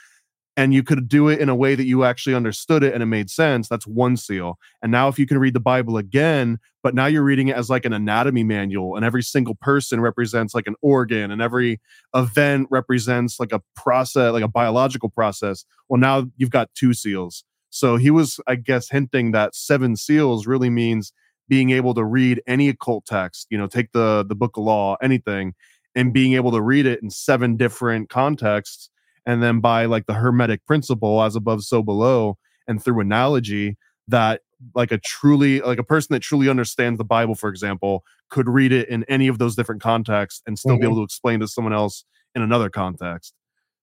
and 0.55 0.73
you 0.73 0.81
could 0.81 1.07
do 1.07 1.29
it 1.29 1.39
in 1.39 1.49
a 1.49 1.55
way 1.55 1.75
that 1.75 1.85
you 1.85 2.03
actually 2.03 2.33
understood 2.33 2.83
it 2.83 2.93
and 2.93 3.03
it 3.03 3.05
made 3.05 3.29
sense 3.29 3.69
that's 3.69 3.85
one 3.85 4.17
seal. 4.17 4.57
And 4.81 4.91
now 4.91 5.07
if 5.07 5.19
you 5.19 5.27
can 5.27 5.37
read 5.37 5.53
the 5.53 5.59
bible 5.59 5.97
again 5.97 6.57
but 6.83 6.95
now 6.95 7.05
you're 7.05 7.23
reading 7.23 7.49
it 7.49 7.55
as 7.55 7.69
like 7.69 7.85
an 7.85 7.93
anatomy 7.93 8.43
manual 8.43 8.95
and 8.95 9.05
every 9.05 9.23
single 9.23 9.55
person 9.55 10.01
represents 10.01 10.55
like 10.55 10.67
an 10.67 10.75
organ 10.81 11.31
and 11.31 11.41
every 11.41 11.79
event 12.15 12.67
represents 12.71 13.39
like 13.39 13.51
a 13.51 13.61
process 13.75 14.33
like 14.33 14.43
a 14.43 14.47
biological 14.47 15.09
process 15.09 15.63
well 15.89 15.99
now 15.99 16.25
you've 16.37 16.49
got 16.49 16.73
two 16.73 16.93
seals. 16.93 17.43
So 17.69 17.97
he 17.97 18.09
was 18.09 18.39
i 18.47 18.55
guess 18.55 18.89
hinting 18.89 19.31
that 19.33 19.53
seven 19.53 19.95
seals 19.95 20.47
really 20.47 20.71
means 20.71 21.13
being 21.49 21.69
able 21.71 21.93
to 21.93 22.03
read 22.03 22.41
any 22.47 22.69
occult 22.69 23.05
text 23.05 23.47
you 23.49 23.57
know 23.57 23.67
take 23.67 23.91
the 23.91 24.25
the 24.27 24.35
book 24.35 24.57
of 24.57 24.63
law 24.63 24.95
anything 25.01 25.53
and 25.95 26.13
being 26.13 26.33
able 26.33 26.51
to 26.51 26.61
read 26.61 26.85
it 26.85 27.01
in 27.01 27.09
seven 27.09 27.55
different 27.57 28.09
contexts 28.09 28.89
and 29.25 29.41
then 29.43 29.59
by 29.59 29.85
like 29.85 30.05
the 30.05 30.13
hermetic 30.13 30.65
principle 30.65 31.21
as 31.21 31.35
above 31.35 31.63
so 31.63 31.81
below 31.81 32.37
and 32.67 32.83
through 32.83 32.99
analogy 32.99 33.77
that 34.07 34.41
like 34.75 34.91
a 34.91 34.97
truly 34.97 35.59
like 35.61 35.79
a 35.79 35.83
person 35.83 36.13
that 36.13 36.19
truly 36.21 36.49
understands 36.49 36.97
the 36.97 37.03
bible 37.05 37.35
for 37.35 37.49
example 37.49 38.03
could 38.29 38.49
read 38.49 38.71
it 38.71 38.89
in 38.89 39.03
any 39.05 39.27
of 39.27 39.37
those 39.39 39.55
different 39.55 39.81
contexts 39.81 40.41
and 40.47 40.57
still 40.59 40.75
be 40.77 40.81
Mhm. 40.81 40.85
able 40.85 40.95
to 40.97 41.03
explain 41.03 41.39
to 41.39 41.47
someone 41.47 41.73
else 41.73 42.03
in 42.35 42.41
another 42.41 42.69
context 42.69 43.33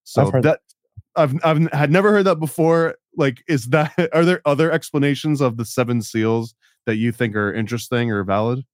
so 0.04 0.26
I've 0.26 0.42
that 0.42 0.60
I've 1.16 1.34
I've 1.44 1.72
had 1.72 1.90
never 1.92 2.10
heard 2.10 2.24
that 2.24 2.40
before. 2.40 2.96
Like, 3.16 3.42
is 3.46 3.66
that 3.66 3.92
are 4.12 4.24
there 4.24 4.42
other 4.44 4.70
explanations 4.72 5.40
of 5.40 5.56
the 5.56 5.64
seven 5.64 6.02
seals 6.02 6.54
that 6.86 6.96
you 6.96 7.12
think 7.12 7.34
are 7.36 7.52
interesting 7.52 8.10
or 8.10 8.24
valid? 8.24 8.64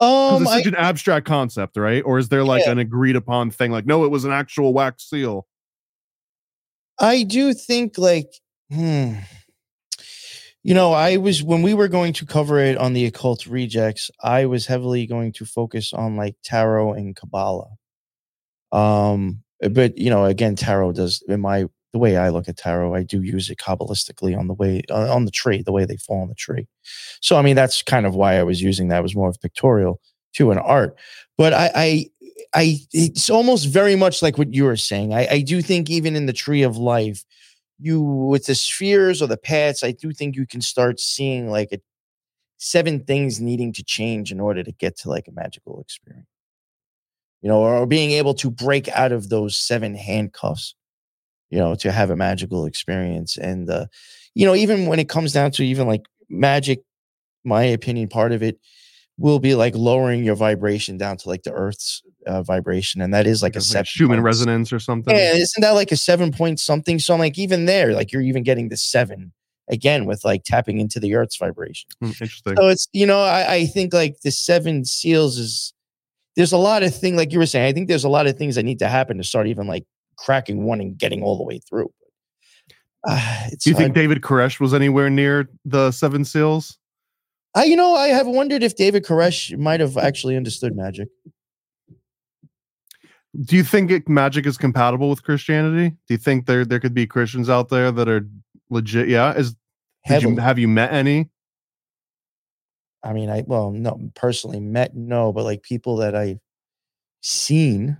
Um, 0.00 0.42
it's 0.42 0.50
I, 0.50 0.58
such 0.58 0.66
an 0.66 0.76
abstract 0.76 1.26
concept, 1.26 1.76
right? 1.76 2.02
Or 2.04 2.18
is 2.18 2.28
there 2.30 2.44
like 2.44 2.64
Yeah. 2.64 2.72
an 2.72 2.78
agreed 2.78 3.16
upon 3.16 3.50
thing? 3.50 3.70
Like, 3.70 3.86
no, 3.86 4.04
it 4.04 4.10
was 4.10 4.24
an 4.24 4.32
actual 4.32 4.72
wax 4.72 5.08
seal. 5.08 5.46
I 6.98 7.22
do 7.22 7.52
think 7.54 7.98
like, 7.98 8.32
hmm. 8.70 9.14
You 10.62 10.74
know, 10.74 10.92
I 10.92 11.16
was 11.16 11.42
when 11.42 11.62
we 11.62 11.72
were 11.72 11.88
going 11.88 12.12
to 12.14 12.26
cover 12.26 12.58
it 12.58 12.76
on 12.76 12.92
the 12.92 13.06
occult 13.06 13.46
rejects, 13.46 14.10
I 14.22 14.44
was 14.44 14.66
heavily 14.66 15.06
going 15.06 15.32
to 15.32 15.46
focus 15.46 15.94
on 15.94 16.16
like 16.16 16.36
tarot 16.44 16.92
and 16.92 17.16
Kabbalah. 17.16 17.70
Um, 18.70 19.42
but 19.70 19.96
you 19.96 20.10
know, 20.10 20.26
again, 20.26 20.56
tarot 20.56 20.92
does 20.92 21.22
in 21.28 21.40
my 21.40 21.64
the 21.92 21.98
way 21.98 22.16
I 22.16 22.28
look 22.28 22.48
at 22.48 22.56
tarot, 22.56 22.94
I 22.94 23.02
do 23.02 23.22
use 23.22 23.50
it 23.50 23.58
kabbalistically 23.58 24.38
on 24.38 24.46
the 24.46 24.54
way 24.54 24.82
uh, 24.90 25.12
on 25.12 25.24
the 25.24 25.30
tree, 25.30 25.62
the 25.62 25.72
way 25.72 25.84
they 25.84 25.96
fall 25.96 26.22
on 26.22 26.28
the 26.28 26.34
tree. 26.34 26.68
So 27.20 27.36
I 27.36 27.42
mean, 27.42 27.56
that's 27.56 27.82
kind 27.82 28.06
of 28.06 28.14
why 28.14 28.38
I 28.38 28.42
was 28.42 28.62
using 28.62 28.88
that. 28.88 28.98
It 28.98 29.02
was 29.02 29.16
more 29.16 29.28
of 29.28 29.40
pictorial 29.40 30.00
to 30.34 30.50
an 30.50 30.58
art. 30.58 30.96
But 31.36 31.52
I, 31.52 31.70
I, 31.74 32.06
I, 32.54 32.78
it's 32.92 33.30
almost 33.30 33.68
very 33.68 33.96
much 33.96 34.22
like 34.22 34.38
what 34.38 34.52
you 34.52 34.64
were 34.64 34.76
saying. 34.76 35.14
I, 35.14 35.26
I 35.30 35.40
do 35.40 35.62
think 35.62 35.90
even 35.90 36.16
in 36.16 36.26
the 36.26 36.32
tree 36.32 36.62
of 36.62 36.76
life, 36.76 37.24
you 37.78 38.02
with 38.02 38.46
the 38.46 38.54
spheres 38.54 39.22
or 39.22 39.26
the 39.26 39.36
paths, 39.36 39.82
I 39.82 39.92
do 39.92 40.12
think 40.12 40.36
you 40.36 40.46
can 40.46 40.60
start 40.60 41.00
seeing 41.00 41.50
like 41.50 41.72
a 41.72 41.80
seven 42.58 43.00
things 43.00 43.40
needing 43.40 43.72
to 43.72 43.82
change 43.82 44.30
in 44.30 44.38
order 44.38 44.62
to 44.62 44.72
get 44.72 44.96
to 44.98 45.08
like 45.08 45.26
a 45.28 45.32
magical 45.32 45.80
experience. 45.80 46.26
You 47.40 47.48
know, 47.48 47.60
or 47.62 47.86
being 47.86 48.10
able 48.10 48.34
to 48.34 48.50
break 48.50 48.88
out 48.90 49.12
of 49.12 49.30
those 49.30 49.56
seven 49.56 49.94
handcuffs, 49.94 50.74
you 51.50 51.58
know, 51.58 51.74
to 51.76 51.92
have 51.92 52.10
a 52.10 52.16
magical 52.16 52.64
experience. 52.66 53.36
And 53.36 53.68
uh, 53.68 53.86
you 54.34 54.46
know, 54.46 54.54
even 54.54 54.86
when 54.86 54.98
it 54.98 55.08
comes 55.08 55.32
down 55.32 55.50
to 55.52 55.64
even 55.64 55.86
like 55.86 56.02
magic, 56.28 56.82
my 57.44 57.62
opinion, 57.64 58.08
part 58.08 58.32
of 58.32 58.42
it 58.42 58.58
will 59.18 59.38
be 59.38 59.54
like 59.54 59.74
lowering 59.74 60.24
your 60.24 60.34
vibration 60.36 60.96
down 60.96 61.16
to 61.18 61.28
like 61.28 61.42
the 61.42 61.52
earth's 61.52 62.02
uh, 62.26 62.42
vibration. 62.42 63.02
And 63.02 63.12
that 63.12 63.26
is 63.26 63.42
like 63.42 63.54
a 63.54 63.58
Like 63.58 63.64
seven 63.64 63.84
Schumann 63.84 64.16
point- 64.18 64.24
resonance 64.24 64.72
or 64.72 64.78
something. 64.78 65.14
yeah, 65.14 65.32
isn't 65.34 65.60
that 65.60 65.72
like 65.72 65.92
a 65.92 65.96
seven 65.96 66.32
point 66.32 66.58
something? 66.60 66.98
So 66.98 67.12
I'm 67.14 67.20
like, 67.20 67.38
even 67.38 67.66
there, 67.66 67.92
like 67.92 68.12
you're 68.12 68.22
even 68.22 68.42
getting 68.42 68.68
the 68.70 68.76
seven 68.78 69.32
again 69.68 70.04
with 70.06 70.24
like 70.24 70.42
tapping 70.44 70.80
into 70.80 70.98
the 70.98 71.14
earth's 71.14 71.36
vibration. 71.36 71.88
Hmm, 72.00 72.06
interesting. 72.08 72.56
So 72.56 72.68
it's 72.68 72.88
you 72.92 73.06
know, 73.06 73.20
I, 73.20 73.54
I 73.54 73.66
think 73.66 73.92
like 73.92 74.20
the 74.22 74.30
seven 74.30 74.84
seals 74.84 75.36
is 75.38 75.74
there's 76.36 76.52
a 76.52 76.56
lot 76.58 76.82
of 76.82 76.94
thing 76.94 77.16
like 77.16 77.32
you 77.32 77.38
were 77.40 77.46
saying. 77.46 77.66
I 77.66 77.72
think 77.72 77.88
there's 77.88 78.04
a 78.04 78.08
lot 78.08 78.26
of 78.26 78.38
things 78.38 78.54
that 78.54 78.62
need 78.64 78.78
to 78.78 78.88
happen 78.88 79.18
to 79.18 79.24
start 79.24 79.48
even 79.48 79.66
like 79.66 79.84
cracking 80.20 80.64
one 80.64 80.80
and 80.80 80.98
getting 80.98 81.22
all 81.22 81.36
the 81.36 81.42
way 81.42 81.58
through. 81.58 81.90
Uh, 83.06 83.46
it's 83.46 83.64
Do 83.64 83.70
you 83.70 83.76
think. 83.76 83.94
David 83.94 84.20
Koresh 84.20 84.60
was 84.60 84.74
anywhere 84.74 85.08
near 85.08 85.48
the 85.64 85.90
seven 85.90 86.24
seals? 86.24 86.78
I 87.54 87.64
you 87.64 87.74
know 87.74 87.94
I 87.94 88.08
have 88.08 88.26
wondered 88.26 88.62
if 88.62 88.76
David 88.76 89.04
Koresh 89.04 89.56
might 89.58 89.80
have 89.80 89.96
actually 89.96 90.36
understood 90.36 90.76
magic. 90.76 91.08
Do 93.42 93.56
you 93.56 93.64
think 93.64 93.90
it, 93.90 94.08
magic 94.08 94.44
is 94.44 94.58
compatible 94.58 95.08
with 95.08 95.22
Christianity? 95.22 95.90
Do 95.90 96.14
you 96.14 96.18
think 96.18 96.46
there 96.46 96.64
there 96.64 96.80
could 96.80 96.94
be 96.94 97.06
Christians 97.06 97.48
out 97.48 97.68
there 97.70 97.90
that 97.90 98.08
are 98.08 98.28
legit? 98.68 99.08
Yeah, 99.08 99.32
is 99.34 99.56
you, 100.08 100.36
have 100.36 100.58
you 100.58 100.68
met 100.68 100.92
any? 100.92 101.30
I 103.02 103.14
mean, 103.14 103.30
I 103.30 103.44
well, 103.46 103.70
no, 103.70 103.98
personally 104.14 104.60
met 104.60 104.94
no, 104.94 105.32
but 105.32 105.44
like 105.44 105.62
people 105.62 105.96
that 105.96 106.14
I've 106.14 106.40
seen 107.22 107.96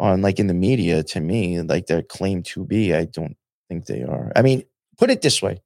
on 0.00 0.22
like 0.22 0.38
in 0.38 0.46
the 0.46 0.54
media 0.54 1.02
to 1.02 1.20
me, 1.20 1.60
like 1.60 1.86
they're 1.86 2.02
claimed 2.02 2.46
to 2.46 2.64
be, 2.64 2.94
I 2.94 3.04
don't 3.04 3.36
think 3.68 3.86
they 3.86 4.02
are. 4.02 4.32
I 4.36 4.42
mean, 4.42 4.62
put 4.96 5.10
it 5.10 5.22
this 5.22 5.42
way. 5.42 5.60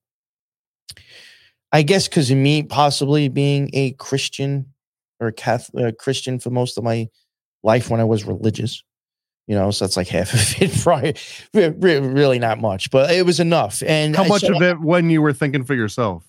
I 1.72 1.82
guess 1.82 2.08
because 2.08 2.30
of 2.30 2.36
me 2.36 2.62
possibly 2.62 3.28
being 3.28 3.70
a 3.72 3.92
Christian 3.92 4.66
or 5.20 5.28
a 5.28 5.32
Catholic 5.32 5.84
uh, 5.84 5.92
Christian 5.98 6.38
for 6.38 6.50
most 6.50 6.76
of 6.76 6.84
my 6.84 7.08
life 7.62 7.88
when 7.88 8.00
I 8.00 8.04
was 8.04 8.24
religious, 8.24 8.82
you 9.46 9.54
know, 9.54 9.70
so 9.70 9.84
that's 9.84 9.96
like 9.96 10.08
half 10.08 10.32
of 10.34 10.62
it. 10.62 10.72
Prior, 10.82 11.12
re- 11.54 11.68
re- 11.68 11.98
really 12.06 12.38
not 12.38 12.60
much, 12.60 12.90
but 12.90 13.10
it 13.10 13.24
was 13.24 13.40
enough. 13.40 13.82
And 13.86 14.14
How 14.16 14.24
much 14.24 14.42
so- 14.42 14.54
of 14.54 14.62
it 14.62 14.80
when 14.80 15.08
you 15.10 15.22
were 15.22 15.32
thinking 15.32 15.64
for 15.64 15.74
yourself? 15.74 16.24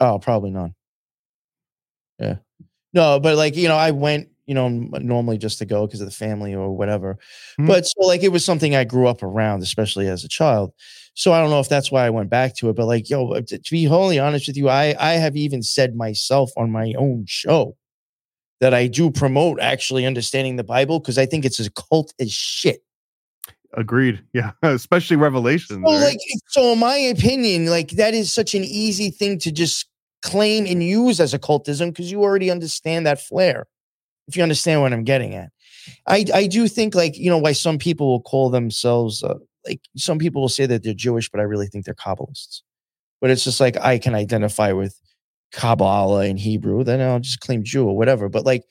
Oh, 0.00 0.18
probably 0.18 0.50
none. 0.50 0.74
Yeah. 2.18 2.36
No, 2.92 3.20
but 3.20 3.36
like, 3.36 3.56
you 3.56 3.68
know, 3.68 3.76
I 3.76 3.90
went, 3.92 4.29
you 4.46 4.54
know, 4.54 4.68
normally 4.68 5.38
just 5.38 5.58
to 5.58 5.66
go 5.66 5.86
because 5.86 6.00
of 6.00 6.06
the 6.06 6.14
family 6.14 6.54
or 6.54 6.76
whatever. 6.76 7.18
Hmm. 7.56 7.66
But 7.66 7.86
so 7.86 8.00
like 8.00 8.22
it 8.22 8.32
was 8.32 8.44
something 8.44 8.74
I 8.74 8.84
grew 8.84 9.06
up 9.06 9.22
around, 9.22 9.62
especially 9.62 10.08
as 10.08 10.24
a 10.24 10.28
child. 10.28 10.72
So 11.14 11.32
I 11.32 11.40
don't 11.40 11.50
know 11.50 11.60
if 11.60 11.68
that's 11.68 11.90
why 11.90 12.06
I 12.06 12.10
went 12.10 12.30
back 12.30 12.56
to 12.56 12.70
it, 12.70 12.76
but 12.76 12.86
like, 12.86 13.10
yo, 13.10 13.34
to, 13.34 13.58
to 13.58 13.70
be 13.70 13.84
wholly 13.84 14.18
honest 14.18 14.46
with 14.46 14.56
you, 14.56 14.68
I 14.68 14.94
I 14.98 15.12
have 15.12 15.36
even 15.36 15.62
said 15.62 15.94
myself 15.94 16.50
on 16.56 16.70
my 16.70 16.94
own 16.96 17.24
show 17.26 17.76
that 18.60 18.74
I 18.74 18.86
do 18.86 19.10
promote 19.10 19.58
actually 19.60 20.06
understanding 20.06 20.56
the 20.56 20.64
Bible 20.64 21.00
because 21.00 21.18
I 21.18 21.26
think 21.26 21.44
it's 21.44 21.58
as 21.58 21.68
cult 21.70 22.12
as 22.20 22.30
shit. 22.30 22.82
Agreed. 23.74 24.22
Yeah, 24.32 24.52
especially 24.62 25.16
Revelation. 25.16 25.82
So, 25.84 25.90
like, 25.92 26.18
so 26.48 26.72
in 26.72 26.78
my 26.78 26.96
opinion, 26.96 27.66
like 27.66 27.90
that 27.90 28.14
is 28.14 28.32
such 28.32 28.54
an 28.54 28.64
easy 28.64 29.10
thing 29.10 29.38
to 29.40 29.52
just 29.52 29.86
claim 30.22 30.66
and 30.66 30.82
use 30.82 31.20
as 31.20 31.32
occultism 31.32 31.90
because 31.90 32.10
you 32.10 32.22
already 32.22 32.50
understand 32.50 33.06
that 33.06 33.20
flair. 33.20 33.66
If 34.30 34.36
you 34.36 34.44
understand 34.44 34.80
what 34.80 34.92
I'm 34.92 35.02
getting 35.02 35.34
at, 35.34 35.50
I 36.06 36.24
I 36.32 36.46
do 36.46 36.68
think 36.68 36.94
like 36.94 37.18
you 37.18 37.28
know 37.28 37.38
why 37.38 37.52
some 37.52 37.78
people 37.78 38.08
will 38.08 38.22
call 38.22 38.48
themselves 38.48 39.24
uh, 39.24 39.34
like 39.66 39.80
some 39.96 40.18
people 40.18 40.40
will 40.40 40.48
say 40.48 40.66
that 40.66 40.84
they're 40.84 40.94
Jewish, 40.94 41.28
but 41.28 41.40
I 41.40 41.44
really 41.44 41.66
think 41.66 41.84
they're 41.84 41.94
Kabbalists. 41.94 42.62
But 43.20 43.30
it's 43.30 43.42
just 43.42 43.58
like 43.58 43.76
I 43.78 43.98
can 43.98 44.14
identify 44.14 44.70
with 44.70 44.98
Kabbalah 45.52 46.26
in 46.26 46.36
Hebrew, 46.36 46.84
then 46.84 47.00
I'll 47.00 47.18
just 47.18 47.40
claim 47.40 47.64
Jew 47.64 47.88
or 47.88 47.96
whatever. 47.96 48.28
But 48.28 48.46
like 48.46 48.62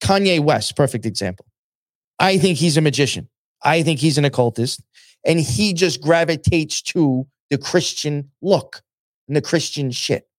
Kanye 0.00 0.38
West, 0.38 0.76
perfect 0.76 1.04
example. 1.04 1.46
I 2.20 2.38
think 2.38 2.56
he's 2.56 2.76
a 2.76 2.80
magician. 2.80 3.28
I 3.64 3.82
think 3.82 3.98
he's 3.98 4.16
an 4.16 4.24
occultist, 4.24 4.80
and 5.26 5.40
he 5.40 5.74
just 5.74 6.00
gravitates 6.00 6.80
to 6.82 7.26
the 7.50 7.58
Christian 7.58 8.30
look 8.40 8.82
and 9.26 9.36
the 9.36 9.42
Christian 9.42 9.90
shit. 9.90 10.29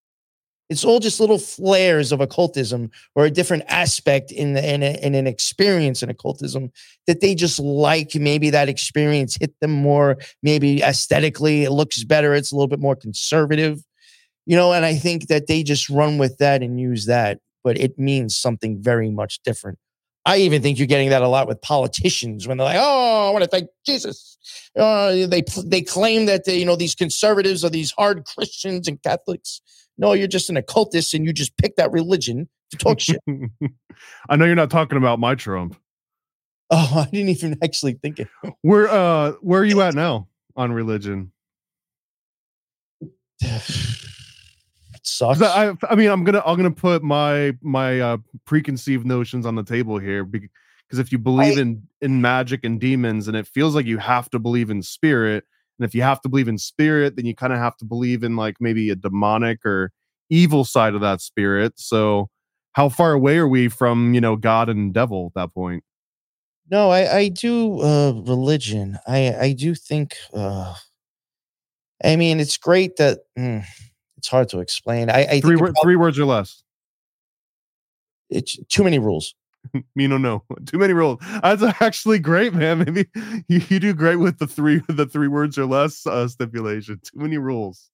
It's 0.71 0.85
all 0.85 1.01
just 1.01 1.19
little 1.19 1.37
flares 1.37 2.13
of 2.13 2.21
occultism 2.21 2.91
or 3.13 3.25
a 3.25 3.29
different 3.29 3.63
aspect 3.67 4.31
in, 4.31 4.53
the, 4.53 4.73
in, 4.73 4.81
a, 4.81 4.97
in 5.05 5.15
an 5.15 5.27
experience 5.27 6.01
in 6.01 6.09
occultism 6.09 6.71
that 7.07 7.19
they 7.19 7.35
just 7.35 7.59
like. 7.59 8.15
Maybe 8.15 8.49
that 8.51 8.69
experience 8.69 9.35
hit 9.37 9.53
them 9.59 9.71
more. 9.71 10.17
Maybe 10.41 10.81
aesthetically, 10.81 11.65
it 11.65 11.71
looks 11.71 12.05
better. 12.05 12.33
It's 12.33 12.53
a 12.53 12.55
little 12.55 12.69
bit 12.69 12.79
more 12.79 12.95
conservative, 12.95 13.83
you 14.45 14.55
know. 14.55 14.71
And 14.71 14.85
I 14.85 14.95
think 14.95 15.27
that 15.27 15.47
they 15.47 15.61
just 15.61 15.89
run 15.89 16.17
with 16.17 16.37
that 16.37 16.63
and 16.63 16.79
use 16.79 17.05
that, 17.05 17.39
but 17.65 17.77
it 17.77 17.99
means 17.99 18.37
something 18.37 18.81
very 18.81 19.11
much 19.11 19.43
different. 19.43 19.77
I 20.25 20.37
even 20.37 20.61
think 20.61 20.77
you're 20.77 20.87
getting 20.87 21.09
that 21.09 21.21
a 21.21 21.27
lot 21.27 21.49
with 21.49 21.61
politicians 21.61 22.47
when 22.47 22.57
they're 22.57 22.65
like, 22.65 22.79
"Oh, 22.79 23.27
I 23.27 23.31
want 23.31 23.43
to 23.43 23.49
thank 23.49 23.67
Jesus." 23.85 24.37
Uh, 24.79 25.27
they 25.27 25.43
they 25.65 25.81
claim 25.81 26.27
that 26.27 26.45
they, 26.45 26.59
you 26.59 26.65
know 26.65 26.77
these 26.77 26.95
conservatives 26.95 27.65
are 27.65 27.69
these 27.69 27.91
hard 27.91 28.23
Christians 28.23 28.87
and 28.87 29.03
Catholics 29.03 29.59
no, 30.01 30.13
you're 30.13 30.27
just 30.27 30.49
an 30.49 30.57
occultist 30.57 31.13
and 31.13 31.25
you 31.25 31.31
just 31.31 31.55
pick 31.57 31.75
that 31.77 31.91
religion 31.91 32.49
to 32.71 32.77
talk 32.77 32.99
shit. 32.99 33.21
I 34.29 34.35
know 34.35 34.45
you're 34.45 34.55
not 34.55 34.71
talking 34.71 34.97
about 34.97 35.19
my 35.19 35.35
Trump. 35.35 35.77
Oh, 36.71 36.91
I 37.07 37.09
didn't 37.11 37.29
even 37.29 37.57
actually 37.63 37.93
think 37.93 38.19
it. 38.19 38.27
Where 38.61 38.89
uh 38.89 39.33
where 39.41 39.61
are 39.61 39.65
you 39.65 39.81
at 39.81 39.93
now 39.95 40.27
on 40.57 40.73
religion? 40.73 41.31
sucks. 45.03 45.41
I, 45.41 45.73
I 45.89 45.95
mean, 45.95 46.09
I'm 46.09 46.23
gonna 46.23 46.41
I'm 46.45 46.57
gonna 46.57 46.71
put 46.71 47.03
my 47.03 47.55
my 47.61 47.99
uh, 47.99 48.17
preconceived 48.45 49.05
notions 49.05 49.45
on 49.45 49.55
the 49.55 49.63
table 49.63 49.97
here 49.97 50.23
because 50.23 50.49
if 50.99 51.11
you 51.11 51.17
believe 51.17 51.57
I, 51.57 51.61
in 51.61 51.87
in 52.01 52.21
magic 52.21 52.63
and 52.63 52.79
demons, 52.79 53.27
and 53.27 53.37
it 53.37 53.47
feels 53.47 53.75
like 53.75 53.85
you 53.85 53.97
have 53.97 54.29
to 54.31 54.39
believe 54.39 54.69
in 54.69 54.81
spirit, 54.81 55.45
and 55.81 55.89
if 55.89 55.95
you 55.95 56.03
have 56.03 56.21
to 56.21 56.29
believe 56.29 56.47
in 56.47 56.59
spirit, 56.59 57.15
then 57.15 57.25
you 57.25 57.33
kind 57.33 57.51
of 57.51 57.57
have 57.57 57.75
to 57.77 57.85
believe 57.85 58.23
in 58.23 58.35
like 58.35 58.57
maybe 58.59 58.91
a 58.91 58.95
demonic 58.95 59.65
or 59.65 59.91
evil 60.29 60.63
side 60.63 60.93
of 60.93 61.01
that 61.01 61.21
spirit. 61.21 61.73
So 61.75 62.29
how 62.73 62.87
far 62.87 63.13
away 63.13 63.39
are 63.39 63.47
we 63.47 63.67
from, 63.67 64.13
you 64.13 64.21
know, 64.21 64.35
God 64.35 64.69
and 64.69 64.93
devil 64.93 65.31
at 65.35 65.41
that 65.41 65.55
point? 65.55 65.83
No, 66.69 66.91
I, 66.91 67.17
I 67.17 67.27
do 67.29 67.81
uh 67.81 68.11
religion. 68.11 68.99
I 69.07 69.33
I 69.33 69.53
do 69.53 69.73
think 69.73 70.15
uh 70.35 70.75
I 72.03 72.15
mean 72.15 72.39
it's 72.39 72.57
great 72.57 72.97
that 72.97 73.21
mm, 73.35 73.65
it's 74.17 74.27
hard 74.27 74.49
to 74.49 74.59
explain. 74.59 75.09
I, 75.09 75.25
I 75.25 75.41
three, 75.41 75.57
three 75.81 75.95
words 75.95 76.19
or 76.19 76.25
less. 76.25 76.61
It's 78.29 78.55
too 78.67 78.83
many 78.83 78.99
rules. 78.99 79.33
me 79.95 80.07
no 80.07 80.17
no. 80.17 80.43
Too 80.65 80.77
many 80.77 80.93
rules. 80.93 81.19
That's 81.43 81.63
actually 81.81 82.19
great 82.19 82.53
man. 82.53 82.79
Maybe 82.85 83.07
you, 83.47 83.61
you 83.69 83.79
do 83.79 83.93
great 83.93 84.17
with 84.17 84.39
the 84.39 84.47
three 84.47 84.81
the 84.87 85.05
three 85.05 85.27
words 85.27 85.57
or 85.57 85.65
less 85.65 86.05
uh, 86.05 86.27
stipulation. 86.27 86.99
Too 87.03 87.19
many 87.19 87.37
rules. 87.37 87.89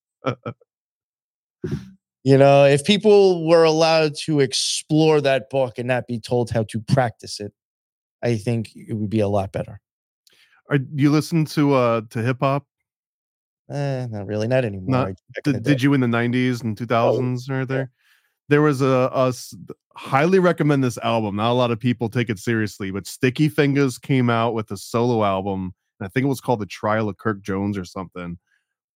You 2.23 2.37
know 2.37 2.65
if 2.65 2.83
people 2.83 3.47
were 3.47 3.63
allowed 3.63 4.15
to 4.25 4.39
explore 4.39 5.21
that 5.21 5.49
book 5.49 5.77
and 5.77 5.87
not 5.87 6.07
be 6.07 6.19
told 6.19 6.49
how 6.49 6.63
to 6.63 6.79
practice 6.81 7.39
it 7.39 7.53
i 8.23 8.35
think 8.35 8.71
it 8.75 8.93
would 8.93 9.09
be 9.09 9.19
a 9.19 9.27
lot 9.27 9.51
better. 9.51 9.79
Are, 10.69 10.77
do 10.77 11.01
you 11.01 11.11
listen 11.11 11.45
to 11.45 11.73
uh 11.73 12.01
to 12.09 12.21
hip-hop 12.21 12.65
eh, 13.69 14.07
not 14.09 14.25
really. 14.25 14.47
Not 14.47 14.65
anymore. 14.65 14.89
Not, 14.89 15.43
did, 15.43 15.63
did 15.63 15.81
you 15.81 15.93
in 15.93 16.01
the 16.01 16.07
90s 16.07 16.63
and 16.63 16.75
2000s 16.75 17.49
oh, 17.49 17.53
or 17.53 17.65
there 17.65 17.91
there 18.49 18.61
was 18.61 18.81
a, 18.81 19.09
a 19.13 19.33
highly 19.95 20.39
recommend 20.39 20.83
this 20.83 20.97
album. 20.99 21.35
Not 21.35 21.51
a 21.51 21.53
lot 21.53 21.71
of 21.71 21.79
people 21.79 22.09
take 22.09 22.29
it 22.29 22.39
seriously, 22.39 22.91
but 22.91 23.07
Sticky 23.07 23.49
Fingaz 23.49 24.01
came 24.01 24.29
out 24.29 24.53
with 24.53 24.71
a 24.71 24.77
solo 24.77 25.23
album. 25.23 25.73
and 25.99 26.07
I 26.07 26.09
think 26.09 26.25
it 26.25 26.29
was 26.29 26.41
called 26.41 26.59
The 26.59 26.65
Trial 26.65 27.09
of 27.09 27.17
Kirk 27.17 27.41
Jones 27.41 27.77
or 27.77 27.85
something. 27.85 28.37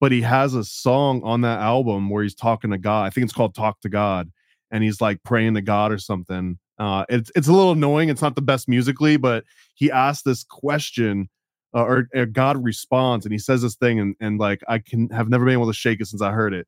But 0.00 0.12
he 0.12 0.22
has 0.22 0.54
a 0.54 0.64
song 0.64 1.22
on 1.22 1.42
that 1.42 1.60
album 1.60 2.10
where 2.10 2.22
he's 2.22 2.34
talking 2.34 2.70
to 2.70 2.78
God. 2.78 3.04
I 3.04 3.10
think 3.10 3.24
it's 3.24 3.32
called 3.32 3.54
Talk 3.54 3.80
to 3.82 3.88
God. 3.88 4.30
And 4.70 4.82
he's 4.82 5.00
like 5.00 5.22
praying 5.22 5.54
to 5.54 5.60
God 5.60 5.92
or 5.92 5.98
something. 5.98 6.58
Uh, 6.78 7.04
it's 7.08 7.30
it's 7.36 7.46
a 7.46 7.52
little 7.52 7.72
annoying. 7.72 8.08
It's 8.08 8.22
not 8.22 8.34
the 8.34 8.42
best 8.42 8.68
musically, 8.68 9.16
but 9.16 9.44
he 9.74 9.90
asked 9.90 10.24
this 10.24 10.42
question, 10.42 11.28
uh, 11.74 11.84
or, 11.84 12.08
or, 12.14 12.26
God 12.26 12.64
responds, 12.64 13.26
and 13.26 13.32
he 13.32 13.38
says 13.38 13.62
this 13.62 13.76
thing, 13.76 14.00
and 14.00 14.16
and 14.18 14.40
like 14.40 14.62
I 14.66 14.78
can 14.78 15.10
have 15.10 15.28
never 15.28 15.44
been 15.44 15.52
able 15.52 15.66
to 15.66 15.74
shake 15.74 16.00
it 16.00 16.06
since 16.06 16.22
I 16.22 16.32
heard 16.32 16.54
it. 16.54 16.66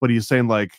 But 0.00 0.10
he's 0.10 0.26
saying 0.26 0.48
like 0.48 0.72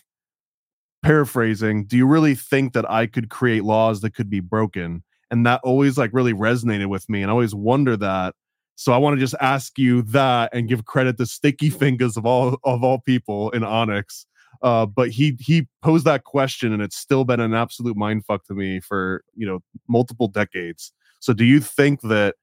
paraphrasing, 1.06 1.86
do 1.86 1.96
you 1.96 2.08
really 2.08 2.34
think 2.34 2.74
that 2.74 2.90
I 2.90 3.06
could 3.06 3.30
create 3.30 3.64
laws 3.64 4.02
that 4.02 4.16
could 4.16 4.28
be 4.28 4.40
broken? 4.40 5.04
And 5.30 5.46
that 5.46 5.62
always 5.64 6.00
like 6.00 6.10
really 6.14 6.34
resonated 6.34 6.88
with 6.88 7.08
me. 7.08 7.22
And 7.22 7.30
I 7.30 7.34
always 7.34 7.54
wonder 7.54 7.96
that. 7.98 8.34
So 8.76 8.92
I 8.92 8.98
want 8.98 9.16
to 9.16 9.20
just 9.20 9.36
ask 9.40 9.78
you 9.78 10.02
that 10.02 10.50
and 10.52 10.68
give 10.68 10.86
credit 10.86 11.18
to 11.18 11.28
Sticky 11.28 11.70
Fingaz 11.70 12.18
of 12.18 12.26
all 12.26 12.58
of 12.64 12.84
all 12.84 13.00
people 13.00 13.52
in 13.52 13.64
Onyx. 13.64 14.26
Uh, 14.64 14.88
but 14.88 15.12
he 15.12 15.38
he 15.40 15.68
posed 15.84 16.06
that 16.06 16.24
question 16.24 16.74
and 16.74 16.82
it's 16.82 16.98
still 16.98 17.24
been 17.24 17.40
an 17.40 17.54
absolute 17.54 17.96
mindfuck 17.96 18.44
to 18.46 18.56
me 18.56 18.80
for 18.80 19.24
you 19.36 19.46
know 19.46 19.60
multiple 19.88 20.28
decades. 20.28 20.92
So 21.20 21.34
do 21.34 21.46
you 21.46 21.60
think 21.60 22.02
that 22.02 22.36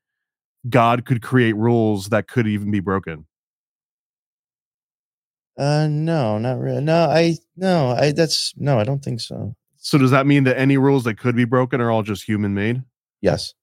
God 0.69 1.05
could 1.05 1.21
create 1.21 1.57
rules 1.57 2.11
that 2.11 2.29
could 2.29 2.47
even 2.47 2.71
be 2.71 2.81
broken? 2.81 3.27
Uh, 5.59 5.87
no, 5.89 6.39
not 6.39 6.59
really. 6.59 6.81
No, 6.81 7.05
I 7.05 7.37
no, 7.57 7.91
I 7.91 8.13
that's 8.13 8.55
no, 8.57 8.79
I 8.79 8.85
don't 8.85 9.05
think 9.05 9.21
so. 9.21 9.55
So 9.77 9.99
does 9.99 10.11
that 10.13 10.27
mean 10.27 10.45
that 10.45 10.59
any 10.59 10.77
rules 10.77 11.05
that 11.05 11.19
could 11.19 11.37
be 11.37 11.45
broken 11.45 11.81
are 11.81 11.91
all 11.91 12.03
just 12.03 12.25
human 12.25 12.55
made? 12.55 12.83
Yes. 13.21 13.55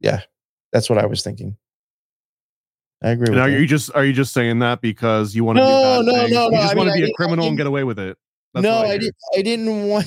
Yeah, 0.00 0.20
that's 0.72 0.88
what 0.88 0.98
I 0.98 1.06
was 1.06 1.22
thinking. 1.22 1.56
I 3.02 3.10
agree. 3.10 3.28
And 3.28 3.38
are 3.38 3.50
that. 3.50 3.60
you 3.60 3.66
just 3.66 3.94
are 3.94 4.04
you 4.04 4.12
just 4.12 4.32
saying 4.32 4.60
that 4.60 4.80
because 4.80 5.34
you 5.34 5.44
want 5.44 5.58
to 5.58 5.64
no, 5.64 6.02
do 6.02 6.10
no, 6.10 6.12
no, 6.12 6.26
no, 6.26 6.44
You 6.50 6.56
just 6.56 6.72
I 6.72 6.76
want 6.76 6.88
mean, 6.88 6.98
to 6.98 7.06
be 7.06 7.10
a 7.10 7.14
criminal 7.14 7.46
and 7.46 7.56
get 7.56 7.66
away 7.66 7.84
with 7.84 7.98
it? 7.98 8.16
That's 8.54 8.64
no, 8.64 8.78
I, 8.78 8.92
I 8.92 8.98
didn't. 8.98 9.16
I 9.36 9.42
didn't 9.42 9.88
want. 9.88 10.06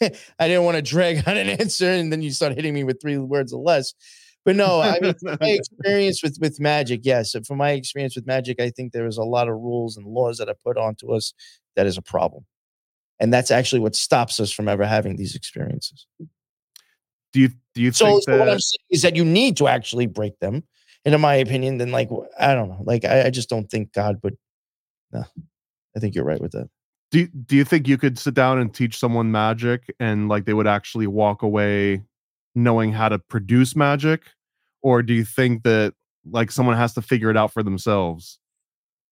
I 0.38 0.48
didn't 0.48 0.64
want 0.64 0.76
to 0.76 0.82
drag 0.82 1.18
on 1.28 1.36
an 1.36 1.48
answer, 1.48 1.90
and 1.90 2.12
then 2.12 2.22
you 2.22 2.30
start 2.30 2.54
hitting 2.54 2.72
me 2.72 2.84
with 2.84 3.00
three 3.00 3.18
words 3.18 3.52
or 3.52 3.62
less. 3.62 3.92
But 4.50 4.56
no, 4.56 4.80
I 4.80 4.98
mean, 4.98 5.14
my 5.22 5.36
experience 5.42 6.24
with 6.24 6.36
with 6.40 6.58
magic, 6.58 7.02
yes. 7.04 7.36
From 7.46 7.58
my 7.58 7.70
experience 7.70 8.16
with 8.16 8.26
magic, 8.26 8.60
I 8.60 8.70
think 8.70 8.92
there 8.92 9.06
is 9.06 9.16
a 9.16 9.22
lot 9.22 9.46
of 9.46 9.54
rules 9.54 9.96
and 9.96 10.04
laws 10.04 10.38
that 10.38 10.48
are 10.48 10.56
put 10.64 10.76
onto 10.76 11.12
us 11.12 11.32
that 11.76 11.86
is 11.86 11.96
a 11.96 12.02
problem, 12.02 12.44
and 13.20 13.32
that's 13.32 13.52
actually 13.52 13.78
what 13.78 13.94
stops 13.94 14.40
us 14.40 14.50
from 14.50 14.66
ever 14.66 14.84
having 14.84 15.14
these 15.14 15.36
experiences. 15.36 16.04
Do 17.32 17.38
you 17.38 17.50
do 17.76 17.80
you 17.80 17.92
so, 17.92 18.06
think 18.06 18.24
so 18.24 18.38
what 18.38 18.48
I'm 18.48 18.58
saying 18.58 18.86
is 18.90 19.02
that 19.02 19.14
you 19.14 19.24
need 19.24 19.56
to 19.58 19.68
actually 19.68 20.06
break 20.06 20.36
them? 20.40 20.64
And 21.04 21.14
in 21.14 21.20
my 21.20 21.36
opinion, 21.36 21.78
then 21.78 21.92
like 21.92 22.08
I 22.36 22.52
don't 22.52 22.70
know, 22.70 22.82
like 22.82 23.04
I, 23.04 23.26
I 23.26 23.30
just 23.30 23.48
don't 23.48 23.70
think 23.70 23.92
God 23.92 24.18
would. 24.24 24.36
No, 25.12 25.22
I 25.96 26.00
think 26.00 26.16
you're 26.16 26.24
right 26.24 26.40
with 26.40 26.50
that. 26.54 26.68
Do 27.12 27.28
Do 27.28 27.54
you 27.54 27.64
think 27.64 27.86
you 27.86 27.98
could 27.98 28.18
sit 28.18 28.34
down 28.34 28.58
and 28.58 28.74
teach 28.74 28.98
someone 28.98 29.30
magic 29.30 29.94
and 30.00 30.28
like 30.28 30.44
they 30.44 30.54
would 30.54 30.66
actually 30.66 31.06
walk 31.06 31.42
away 31.42 32.02
knowing 32.56 32.90
how 32.90 33.08
to 33.08 33.20
produce 33.20 33.76
magic 33.76 34.22
or 34.82 35.02
do 35.02 35.14
you 35.14 35.24
think 35.24 35.62
that 35.62 35.94
like 36.24 36.50
someone 36.50 36.76
has 36.76 36.94
to 36.94 37.02
figure 37.02 37.30
it 37.30 37.36
out 37.36 37.52
for 37.52 37.62
themselves 37.62 38.38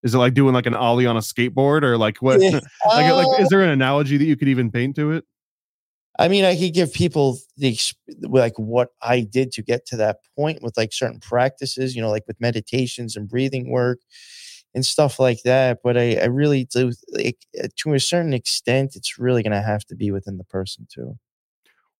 is 0.02 0.14
it 0.14 0.18
like 0.18 0.34
doing 0.34 0.54
like 0.54 0.66
an 0.66 0.74
ollie 0.74 1.06
on 1.06 1.16
a 1.16 1.20
skateboard 1.20 1.82
or 1.82 1.96
like 1.96 2.18
what 2.18 2.40
like, 2.40 2.62
like 2.84 3.40
is 3.40 3.46
uh 3.46 3.48
there 3.50 3.62
an 3.62 3.70
analogy 3.70 4.16
that 4.16 4.24
you 4.24 4.36
could 4.36 4.48
even 4.48 4.70
paint 4.70 4.94
to 4.96 5.12
it 5.12 5.24
I 6.18 6.26
mean, 6.26 6.44
I 6.44 6.56
could 6.56 6.74
give 6.74 6.92
people 6.92 7.38
the 7.56 7.78
like 8.22 8.58
what 8.58 8.88
I 9.02 9.20
did 9.20 9.52
to 9.52 9.62
get 9.62 9.86
to 9.86 9.96
that 9.98 10.18
point 10.36 10.62
with 10.62 10.76
like 10.76 10.92
certain 10.92 11.20
practices, 11.20 11.94
you 11.94 12.02
know, 12.02 12.10
like 12.10 12.26
with 12.26 12.40
meditations 12.40 13.14
and 13.14 13.28
breathing 13.28 13.70
work 13.70 14.00
and 14.74 14.84
stuff 14.84 15.20
like 15.20 15.42
that. 15.44 15.78
But 15.84 15.96
I, 15.96 16.16
I 16.16 16.24
really 16.24 16.64
do 16.64 16.92
like 17.12 17.38
to 17.76 17.94
a 17.94 18.00
certain 18.00 18.34
extent, 18.34 18.96
it's 18.96 19.18
really 19.18 19.44
going 19.44 19.52
to 19.52 19.62
have 19.62 19.84
to 19.86 19.94
be 19.94 20.10
within 20.10 20.38
the 20.38 20.44
person 20.44 20.88
too. 20.92 21.16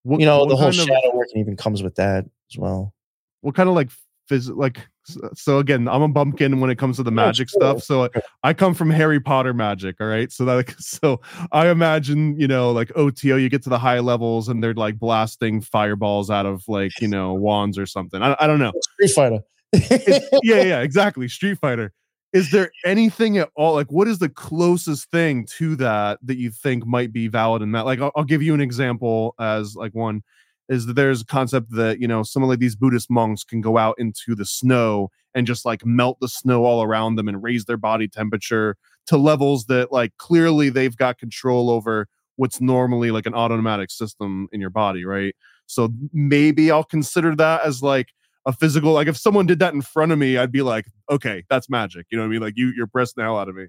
What, 0.03 0.19
you 0.19 0.27
know, 0.27 0.47
the 0.47 0.57
whole 0.57 0.73
shadow 0.73 1.11
of, 1.11 1.15
work 1.15 1.29
even 1.37 1.57
comes 1.57 1.85
with 1.85 1.95
that 1.95 2.25
as 2.51 2.59
well. 2.59 2.95
What 3.41 3.55
kind 3.55 3.69
of 3.69 3.75
like 3.75 3.91
phys- 4.29 4.55
like 4.55 4.87
so 5.35 5.59
again, 5.59 5.89
I'm 5.89 6.03
a 6.03 6.09
bumpkin 6.09 6.61
when 6.61 6.71
it 6.71 6.77
comes 6.77 6.97
to 6.97 7.03
the 7.03 7.11
oh, 7.11 7.15
magic 7.15 7.49
stuff. 7.49 7.83
So 7.83 8.09
I 8.43 8.53
come 8.53 8.75
from 8.75 8.91
Harry 8.91 9.21
Potter 9.21 9.55
magic. 9.55 9.97
All 10.01 10.07
right. 10.07 10.31
So 10.31 10.45
that 10.45 10.55
like 10.55 10.75
so 10.79 11.21
I 11.53 11.69
imagine, 11.69 12.39
you 12.39 12.47
know, 12.47 12.71
like 12.71 12.93
OTO, 12.97 13.37
you 13.37 13.49
get 13.49 13.63
to 13.65 13.71
the 13.71 13.79
high 13.79 14.01
levels 14.01 14.49
and 14.49 14.63
they're 14.63 14.75
like 14.75 14.99
blasting 14.99 15.61
fireballs 15.61 16.31
out 16.31 16.47
of 16.47 16.63
like, 16.69 16.93
you 17.01 17.09
know, 17.09 17.33
wands 17.35 17.79
or 17.79 17.87
something. 17.87 18.23
I, 18.23 18.37
I 18.39 18.47
don't 18.47 18.59
know. 18.59 18.73
Oh, 18.75 18.81
Street 18.81 19.11
Fighter. 19.11 19.41
yeah, 20.43 20.63
yeah, 20.63 20.81
exactly. 20.81 21.29
Street 21.29 21.59
Fighter 21.59 21.93
is 22.35 22.51
there 22.51 22.71
anything 22.85 23.39
at 23.39 23.49
all 23.57 23.73
like 23.75 23.91
what 23.91 24.07
is 24.07 24.19
the 24.19 24.29
closest 24.29 25.11
thing 25.11 25.47
to 25.47 25.75
that 25.77 26.19
that 26.23 26.37
you 26.37 26.51
think 26.51 26.87
might 26.87 27.11
be 27.11 27.27
valid 27.27 27.63
in 27.63 27.73
that 27.73 27.87
like 27.87 28.01
i'll, 28.01 28.13
I'll 28.15 28.25
give 28.25 28.43
you 28.43 28.53
an 28.53 28.61
example 28.61 29.35
as 29.41 29.75
like 29.75 29.95
one 29.95 30.23
is 30.69 30.87
that 30.87 30.95
there's 30.95 31.23
a 31.23 31.27
concept 31.27 31.71
that 31.73 32.01
you 32.01 32.09
know 32.09 32.23
some 32.23 32.43
of 32.43 32.49
like 32.49 32.59
these 32.59 32.77
Buddhist 32.77 33.11
monks 33.11 33.45
can 33.45 33.61
go 33.61 33.79
out 33.79 33.95
into 33.99 34.35
the 34.35 34.45
snow 34.45 35.11
and 35.35 35.47
just 35.47 35.65
like 35.65 35.85
melt 35.85 36.19
the 36.21 36.29
snow 36.29 36.65
all 36.65 36.83
around 36.83 37.17
them 37.17 37.29
and 37.29 37.43
raise 37.43 37.65
their 37.65 37.77
body 37.77 38.09
temperature 38.09 38.77
to 39.07 39.17
levels 39.17 39.67
that 39.67 39.93
like 39.93 40.17
clearly 40.19 40.69
they've 40.69 40.97
got 40.97 41.19
control 41.19 41.71
over 41.71 42.09
what's 42.37 42.61
normally 42.61 43.11
like 43.11 43.27
an 43.27 43.35
automatic 43.35 43.91
system 43.91 44.49
in 44.53 44.61
your 44.61 44.71
body, 44.71 45.05
right? 45.05 45.35
So 45.67 45.93
maybe 46.13 46.71
I'll 46.71 46.85
consider 46.85 47.35
that 47.37 47.65
as 47.65 47.83
like 47.83 48.09
a 48.47 48.53
physical 48.53 48.93
like 48.93 49.09
if 49.09 49.17
someone 49.17 49.47
did 49.47 49.59
that 49.59 49.75
in 49.75 49.83
front 49.83 50.13
of 50.13 50.19
me, 50.19 50.37
I'd 50.39 50.53
be 50.53 50.63
like, 50.63 50.87
okay, 51.11 51.45
that's 51.51 51.69
magic. 51.69 52.07
You 52.11 52.19
know 52.19 52.25
what 52.25 52.29
I 52.29 52.33
mean? 52.33 52.41
Like 52.41 52.55
you 52.57 52.73
you're 52.77 52.87
pressing 52.87 53.15
the 53.17 53.23
hell 53.25 53.39
out 53.39 53.49
of 53.49 53.57
me. 53.57 53.67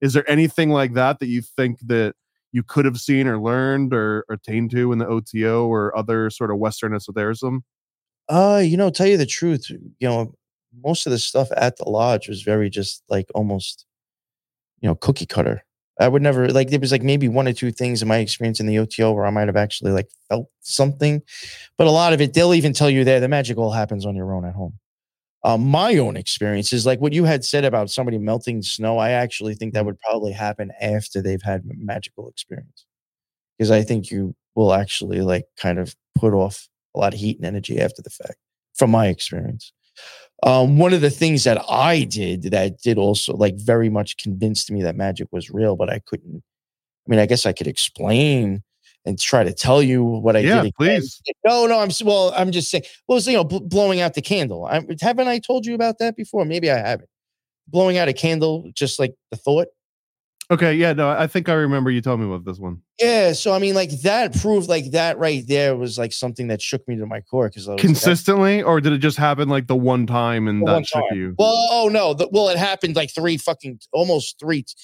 Is 0.00 0.12
there 0.12 0.28
anything 0.30 0.70
like 0.70 0.94
that 0.94 1.18
that 1.20 1.26
you 1.26 1.42
think 1.42 1.78
that 1.86 2.14
you 2.54 2.62
could 2.62 2.84
have 2.84 2.98
seen 2.98 3.26
or 3.26 3.40
learned 3.40 3.92
or 3.92 4.24
attained 4.30 4.70
to 4.70 4.92
in 4.92 4.98
the 4.98 5.08
OTO 5.08 5.66
or 5.66 5.94
other 5.98 6.30
sort 6.30 6.52
of 6.52 6.58
Western 6.58 6.94
esotericism? 6.94 7.64
Uh, 8.28 8.62
you 8.64 8.76
know, 8.76 8.90
tell 8.90 9.08
you 9.08 9.16
the 9.16 9.26
truth, 9.26 9.68
you 9.68 10.08
know, 10.08 10.32
most 10.84 11.04
of 11.04 11.10
the 11.10 11.18
stuff 11.18 11.48
at 11.56 11.76
the 11.78 11.88
lodge 11.88 12.28
was 12.28 12.42
very 12.42 12.70
just 12.70 13.02
like 13.08 13.26
almost, 13.34 13.86
you 14.80 14.88
know, 14.88 14.94
cookie 14.94 15.26
cutter. 15.26 15.64
I 16.00 16.06
would 16.06 16.22
never 16.22 16.48
like 16.48 16.70
there 16.70 16.78
was 16.78 16.92
like 16.92 17.02
maybe 17.02 17.28
one 17.28 17.48
or 17.48 17.52
two 17.52 17.72
things 17.72 18.02
in 18.02 18.08
my 18.08 18.18
experience 18.18 18.60
in 18.60 18.66
the 18.66 18.78
OTO 18.78 19.12
where 19.12 19.26
I 19.26 19.30
might 19.30 19.48
have 19.48 19.56
actually 19.56 19.90
like 19.90 20.08
felt 20.28 20.46
something, 20.60 21.22
but 21.76 21.88
a 21.88 21.90
lot 21.90 22.12
of 22.12 22.20
it 22.20 22.34
they'll 22.34 22.54
even 22.54 22.72
tell 22.72 22.88
you 22.88 23.02
there 23.02 23.18
the 23.18 23.28
magic 23.28 23.58
all 23.58 23.72
happens 23.72 24.06
on 24.06 24.14
your 24.14 24.32
own 24.32 24.44
at 24.44 24.54
home. 24.54 24.78
Uh, 25.44 25.58
my 25.58 25.98
own 25.98 26.16
experiences, 26.16 26.86
like 26.86 27.00
what 27.00 27.12
you 27.12 27.24
had 27.24 27.44
said 27.44 27.64
about 27.66 27.90
somebody 27.90 28.16
melting 28.18 28.62
snow, 28.62 28.96
I 28.98 29.10
actually 29.10 29.54
think 29.54 29.74
that 29.74 29.80
Mm-hmm. 29.80 29.86
would 29.86 30.00
probably 30.00 30.32
happen 30.32 30.72
after 30.80 31.20
they've 31.20 31.42
had 31.42 31.60
a 31.60 31.74
magical 31.76 32.28
experience, 32.28 32.86
because 33.58 33.70
I 33.70 33.82
think 33.82 34.10
you 34.10 34.34
will 34.54 34.72
actually 34.72 35.20
like 35.20 35.44
kind 35.58 35.78
of 35.78 35.94
put 36.14 36.32
off 36.32 36.68
a 36.94 36.98
lot 37.00 37.12
of 37.12 37.20
heat 37.20 37.36
and 37.36 37.46
energy 37.46 37.80
after 37.80 38.00
the 38.02 38.10
fact, 38.10 38.38
from 38.74 38.90
my 38.90 39.08
experience. 39.08 39.72
Um, 40.42 40.78
one 40.78 40.92
of 40.94 41.00
the 41.02 41.10
things 41.10 41.44
that 41.44 41.62
I 41.68 42.04
did 42.04 42.44
that 42.50 42.80
did 42.80 42.98
also 42.98 43.36
like 43.36 43.56
very 43.56 43.88
much 43.90 44.16
convinced 44.16 44.70
me 44.70 44.82
that 44.82 44.96
magic 44.96 45.28
was 45.30 45.50
real, 45.50 45.76
but 45.76 45.90
I 45.90 46.00
couldn't. 46.06 46.42
I 47.06 47.10
mean, 47.10 47.20
I 47.20 47.26
guess 47.26 47.44
I 47.46 47.52
could 47.52 47.66
explain 47.66 48.62
and 49.04 49.18
try 49.18 49.44
to 49.44 49.52
tell 49.52 49.82
you 49.82 50.02
what 50.02 50.36
I 50.36 50.40
Yeah, 50.40 50.54
did. 50.56 50.58
again. 50.60 50.72
please. 50.76 51.22
No, 51.44 51.66
no, 51.66 51.78
I'm 51.80 51.90
well. 52.04 52.32
I'm 52.36 52.52
just 52.52 52.70
saying. 52.70 52.84
Well, 53.06 53.18
it's, 53.18 53.26
you 53.26 53.34
know, 53.34 53.44
bl- 53.44 53.58
blowing 53.58 54.00
out 54.00 54.14
the 54.14 54.22
candle. 54.22 54.64
I, 54.64 54.82
haven't 55.00 55.28
I 55.28 55.38
told 55.38 55.66
you 55.66 55.74
about 55.74 55.98
that 55.98 56.16
before? 56.16 56.44
Maybe 56.44 56.70
I 56.70 56.78
haven't. 56.78 57.08
Blowing 57.68 57.96
out 57.98 58.08
a 58.08 58.12
candle, 58.12 58.70
just 58.74 58.98
like 58.98 59.14
the 59.30 59.36
thought. 59.36 59.68
Okay, 60.50 60.74
yeah, 60.74 60.92
no, 60.92 61.08
I 61.08 61.26
think 61.26 61.48
I 61.48 61.54
remember 61.54 61.90
you 61.90 62.02
telling 62.02 62.20
me 62.20 62.26
about 62.26 62.44
this 62.44 62.58
one. 62.58 62.82
Yeah. 63.00 63.32
So 63.32 63.54
I 63.54 63.58
mean, 63.58 63.74
like 63.74 63.90
that 64.02 64.36
proved 64.36 64.68
like 64.68 64.90
that 64.90 65.16
right 65.18 65.42
there 65.46 65.74
was 65.74 65.96
like 65.96 66.12
something 66.12 66.48
that 66.48 66.60
shook 66.60 66.86
me 66.86 66.96
to 66.96 67.06
my 67.06 67.22
core 67.22 67.48
because 67.48 67.66
I 67.66 67.72
was 67.72 67.80
Consistently, 67.80 68.62
or 68.62 68.78
did 68.82 68.92
it 68.92 68.98
just 68.98 69.16
happen 69.16 69.48
like 69.48 69.68
the 69.68 69.76
one 69.76 70.06
time 70.06 70.46
and 70.46 70.66
that 70.66 70.86
shook 70.86 71.08
time. 71.08 71.16
you? 71.18 71.34
Well, 71.38 71.54
oh 71.70 71.88
no. 71.90 72.12
The, 72.12 72.28
well, 72.30 72.50
it 72.50 72.58
happened 72.58 72.94
like 72.94 73.14
three 73.14 73.38
fucking 73.38 73.80
almost 73.92 74.38
three. 74.38 74.64
t- 74.64 74.74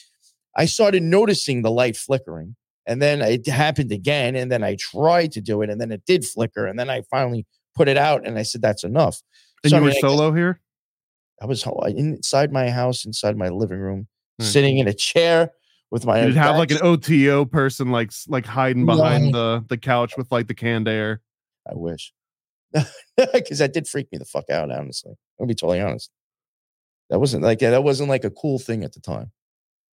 I 0.57 0.65
started 0.65 1.03
noticing 1.03 1.61
the 1.61 1.71
light 1.71 1.97
flickering, 1.97 2.57
and 2.91 3.01
then 3.01 3.23
it 3.23 3.47
happened 3.47 3.93
again, 3.93 4.35
and 4.35 4.51
then 4.51 4.65
I 4.65 4.77
tried 4.79 5.31
to 5.33 5.41
do 5.41 5.63
it, 5.63 5.71
and 5.71 5.81
then 5.81 5.93
it 5.93 6.03
did 6.07 6.25
flicker, 6.25 6.67
and 6.67 6.77
then 6.79 6.91
I 6.91 7.03
finally 7.11 7.47
put 7.77 7.89
it 7.89 7.97
out, 7.97 8.27
and 8.27 8.37
I 8.37 8.43
said 8.43 8.61
that's 8.63 8.83
enough. 8.85 9.23
And 9.63 9.71
So, 9.71 9.77
you 9.77 9.83
I 9.83 9.85
were 9.85 9.89
mean, 9.91 9.97
I 9.99 10.01
solo 10.01 10.33
here? 10.33 10.61
I 11.41 11.47
was 11.47 11.65
inside 11.97 12.53
my 12.53 12.69
house, 12.69 13.05
inside 13.05 13.37
my 13.37 13.49
living 13.49 13.79
room, 13.79 14.09
Hmm. 14.41 14.45
sitting 14.45 14.79
in 14.79 14.89
a 14.89 14.93
chair 14.93 15.53
with 15.91 16.05
my. 16.05 16.21
You 16.21 16.27
did 16.29 16.37
have 16.37 16.57
like 16.57 16.71
an 16.73 16.79
OTO 16.83 17.45
person 17.45 17.91
like 17.91 18.11
like 18.27 18.45
hiding 18.47 18.87
behind 18.87 19.35
the 19.35 19.65
the 19.69 19.79
couch 19.79 20.17
with 20.17 20.31
like 20.33 20.49
the 20.49 20.55
canned 20.55 20.89
air. 20.89 21.21
I 21.71 21.75
wish, 21.75 22.13
because 23.17 23.59
that 23.59 23.73
did 23.73 23.87
freak 23.87 24.09
me 24.11 24.19
the 24.19 24.25
fuck 24.25 24.51
out. 24.51 24.71
Honestly, 24.71 25.13
I'll 25.41 25.47
be 25.47 25.55
totally 25.55 25.81
honest. 25.81 26.11
That 27.11 27.21
wasn't 27.21 27.43
like 27.45 27.61
that 27.61 27.85
wasn't 27.85 28.09
like 28.09 28.25
a 28.25 28.31
cool 28.31 28.59
thing 28.59 28.83
at 28.83 28.93
the 28.93 29.01
time. 29.01 29.31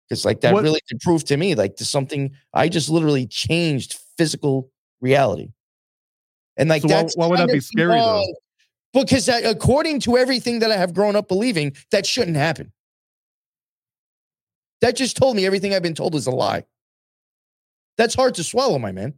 Because 0.07 0.25
like 0.25 0.41
that 0.41 0.53
What- 0.53 0.63
really 0.63 0.81
did 0.87 0.99
prove 1.01 1.23
to 1.25 1.37
me 1.37 1.55
like 1.55 1.77
to 1.77 1.85
something 1.85 2.31
I 2.53 2.69
just 2.69 2.89
literally 2.89 3.25
changed 3.27 3.99
physical 4.17 4.71
reality. 5.01 5.49
And 6.57 6.69
like 6.69 6.83
So 6.83 6.87
that's 6.87 7.15
why 7.17 7.27
would 7.27 7.39
that 7.39 7.49
be 7.49 7.59
scary, 7.59 7.99
though? 7.99 8.23
Because 8.93 9.25
that, 9.25 9.43
according 9.45 9.99
to 10.01 10.17
everything 10.17 10.59
that 10.59 10.71
I 10.71 10.77
have 10.77 10.93
grown 10.93 11.17
up 11.17 11.27
believing, 11.27 11.75
that 11.91 12.05
shouldn't 12.05 12.37
happen. 12.37 12.71
That 14.81 14.95
just 14.95 15.17
told 15.17 15.35
me 15.35 15.45
everything 15.45 15.73
I've 15.73 15.83
been 15.83 15.95
told 15.95 16.15
is 16.15 16.27
a 16.27 16.31
lie. 16.31 16.63
That's 17.97 18.15
hard 18.15 18.35
to 18.35 18.43
swallow, 18.43 18.77
my 18.79 18.91
man. 18.91 19.13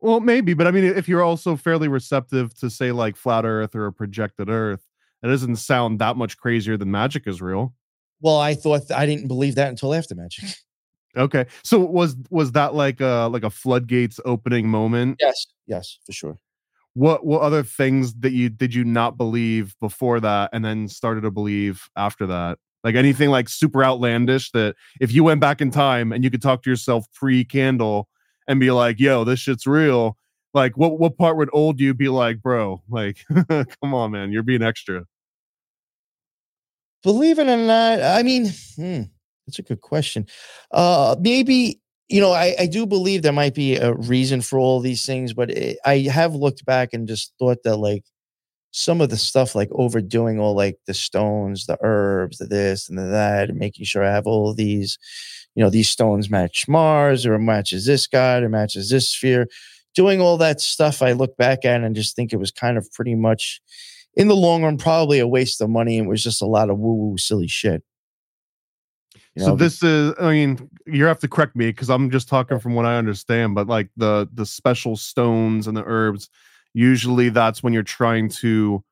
Well, 0.00 0.20
maybe, 0.20 0.54
but 0.54 0.66
I 0.66 0.70
mean, 0.70 0.84
if 0.84 1.08
you're 1.08 1.22
also 1.22 1.56
fairly 1.56 1.88
receptive 1.88 2.54
to 2.54 2.70
say 2.70 2.90
like 2.90 3.16
flat 3.16 3.44
Earth 3.44 3.74
or 3.74 3.86
a 3.86 3.92
projected 3.92 4.48
Earth, 4.48 4.84
it 5.22 5.28
doesn't 5.28 5.56
sound 5.56 5.98
that 5.98 6.16
much 6.16 6.36
crazier 6.38 6.76
than 6.76 6.90
magic 6.90 7.26
is 7.26 7.40
real. 7.40 7.74
Well, 8.22 8.38
I 8.38 8.54
thought 8.54 8.90
I 8.90 9.04
didn't 9.04 9.28
believe 9.28 9.56
that 9.56 9.68
until 9.68 9.94
after 9.94 10.14
magic. 10.14 10.44
Okay, 11.14 11.44
so 11.62 11.78
was 11.78 12.16
was 12.30 12.52
that 12.52 12.74
like 12.74 12.98
a 13.02 13.28
like 13.30 13.42
a 13.42 13.50
floodgates 13.50 14.18
opening 14.24 14.66
moment? 14.66 15.18
Yes, 15.20 15.46
yes, 15.66 15.98
for 16.06 16.12
sure. 16.12 16.38
What 16.94 17.26
what 17.26 17.42
other 17.42 17.62
things 17.62 18.14
that 18.20 18.32
you 18.32 18.48
did 18.48 18.74
you 18.74 18.82
not 18.82 19.18
believe 19.18 19.74
before 19.78 20.20
that, 20.20 20.48
and 20.54 20.64
then 20.64 20.88
started 20.88 21.20
to 21.22 21.30
believe 21.30 21.86
after 21.96 22.26
that? 22.28 22.58
Like 22.82 22.94
anything 22.94 23.28
like 23.28 23.50
super 23.50 23.84
outlandish 23.84 24.52
that 24.52 24.74
if 25.02 25.12
you 25.12 25.22
went 25.22 25.42
back 25.42 25.60
in 25.60 25.70
time 25.70 26.12
and 26.12 26.24
you 26.24 26.30
could 26.30 26.40
talk 26.40 26.62
to 26.62 26.70
yourself 26.70 27.04
pre 27.12 27.44
candle 27.44 28.08
and 28.48 28.58
be 28.58 28.70
like, 28.70 28.98
"Yo, 28.98 29.22
this 29.24 29.40
shit's 29.40 29.66
real." 29.66 30.16
Like, 30.54 30.78
what 30.78 30.98
what 30.98 31.18
part 31.18 31.36
would 31.36 31.50
old 31.52 31.78
you 31.78 31.92
be 31.92 32.08
like, 32.08 32.40
bro? 32.40 32.82
Like, 32.88 33.18
come 33.48 33.92
on, 33.94 34.12
man, 34.12 34.32
you're 34.32 34.42
being 34.42 34.62
extra. 34.62 35.04
Believe 37.02 37.38
it 37.38 37.48
or 37.48 37.56
not, 37.56 38.00
I 38.02 38.22
mean, 38.22 38.52
hmm, 38.76 39.02
that's 39.46 39.58
a 39.58 39.62
good 39.62 39.80
question. 39.80 40.26
Uh, 40.70 41.16
maybe 41.20 41.80
you 42.08 42.20
know, 42.20 42.32
I, 42.32 42.54
I 42.58 42.66
do 42.66 42.84
believe 42.84 43.22
there 43.22 43.32
might 43.32 43.54
be 43.54 43.76
a 43.76 43.94
reason 43.94 44.42
for 44.42 44.58
all 44.58 44.80
these 44.80 45.06
things, 45.06 45.32
but 45.32 45.50
it, 45.50 45.78
I 45.86 46.00
have 46.00 46.34
looked 46.34 46.64
back 46.66 46.90
and 46.92 47.08
just 47.08 47.32
thought 47.38 47.62
that 47.64 47.76
like 47.78 48.04
some 48.72 49.00
of 49.00 49.10
the 49.10 49.16
stuff, 49.16 49.54
like 49.54 49.68
overdoing 49.72 50.40
all 50.40 50.54
like 50.54 50.78
the 50.86 50.94
stones, 50.94 51.66
the 51.66 51.78
herbs, 51.82 52.38
the 52.38 52.46
this 52.46 52.88
and 52.88 52.98
the 52.98 53.04
that, 53.04 53.50
and 53.50 53.58
making 53.58 53.86
sure 53.86 54.04
I 54.04 54.12
have 54.12 54.26
all 54.26 54.54
these, 54.54 54.98
you 55.54 55.62
know, 55.64 55.70
these 55.70 55.90
stones 55.90 56.30
match 56.30 56.66
Mars 56.68 57.26
or 57.26 57.38
matches 57.38 57.86
this 57.86 58.06
god 58.06 58.42
or 58.42 58.48
matches 58.48 58.90
this 58.90 59.08
sphere. 59.08 59.48
Doing 59.94 60.20
all 60.20 60.38
that 60.38 60.60
stuff, 60.60 61.02
I 61.02 61.12
look 61.12 61.36
back 61.36 61.64
at 61.64 61.82
and 61.82 61.94
just 61.96 62.16
think 62.16 62.32
it 62.32 62.38
was 62.38 62.50
kind 62.50 62.78
of 62.78 62.90
pretty 62.92 63.14
much 63.14 63.60
in 64.14 64.28
the 64.28 64.36
long 64.36 64.62
run, 64.62 64.76
probably 64.76 65.18
a 65.18 65.26
waste 65.26 65.60
of 65.60 65.70
money. 65.70 65.98
and 65.98 66.08
was 66.08 66.22
just 66.22 66.42
a 66.42 66.46
lot 66.46 66.70
of 66.70 66.78
woo 66.78 66.94
woo 66.94 67.18
silly 67.18 67.48
shit. 67.48 67.82
You 69.34 69.44
so 69.44 69.56
this 69.56 69.82
is, 69.82 70.12
I 70.20 70.30
mean, 70.30 70.68
you 70.86 71.04
have 71.04 71.18
to 71.20 71.28
correct 71.28 71.56
me 71.56 71.66
because 71.66 71.88
I'm 71.88 72.10
just 72.10 72.28
talking 72.28 72.58
from 72.58 72.74
what 72.74 72.84
I 72.84 72.96
understand. 72.98 73.54
But 73.54 73.66
like 73.66 73.88
the 73.96 74.28
the 74.32 74.44
special 74.44 74.96
stones 74.96 75.66
and 75.66 75.76
the 75.76 75.84
herbs, 75.86 76.28
usually 76.74 77.30
that's 77.30 77.62
when 77.62 77.72
you're 77.72 77.82
trying 77.82 78.28
to 78.28 78.84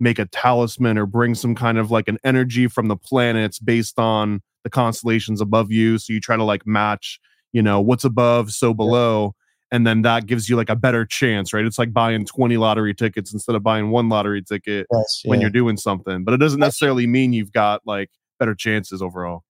make 0.00 0.20
a 0.20 0.26
talisman 0.26 0.98
or 0.98 1.06
bring 1.06 1.34
some 1.34 1.56
kind 1.56 1.78
of 1.78 1.90
like 1.90 2.06
an 2.06 2.18
energy 2.22 2.68
from 2.68 2.86
the 2.86 2.96
planets 2.96 3.58
based 3.58 3.98
on 3.98 4.40
the 4.62 4.70
constellations 4.70 5.40
above 5.40 5.72
you. 5.72 5.98
So 5.98 6.12
you 6.12 6.20
try 6.20 6.36
to 6.36 6.44
like 6.44 6.66
match, 6.66 7.18
you 7.52 7.62
know, 7.62 7.80
what's 7.80 8.04
above, 8.04 8.52
so 8.52 8.72
below. 8.72 9.34
And 9.70 9.86
then 9.86 10.02
that 10.02 10.26
gives 10.26 10.48
you 10.48 10.56
like 10.56 10.70
a 10.70 10.76
better 10.76 11.04
chance, 11.04 11.52
right? 11.52 11.64
It's 11.64 11.78
like 11.78 11.92
buying 11.92 12.24
20 12.24 12.56
lottery 12.56 12.94
tickets 12.94 13.32
instead 13.32 13.54
of 13.54 13.62
buying 13.62 13.90
one 13.90 14.08
lottery 14.08 14.42
ticket 14.42 14.86
yes, 14.90 15.22
when 15.24 15.40
yeah. 15.40 15.44
you're 15.44 15.50
doing 15.50 15.76
something. 15.76 16.24
But 16.24 16.34
it 16.34 16.38
doesn't 16.38 16.60
necessarily 16.60 17.06
mean 17.06 17.32
you've 17.32 17.52
got 17.52 17.82
like 17.84 18.10
better 18.38 18.54
chances 18.54 19.02
overall. 19.02 19.44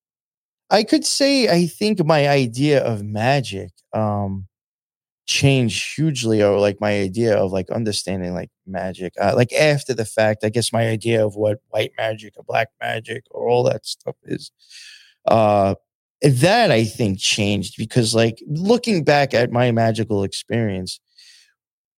I 0.71 0.83
could 0.83 1.05
say 1.05 1.49
I 1.49 1.67
think 1.67 2.05
my 2.05 2.29
idea 2.29 2.83
of 2.85 3.03
magic 3.03 3.71
um 3.95 4.47
changed 5.27 5.95
hugely 5.95 6.43
or 6.43 6.59
like 6.59 6.81
my 6.81 7.01
idea 7.01 7.37
of 7.37 7.53
like 7.53 7.71
understanding 7.71 8.33
like 8.33 8.51
magic 8.67 9.13
uh, 9.21 9.35
like 9.37 9.53
after 9.53 9.93
the 9.93 10.07
fact 10.07 10.43
I 10.43 10.49
guess 10.49 10.73
my 10.73 10.89
idea 10.89 11.25
of 11.25 11.37
what 11.37 11.59
white 11.69 11.93
magic 11.99 12.33
or 12.37 12.45
black 12.45 12.69
magic 12.81 13.25
or 13.31 13.49
all 13.49 13.63
that 13.65 13.85
stuff 13.85 14.17
is 14.25 14.51
uh 15.27 15.75
that 16.23 16.71
I 16.71 16.85
think 16.85 17.19
changed 17.19 17.75
because 17.79 18.15
like 18.15 18.43
looking 18.49 19.05
back 19.05 19.35
at 19.35 19.53
my 19.53 19.71
magical 19.71 20.25
experience 20.25 21.01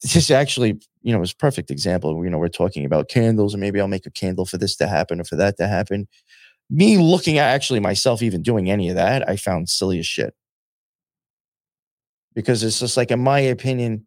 this 0.01 0.15
is 0.15 0.29
actually 0.29 0.79
you 1.01 1.13
know 1.13 1.19
was 1.19 1.33
perfect 1.33 1.71
example 1.71 2.23
you 2.23 2.29
know 2.29 2.37
we're 2.37 2.49
talking 2.49 2.85
about 2.85 3.09
candles 3.09 3.53
and 3.53 3.61
maybe 3.61 3.79
I'll 3.79 3.87
make 3.87 4.05
a 4.05 4.11
candle 4.11 4.45
for 4.45 4.57
this 4.57 4.75
to 4.77 4.87
happen 4.87 5.21
or 5.21 5.23
for 5.23 5.37
that 5.37 5.57
to 5.57 5.67
happen 5.67 6.07
me 6.69 6.97
looking 6.97 7.37
at 7.37 7.47
actually 7.49 7.79
myself 7.79 8.21
even 8.21 8.41
doing 8.41 8.69
any 8.69 8.89
of 8.89 8.95
that, 8.95 9.27
I 9.27 9.35
found 9.35 9.69
silly 9.69 9.99
as 9.99 10.05
shit. 10.05 10.33
Because 12.35 12.63
it's 12.63 12.79
just 12.79 12.95
like, 12.95 13.11
in 13.11 13.19
my 13.19 13.39
opinion, 13.39 14.05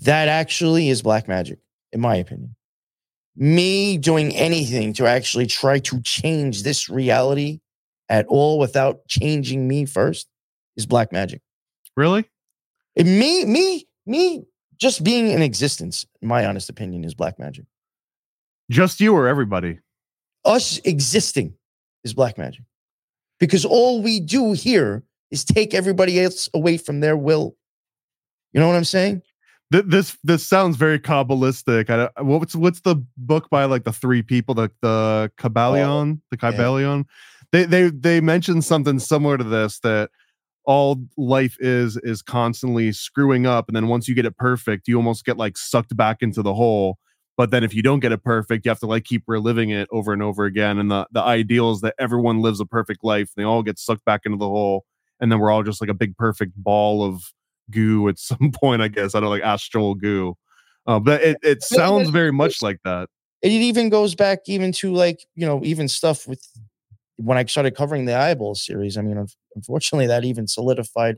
that 0.00 0.28
actually 0.28 0.88
is 0.90 1.02
black 1.02 1.26
magic, 1.26 1.58
in 1.92 2.00
my 2.00 2.16
opinion. 2.16 2.54
Me 3.34 3.96
doing 3.98 4.34
anything 4.36 4.92
to 4.94 5.06
actually 5.06 5.46
try 5.46 5.78
to 5.78 6.00
change 6.02 6.62
this 6.62 6.88
reality 6.88 7.60
at 8.08 8.26
all 8.26 8.58
without 8.58 9.06
changing 9.08 9.66
me 9.66 9.84
first 9.84 10.28
is 10.76 10.86
black 10.86 11.12
magic. 11.12 11.40
Really? 11.96 12.28
And 12.96 13.18
me, 13.18 13.44
me, 13.44 13.86
me 14.06 14.44
just 14.76 15.02
being 15.02 15.30
in 15.30 15.42
existence, 15.42 16.06
my 16.22 16.46
honest 16.46 16.68
opinion, 16.68 17.04
is 17.04 17.14
black 17.14 17.38
magic. 17.38 17.64
Just 18.70 19.00
you 19.00 19.14
or 19.14 19.26
everybody? 19.26 19.78
Us 20.44 20.78
existing 20.78 21.54
is 22.04 22.14
black 22.14 22.38
magic. 22.38 22.64
Because 23.38 23.64
all 23.64 24.02
we 24.02 24.20
do 24.20 24.52
here 24.52 25.04
is 25.30 25.44
take 25.44 25.74
everybody 25.74 26.20
else 26.20 26.48
away 26.54 26.76
from 26.78 27.00
their 27.00 27.16
will. 27.16 27.56
You 28.52 28.60
know 28.60 28.68
what 28.68 28.76
I'm 28.76 28.84
saying? 28.84 29.22
This 29.70 30.16
this 30.22 30.46
sounds 30.46 30.76
very 30.76 31.00
kabbalistic. 31.00 31.90
I, 31.90 32.22
what's 32.22 32.54
what's 32.54 32.80
the 32.82 33.04
book 33.16 33.50
by 33.50 33.64
like 33.64 33.82
the 33.82 33.92
three 33.92 34.22
people, 34.22 34.54
the 34.54 34.70
the 34.80 34.88
oh, 34.88 35.42
Kybalion, 35.42 36.20
the 36.30 36.38
yeah. 36.40 37.02
They 37.56 37.64
they 37.64 37.88
they 37.88 38.20
mentioned 38.20 38.64
something 38.64 38.98
similar 38.98 39.38
to 39.38 39.44
this 39.44 39.78
that 39.80 40.10
all 40.64 40.98
life 41.16 41.56
is 41.58 41.96
is 41.98 42.20
constantly 42.20 42.92
screwing 42.92 43.46
up, 43.46 43.68
and 43.68 43.74
then 43.74 43.88
once 43.88 44.08
you 44.08 44.14
get 44.14 44.26
it 44.26 44.36
perfect, 44.36 44.88
you 44.88 44.96
almost 44.96 45.24
get 45.24 45.38
like 45.38 45.56
sucked 45.56 45.96
back 45.96 46.18
into 46.20 46.42
the 46.42 46.52
hole. 46.52 46.98
But 47.38 47.50
then 47.50 47.64
if 47.64 47.72
you 47.74 47.82
don't 47.82 48.00
get 48.00 48.12
it 48.12 48.22
perfect, 48.22 48.66
you 48.66 48.70
have 48.70 48.80
to 48.80 48.86
like 48.86 49.04
keep 49.04 49.22
reliving 49.26 49.70
it 49.70 49.88
over 49.90 50.12
and 50.12 50.22
over 50.22 50.44
again. 50.44 50.78
And 50.78 50.90
the 50.90 51.06
the 51.12 51.22
ideal 51.22 51.70
is 51.70 51.80
that 51.80 51.94
everyone 51.98 52.42
lives 52.42 52.60
a 52.60 52.66
perfect 52.66 53.02
life. 53.02 53.30
and 53.34 53.42
They 53.42 53.46
all 53.46 53.62
get 53.62 53.78
sucked 53.78 54.04
back 54.04 54.22
into 54.26 54.36
the 54.36 54.48
hole, 54.48 54.84
and 55.18 55.32
then 55.32 55.38
we're 55.38 55.50
all 55.50 55.62
just 55.62 55.80
like 55.80 55.88
a 55.90 55.94
big 55.94 56.14
perfect 56.18 56.52
ball 56.56 57.02
of 57.02 57.22
goo 57.70 58.06
at 58.08 58.18
some 58.30 58.52
point. 58.52 58.82
I 58.82 58.88
guess 58.88 59.14
I 59.14 59.20
don't 59.20 59.30
like 59.30 59.42
astral 59.42 59.94
goo. 59.94 60.36
Uh, 60.86 61.00
but 61.00 61.22
it 61.22 61.38
it 61.42 61.62
sounds 61.62 62.10
very 62.10 62.32
much 62.32 62.60
like 62.60 62.80
that. 62.84 63.08
it 63.40 63.50
even 63.50 63.88
goes 63.88 64.14
back 64.14 64.40
even 64.46 64.72
to 64.72 64.92
like 64.92 65.24
you 65.34 65.46
know 65.46 65.62
even 65.64 65.88
stuff 65.88 66.28
with 66.28 66.46
when 67.16 67.38
i 67.38 67.44
started 67.44 67.74
covering 67.74 68.04
the 68.04 68.14
eyeball 68.16 68.54
series 68.54 68.96
i 68.96 69.02
mean 69.02 69.24
unfortunately 69.54 70.06
that 70.06 70.24
even 70.24 70.46
solidified 70.46 71.16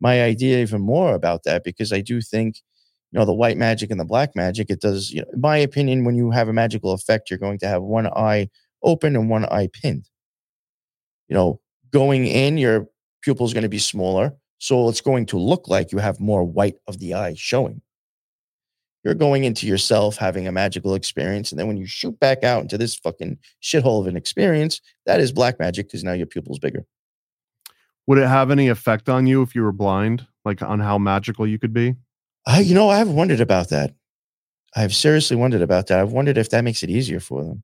my 0.00 0.22
idea 0.22 0.60
even 0.60 0.80
more 0.80 1.14
about 1.14 1.44
that 1.44 1.64
because 1.64 1.92
i 1.92 2.00
do 2.00 2.20
think 2.20 2.56
you 3.12 3.18
know 3.18 3.24
the 3.24 3.34
white 3.34 3.56
magic 3.56 3.90
and 3.90 4.00
the 4.00 4.04
black 4.04 4.34
magic 4.36 4.70
it 4.70 4.80
does 4.80 5.10
you 5.10 5.22
know 5.22 5.28
in 5.32 5.40
my 5.40 5.56
opinion 5.56 6.04
when 6.04 6.14
you 6.16 6.30
have 6.30 6.48
a 6.48 6.52
magical 6.52 6.92
effect 6.92 7.30
you're 7.30 7.38
going 7.38 7.58
to 7.58 7.66
have 7.68 7.82
one 7.82 8.06
eye 8.08 8.48
open 8.82 9.16
and 9.16 9.28
one 9.28 9.44
eye 9.46 9.68
pinned. 9.72 10.08
You 11.28 11.34
know 11.34 11.60
going 11.92 12.26
in 12.26 12.58
your 12.58 12.88
pupil 13.22 13.46
is 13.46 13.52
going 13.54 13.62
to 13.62 13.68
be 13.68 13.78
smaller 13.78 14.34
so 14.58 14.88
it's 14.88 15.00
going 15.00 15.26
to 15.26 15.38
look 15.38 15.68
like 15.68 15.92
you 15.92 15.98
have 15.98 16.20
more 16.20 16.44
white 16.44 16.76
of 16.86 16.98
the 16.98 17.14
eye 17.14 17.34
showing 17.36 17.80
you're 19.04 19.14
going 19.14 19.44
into 19.44 19.66
yourself 19.66 20.16
having 20.16 20.46
a 20.46 20.52
magical 20.52 20.94
experience 20.94 21.50
and 21.50 21.58
then 21.58 21.66
when 21.66 21.76
you 21.76 21.86
shoot 21.86 22.18
back 22.20 22.42
out 22.44 22.62
into 22.62 22.76
this 22.76 22.96
fucking 22.96 23.38
shithole 23.62 24.00
of 24.00 24.06
an 24.06 24.16
experience 24.16 24.80
that 25.06 25.20
is 25.20 25.32
black 25.32 25.58
magic 25.58 25.86
because 25.86 26.04
now 26.04 26.12
your 26.12 26.26
pupil's 26.26 26.58
bigger. 26.58 26.84
Would 28.06 28.18
it 28.18 28.28
have 28.28 28.50
any 28.50 28.68
effect 28.68 29.08
on 29.08 29.26
you 29.26 29.42
if 29.42 29.54
you 29.54 29.62
were 29.62 29.72
blind, 29.72 30.26
like 30.44 30.62
on 30.62 30.80
how 30.80 30.98
magical 30.98 31.46
you 31.46 31.58
could 31.58 31.72
be? 31.72 31.94
i 32.46 32.60
you 32.60 32.74
know 32.74 32.88
i've 32.88 33.08
wondered 33.08 33.40
about 33.40 33.68
that. 33.70 33.94
I've 34.76 34.94
seriously 34.94 35.36
wondered 35.36 35.62
about 35.62 35.86
that. 35.88 35.98
I've 36.00 36.12
wondered 36.12 36.38
if 36.38 36.50
that 36.50 36.62
makes 36.62 36.82
it 36.82 36.90
easier 36.90 37.20
for 37.20 37.42
them. 37.42 37.62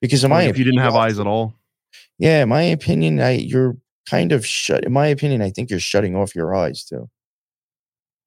Because 0.00 0.24
in 0.24 0.30
my 0.30 0.42
Like 0.42 0.50
if 0.50 0.58
you 0.58 0.64
didn't 0.64 0.80
have 0.80 0.94
eyes 0.94 1.18
at 1.18 1.26
all. 1.26 1.54
yeah 2.18 2.42
in 2.42 2.48
my 2.48 2.62
opinion 2.62 3.20
I, 3.20 3.32
you're 3.32 3.76
kind 4.08 4.32
of 4.32 4.46
shut 4.46 4.84
in 4.84 4.92
my 4.92 5.06
opinion 5.08 5.42
i 5.42 5.50
think 5.50 5.68
you're 5.68 5.78
shutting 5.80 6.16
off 6.16 6.34
your 6.34 6.54
eyes 6.54 6.84
too. 6.84 7.08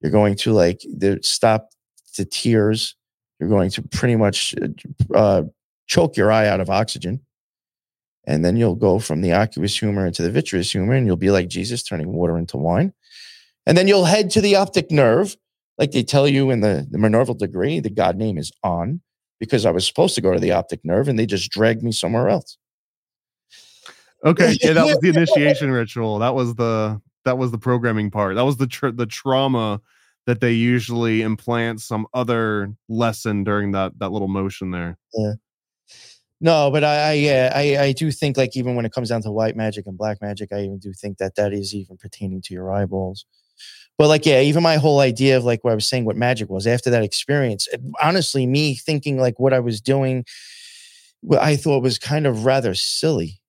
You're 0.00 0.12
going 0.12 0.34
to 0.36 0.52
like 0.52 0.80
the 0.82 1.18
stop 1.22 1.70
the 2.16 2.24
tears 2.24 2.96
you're 3.38 3.48
going 3.48 3.70
to 3.70 3.82
pretty 3.82 4.16
much 4.16 4.54
uh, 4.62 5.16
uh, 5.16 5.42
choke 5.86 6.16
your 6.16 6.30
eye 6.30 6.46
out 6.46 6.60
of 6.60 6.70
oxygen 6.70 7.20
and 8.26 8.44
then 8.44 8.56
you'll 8.56 8.76
go 8.76 8.98
from 8.98 9.20
the 9.20 9.32
aqueous 9.32 9.78
humor 9.78 10.06
into 10.06 10.22
the 10.22 10.30
vitreous 10.30 10.70
humor 10.70 10.94
and 10.94 11.06
you'll 11.06 11.16
be 11.16 11.30
like 11.30 11.48
jesus 11.48 11.82
turning 11.82 12.12
water 12.12 12.38
into 12.38 12.56
wine 12.56 12.92
and 13.66 13.76
then 13.76 13.88
you'll 13.88 14.04
head 14.04 14.30
to 14.30 14.40
the 14.40 14.56
optic 14.56 14.90
nerve 14.90 15.36
like 15.78 15.92
they 15.92 16.02
tell 16.02 16.28
you 16.28 16.50
in 16.50 16.60
the, 16.60 16.86
the 16.90 16.98
minerval 16.98 17.34
degree 17.34 17.80
the 17.80 17.90
god 17.90 18.16
name 18.16 18.38
is 18.38 18.52
on 18.62 19.00
because 19.40 19.66
i 19.66 19.70
was 19.70 19.86
supposed 19.86 20.14
to 20.14 20.20
go 20.20 20.32
to 20.32 20.40
the 20.40 20.52
optic 20.52 20.80
nerve 20.84 21.08
and 21.08 21.18
they 21.18 21.26
just 21.26 21.50
dragged 21.50 21.82
me 21.82 21.92
somewhere 21.92 22.28
else 22.28 22.58
Okay, 24.24 24.56
yeah, 24.62 24.72
that 24.72 24.86
was 24.86 24.98
the 24.98 25.08
initiation 25.08 25.70
ritual. 25.70 26.18
That 26.18 26.34
was 26.34 26.54
the 26.54 27.00
that 27.24 27.38
was 27.38 27.50
the 27.50 27.58
programming 27.58 28.10
part. 28.10 28.34
That 28.36 28.44
was 28.44 28.56
the 28.56 28.66
tr- 28.66 28.90
the 28.90 29.06
trauma 29.06 29.80
that 30.26 30.40
they 30.40 30.52
usually 30.52 31.22
implant 31.22 31.80
some 31.80 32.06
other 32.14 32.72
lesson 32.88 33.44
during 33.44 33.72
that 33.72 33.98
that 33.98 34.12
little 34.12 34.28
motion 34.28 34.70
there. 34.70 34.96
Yeah. 35.14 35.32
No, 36.40 36.72
but 36.72 36.82
I, 36.82 37.10
I, 37.10 37.12
yeah, 37.12 37.52
I, 37.54 37.76
I 37.78 37.92
do 37.92 38.10
think 38.10 38.36
like 38.36 38.56
even 38.56 38.74
when 38.74 38.84
it 38.84 38.90
comes 38.92 39.10
down 39.10 39.22
to 39.22 39.30
white 39.30 39.54
magic 39.54 39.86
and 39.86 39.96
black 39.96 40.20
magic, 40.20 40.52
I 40.52 40.62
even 40.62 40.78
do 40.78 40.92
think 40.92 41.18
that 41.18 41.36
that 41.36 41.52
is 41.52 41.72
even 41.72 41.96
pertaining 41.96 42.42
to 42.42 42.54
your 42.54 42.72
eyeballs. 42.72 43.24
But 43.96 44.08
like, 44.08 44.26
yeah, 44.26 44.40
even 44.40 44.60
my 44.62 44.76
whole 44.76 44.98
idea 44.98 45.36
of 45.36 45.44
like 45.44 45.62
what 45.62 45.70
I 45.70 45.74
was 45.76 45.86
saying, 45.88 46.04
what 46.04 46.16
magic 46.16 46.50
was 46.50 46.66
after 46.66 46.90
that 46.90 47.04
experience. 47.04 47.68
it- 47.70 47.80
honestly, 48.02 48.46
me 48.46 48.74
thinking 48.74 49.18
like 49.18 49.38
what 49.38 49.52
I 49.52 49.60
was 49.60 49.80
doing, 49.80 50.24
what 51.20 51.40
I 51.40 51.54
thought 51.54 51.82
was 51.84 51.98
kind 52.00 52.26
of 52.26 52.44
rather 52.44 52.74
silly 52.74 53.40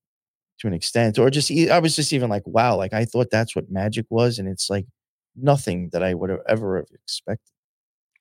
to 0.60 0.68
an 0.68 0.74
extent, 0.74 1.18
or 1.18 1.32
just 1.32 1.50
I 1.52 1.80
was 1.80 1.96
just 1.96 2.14
even 2.14 2.30
like, 2.30 2.46
wow, 2.46 2.76
like 2.78 2.94
I 2.94 3.06
thought 3.06 3.30
that's 3.32 3.56
what 3.56 3.72
magic 3.72 4.06
was, 4.12 4.38
and 4.38 4.48
it's 4.48 4.70
like 4.70 4.86
nothing 5.36 5.90
that 5.92 6.04
I 6.04 6.14
would 6.14 6.30
have 6.30 6.42
ever 6.48 6.78
have 6.78 6.88
expected. 6.94 7.52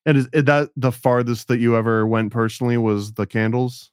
And 0.04 0.18
is, 0.18 0.28
is 0.32 0.44
that 0.44 0.70
the 0.76 0.92
farthest 0.92 1.48
that 1.48 1.58
you 1.58 1.76
ever 1.76 2.06
went 2.06 2.32
personally 2.32 2.76
was 2.76 3.12
the 3.12 3.26
candles? 3.26 3.90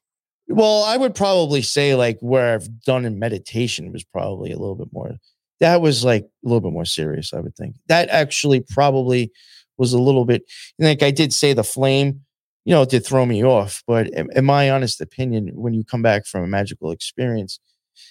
Well, 0.48 0.84
I 0.84 0.98
would 0.98 1.14
probably 1.14 1.62
say 1.62 1.94
like 1.94 2.18
where 2.22 2.56
I've 2.56 2.82
done 2.82 3.06
in 3.06 3.20
meditation 3.20 3.92
was 3.92 4.04
probably 4.04 4.52
a 4.52 4.58
little 4.58 4.76
bit 4.76 4.92
more. 4.92 5.12
That 5.60 5.82
was 5.82 6.04
like 6.04 6.24
a 6.24 6.48
little 6.48 6.62
bit 6.62 6.74
more 6.74 6.86
serious, 6.86 7.34
I 7.34 7.40
would 7.40 7.56
think. 7.56 7.76
That 7.88 8.10
actually 8.10 8.62
probably 8.62 9.32
was 9.78 9.94
a 9.94 10.02
little 10.02 10.26
bit 10.26 10.44
like 10.80 11.04
I 11.04 11.12
did 11.12 11.34
say 11.34 11.54
the 11.54 11.64
flame, 11.64 12.22
you 12.66 12.74
know, 12.74 12.82
it 12.82 12.90
did 12.90 13.06
throw 13.06 13.26
me 13.26 13.44
off. 13.44 13.84
But 13.86 14.08
in, 14.10 14.30
in 14.36 14.46
my 14.46 14.72
honest 14.72 15.02
opinion, 15.02 15.52
when 15.54 15.74
you 15.74 15.84
come 15.84 16.02
back 16.02 16.26
from 16.26 16.44
a 16.44 16.48
magical 16.48 16.92
experience, 16.92 17.60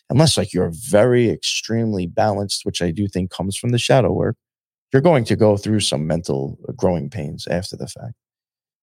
unless 0.09 0.37
like 0.37 0.53
you're 0.53 0.71
very 0.73 1.31
extremely 1.31 2.07
balanced, 2.07 2.65
which 2.65 2.81
I 2.81 2.91
do 2.93 3.09
think 3.09 3.31
comes 3.31 3.57
from 3.57 3.71
the 3.71 3.79
shadow 3.79 4.13
work, 4.13 4.37
you're 4.93 5.03
going 5.03 5.25
to 5.25 5.37
go 5.37 5.57
through 5.57 5.81
some 5.81 6.07
mental 6.07 6.59
uh, 6.69 6.73
growing 6.73 7.11
pains 7.11 7.47
after 7.47 7.77
the 7.77 7.87
fact. 7.87 8.15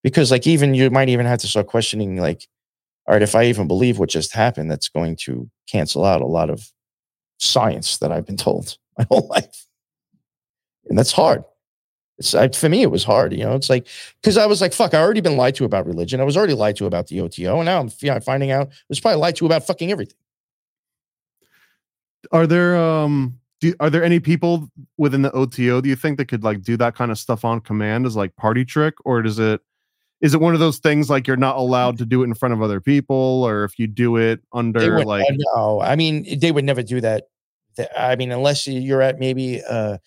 Because 0.04 0.32
like 0.32 0.46
even 0.46 0.74
you 0.76 0.90
might 0.90 1.10
even 1.10 1.26
have 1.26 1.40
to 1.40 1.48
start 1.48 1.68
questioning 1.68 2.18
like 2.18 2.48
all 3.08 3.14
right, 3.14 3.22
if 3.22 3.36
I 3.36 3.46
even 3.46 3.68
believe 3.68 4.00
what 4.00 4.10
just 4.10 4.34
happened, 4.34 4.70
that's 4.70 4.90
going 4.90 5.16
to 5.18 5.50
cancel 5.68 6.06
out 6.06 6.22
a 6.22 6.26
lot 6.26 6.50
of 6.50 6.72
science 7.38 7.98
that 7.98 8.12
I've 8.12 8.26
been 8.26 8.38
told 8.38 8.78
my 8.98 9.06
whole 9.10 9.28
life. 9.28 9.68
And 10.90 10.98
that's 10.98 11.12
hard. 11.12 11.44
It's 12.18 12.58
for 12.58 12.70
me, 12.70 12.82
it 12.82 12.92
was 12.92 13.04
hard. 13.04 13.34
You 13.34 13.44
know, 13.44 13.56
it's 13.56 13.70
like 13.70 13.88
because 14.22 14.38
I 14.38 14.46
was 14.46 14.62
like, 14.62 14.72
"Fuck!" 14.72 14.94
I 14.94 15.02
already 15.02 15.20
been 15.20 15.36
lied 15.36 15.56
to 15.56 15.66
about 15.66 15.86
religion. 15.86 16.22
I 16.22 16.24
was 16.24 16.38
already 16.38 16.54
lied 16.54 16.78
to 16.78 16.86
about 16.86 17.08
the 17.08 17.20
OTO, 17.20 17.58
and 17.58 17.66
now 17.66 17.82
I'm 17.82 18.22
finding 18.22 18.52
out 18.52 18.68
I 18.68 18.74
was 18.88 19.02
probably 19.02 19.20
lied 19.20 19.36
to 19.38 19.46
about 19.46 19.68
fucking 19.68 19.92
everything. 19.92 20.16
Are 22.32 22.48
there 22.48 22.78
um 22.78 23.38
do, 23.72 23.76
are 23.80 23.90
there 23.90 24.04
any 24.04 24.20
people 24.20 24.70
within 24.98 25.22
the 25.22 25.32
OTO 25.32 25.82
do 25.82 25.90
you 25.90 25.96
think 25.96 26.18
that 26.18 26.26
could 26.26 26.44
like 26.44 26.62
do 26.62 26.78
that 26.78 26.96
kind 26.96 27.12
of 27.12 27.18
stuff 27.18 27.46
on 27.46 27.62
command 27.62 28.06
as 28.06 28.16
like 28.16 28.36
party 28.36 28.66
trick? 28.66 28.96
Or 29.06 29.22
does 29.22 29.40
it 29.40 29.62
is 30.22 30.34
it 30.34 30.42
one 30.42 30.54
of 30.54 30.60
those 30.60 30.80
things 30.80 31.10
like 31.10 31.28
you're 31.28 31.38
not 31.38 31.58
allowed 31.58 31.98
to 31.98 32.06
do 32.06 32.22
it 32.22 32.26
in 32.26 32.34
front 32.34 32.54
of 32.54 32.62
other 32.62 32.80
people? 32.80 33.44
Or 33.44 33.64
if 33.64 33.78
you 33.78 33.88
do 33.88 34.18
it 34.18 34.42
under 34.54 34.96
would, 34.98 35.06
like 35.06 35.26
uh, 35.30 35.34
no, 35.56 35.82
I 35.82 35.96
mean, 35.96 36.40
they 36.40 36.52
would 36.52 36.66
never 36.66 36.84
do 36.84 37.02
that. 37.02 37.26
I 37.98 38.16
mean, 38.16 38.32
unless 38.32 38.68
you're 38.68 39.02
at 39.02 39.20
maybe 39.20 39.62
uh, 39.62 39.98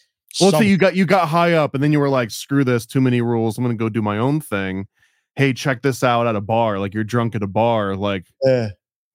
well 0.41 0.51
so 0.51 0.59
some- 0.59 0.67
you 0.67 0.77
got 0.77 0.97
you 0.97 1.07
got 1.07 1.29
high 1.29 1.53
up 1.55 1.75
and 1.75 1.83
then 1.83 1.93
you 1.93 2.01
were 2.01 2.09
like 2.09 2.31
screw 2.31 2.65
this 2.65 2.87
too 2.87 3.01
many 3.01 3.21
rules 3.21 3.59
i'm 3.59 3.65
gonna 3.65 3.75
go 3.75 3.89
do 3.89 4.03
my 4.03 4.19
own 4.19 4.41
thing. 4.41 4.87
Hey 5.37 5.53
check 5.53 5.83
this 5.83 6.03
out 6.03 6.27
at 6.27 6.35
a 6.35 6.41
bar 6.41 6.79
like 6.79 6.95
you're 6.95 7.05
drunk 7.05 7.35
at 7.37 7.43
a 7.43 7.47
bar 7.47 7.95
like 7.95 8.27
uh, 8.49 8.69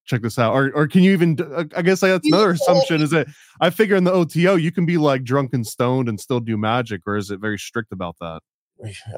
check 0.05 0.21
this 0.21 0.37
out 0.37 0.53
or 0.53 0.71
or 0.75 0.87
can 0.87 1.01
you 1.01 1.11
even 1.11 1.37
uh, 1.55 1.63
i 1.77 1.81
guess 1.81 2.01
that's 2.01 2.27
another 2.27 2.51
assumption 2.51 3.01
is 3.01 3.09
that 3.09 3.25
i 3.61 3.69
figure 3.69 3.95
in 3.95 4.03
the 4.03 4.11
oto 4.11 4.55
you 4.55 4.71
can 4.71 4.85
be 4.85 4.97
like 4.97 5.23
drunk 5.23 5.53
and 5.53 5.65
stoned 5.65 6.09
and 6.09 6.19
still 6.19 6.41
do 6.41 6.57
magic 6.57 7.01
or 7.05 7.15
is 7.15 7.31
it 7.31 7.39
very 7.39 7.57
strict 7.57 7.91
about 7.91 8.15
that 8.19 8.41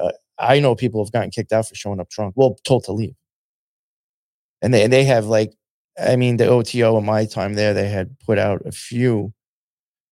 uh, 0.00 0.12
I 0.38 0.60
know 0.60 0.74
people 0.74 1.02
have 1.04 1.12
gotten 1.12 1.30
kicked 1.30 1.52
out 1.52 1.68
for 1.68 1.74
showing 1.74 2.00
up 2.00 2.08
drunk. 2.10 2.34
Well, 2.36 2.56
told 2.64 2.84
to 2.84 2.92
leave. 2.92 3.14
And 4.62 4.72
they 4.72 4.82
and 4.84 4.92
they 4.92 5.04
have 5.04 5.26
like, 5.26 5.52
I 5.98 6.16
mean, 6.16 6.36
the 6.36 6.46
OTO 6.46 6.98
in 6.98 7.04
my 7.04 7.24
time 7.26 7.54
there, 7.54 7.74
they 7.74 7.88
had 7.88 8.18
put 8.20 8.38
out 8.38 8.62
a 8.66 8.72
few, 8.72 9.32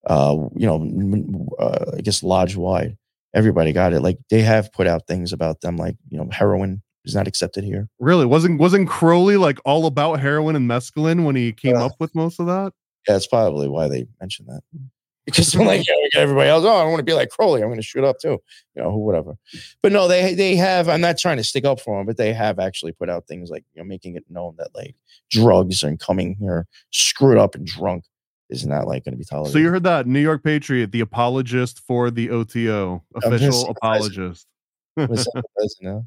uh, 0.06 0.36
you 0.54 0.66
know, 0.66 1.48
uh, 1.58 1.96
I 1.96 2.00
guess 2.00 2.22
lodge 2.22 2.56
wide. 2.56 2.96
Everybody 3.34 3.72
got 3.72 3.92
it. 3.92 4.00
Like 4.00 4.18
they 4.30 4.42
have 4.42 4.72
put 4.72 4.86
out 4.86 5.06
things 5.06 5.32
about 5.32 5.60
them, 5.60 5.76
like 5.76 5.96
you 6.08 6.18
know, 6.18 6.28
heroin 6.30 6.82
is 7.04 7.14
not 7.14 7.26
accepted 7.28 7.64
here. 7.64 7.88
really 7.98 8.26
wasn't 8.26 8.58
wasn't 8.58 8.88
crowley 8.88 9.36
like 9.36 9.58
all 9.64 9.86
about 9.86 10.20
heroin 10.20 10.56
and 10.56 10.68
mescaline 10.68 11.24
when 11.24 11.36
he 11.36 11.52
came 11.52 11.76
Uh, 11.76 11.86
up 11.86 11.92
with 11.98 12.14
most 12.14 12.40
of 12.40 12.46
that 12.46 12.72
Yeah, 13.06 13.14
that's 13.14 13.26
probably 13.26 13.68
why 13.68 13.88
they 13.88 14.06
mentioned 14.20 14.48
that. 14.48 14.62
Because 15.26 15.52
they're 15.52 15.64
like, 15.64 15.88
yeah, 15.88 15.94
we 16.02 16.10
got 16.12 16.20
everybody 16.20 16.50
else. 16.50 16.64
Oh, 16.66 16.76
I 16.76 16.84
want 16.84 16.98
to 16.98 17.02
be 17.02 17.14
like 17.14 17.30
Crowley. 17.30 17.62
I'm 17.62 17.68
going 17.68 17.80
to 17.80 17.82
shoot 17.82 18.04
up 18.04 18.18
too. 18.18 18.42
You 18.74 18.82
know, 18.82 18.94
whatever. 18.94 19.36
But 19.82 19.90
no, 19.90 20.06
they 20.06 20.34
they 20.34 20.54
have. 20.54 20.86
I'm 20.86 21.00
not 21.00 21.16
trying 21.16 21.38
to 21.38 21.44
stick 21.44 21.64
up 21.64 21.80
for 21.80 21.96
them, 21.96 22.04
but 22.04 22.18
they 22.18 22.34
have 22.34 22.58
actually 22.58 22.92
put 22.92 23.08
out 23.08 23.26
things 23.26 23.48
like 23.48 23.64
you 23.72 23.80
know, 23.80 23.86
making 23.88 24.16
it 24.16 24.24
known 24.28 24.54
that 24.58 24.68
like 24.74 24.94
drugs 25.30 25.82
and 25.82 25.98
coming 25.98 26.36
here 26.38 26.66
screwed 26.90 27.38
up 27.38 27.54
and 27.54 27.66
drunk 27.66 28.04
is 28.50 28.66
not 28.66 28.86
like 28.86 29.06
going 29.06 29.12
to 29.14 29.18
be 29.18 29.24
tolerated. 29.24 29.54
So 29.54 29.58
you 29.60 29.70
heard 29.70 29.84
that 29.84 30.06
New 30.06 30.20
York 30.20 30.44
Patriot, 30.44 30.92
the 30.92 31.00
apologist 31.00 31.80
for 31.86 32.10
the 32.10 32.28
OTO, 32.28 33.02
I'm 33.24 33.32
official 33.32 33.70
apologist. 33.70 34.46
We're 34.98 35.06
sympathizing 35.06 35.80
now. 35.80 36.06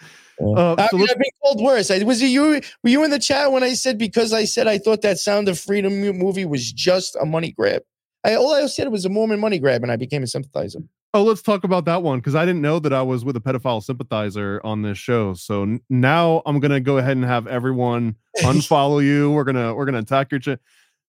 Yeah. 0.00 0.08
Uh, 0.40 0.74
I 0.76 0.88
so 0.88 0.98
mean, 0.98 1.08
I've 1.10 1.18
been 1.18 1.30
called 1.42 1.62
worse. 1.62 1.90
I, 1.90 2.02
was 2.02 2.20
it 2.20 2.26
you? 2.26 2.60
Were 2.82 2.90
you 2.90 3.04
in 3.04 3.10
the 3.10 3.18
chat 3.18 3.52
when 3.52 3.62
I 3.62 3.74
said 3.74 3.98
because 3.98 4.32
I 4.32 4.44
said 4.44 4.66
I 4.66 4.78
thought 4.78 5.02
that 5.02 5.18
Sound 5.18 5.48
of 5.48 5.58
Freedom 5.58 6.00
movie 6.00 6.44
was 6.44 6.72
just 6.72 7.16
a 7.16 7.24
money 7.24 7.52
grab? 7.52 7.82
I 8.24 8.34
all 8.34 8.54
I 8.54 8.66
said 8.66 8.88
was 8.90 9.04
a 9.04 9.08
Mormon 9.08 9.38
money 9.38 9.58
grab, 9.58 9.82
and 9.82 9.92
I 9.92 9.96
became 9.96 10.22
a 10.22 10.26
sympathizer. 10.26 10.80
Oh, 11.12 11.22
let's 11.22 11.42
talk 11.42 11.62
about 11.62 11.84
that 11.84 12.02
one 12.02 12.18
because 12.18 12.34
I 12.34 12.44
didn't 12.44 12.62
know 12.62 12.80
that 12.80 12.92
I 12.92 13.02
was 13.02 13.24
with 13.24 13.36
a 13.36 13.40
pedophile 13.40 13.82
sympathizer 13.82 14.60
on 14.64 14.82
this 14.82 14.98
show. 14.98 15.34
So 15.34 15.62
n- 15.62 15.80
now 15.88 16.42
I'm 16.44 16.58
gonna 16.58 16.80
go 16.80 16.98
ahead 16.98 17.16
and 17.16 17.24
have 17.24 17.46
everyone 17.46 18.16
unfollow 18.38 19.04
you. 19.04 19.30
We're 19.30 19.44
gonna 19.44 19.74
we're 19.74 19.84
gonna 19.84 19.98
attack 19.98 20.32
your 20.32 20.40
chat. 20.40 20.58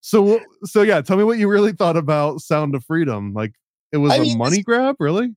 So 0.02 0.40
so 0.66 0.84
yeah, 0.84 1.02
tell 1.02 1.18
me 1.18 1.24
what 1.24 1.40
you 1.40 1.50
really 1.50 1.72
thought 1.72 1.98
about 1.98 2.42
Sound 2.42 2.76
of 2.76 2.84
Freedom. 2.84 3.34
Like 3.34 3.54
it 3.92 3.98
was 3.98 4.14
I 4.14 4.18
a 4.18 4.22
mean, 4.22 4.38
money 4.38 4.62
grab, 4.62 4.98
really? 5.00 5.34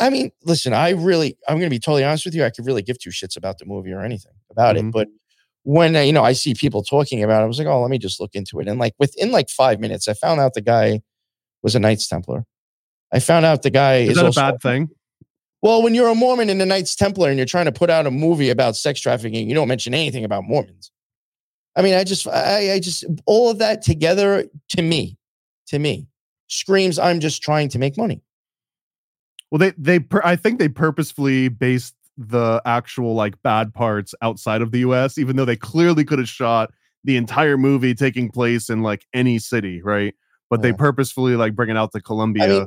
I 0.00 0.10
mean, 0.10 0.32
listen, 0.44 0.72
I 0.72 0.90
really, 0.90 1.36
I'm 1.48 1.56
going 1.58 1.70
to 1.70 1.74
be 1.74 1.78
totally 1.78 2.04
honest 2.04 2.24
with 2.24 2.34
you. 2.34 2.44
I 2.44 2.50
could 2.50 2.66
really 2.66 2.82
give 2.82 2.98
two 2.98 3.10
shits 3.10 3.36
about 3.36 3.58
the 3.58 3.64
movie 3.64 3.92
or 3.92 4.02
anything 4.02 4.32
about 4.50 4.76
Mhm. 4.76 4.88
it. 4.88 4.92
But 4.92 5.08
when, 5.62 5.94
uh, 5.96 6.00
you 6.00 6.12
know, 6.12 6.24
I 6.24 6.32
see 6.32 6.52
people 6.54 6.82
talking 6.82 7.22
about 7.22 7.40
it, 7.40 7.44
I 7.44 7.46
was 7.46 7.58
like, 7.58 7.68
oh, 7.68 7.80
let 7.80 7.90
me 7.90 7.98
just 7.98 8.20
look 8.20 8.34
into 8.34 8.58
it. 8.60 8.68
And 8.68 8.78
like 8.78 8.94
within 8.98 9.30
like 9.30 9.48
five 9.48 9.78
minutes, 9.80 10.08
I 10.08 10.14
found 10.14 10.40
out 10.40 10.54
the 10.54 10.60
guy 10.60 11.00
was 11.62 11.74
a 11.74 11.80
Knights 11.80 12.08
Templar. 12.08 12.44
I 13.12 13.20
found 13.20 13.46
out 13.46 13.62
the 13.62 13.70
guy 13.70 13.98
Is 13.98 14.10
is, 14.10 14.16
that 14.16 14.24
also, 14.26 14.40
a 14.40 14.50
bad 14.52 14.60
thing? 14.60 14.90
well, 15.62 15.82
when 15.82 15.94
you're 15.94 16.08
a 16.08 16.14
Mormon 16.14 16.50
and 16.50 16.60
a 16.60 16.66
Knights 16.66 16.96
Templar 16.96 17.28
and 17.28 17.38
you're 17.38 17.46
trying 17.46 17.66
to 17.66 17.72
put 17.72 17.88
out 17.88 18.06
a 18.06 18.10
movie 18.10 18.50
about 18.50 18.76
sex 18.76 19.00
trafficking, 19.00 19.48
you 19.48 19.54
don't 19.54 19.68
mention 19.68 19.94
anything 19.94 20.24
about 20.24 20.42
Mormons. 20.44 20.90
I 21.76 21.82
mean, 21.82 21.94
I 21.94 22.04
just, 22.04 22.26
I, 22.28 22.72
I 22.74 22.80
just, 22.80 23.04
all 23.26 23.48
of 23.50 23.58
that 23.60 23.82
together 23.82 24.44
to 24.70 24.82
me, 24.82 25.16
to 25.68 25.78
me, 25.78 26.08
screams, 26.48 26.98
I'm 26.98 27.20
just 27.20 27.42
trying 27.42 27.68
to 27.70 27.78
make 27.78 27.96
money. 27.96 28.20
Well, 29.54 29.60
they 29.60 29.72
they 29.78 30.00
pur- 30.00 30.20
I 30.24 30.34
think 30.34 30.58
they 30.58 30.68
purposefully 30.68 31.46
based 31.46 31.94
the 32.18 32.60
actual 32.64 33.14
like 33.14 33.40
bad 33.44 33.72
parts 33.72 34.12
outside 34.20 34.62
of 34.62 34.72
the 34.72 34.80
U.S., 34.80 35.16
even 35.16 35.36
though 35.36 35.44
they 35.44 35.54
clearly 35.54 36.04
could 36.04 36.18
have 36.18 36.28
shot 36.28 36.72
the 37.04 37.16
entire 37.16 37.56
movie 37.56 37.94
taking 37.94 38.28
place 38.28 38.68
in 38.68 38.82
like 38.82 39.06
any 39.14 39.38
city, 39.38 39.80
right? 39.80 40.12
But 40.50 40.62
they 40.62 40.72
purposefully 40.72 41.36
like 41.36 41.54
bring 41.54 41.70
it 41.70 41.76
out 41.76 41.92
to 41.92 42.00
Colombia. 42.00 42.66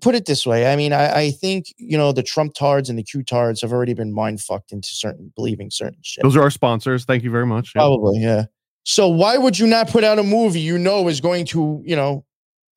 put 0.00 0.14
it 0.14 0.24
this 0.24 0.46
way. 0.46 0.72
I 0.72 0.74
mean, 0.74 0.94
I, 0.94 1.24
I 1.24 1.30
think 1.32 1.66
you 1.76 1.98
know 1.98 2.12
the 2.12 2.22
Trump 2.22 2.54
tards 2.54 2.88
and 2.88 2.98
the 2.98 3.02
Q 3.02 3.22
tards 3.22 3.60
have 3.60 3.70
already 3.70 3.92
been 3.92 4.10
mind 4.10 4.40
fucked 4.40 4.72
into 4.72 4.88
certain 4.88 5.34
believing 5.36 5.70
certain 5.70 5.98
shit. 6.00 6.24
Those 6.24 6.34
are 6.34 6.40
our 6.40 6.50
sponsors. 6.50 7.04
Thank 7.04 7.24
you 7.24 7.30
very 7.30 7.46
much. 7.46 7.72
Yeah. 7.74 7.80
Probably, 7.80 8.22
yeah. 8.22 8.44
So 8.84 9.06
why 9.06 9.36
would 9.36 9.58
you 9.58 9.66
not 9.66 9.90
put 9.90 10.02
out 10.02 10.18
a 10.18 10.22
movie 10.22 10.60
you 10.60 10.78
know 10.78 11.08
is 11.08 11.20
going 11.20 11.44
to 11.48 11.82
you 11.84 11.94
know 11.94 12.24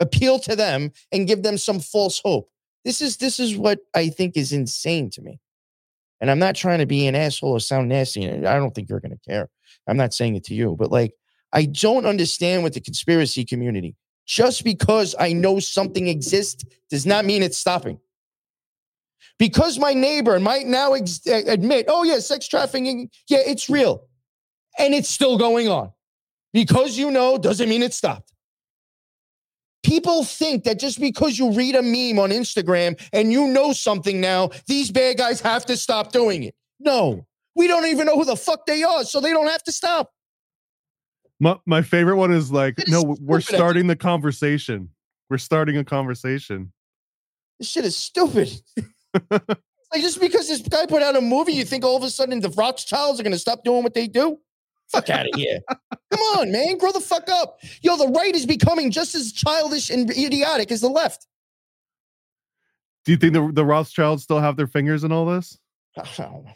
appeal 0.01 0.39
to 0.39 0.57
them 0.57 0.91
and 1.13 1.25
give 1.25 1.43
them 1.43 1.57
some 1.57 1.79
false 1.79 2.19
hope? 2.21 2.49
This 2.85 3.01
is 3.01 3.17
this 3.17 3.39
is 3.39 3.57
what 3.57 3.79
I 3.93 4.07
think 4.09 4.37
is 4.37 4.53
insane 4.53 5.09
to 5.11 5.21
me. 5.21 5.41
And 6.21 6.31
I'm 6.31 6.39
not 6.39 6.55
trying 6.55 6.79
to 6.79 6.85
be 6.85 7.07
an 7.07 7.15
asshole 7.15 7.51
or 7.51 7.59
sound 7.59 7.89
nasty. 7.89 8.23
and 8.23 8.47
I 8.47 8.55
don't 8.55 8.73
think 8.73 8.87
you're 8.87 9.01
going 9.01 9.11
to 9.11 9.29
care. 9.29 9.49
I'm 9.87 9.97
not 9.97 10.13
saying 10.13 10.35
it 10.35 10.45
to 10.45 10.53
you, 10.53 10.75
but 10.79 10.91
like 10.91 11.13
I 11.51 11.65
don't 11.65 12.05
understand 12.05 12.63
with 12.63 12.73
the 12.73 12.79
conspiracy 12.79 13.43
community. 13.43 13.95
Just 14.25 14.63
because 14.63 15.15
I 15.19 15.33
know 15.33 15.59
something 15.59 16.07
exists 16.07 16.63
does 16.89 17.05
not 17.05 17.25
mean 17.25 17.43
it's 17.43 17.57
stopping. 17.57 17.99
Because 19.37 19.77
my 19.77 19.93
neighbor 19.93 20.39
might 20.39 20.65
now 20.65 20.93
ex- 20.93 21.25
admit, 21.27 21.85
oh, 21.89 22.03
yeah, 22.03 22.19
sex 22.19 22.47
trafficking, 22.47 23.09
yeah, 23.27 23.39
it's 23.45 23.69
real. 23.69 24.07
And 24.79 24.93
it's 24.93 25.09
still 25.09 25.37
going 25.37 25.67
on. 25.67 25.91
Because 26.53 26.97
you 26.97 27.11
know 27.11 27.37
doesn't 27.37 27.67
mean 27.67 27.83
it 27.83 27.93
stopped. 27.93 28.31
People 29.85 30.23
think 30.23 30.63
that 30.63 30.79
just 30.79 30.99
because 30.99 31.37
you 31.37 31.51
read 31.51 31.75
a 31.75 31.81
meme 31.83 32.17
on 32.17 32.31
Instagram 32.31 32.99
and 33.13 33.31
you 33.31 33.47
know 33.47 33.71
something 33.71 34.19
now, 34.19 34.49
these 34.65 34.89
bad 34.89 35.15
guys 35.15 35.39
have 35.41 35.63
to 35.67 35.77
stop 35.77 36.11
doing 36.11 36.41
it. 36.41 36.55
No, 36.79 37.27
we 37.55 37.67
don't 37.67 37.85
even 37.85 38.07
know 38.07 38.15
who 38.15 38.25
the 38.25 38.35
fuck 38.35 38.65
they 38.65 38.81
are, 38.81 39.03
so 39.03 39.21
they 39.21 39.29
don't 39.29 39.45
have 39.45 39.61
to 39.63 39.71
stop. 39.71 40.11
My, 41.39 41.57
my 41.67 41.83
favorite 41.83 42.15
one 42.15 42.31
is 42.31 42.51
like, 42.51 42.79
It 42.79 42.87
no, 42.87 43.03
we're 43.03 43.15
stupid, 43.15 43.29
I 43.29 43.35
think. 43.35 43.57
starting 43.57 43.87
the 43.87 43.95
conversation. 43.95 44.89
We're 45.29 45.37
starting 45.37 45.77
a 45.77 45.83
conversation. 45.83 46.73
This 47.59 47.69
shit 47.69 47.85
is 47.85 47.95
stupid. 47.95 48.49
like 49.29 50.01
just 50.01 50.19
because 50.19 50.47
this 50.47 50.61
guy 50.61 50.87
put 50.87 51.03
out 51.03 51.15
a 51.15 51.21
movie, 51.21 51.53
you 51.53 51.63
think 51.63 51.85
all 51.85 51.95
of 51.95 52.01
a 52.01 52.09
sudden 52.09 52.39
the 52.39 52.49
Rothschilds 52.49 53.19
are 53.19 53.23
gonna 53.23 53.37
stop 53.37 53.63
doing 53.63 53.83
what 53.83 53.93
they 53.93 54.07
do? 54.07 54.39
Fuck 54.91 55.09
out 55.09 55.27
of 55.27 55.35
here. 55.35 55.59
Come 56.11 56.21
on, 56.37 56.51
man. 56.51 56.77
Grow 56.77 56.91
the 56.91 56.99
fuck 56.99 57.29
up. 57.29 57.59
Yo, 57.81 57.97
the 57.97 58.07
right 58.07 58.35
is 58.35 58.45
becoming 58.45 58.91
just 58.91 59.15
as 59.15 59.31
childish 59.31 59.89
and 59.89 60.09
idiotic 60.11 60.71
as 60.71 60.81
the 60.81 60.89
left. 60.89 61.27
Do 63.03 63.11
you 63.11 63.17
think 63.17 63.33
the, 63.33 63.51
the 63.51 63.65
Rothschilds 63.65 64.23
still 64.23 64.39
have 64.39 64.57
their 64.57 64.67
fingers 64.67 65.03
in 65.03 65.11
all 65.11 65.25
this? 65.25 65.57
I 65.97 66.03
don't 66.17 66.45
know. 66.45 66.51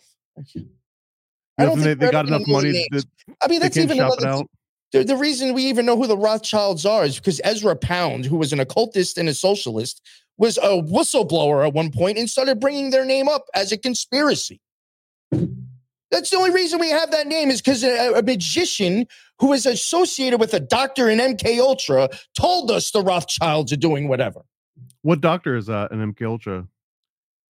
I 1.58 1.66
don't 1.66 1.76
don't 1.76 1.84
think 1.84 2.00
they, 2.00 2.06
they 2.06 2.12
got 2.12 2.28
enough 2.28 2.48
money 2.48 2.88
I 3.42 3.48
mean, 3.48 3.60
that's 3.60 3.78
even 3.78 4.00
another. 4.00 4.44
The, 4.92 5.04
the 5.04 5.18
reason 5.18 5.54
we 5.54 5.66
even 5.66 5.86
know 5.86 5.98
who 5.98 6.08
the 6.08 6.18
Rothschilds 6.18 6.86
are 6.86 7.04
is 7.04 7.20
because 7.20 7.40
Ezra 7.44 7.76
Pound, 7.76 8.26
who 8.26 8.38
was 8.38 8.54
an 8.54 8.60
occultist 8.60 9.20
and 9.20 9.30
a 9.30 9.36
socialist, 9.36 10.02
was 10.38 10.58
a 10.58 10.82
whistleblower 10.82 11.68
at 11.68 11.74
one 11.74 11.92
point 11.92 12.18
and 12.18 12.28
started 12.28 12.60
bringing 12.60 12.90
their 12.90 13.06
name 13.06 13.28
up 13.28 13.46
as 13.54 13.72
a 13.72 13.78
conspiracy. 13.78 14.60
That's 16.12 16.30
the 16.30 16.38
only 16.38 16.52
reason 16.52 16.80
we 16.80 16.90
have 16.90 17.12
that 17.12 17.28
name 17.28 17.52
is 17.52 17.62
because 17.62 17.84
a, 17.84 18.14
a 18.14 18.24
magician 18.24 19.06
who 19.40 19.54
is 19.54 19.66
associated 19.66 20.40
with 20.40 20.54
a 20.54 20.60
doctor 20.60 21.10
in 21.10 21.20
MK 21.20 21.60
Ultra 21.60 22.10
told 22.38 22.72
us 22.72 22.92
the 22.92 23.02
Rothschilds 23.02 23.72
are 23.72 23.78
doing 23.78 24.08
whatever. 24.08 24.42
What 25.02 25.22
doctor 25.22 25.56
is 25.56 25.68
that 25.68 25.92
in 25.92 26.00
MK 26.14 26.28
Ultra? 26.28 26.68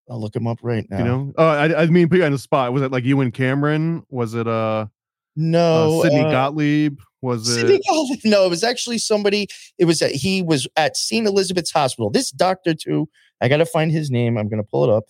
I'll 0.10 0.22
look 0.22 0.36
him 0.36 0.48
up 0.48 0.60
right 0.62 0.86
now. 0.90 0.98
You 0.98 1.04
know? 1.04 1.34
Oh, 1.38 1.48
I, 1.48 1.84
I 1.84 1.86
mean, 1.88 2.10
put 2.10 2.20
you 2.20 2.26
on 2.26 2.32
the 2.32 2.38
spot. 2.38 2.74
Was 2.74 2.82
it 2.82 2.92
like 2.92 3.04
Ewen 3.04 3.32
Cameron? 3.32 4.04
Was 4.10 4.34
it 4.34 4.48
uh, 4.48 4.88
no, 5.36 6.00
uh 6.00 6.04
Sidney 6.04 6.22
uh, 6.22 6.32
Gottlieb? 6.32 7.00
Was 7.22 7.54
Sidney 7.54 7.76
it? 7.76 7.84
Gottlieb. 7.88 8.20
No, 8.24 8.46
it 8.46 8.50
was 8.50 8.64
actually 8.64 8.98
somebody. 9.00 9.48
It 9.78 9.86
was 9.86 10.00
that 10.00 10.12
he 10.12 10.42
was 10.42 10.68
at 10.76 10.96
St. 10.96 11.28
Elizabeth's 11.28 11.72
Hospital. 11.72 12.10
This 12.10 12.32
doctor 12.32 12.74
too. 12.74 13.10
I 13.42 13.50
got 13.50 13.58
to 13.58 13.66
find 13.66 13.92
his 13.92 14.10
name. 14.10 14.38
I'm 14.38 14.50
going 14.50 14.64
to 14.64 14.68
pull 14.68 14.84
it 14.84 14.90
up. 14.90 15.04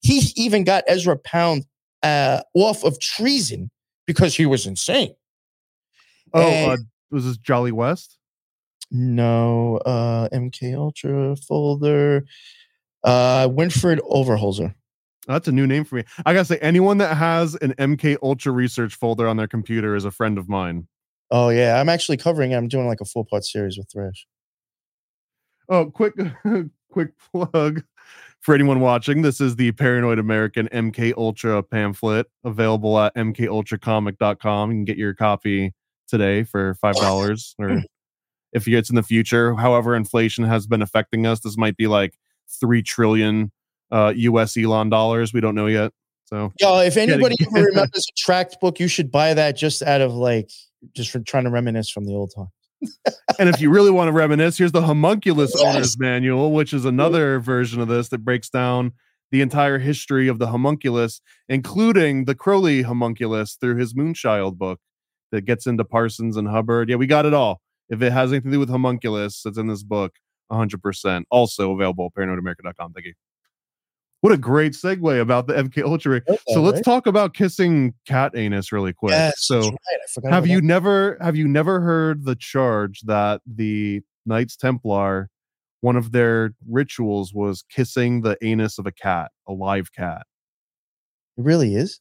He 0.00 0.32
even 0.36 0.64
got 0.64 0.84
Ezra 0.86 1.16
Pound 1.18 1.66
uh, 2.04 2.42
off 2.54 2.84
of 2.84 3.00
treason 3.00 3.70
because 4.06 4.36
he 4.36 4.46
was 4.46 4.66
insane. 4.66 5.14
Oh, 6.32 6.42
and- 6.48 6.72
uh, 6.72 6.76
was 7.10 7.24
this 7.24 7.36
Jolly 7.38 7.72
West? 7.72 8.18
No, 8.90 9.78
uh, 9.78 10.28
MK 10.32 10.76
Ultra 10.76 11.36
folder. 11.36 12.24
Uh, 13.02 13.48
Winfred 13.48 13.98
Overholser. 14.00 14.74
That's 15.26 15.48
a 15.48 15.52
new 15.52 15.66
name 15.66 15.84
for 15.84 15.96
me. 15.96 16.04
I 16.26 16.34
gotta 16.34 16.44
say, 16.44 16.58
anyone 16.58 16.98
that 16.98 17.16
has 17.16 17.54
an 17.56 17.72
MK 17.78 18.18
Ultra 18.22 18.52
research 18.52 18.94
folder 18.94 19.26
on 19.26 19.36
their 19.36 19.48
computer 19.48 19.96
is 19.96 20.04
a 20.04 20.10
friend 20.10 20.36
of 20.38 20.48
mine. 20.48 20.86
Oh 21.30 21.48
yeah, 21.48 21.80
I'm 21.80 21.88
actually 21.88 22.18
covering. 22.18 22.54
I'm 22.54 22.68
doing 22.68 22.86
like 22.86 23.00
a 23.00 23.04
four 23.06 23.24
part 23.24 23.44
series 23.44 23.78
with 23.78 23.88
Thrash. 23.90 24.26
Oh, 25.68 25.86
quick, 25.90 26.14
quick 26.90 27.10
plug 27.32 27.82
for 28.44 28.54
anyone 28.54 28.80
watching. 28.80 29.22
This 29.22 29.40
is 29.40 29.56
the 29.56 29.72
Paranoid 29.72 30.18
American 30.18 30.68
MK 30.68 31.14
Ultra 31.16 31.62
pamphlet 31.62 32.26
available 32.44 32.98
at 32.98 33.14
mkultracomic.com. 33.16 34.70
You 34.70 34.76
can 34.76 34.84
get 34.84 34.98
your 34.98 35.14
copy 35.14 35.72
today 36.06 36.44
for 36.44 36.74
five 36.74 36.94
dollars, 36.96 37.56
or 37.58 37.82
if 38.52 38.68
it's 38.68 38.90
in 38.90 38.96
the 38.96 39.02
future. 39.02 39.54
However, 39.54 39.96
inflation 39.96 40.44
has 40.44 40.66
been 40.66 40.82
affecting 40.82 41.26
us. 41.26 41.40
This 41.40 41.56
might 41.56 41.78
be 41.78 41.86
like 41.86 42.18
three 42.60 42.82
trillion 42.82 43.50
uh, 43.90 44.12
U.S. 44.14 44.58
Elon 44.58 44.90
dollars. 44.90 45.32
We 45.32 45.40
don't 45.40 45.54
know 45.54 45.66
yet. 45.66 45.92
So 46.26 46.52
Yo, 46.60 46.80
if 46.80 46.98
anybody 46.98 47.36
ever 47.40 47.64
remembers 47.64 48.06
a 48.10 48.14
tract 48.16 48.60
book, 48.60 48.78
you 48.78 48.88
should 48.88 49.10
buy 49.10 49.32
that 49.32 49.56
just 49.56 49.82
out 49.82 50.02
of 50.02 50.12
like 50.12 50.50
just 50.94 51.10
for 51.10 51.20
trying 51.20 51.44
to 51.44 51.50
reminisce 51.50 51.88
from 51.88 52.04
the 52.04 52.12
old 52.12 52.32
time. 52.36 52.48
And 53.38 53.48
if 53.48 53.60
you 53.60 53.70
really 53.70 53.90
want 53.90 54.08
to 54.08 54.12
reminisce, 54.12 54.58
here's 54.58 54.72
the 54.72 54.82
homunculus 54.82 55.52
Yes. 55.56 55.64
owner's 55.74 55.98
manual, 55.98 56.52
which 56.52 56.72
is 56.72 56.84
another 56.84 57.40
version 57.40 57.80
of 57.80 57.88
this 57.88 58.08
that 58.10 58.18
breaks 58.24 58.48
down 58.48 58.92
the 59.30 59.40
entire 59.40 59.78
history 59.78 60.28
of 60.28 60.38
the 60.38 60.46
homunculus, 60.48 61.20
including 61.48 62.24
the 62.24 62.34
Crowley 62.34 62.82
homunculus 62.82 63.56
through 63.60 63.76
his 63.76 63.94
Moonchild 63.94 64.56
book 64.56 64.80
that 65.32 65.44
gets 65.44 65.66
into 65.66 65.84
Parsons 65.84 66.36
and 66.36 66.48
Hubbard. 66.48 66.88
Yeah, 66.88 66.96
we 66.96 67.06
got 67.06 67.26
it 67.26 67.34
all. 67.34 67.60
If 67.88 68.00
it 68.02 68.12
has 68.12 68.32
anything 68.32 68.50
to 68.50 68.56
do 68.56 68.60
with 68.60 68.70
homunculus, 68.70 69.44
it's 69.44 69.58
in 69.58 69.66
this 69.66 69.82
book 69.82 70.12
100%. 70.52 71.24
Also 71.30 71.72
available 71.72 72.06
at 72.14 72.20
paranoidamerica.com. 72.20 72.92
Thank 72.92 73.06
you. 73.06 73.14
What 74.24 74.32
a 74.32 74.38
great 74.38 74.72
segue 74.72 75.20
about 75.20 75.48
the 75.48 75.52
MK 75.52 75.84
Ultra. 75.84 76.22
So 76.48 76.62
let's 76.62 76.80
talk 76.80 77.06
about 77.06 77.34
kissing 77.34 77.92
cat 78.06 78.32
anus 78.34 78.72
really 78.72 78.94
quick. 78.94 79.10
Yes, 79.10 79.44
so 79.44 79.60
right. 79.60 80.32
Have 80.32 80.46
you 80.46 80.62
that. 80.62 80.66
never 80.66 81.18
have 81.20 81.36
you 81.36 81.46
never 81.46 81.78
heard 81.82 82.24
the 82.24 82.34
charge 82.34 83.02
that 83.02 83.42
the 83.46 84.00
Knights 84.24 84.56
Templar 84.56 85.28
one 85.82 85.96
of 85.96 86.12
their 86.12 86.54
rituals 86.66 87.34
was 87.34 87.64
kissing 87.68 88.22
the 88.22 88.38
anus 88.42 88.78
of 88.78 88.86
a 88.86 88.92
cat, 88.92 89.30
a 89.46 89.52
live 89.52 89.92
cat. 89.92 90.22
It 91.36 91.44
really 91.44 91.74
is. 91.74 92.00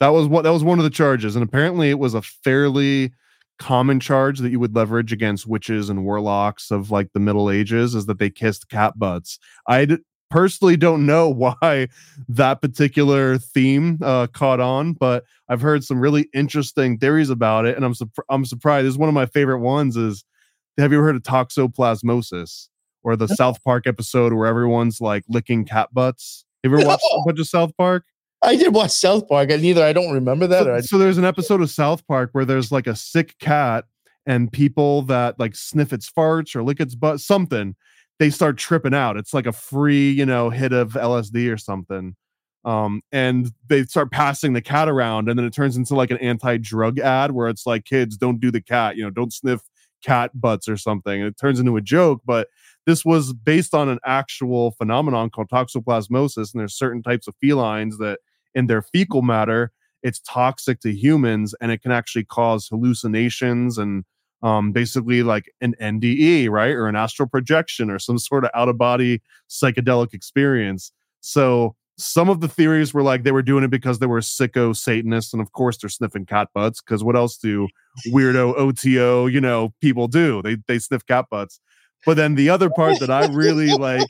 That 0.00 0.08
was 0.08 0.26
what 0.26 0.42
that 0.42 0.50
was 0.50 0.64
one 0.64 0.80
of 0.80 0.84
the 0.84 0.90
charges 0.90 1.36
and 1.36 1.44
apparently 1.44 1.90
it 1.90 2.00
was 2.00 2.14
a 2.14 2.22
fairly 2.22 3.12
common 3.60 4.00
charge 4.00 4.40
that 4.40 4.50
you 4.50 4.58
would 4.58 4.74
leverage 4.74 5.12
against 5.12 5.46
witches 5.46 5.88
and 5.88 6.04
warlocks 6.04 6.72
of 6.72 6.90
like 6.90 7.12
the 7.12 7.20
middle 7.20 7.48
ages 7.48 7.94
is 7.94 8.06
that 8.06 8.18
they 8.18 8.30
kissed 8.30 8.68
cat 8.68 8.98
butts. 8.98 9.38
I 9.68 9.86
personally 10.32 10.76
don't 10.76 11.06
know 11.06 11.28
why 11.62 11.88
that 12.28 12.60
particular 12.60 13.38
theme 13.38 13.98
uh, 14.02 14.26
caught 14.28 14.60
on, 14.60 14.94
but 14.94 15.24
I've 15.48 15.60
heard 15.60 15.84
some 15.84 16.00
really 16.00 16.28
interesting 16.34 16.98
theories 16.98 17.30
about 17.30 17.66
it, 17.66 17.76
and 17.76 17.84
I'm 17.84 17.94
su- 17.94 18.10
I'm 18.28 18.44
surprised. 18.44 18.86
This 18.86 18.94
is 18.94 18.98
one 18.98 19.08
of 19.08 19.14
my 19.14 19.26
favorite 19.26 19.60
ones. 19.60 19.96
Is 19.96 20.24
have 20.78 20.90
you 20.90 20.98
ever 20.98 21.06
heard 21.06 21.16
of 21.16 21.22
toxoplasmosis 21.22 22.68
or 23.04 23.16
the 23.16 23.28
South 23.28 23.62
Park 23.62 23.86
episode 23.86 24.32
where 24.32 24.46
everyone's 24.46 25.00
like 25.00 25.24
licking 25.28 25.64
cat 25.64 25.90
butts? 25.92 26.44
Have 26.64 26.72
you 26.72 26.78
ever 26.78 26.86
watched 26.86 27.04
a 27.12 27.22
bunch 27.26 27.38
of 27.38 27.48
South 27.48 27.76
Park? 27.76 28.04
I 28.44 28.56
did 28.56 28.74
watch 28.74 28.90
South 28.90 29.28
Park, 29.28 29.50
and 29.50 29.64
either 29.64 29.84
I 29.84 29.92
don't 29.92 30.12
remember 30.12 30.46
that, 30.48 30.64
So, 30.64 30.70
or 30.70 30.74
I, 30.74 30.80
so 30.80 30.98
there's 30.98 31.18
an 31.18 31.24
episode 31.24 31.60
of 31.60 31.70
South 31.70 32.04
Park 32.06 32.30
where 32.32 32.44
there's 32.44 32.72
like 32.72 32.86
a 32.86 32.96
sick 32.96 33.38
cat 33.38 33.84
and 34.26 34.50
people 34.50 35.02
that 35.02 35.38
like 35.38 35.54
sniff 35.54 35.92
its 35.92 36.10
farts 36.10 36.56
or 36.56 36.62
lick 36.62 36.80
its 36.80 36.94
butt, 36.94 37.20
something, 37.20 37.76
they 38.22 38.30
start 38.30 38.56
tripping 38.56 38.94
out. 38.94 39.16
It's 39.16 39.34
like 39.34 39.46
a 39.46 39.52
free, 39.52 40.08
you 40.08 40.24
know, 40.24 40.48
hit 40.48 40.72
of 40.72 40.92
LSD 40.92 41.52
or 41.52 41.56
something. 41.56 42.14
Um, 42.64 43.02
and 43.10 43.50
they 43.66 43.82
start 43.82 44.12
passing 44.12 44.52
the 44.52 44.60
cat 44.60 44.88
around, 44.88 45.28
and 45.28 45.36
then 45.36 45.44
it 45.44 45.52
turns 45.52 45.76
into 45.76 45.96
like 45.96 46.12
an 46.12 46.18
anti-drug 46.18 47.00
ad 47.00 47.32
where 47.32 47.48
it's 47.48 47.66
like, 47.66 47.84
kids, 47.84 48.16
don't 48.16 48.38
do 48.38 48.52
the 48.52 48.60
cat, 48.60 48.96
you 48.96 49.02
know, 49.02 49.10
don't 49.10 49.32
sniff 49.32 49.62
cat 50.04 50.30
butts 50.40 50.68
or 50.68 50.76
something. 50.76 51.20
And 51.20 51.28
it 51.28 51.36
turns 51.36 51.58
into 51.58 51.76
a 51.76 51.80
joke, 51.80 52.20
but 52.24 52.46
this 52.86 53.04
was 53.04 53.32
based 53.32 53.74
on 53.74 53.88
an 53.88 53.98
actual 54.06 54.70
phenomenon 54.70 55.28
called 55.28 55.48
toxoplasmosis, 55.48 56.54
and 56.54 56.60
there's 56.60 56.78
certain 56.78 57.02
types 57.02 57.26
of 57.26 57.34
felines 57.42 57.98
that 57.98 58.20
in 58.54 58.68
their 58.68 58.82
fecal 58.82 59.22
matter 59.22 59.72
it's 60.04 60.20
toxic 60.20 60.80
to 60.80 60.92
humans 60.92 61.54
and 61.60 61.70
it 61.70 61.80
can 61.80 61.92
actually 61.92 62.24
cause 62.24 62.68
hallucinations 62.68 63.78
and 63.78 64.04
um, 64.42 64.72
basically 64.72 65.22
like 65.22 65.52
an 65.60 65.74
NDE, 65.80 66.48
right? 66.50 66.72
Or 66.72 66.88
an 66.88 66.96
astral 66.96 67.28
projection 67.28 67.90
or 67.90 67.98
some 67.98 68.18
sort 68.18 68.44
of 68.44 68.50
out 68.54 68.68
of 68.68 68.78
body 68.78 69.22
psychedelic 69.48 70.14
experience. 70.14 70.92
So 71.20 71.76
some 71.98 72.28
of 72.28 72.40
the 72.40 72.48
theories 72.48 72.92
were 72.92 73.02
like 73.02 73.22
they 73.22 73.32
were 73.32 73.42
doing 73.42 73.64
it 73.64 73.70
because 73.70 73.98
they 73.98 74.06
were 74.06 74.20
sicko 74.20 74.74
Satanists. 74.74 75.32
And 75.32 75.40
of 75.40 75.52
course 75.52 75.78
they're 75.78 75.90
sniffing 75.90 76.26
cat 76.26 76.48
butts 76.54 76.80
because 76.80 77.04
what 77.04 77.16
else 77.16 77.36
do 77.36 77.68
weirdo 78.08 78.54
OTO, 78.56 79.26
you 79.26 79.40
know, 79.40 79.72
people 79.80 80.08
do? 80.08 80.42
They, 80.42 80.56
they 80.66 80.78
sniff 80.78 81.06
cat 81.06 81.26
butts. 81.30 81.60
But 82.04 82.16
then 82.16 82.34
the 82.34 82.50
other 82.50 82.70
part 82.70 82.98
that 82.98 83.10
I 83.10 83.26
really 83.26 83.72
like 83.74 84.08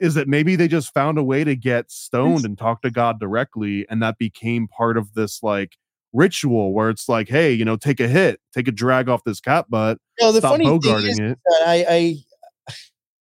is 0.00 0.14
that 0.14 0.28
maybe 0.28 0.56
they 0.56 0.68
just 0.68 0.92
found 0.94 1.18
a 1.18 1.24
way 1.24 1.44
to 1.44 1.54
get 1.54 1.90
stoned 1.90 2.44
and 2.44 2.58
talk 2.58 2.82
to 2.82 2.90
God 2.90 3.20
directly, 3.20 3.86
and 3.88 4.02
that 4.02 4.18
became 4.18 4.68
part 4.68 4.96
of 4.96 5.14
this 5.14 5.42
like 5.42 5.76
ritual 6.16 6.72
where 6.72 6.90
it's 6.90 7.08
like, 7.08 7.28
hey, 7.28 7.52
you 7.52 7.64
know, 7.64 7.76
take 7.76 8.00
a 8.00 8.08
hit, 8.08 8.40
take 8.52 8.66
a 8.66 8.72
drag 8.72 9.08
off 9.08 9.22
this 9.24 9.40
cat 9.40 9.68
butt, 9.68 9.98
know, 10.20 10.32
the 10.32 10.38
stop 10.38 10.52
funny 10.52 10.64
thing 10.64 11.04
is 11.04 11.18
it. 11.18 11.38
that 11.44 11.62
I, 11.66 11.86
I, 11.88 12.16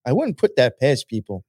I 0.07 0.13
wouldn't 0.13 0.37
put 0.37 0.55
that 0.55 0.79
past 0.79 1.07
people. 1.07 1.43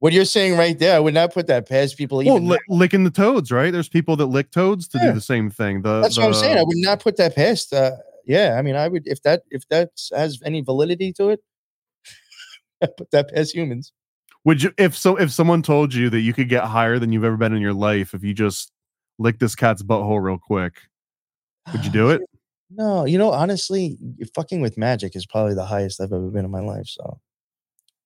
What 0.00 0.12
you're 0.12 0.24
saying 0.24 0.56
right 0.56 0.76
there, 0.76 0.96
I 0.96 0.98
would 0.98 1.14
not 1.14 1.32
put 1.32 1.46
that 1.46 1.68
past 1.68 1.96
people. 1.96 2.18
Well, 2.18 2.40
li- 2.40 2.58
licking 2.68 3.04
the 3.04 3.10
toads, 3.10 3.52
right? 3.52 3.72
There's 3.72 3.88
people 3.88 4.16
that 4.16 4.26
lick 4.26 4.50
toads 4.50 4.88
to 4.88 4.98
Yeah. 4.98 5.08
do 5.08 5.12
the 5.12 5.20
same 5.20 5.48
thing. 5.48 5.82
The, 5.82 6.00
That's 6.02 6.18
what 6.18 6.26
I'm 6.26 6.34
saying. 6.34 6.58
I 6.58 6.64
would 6.64 6.76
not 6.78 6.98
put 6.98 7.16
that 7.18 7.36
past. 7.36 7.72
Uh, 7.72 7.92
yeah, 8.26 8.56
I 8.58 8.62
mean, 8.62 8.74
I 8.74 8.88
would 8.88 9.06
if 9.06 9.22
that 9.22 9.42
if 9.50 9.68
that 9.68 9.90
has 10.12 10.40
any 10.44 10.60
validity 10.60 11.12
to 11.14 11.30
it. 11.30 11.40
I 12.82 12.86
put 12.86 13.12
that 13.12 13.32
past 13.32 13.54
humans. 13.54 13.92
Would 14.44 14.64
you, 14.64 14.72
if 14.76 14.96
so, 14.96 15.14
if 15.16 15.30
someone 15.30 15.62
told 15.62 15.94
you 15.94 16.10
that 16.10 16.20
you 16.20 16.32
could 16.32 16.48
get 16.48 16.64
higher 16.64 16.98
than 16.98 17.12
you've 17.12 17.22
ever 17.22 17.36
been 17.36 17.52
in 17.52 17.62
your 17.62 17.72
life 17.72 18.12
if 18.12 18.24
you 18.24 18.34
just 18.34 18.72
lick 19.18 19.38
this 19.38 19.54
cat's 19.54 19.82
butthole 19.82 20.22
real 20.22 20.38
quick, 20.38 20.74
would 21.72 21.84
you 21.84 21.90
ah, 21.90 21.92
do 21.92 22.10
it? 22.10 22.22
No, 22.70 23.04
you 23.04 23.18
know, 23.18 23.30
honestly, 23.30 23.98
fucking 24.34 24.60
with 24.60 24.78
magic 24.78 25.14
is 25.14 25.26
probably 25.26 25.54
the 25.54 25.66
highest 25.66 26.00
I've 26.00 26.12
ever 26.12 26.28
been 26.28 26.44
in 26.44 26.50
my 26.50 26.60
life. 26.60 26.86
So 26.86 27.20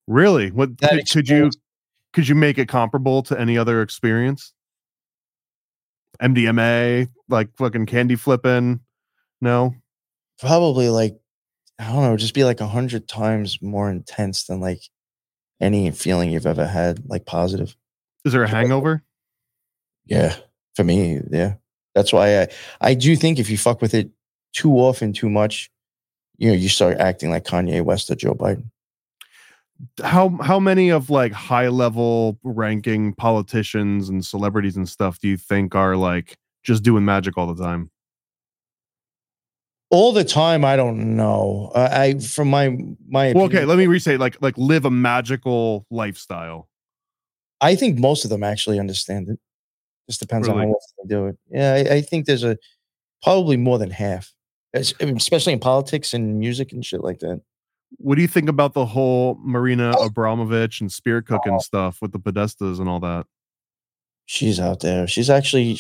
Really? 0.07 0.51
What 0.51 0.79
That 0.79 0.91
could, 0.91 1.11
could 1.11 1.29
you 1.29 1.51
could 2.13 2.29
you 2.29 2.35
make 2.35 2.59
it 2.59 2.69
comparable 2.69 3.23
to 3.25 3.39
any 3.39 3.59
other 3.59 3.83
experience? 3.83 4.53
MDMA, 6.23 7.09
like 7.29 7.55
fucking 7.57 7.87
candy 7.87 8.17
flipping? 8.17 8.81
No. 9.41 9.75
probably 10.39 10.89
like 10.89 11.17
I 11.79 11.93
don't 11.93 12.03
know, 12.03 12.17
just 12.17 12.35
be 12.35 12.45
like 12.45 12.61
a 12.61 12.67
hundred 12.67 13.07
times 13.07 13.61
more 13.61 13.91
intense 13.91 14.45
than 14.45 14.61
like 14.61 14.81
any 15.61 15.91
feeling 15.91 16.31
you've 16.31 16.47
ever 16.47 16.67
had, 16.67 17.03
like 17.07 17.27
positive. 17.27 17.77
Is 18.25 18.33
there 18.33 18.43
a 18.43 18.49
hangover? 18.49 19.03
Yeah, 20.07 20.37
for 20.77 20.85
me, 20.85 21.21
yeah. 21.31 21.55
That's 21.95 22.13
why 22.13 22.43
I 22.43 22.49
I 22.81 22.95
do 22.95 23.17
think 23.17 23.39
if 23.39 23.49
you 23.49 23.57
fuck 23.57 23.81
with 23.81 23.95
it 23.95 24.11
too 24.53 24.75
often, 24.75 25.13
too 25.13 25.31
much, 25.31 25.71
you 26.37 26.49
know, 26.49 26.55
you 26.55 26.69
start 26.69 26.99
acting 26.99 27.31
like 27.31 27.45
Kanye 27.45 27.83
West 27.83 28.11
or 28.11 28.15
Joe 28.15 28.35
Biden. 28.35 28.71
How 30.03 30.29
how 30.43 30.61
many 30.61 30.91
of 30.91 31.11
like 31.11 31.33
high 31.33 31.69
level 31.69 32.39
ranking 32.43 33.15
politicians 33.15 34.09
and 34.09 34.25
celebrities 34.25 34.77
and 34.77 34.89
stuff 34.89 35.19
do 35.19 35.29
you 35.29 35.37
think 35.37 35.75
are 35.75 35.97
like 35.97 36.37
just 36.63 36.83
doing 36.83 37.05
magic 37.05 37.37
all 37.39 37.53
the 37.53 37.63
time? 37.63 37.91
All 39.91 40.13
the 40.13 40.25
time, 40.25 40.65
I 40.65 40.77
don't 40.77 41.17
know. 41.17 41.71
Uh, 41.75 41.89
I 41.91 42.19
from 42.19 42.51
my 42.51 42.77
my 43.09 43.33
Well, 43.33 43.45
okay, 43.45 43.65
let 43.65 43.79
me 43.79 43.87
restate 43.87 44.21
like 44.21 44.37
like 44.43 44.59
live 44.59 44.85
a 44.85 44.91
magical 44.91 45.87
lifestyle. 45.91 46.69
I 47.61 47.75
think 47.75 47.99
most 47.99 48.25
of 48.25 48.31
them 48.31 48.43
actually 48.43 48.79
understand 48.79 49.29
it. 49.29 49.39
Just 50.09 50.21
depends 50.21 50.49
on 50.49 50.57
Really? 50.57 50.69
how 50.69 50.73
often 50.75 50.97
they 51.09 51.15
do 51.15 51.27
it. 51.27 51.37
Yeah, 51.51 51.73
I, 51.75 51.95
I 51.97 52.01
think 52.01 52.27
there's 52.27 52.45
a 52.45 52.57
probably 53.23 53.57
more 53.57 53.79
than 53.79 53.91
half, 53.91 54.33
especially 54.75 55.53
in 55.53 55.59
politics 55.61 56.15
and 56.15 56.39
music 56.39 56.73
and 56.73 56.85
shit 56.85 57.03
like 57.03 57.19
that. 57.21 57.41
What 57.99 58.17
do 58.17 58.23
you 58.23 58.29
think 58.29 58.49
about 58.49 58.75
the 58.75 58.85
whole 58.87 59.39
Marina 59.41 59.95
Oh. 59.97 60.07
Abramovich 60.07 60.81
and 60.81 60.91
spirit 60.93 61.27
cooking 61.27 61.59
stuff 61.61 61.99
with 62.03 62.13
the 62.13 62.19
Podestas 62.21 62.79
and 62.81 62.89
all 62.89 63.01
that? 63.01 63.27
she's 64.29 64.59
out 64.59 64.81
there. 64.81 65.07
She's 65.07 65.31
actually, 65.31 65.79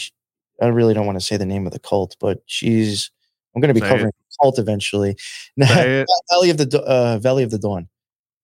I 0.62 0.66
really 0.68 0.94
don't 0.94 1.04
want 1.04 1.18
to 1.18 1.24
say 1.24 1.36
the 1.36 1.44
name 1.44 1.66
of 1.66 1.72
the 1.72 1.80
cult, 1.80 2.16
but 2.20 2.42
she's, 2.46 3.10
I'm 3.54 3.60
going 3.60 3.74
to 3.74 3.80
be 3.80 3.80
Say 3.84 3.88
covering 3.88 4.12
the 4.16 4.36
cult 4.40 4.58
eventually. 4.60 5.16
Valley 5.58 6.50
of 6.50 6.56
the 6.58 6.80
uh, 6.86 7.18
Valley 7.18 7.42
of 7.42 7.50
the 7.50 7.58
Dawn, 7.58 7.88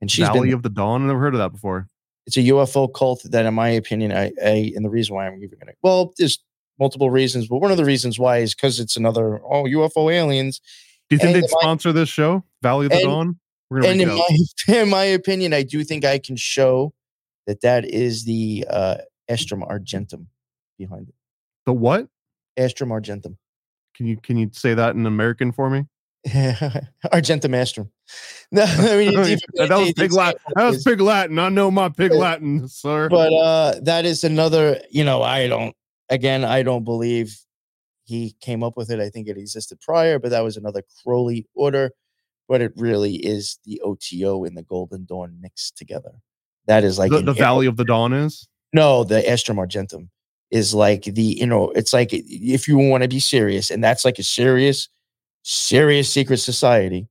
and 0.01 0.11
she's 0.11 0.27
Valley 0.27 0.49
been. 0.49 0.55
of 0.55 0.63
the 0.65 0.71
Dawn. 0.71 1.03
I've 1.03 1.07
never 1.07 1.21
heard 1.21 1.35
of 1.35 1.39
that 1.39 1.53
before. 1.53 1.87
It's 2.27 2.37
a 2.37 2.41
UFO 2.43 2.93
cult 2.93 3.23
that, 3.25 3.47
in 3.47 3.55
my 3.55 3.69
opinion, 3.69 4.13
I, 4.13 4.33
I 4.45 4.73
and 4.77 4.85
the 4.85 4.91
reason 4.91 5.15
why 5.15 5.27
I'm 5.27 5.35
even 5.43 5.59
going 5.59 5.67
to. 5.69 5.75
Well, 5.83 6.13
there's 6.19 6.39
multiple 6.79 7.11
reasons, 7.11 7.49
but 7.49 7.59
one 7.59 7.71
of 7.71 7.77
the 7.77 7.85
reasons 7.85 8.19
why 8.19 8.39
is 8.39 8.55
because 8.55 8.81
it's 8.81 8.97
another 8.97 9.41
oh 9.45 9.65
UFO 9.65 10.13
aliens. 10.13 10.61
Do 11.11 11.17
you 11.17 11.19
think 11.19 11.35
And 11.35 11.43
they'd 11.45 11.51
my- 11.53 11.61
sponsor 11.61 11.93
this 11.93 12.09
show, 12.09 12.45
Valley 12.63 12.87
of 12.87 12.93
the 12.93 12.99
and- 12.99 13.05
Dawn? 13.07 13.39
And 13.71 14.03
in 14.03 14.09
my, 14.09 14.29
in 14.69 14.89
my 14.91 15.05
opinion, 15.05 15.55
I 15.55 15.63
do 15.63 15.83
think 15.83 16.05
I 16.05 16.19
can 16.19 16.37
show 16.37 16.93
that 17.47 17.63
that 17.63 17.87
is 17.87 18.25
the 18.27 18.67
uh, 18.69 18.97
Astrum 19.31 19.67
Argentum 19.67 20.29
behind 20.79 21.09
it. 21.09 21.15
the 21.65 21.73
what? 21.73 22.07
Astrum 22.59 22.91
Argentum. 22.91 23.39
Can 23.95 24.07
you 24.07 24.17
can 24.19 24.37
you 24.37 24.51
say 24.53 24.75
that 24.75 24.95
in 24.95 25.07
American 25.07 25.53
for 25.53 25.71
me? 25.71 25.87
Argentum 27.13 27.53
Astrum. 27.53 27.91
No, 28.55 28.65
I 28.65 28.97
mean, 28.99 29.13
even- 29.19 29.39
that 29.57 29.71
was 29.71 29.95
pig 29.95 30.13
Latin. 30.13 30.41
That 30.55 30.65
was 30.69 30.83
pig 30.83 31.01
Latin. 31.01 31.39
I 31.39 31.49
know 31.49 31.71
my 31.71 31.89
pig 31.89 32.13
Latin, 32.13 32.69
sir. 32.69 33.09
But 33.09 33.33
uh, 33.33 33.81
that 33.85 34.05
is 34.05 34.25
another. 34.25 34.79
You 34.91 35.05
know, 35.05 35.23
I 35.23 35.49
don't. 35.49 35.75
Again, 36.11 36.45
I 36.45 36.63
don't 36.63 36.85
believe 36.85 37.35
he 38.05 38.37
came 38.43 38.63
up 38.63 38.77
with 38.77 38.91
it. 38.91 39.01
I 39.01 39.09
think 39.09 39.27
it 39.29 39.39
existed 39.39 39.81
prior, 39.81 40.19
but 40.19 40.31
that 40.33 40.45
was 40.45 40.59
another 40.59 40.83
Crowley 41.03 41.47
order. 41.55 41.93
But 42.47 42.61
it 42.61 42.73
really 42.77 43.15
is 43.15 43.59
the 43.65 43.81
OTO 43.83 44.45
and 44.45 44.55
the 44.55 44.63
Golden 44.63 45.07
Dawn 45.07 45.39
mixed 45.41 45.79
together. 45.79 46.13
That 46.67 46.85
is 46.85 46.99
like 46.99 47.11
the, 47.11 47.23
the 47.23 47.33
Valley 47.33 47.67
of 47.67 47.79
the 47.79 47.85
Dawn 47.85 48.13
is. 48.13 48.47
No, 48.75 49.03
the 49.05 49.23
Astrum 49.23 49.57
Argentum 49.57 50.11
is 50.51 50.75
like 50.75 51.05
the 51.05 51.23
you 51.23 51.47
know, 51.47 51.71
it's 51.71 51.95
like 51.95 52.11
if 52.13 52.69
you 52.69 52.77
want 52.77 53.03
to 53.03 53.09
be 53.09 53.21
serious, 53.21 53.71
and 53.71 53.83
that's 53.83 54.05
like 54.05 54.19
a 54.19 54.23
serious, 54.23 54.89
serious 55.43 56.11
secret 56.11 56.39
society 56.39 57.09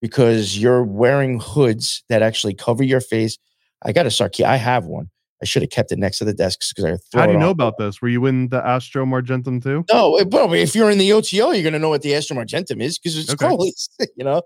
because 0.00 0.58
you're 0.58 0.84
wearing 0.84 1.40
hoods 1.40 2.02
that 2.08 2.22
actually 2.22 2.54
cover 2.54 2.82
your 2.82 3.00
face. 3.00 3.38
I 3.82 3.92
got 3.92 4.06
a 4.06 4.10
start. 4.10 4.34
ke- 4.36 4.42
I 4.42 4.56
have 4.56 4.86
one. 4.86 5.10
I 5.42 5.44
should 5.44 5.60
have 5.60 5.70
kept 5.70 5.92
it 5.92 5.98
next 5.98 6.16
to 6.18 6.24
the 6.24 6.32
desks 6.32 6.72
because 6.72 6.98
I. 7.14 7.18
How 7.18 7.26
do 7.26 7.32
you 7.32 7.38
know 7.38 7.50
about 7.50 7.76
this? 7.76 8.00
Were 8.00 8.08
you 8.08 8.24
in 8.24 8.48
the 8.48 8.60
Astrum 8.62 9.12
Argentum 9.12 9.60
too? 9.60 9.84
No, 9.92 10.24
but 10.24 10.50
if 10.54 10.74
you're 10.74 10.90
in 10.90 10.96
the 10.96 11.12
OTO, 11.12 11.50
you're 11.50 11.62
gonna 11.62 11.78
know 11.78 11.90
what 11.90 12.00
the 12.00 12.12
Astrum 12.12 12.38
Argentum 12.38 12.80
is 12.80 12.98
because 12.98 13.18
it's 13.18 13.28
Okay. 13.30 13.46
Crowley's, 13.46 13.90
you 14.16 14.24
know. 14.24 14.40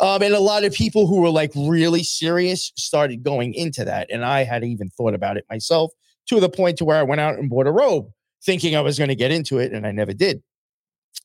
Um, 0.00 0.22
and 0.22 0.34
a 0.34 0.40
lot 0.40 0.62
of 0.62 0.72
people 0.72 1.08
who 1.08 1.20
were 1.20 1.30
like 1.30 1.50
really 1.56 2.04
serious 2.04 2.72
started 2.76 3.24
going 3.24 3.54
into 3.54 3.84
that, 3.84 4.08
and 4.08 4.24
I 4.24 4.44
had 4.44 4.62
even 4.62 4.88
thought 4.90 5.14
about 5.14 5.36
it 5.36 5.44
myself 5.50 5.90
to 6.28 6.38
the 6.38 6.48
point 6.48 6.78
to 6.78 6.84
where 6.84 6.98
I 6.98 7.02
went 7.02 7.20
out 7.20 7.34
and 7.38 7.50
bought 7.50 7.66
a 7.66 7.72
robe, 7.72 8.08
thinking 8.44 8.76
I 8.76 8.82
was 8.82 8.98
going 8.98 9.08
to 9.08 9.16
get 9.16 9.32
into 9.32 9.58
it, 9.58 9.72
and 9.72 9.84
I 9.84 9.90
never 9.90 10.12
did. 10.12 10.42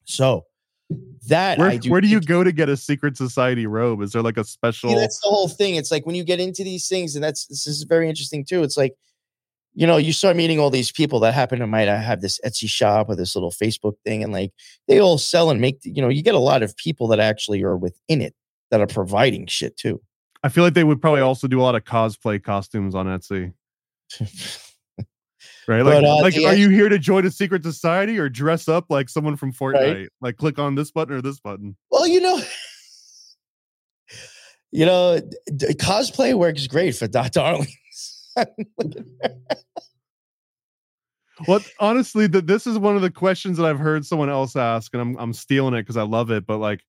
So 0.06 0.46
that 1.28 1.60
Where 1.60 1.70
I 1.70 1.78
do 1.78 1.92
where 1.92 2.02
do 2.02 2.08
you 2.08 2.20
go 2.20 2.44
to 2.44 2.52
get 2.52 2.68
a 2.68 2.76
secret 2.76 3.16
society 3.16 3.68
robe? 3.68 4.02
Is 4.02 4.12
there 4.12 4.22
like 4.22 4.38
a 4.38 4.44
special? 4.44 4.96
That's 4.96 5.20
the 5.22 5.30
whole 5.30 5.48
thing. 5.48 5.76
It's 5.76 5.92
like 5.92 6.06
when 6.06 6.16
you 6.16 6.24
get 6.24 6.40
into 6.40 6.64
these 6.64 6.88
things, 6.88 7.16
and 7.16 7.24
that's 7.24 7.46
this 7.46 7.68
is 7.68 7.84
very 7.84 8.10
interesting 8.10 8.44
too. 8.44 8.64
It's 8.64 8.78
like, 8.78 8.96
you 9.74 9.86
know, 9.86 9.98
you 9.98 10.14
start 10.14 10.36
meeting 10.36 10.60
all 10.60 10.72
these 10.72 10.92
people 10.92 11.20
that 11.20 11.34
happen 11.34 11.60
to 11.60 11.68
might 11.68 11.88
uh, 11.88 12.00
have 12.00 12.22
this 12.22 12.40
Etsy 12.46 12.68
shop 12.68 13.08
or 13.08 13.16
this 13.16 13.36
little 13.36 13.52
Facebook 13.52 13.94
thing, 14.04 14.24
and 14.24 14.34
like 14.34 14.52
they 14.88 15.00
all 15.00 15.18
sell 15.18 15.52
and 15.52 15.62
make. 15.62 15.80
You 15.84 16.02
know, 16.02 16.10
you 16.10 16.24
get 16.24 16.36
a 16.36 16.40
lot 16.40 16.64
of 16.64 16.76
people 16.76 17.08
that 17.10 17.20
actually 17.20 17.62
are 17.64 17.78
within 17.78 18.22
it 18.22 18.34
that 18.72 18.82
are 18.82 18.88
providing 18.88 19.46
shit 19.46 19.78
too. 19.78 20.02
I 20.44 20.50
feel 20.50 20.64
like 20.64 20.74
they 20.74 20.84
would 20.84 21.02
probably 21.02 21.22
also 21.22 21.48
do 21.48 21.62
a 21.62 21.64
lot 21.64 21.76
of 21.76 21.84
cosplay 21.84 22.44
costumes 22.44 22.96
on 22.96 23.06
Etsy. 23.06 23.54
Right? 25.72 25.84
Like, 25.84 26.02
But, 26.02 26.04
uh, 26.04 26.22
like 26.22 26.36
are 26.36 26.54
you 26.54 26.68
here 26.68 26.90
to 26.90 27.00
join 27.00 27.26
a 27.26 27.32
secret 27.32 27.64
society 27.64 28.20
or 28.20 28.28
dress 28.28 28.68
up 28.68 28.88
like 28.90 29.08
someone 29.08 29.38
from 29.38 29.54
Fortnite? 29.54 29.96
Right. 29.96 30.10
Like 30.20 30.36
click 30.36 30.60
on 30.60 30.76
this 30.76 30.92
button 30.92 31.16
or 31.16 31.22
this 31.22 31.40
button. 31.40 31.78
Well, 31.90 32.06
you 32.06 32.20
know, 32.20 32.42
you 34.72 34.86
know, 34.86 35.22
d- 35.56 35.68
cosplay 35.76 36.34
works 36.34 36.68
great 36.68 36.94
for 36.96 37.08
Dot 37.08 37.32
Darlings. 37.32 38.30
Well, 41.48 41.62
honestly, 41.80 42.28
that 42.28 42.46
this 42.46 42.68
is 42.68 42.78
one 42.78 42.96
of 42.96 43.02
the 43.02 43.10
questions 43.10 43.58
that 43.58 43.66
I've 43.66 43.80
heard 43.80 44.06
someone 44.06 44.30
else 44.30 44.56
ask, 44.56 44.94
and 44.94 45.02
I'm 45.02 45.18
I'm 45.18 45.34
stealing 45.34 45.74
it 45.74 45.82
because 45.82 45.98
I 45.98 46.04
love 46.04 46.30
it. 46.30 46.46
But 46.46 46.60
like, 46.60 46.84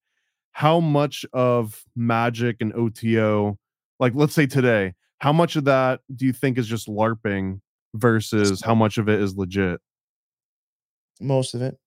how 0.51 0.79
much 0.79 1.25
of 1.33 1.83
magic 1.95 2.57
and 2.59 2.71
OTO, 2.73 3.57
like 3.99 4.13
let's 4.13 4.35
say 4.35 4.45
today, 4.45 4.93
how 5.17 5.33
much 5.33 5.55
of 5.55 5.63
that 5.65 6.01
do 6.15 6.27
you 6.27 6.33
think 6.33 6.59
is 6.59 6.67
just 6.67 6.87
LARPing 6.87 7.61
versus 7.93 8.61
how 8.61 8.75
much 8.75 8.97
of 8.97 9.09
it 9.09 9.21
is 9.21 9.35
legit? 9.35 9.79
Most 11.21 11.53
of 11.53 11.61
it. 11.61 11.77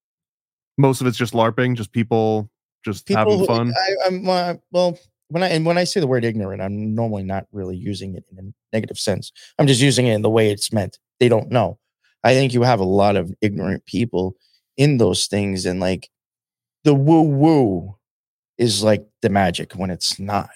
Most 0.78 1.00
of 1.00 1.06
it's 1.06 1.16
just 1.16 1.32
LARPing, 1.32 1.76
just 1.76 1.92
people 1.92 2.50
just 2.84 3.08
having 3.08 3.38
who- 3.38 3.46
fun. 3.46 3.72
I, 3.76 4.06
I'm 4.06 4.28
uh, 4.28 4.54
well 4.70 4.98
when 5.28 5.42
I 5.42 5.48
and 5.48 5.66
when 5.66 5.78
I 5.78 5.84
say 5.84 6.00
the 6.00 6.06
word 6.06 6.24
ignorant, 6.24 6.62
I'm 6.62 6.94
normally 6.94 7.24
not 7.24 7.46
really 7.52 7.76
using 7.76 8.14
it 8.14 8.24
in 8.30 8.38
a 8.38 8.52
negative 8.72 8.98
sense. 8.98 9.32
I'm 9.58 9.66
just 9.66 9.80
using 9.80 10.06
it 10.06 10.14
in 10.14 10.22
the 10.22 10.30
way 10.30 10.50
it's 10.50 10.72
meant. 10.72 10.98
They 11.18 11.28
don't 11.28 11.50
know. 11.50 11.78
I 12.22 12.34
think 12.34 12.52
you 12.54 12.62
have 12.62 12.80
a 12.80 12.84
lot 12.84 13.16
of 13.16 13.32
ignorant 13.40 13.86
people 13.86 14.36
in 14.76 14.98
those 14.98 15.26
things, 15.26 15.66
and 15.66 15.80
like 15.80 16.08
the 16.84 16.94
woo 16.94 17.22
woo 17.22 17.96
is 18.58 18.82
like 18.82 19.06
the 19.22 19.28
magic 19.28 19.72
when 19.72 19.90
it's 19.90 20.18
not. 20.18 20.50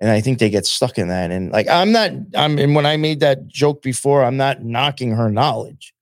And 0.00 0.10
I 0.10 0.20
think 0.22 0.38
they 0.38 0.48
get 0.48 0.64
stuck 0.66 0.96
in 0.98 1.08
that. 1.08 1.30
And 1.30 1.52
like 1.52 1.68
I'm 1.68 1.92
not. 1.92 2.10
I'm 2.34 2.58
and 2.58 2.74
when 2.74 2.86
I 2.86 2.96
made 2.96 3.20
that 3.20 3.46
joke 3.48 3.82
before, 3.82 4.24
I'm 4.24 4.36
not 4.38 4.64
knocking 4.64 5.10
her 5.12 5.30
knowledge. 5.30 5.92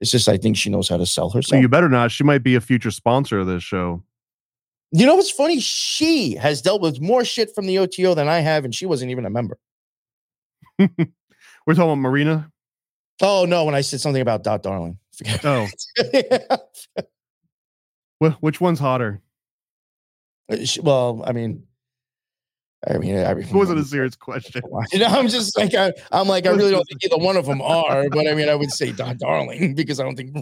It's 0.00 0.10
just 0.12 0.28
I 0.28 0.36
think 0.36 0.56
she 0.56 0.70
knows 0.70 0.88
how 0.88 0.96
to 0.96 1.04
sell 1.06 1.30
So 1.30 1.38
herself. 1.38 1.60
you 1.60 1.68
better 1.68 1.88
not. 1.88 2.10
She 2.12 2.24
might 2.24 2.42
be 2.42 2.54
a 2.54 2.60
future 2.60 2.90
sponsor 2.90 3.40
of 3.40 3.46
this 3.48 3.62
show. 3.62 4.02
You 4.92 5.04
know 5.06 5.14
what's 5.16 5.30
funny? 5.30 5.60
She 5.60 6.34
has 6.36 6.62
dealt 6.62 6.80
with 6.80 7.00
more 7.00 7.24
shit 7.24 7.54
from 7.54 7.66
the 7.66 7.78
OTO 7.78 8.14
than 8.14 8.28
I 8.28 8.38
have, 8.40 8.64
and 8.64 8.74
she 8.74 8.86
wasn't 8.86 9.10
even 9.10 9.26
a 9.26 9.30
member. 9.30 9.58
We're 10.78 10.88
talking 11.74 11.82
about 11.82 11.96
Marina. 11.96 12.50
Oh 13.20 13.44
no, 13.46 13.64
when 13.64 13.74
I 13.74 13.82
said 13.82 14.00
something 14.00 14.22
about 14.22 14.42
Dot 14.44 14.62
Darling. 14.62 14.96
Forget 15.16 15.44
Oh, 15.44 15.66
wh- 18.22 18.42
which 18.42 18.60
one's 18.60 18.78
hotter? 18.78 19.20
Uh, 20.50 20.56
well, 20.82 21.22
I 21.26 21.32
mean, 21.32 21.64
I 22.88 22.96
mean, 22.96 23.18
I 23.18 23.34
mean, 23.34 23.46
It 23.46 23.52
wasn't 23.52 23.78
a 23.78 23.84
serious 23.84 24.16
question. 24.16 24.62
You 24.92 25.00
know, 25.00 25.06
I'm 25.06 25.28
just 25.28 25.56
like 25.58 25.74
I, 25.74 25.92
I'm 26.12 26.28
like 26.28 26.46
I 26.46 26.50
really 26.50 26.70
don't 26.70 26.84
think 26.84 27.04
either 27.04 27.22
one 27.22 27.36
of 27.36 27.46
them 27.46 27.60
are, 27.60 28.08
but 28.08 28.26
I 28.26 28.34
mean, 28.34 28.48
I 28.48 28.54
would 28.54 28.70
say 28.70 28.92
Dot 28.92 29.18
Darling 29.18 29.74
because 29.76 30.00
I 30.00 30.04
don't 30.04 30.16
think 30.16 30.34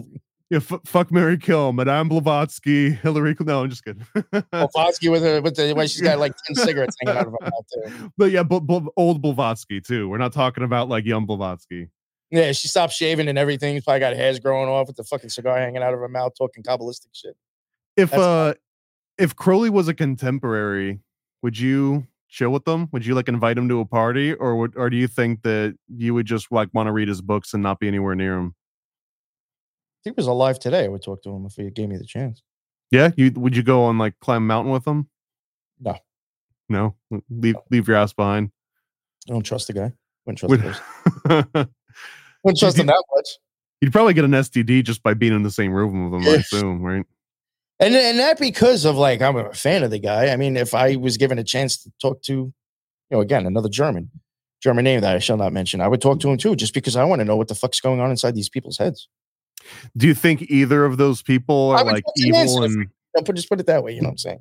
Yeah, 0.49 0.57
f- 0.57 0.81
fuck 0.85 1.11
Mary 1.11 1.37
Kill, 1.37 1.73
Madame 1.73 2.07
Blavatsky, 2.07 2.91
Hillary. 2.91 3.35
No, 3.41 3.63
I'm 3.63 3.69
just 3.69 3.83
kidding. 3.83 4.05
Blavatsky 4.51 5.09
with 5.09 5.21
her 5.23 5.41
with 5.41 5.55
the 5.55 5.73
way 5.73 5.87
she's 5.87 6.01
got 6.01 6.19
like 6.19 6.33
ten 6.47 6.55
cigarettes 6.55 6.95
hanging 7.01 7.19
out 7.19 7.27
of 7.27 7.33
her 7.33 7.49
mouth. 7.49 7.65
Too. 7.73 8.11
but 8.17 8.31
yeah, 8.31 8.43
but, 8.43 8.61
but 8.61 8.83
old 8.95 9.21
Blavatsky 9.21 9.81
too. 9.81 10.07
We're 10.07 10.17
not 10.17 10.33
talking 10.33 10.63
about 10.63 10.87
like 10.87 11.05
young 11.05 11.25
Blavatsky. 11.25 11.89
Yeah, 12.31 12.51
she 12.51 12.67
stopped 12.67 12.93
shaving 12.93 13.27
and 13.27 13.37
everything. 13.37 13.75
She's 13.75 13.83
probably 13.83 14.01
got 14.01 14.15
hairs 14.15 14.39
growing 14.39 14.69
off 14.69 14.87
with 14.87 14.95
the 14.95 15.03
fucking 15.03 15.29
cigar 15.31 15.57
hanging 15.57 15.81
out 15.81 15.93
of 15.93 15.99
her 15.99 16.07
mouth, 16.07 16.33
talking 16.37 16.63
kabbalistic 16.63 17.07
shit. 17.11 17.35
If 17.97 18.11
That's 18.11 18.21
uh, 18.21 18.53
if 19.17 19.35
Crowley 19.35 19.69
was 19.69 19.87
a 19.87 19.93
contemporary, 19.93 20.99
would 21.41 21.59
you 21.59 22.07
chill 22.29 22.51
with 22.51 22.65
them? 22.65 22.87
Would 22.91 23.05
you 23.05 23.15
like 23.15 23.27
invite 23.27 23.57
him 23.57 23.67
to 23.69 23.79
a 23.79 23.85
party, 23.85 24.33
or 24.33 24.55
would, 24.55 24.73
or 24.77 24.89
do 24.89 24.97
you 24.97 25.07
think 25.07 25.41
that 25.43 25.75
you 25.87 26.13
would 26.13 26.25
just 26.25 26.51
like 26.51 26.69
want 26.73 26.87
to 26.87 26.91
read 26.91 27.07
his 27.07 27.21
books 27.21 27.53
and 27.53 27.61
not 27.61 27.79
be 27.79 27.87
anywhere 27.87 28.15
near 28.15 28.37
him? 28.37 28.55
If 30.05 30.11
he 30.11 30.11
was 30.11 30.27
alive 30.27 30.59
today, 30.59 30.85
I 30.85 30.87
would 30.87 31.03
talk 31.03 31.23
to 31.23 31.29
him 31.29 31.45
if 31.45 31.53
he 31.55 31.69
gave 31.69 31.89
me 31.89 31.97
the 31.97 32.05
chance. 32.05 32.41
Yeah, 32.91 33.11
you 33.17 33.31
would 33.35 33.55
you 33.55 33.63
go 33.63 33.83
on 33.83 33.97
like 33.97 34.19
climb 34.19 34.43
a 34.43 34.45
mountain 34.45 34.71
with 34.71 34.87
him? 34.87 35.09
No. 35.79 35.97
No, 36.69 36.95
leave 37.29 37.55
leave 37.71 37.87
your 37.87 37.97
ass 37.97 38.13
behind. 38.13 38.51
I 39.27 39.33
don't 39.33 39.43
trust 39.43 39.67
the 39.67 39.73
guy. 39.73 39.91
Wouldn't 40.25 40.39
trust 40.39 40.49
Would-. 40.49 41.69
Wouldn't 42.43 42.59
trust 42.59 42.77
him 42.77 42.87
that 42.87 43.03
much. 43.15 43.27
You'd 43.81 43.91
probably 43.91 44.13
get 44.13 44.25
an 44.25 44.31
STD 44.31 44.83
just 44.83 45.01
by 45.03 45.13
being 45.13 45.33
in 45.33 45.43
the 45.43 45.51
same 45.51 45.71
room 45.71 46.11
with 46.11 46.21
him, 46.21 46.27
I 46.27 46.35
assume, 46.39 46.81
right? 46.81 47.05
And 47.79 47.95
and 47.95 48.19
that 48.19 48.39
because 48.39 48.85
of 48.85 48.95
like 48.97 49.21
I'm 49.21 49.35
a 49.37 49.53
fan 49.53 49.83
of 49.83 49.91
the 49.91 49.99
guy. 49.99 50.29
I 50.29 50.35
mean, 50.35 50.57
if 50.57 50.73
I 50.73 50.95
was 50.97 51.17
given 51.17 51.39
a 51.39 51.43
chance 51.43 51.77
to 51.83 51.91
talk 52.01 52.21
to, 52.23 52.33
you 52.33 52.53
know, 53.11 53.21
again 53.21 53.45
another 53.45 53.69
German, 53.69 54.09
German 54.61 54.83
name 54.83 55.01
that 55.01 55.15
I 55.15 55.19
shall 55.19 55.37
not 55.37 55.53
mention, 55.53 55.79
I 55.79 55.87
would 55.87 56.01
talk 56.01 56.19
to 56.21 56.29
him 56.29 56.37
too, 56.37 56.55
just 56.55 56.73
because 56.73 56.95
I 56.95 57.03
want 57.05 57.19
to 57.19 57.25
know 57.25 57.37
what 57.37 57.47
the 57.47 57.55
fuck's 57.55 57.79
going 57.79 57.99
on 58.01 58.09
inside 58.09 58.35
these 58.35 58.49
people's 58.49 58.77
heads. 58.77 59.07
Do 59.95 60.07
you 60.07 60.13
think 60.13 60.43
either 60.43 60.83
of 60.85 60.97
those 60.97 61.21
people 61.21 61.69
are 61.71 61.83
like 61.83 62.03
put 62.03 62.13
an 62.17 62.35
evil 62.35 62.63
and 62.63 62.87
I'll 63.15 63.23
put 63.23 63.35
just 63.35 63.49
put 63.49 63.59
it 63.59 63.65
that 63.67 63.83
way. 63.83 63.93
You 63.93 64.01
know 64.01 64.07
what 64.07 64.13
I'm 64.13 64.17
saying? 64.17 64.39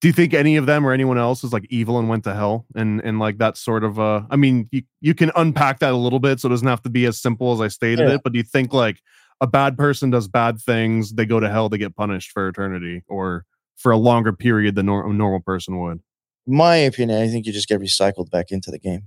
do 0.00 0.06
you 0.06 0.12
think 0.12 0.32
any 0.32 0.56
of 0.56 0.66
them 0.66 0.86
or 0.86 0.92
anyone 0.92 1.18
else 1.18 1.42
is 1.42 1.52
like 1.52 1.66
evil 1.70 1.98
and 1.98 2.08
went 2.08 2.22
to 2.22 2.32
hell 2.32 2.64
and 2.76 3.00
and 3.00 3.18
like 3.18 3.38
that 3.38 3.56
sort 3.56 3.82
of 3.82 3.98
uh 3.98 4.22
I 4.30 4.36
mean 4.36 4.68
you 4.70 4.82
you 5.00 5.12
can 5.12 5.32
unpack 5.34 5.80
that 5.80 5.92
a 5.92 5.96
little 5.96 6.20
bit 6.20 6.38
so 6.38 6.46
it 6.46 6.50
doesn't 6.50 6.68
have 6.68 6.82
to 6.82 6.88
be 6.88 7.04
as 7.06 7.18
simple 7.18 7.52
as 7.52 7.60
I 7.60 7.66
stated 7.66 8.06
Yeah. 8.08 8.14
it, 8.14 8.20
but 8.22 8.32
do 8.32 8.38
you 8.38 8.44
think 8.44 8.72
like 8.72 9.02
a 9.40 9.46
bad 9.46 9.76
person 9.76 10.10
does 10.10 10.28
bad 10.28 10.60
things, 10.60 11.12
they 11.12 11.26
go 11.26 11.40
to 11.40 11.48
hell, 11.48 11.68
they 11.68 11.78
get 11.78 11.96
punished 11.96 12.32
for 12.32 12.48
eternity 12.48 13.02
or 13.08 13.44
for 13.76 13.92
a 13.92 13.96
longer 13.96 14.32
period 14.32 14.74
than 14.74 14.86
nor- 14.86 15.08
a 15.08 15.12
normal 15.12 15.40
person 15.40 15.80
would? 15.80 16.00
My 16.46 16.76
opinion, 16.76 17.22
I 17.22 17.28
think 17.28 17.46
you 17.46 17.52
just 17.52 17.68
get 17.68 17.80
recycled 17.80 18.30
back 18.30 18.50
into 18.50 18.70
the 18.70 18.78
game. 18.78 19.04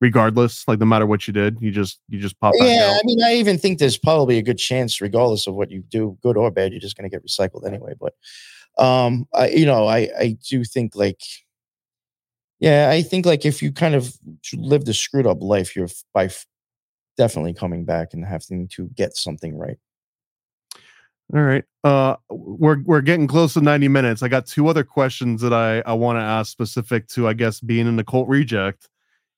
Regardless, 0.00 0.66
like 0.66 0.78
no 0.78 0.86
matter 0.86 1.06
what 1.06 1.26
you 1.26 1.32
did, 1.32 1.58
you 1.60 1.70
just 1.70 2.00
you 2.08 2.18
just 2.18 2.38
pop 2.40 2.54
Yeah. 2.56 2.96
I 2.96 3.00
mean, 3.04 3.22
I 3.22 3.34
even 3.34 3.58
think 3.58 3.78
there's 3.78 3.98
probably 3.98 4.38
a 4.38 4.42
good 4.42 4.58
chance, 4.58 5.00
regardless 5.00 5.46
of 5.46 5.54
what 5.54 5.70
you 5.70 5.82
do, 5.82 6.16
good 6.22 6.36
or 6.36 6.50
bad, 6.50 6.72
you're 6.72 6.80
just 6.80 6.96
going 6.96 7.08
to 7.08 7.14
get 7.14 7.24
recycled 7.24 7.66
anyway. 7.66 7.92
But, 8.00 8.14
um, 8.82 9.26
I, 9.34 9.48
you 9.48 9.66
know, 9.66 9.86
I, 9.86 10.08
I 10.18 10.36
do 10.48 10.64
think 10.64 10.96
like, 10.96 11.20
yeah, 12.60 12.88
I 12.90 13.02
think 13.02 13.26
like 13.26 13.44
if 13.44 13.62
you 13.62 13.72
kind 13.72 13.94
of 13.94 14.16
lived 14.54 14.88
a 14.88 14.94
screwed 14.94 15.26
up 15.26 15.42
life, 15.42 15.76
you're 15.76 15.88
by 16.14 16.30
definitely 17.20 17.52
coming 17.52 17.84
back 17.84 18.14
and 18.14 18.24
having 18.24 18.66
to 18.66 18.86
get 18.96 19.14
something 19.14 19.54
right. 19.58 19.76
All 21.34 21.42
right. 21.42 21.64
Uh 21.84 22.16
we're 22.30 22.82
we're 22.86 23.02
getting 23.02 23.26
close 23.26 23.52
to 23.54 23.60
90 23.60 23.88
minutes. 23.88 24.22
I 24.22 24.28
got 24.28 24.46
two 24.46 24.68
other 24.68 24.84
questions 24.84 25.42
that 25.42 25.52
I 25.52 25.80
I 25.80 25.92
want 25.92 26.16
to 26.16 26.22
ask 26.22 26.50
specific 26.50 27.08
to 27.08 27.28
I 27.28 27.34
guess 27.34 27.60
being 27.60 27.86
an 27.86 27.98
occult 27.98 28.26
reject. 28.26 28.88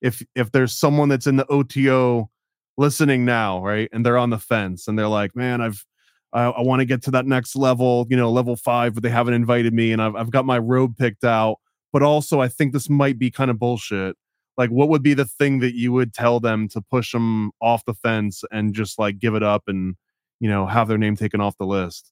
If 0.01 0.23
if 0.33 0.49
there's 0.53 0.71
someone 0.71 1.09
that's 1.09 1.27
in 1.27 1.35
the 1.35 1.45
OTO 1.51 2.29
listening 2.77 3.25
now, 3.25 3.61
right? 3.61 3.89
And 3.91 4.05
they're 4.05 4.17
on 4.17 4.29
the 4.29 4.39
fence 4.39 4.87
and 4.87 4.97
they're 4.97 5.09
like, 5.09 5.35
"Man, 5.35 5.59
I've 5.59 5.85
I, 6.31 6.45
I 6.45 6.61
want 6.61 6.79
to 6.79 6.85
get 6.85 7.03
to 7.03 7.11
that 7.11 7.25
next 7.25 7.53
level, 7.57 8.07
you 8.09 8.15
know, 8.17 8.31
level 8.31 8.55
5, 8.55 8.93
but 8.93 9.03
they 9.03 9.09
haven't 9.09 9.33
invited 9.33 9.73
me 9.73 9.91
and 9.91 10.01
I've 10.01 10.15
I've 10.15 10.31
got 10.31 10.45
my 10.45 10.57
robe 10.57 10.97
picked 10.97 11.25
out, 11.25 11.57
but 11.91 12.01
also 12.01 12.39
I 12.39 12.47
think 12.47 12.71
this 12.71 12.89
might 12.89 13.19
be 13.19 13.29
kind 13.29 13.51
of 13.51 13.59
bullshit." 13.59 14.15
Like 14.57 14.69
what 14.69 14.89
would 14.89 15.03
be 15.03 15.13
the 15.13 15.25
thing 15.25 15.59
that 15.59 15.75
you 15.75 15.91
would 15.93 16.13
tell 16.13 16.39
them 16.39 16.67
to 16.69 16.81
push 16.81 17.11
them 17.11 17.51
off 17.61 17.85
the 17.85 17.93
fence 17.93 18.43
and 18.51 18.73
just 18.73 18.99
like 18.99 19.19
give 19.19 19.35
it 19.35 19.43
up 19.43 19.63
and 19.67 19.95
you 20.43 20.49
know, 20.49 20.65
have 20.65 20.89
their 20.89 20.97
name 20.97 21.15
taken 21.15 21.39
off 21.39 21.57
the 21.57 21.65
list. 21.65 22.11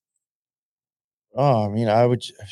Oh, 1.35 1.65
I 1.65 1.67
mean, 1.67 1.89
I 1.89 2.05
would. 2.05 2.23
Uh, 2.41 2.45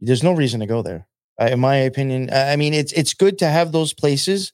there's 0.00 0.22
no 0.22 0.34
reason 0.34 0.60
to 0.60 0.66
go 0.66 0.82
there, 0.82 1.08
I, 1.40 1.52
in 1.52 1.60
my 1.60 1.76
opinion. 1.76 2.28
I 2.30 2.56
mean, 2.56 2.74
it's 2.74 2.92
it's 2.92 3.14
good 3.14 3.38
to 3.38 3.48
have 3.48 3.72
those 3.72 3.94
places 3.94 4.52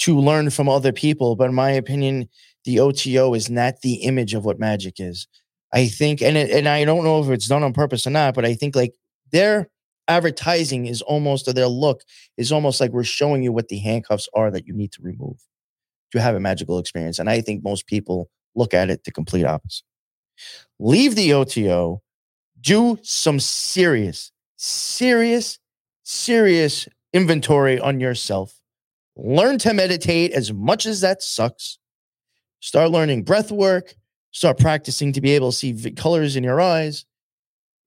to 0.00 0.18
learn 0.18 0.50
from 0.50 0.68
other 0.68 0.92
people, 0.92 1.36
but 1.36 1.48
in 1.48 1.54
my 1.54 1.70
opinion, 1.70 2.28
the 2.66 2.80
OTO 2.80 3.32
is 3.32 3.48
not 3.48 3.80
the 3.80 3.94
image 3.94 4.34
of 4.34 4.44
what 4.44 4.58
magic 4.58 5.00
is. 5.00 5.26
I 5.72 5.86
think, 5.86 6.20
and 6.20 6.36
it, 6.36 6.50
and 6.50 6.68
I 6.68 6.84
don't 6.84 7.02
know 7.02 7.22
if 7.22 7.30
it's 7.30 7.48
done 7.48 7.62
on 7.62 7.72
purpose 7.72 8.06
or 8.06 8.10
not, 8.10 8.34
but 8.34 8.44
I 8.44 8.52
think 8.52 8.76
like 8.76 8.94
their 9.30 9.70
advertising 10.08 10.86
is 10.86 11.02
almost 11.02 11.48
or 11.48 11.52
their 11.52 11.68
look 11.68 12.02
is 12.36 12.52
almost 12.52 12.80
like 12.80 12.92
we're 12.92 13.04
showing 13.04 13.42
you 13.42 13.52
what 13.52 13.68
the 13.68 13.78
handcuffs 13.78 14.28
are 14.34 14.50
that 14.50 14.66
you 14.66 14.74
need 14.74 14.92
to 14.92 15.02
remove 15.02 15.38
to 16.12 16.20
have 16.20 16.34
a 16.34 16.40
magical 16.40 16.78
experience. 16.78 17.18
And 17.18 17.28
I 17.28 17.40
think 17.40 17.64
most 17.64 17.86
people 17.86 18.30
look 18.54 18.74
at 18.74 18.90
it 18.90 19.04
the 19.04 19.10
complete 19.10 19.44
opposite. 19.44 19.84
Leave 20.78 21.14
the 21.14 21.32
OTO, 21.32 22.02
do 22.60 22.98
some 23.02 23.40
serious, 23.40 24.32
serious, 24.56 25.58
serious 26.02 26.88
inventory 27.12 27.78
on 27.80 28.00
yourself. 28.00 28.60
Learn 29.16 29.58
to 29.58 29.74
meditate 29.74 30.32
as 30.32 30.52
much 30.52 30.86
as 30.86 31.00
that 31.02 31.22
sucks. 31.22 31.78
Start 32.60 32.90
learning 32.90 33.24
breath 33.24 33.50
work. 33.50 33.94
Start 34.30 34.58
practicing 34.58 35.12
to 35.12 35.20
be 35.20 35.32
able 35.32 35.50
to 35.50 35.56
see 35.56 35.90
colors 35.92 36.36
in 36.36 36.44
your 36.44 36.60
eyes, 36.60 37.04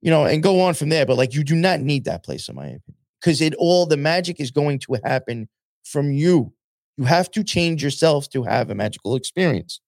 you 0.06 0.12
know, 0.12 0.24
and 0.24 0.44
go 0.44 0.62
on 0.62 0.76
from 0.76 0.90
there. 0.90 1.04
But 1.04 1.18
like, 1.18 1.34
you 1.34 1.44
do 1.44 1.56
not 1.56 1.80
need 1.80 2.06
that 2.06 2.24
place, 2.24 2.48
in 2.48 2.56
my 2.56 2.66
opinion, 2.66 2.96
because 3.20 3.42
it 3.42 3.56
all 3.56 3.88
the 3.88 3.98
magic 3.98 4.40
is 4.40 4.52
going 4.52 4.78
to 4.80 5.00
happen 5.04 5.50
from 5.84 6.12
you. 6.12 6.54
You 6.98 7.06
have 7.06 7.32
to 7.32 7.44
change 7.44 7.84
yourself 7.84 8.30
to 8.30 8.44
have 8.44 8.70
a 8.70 8.76
magical 8.76 9.16
experience. 9.16 9.82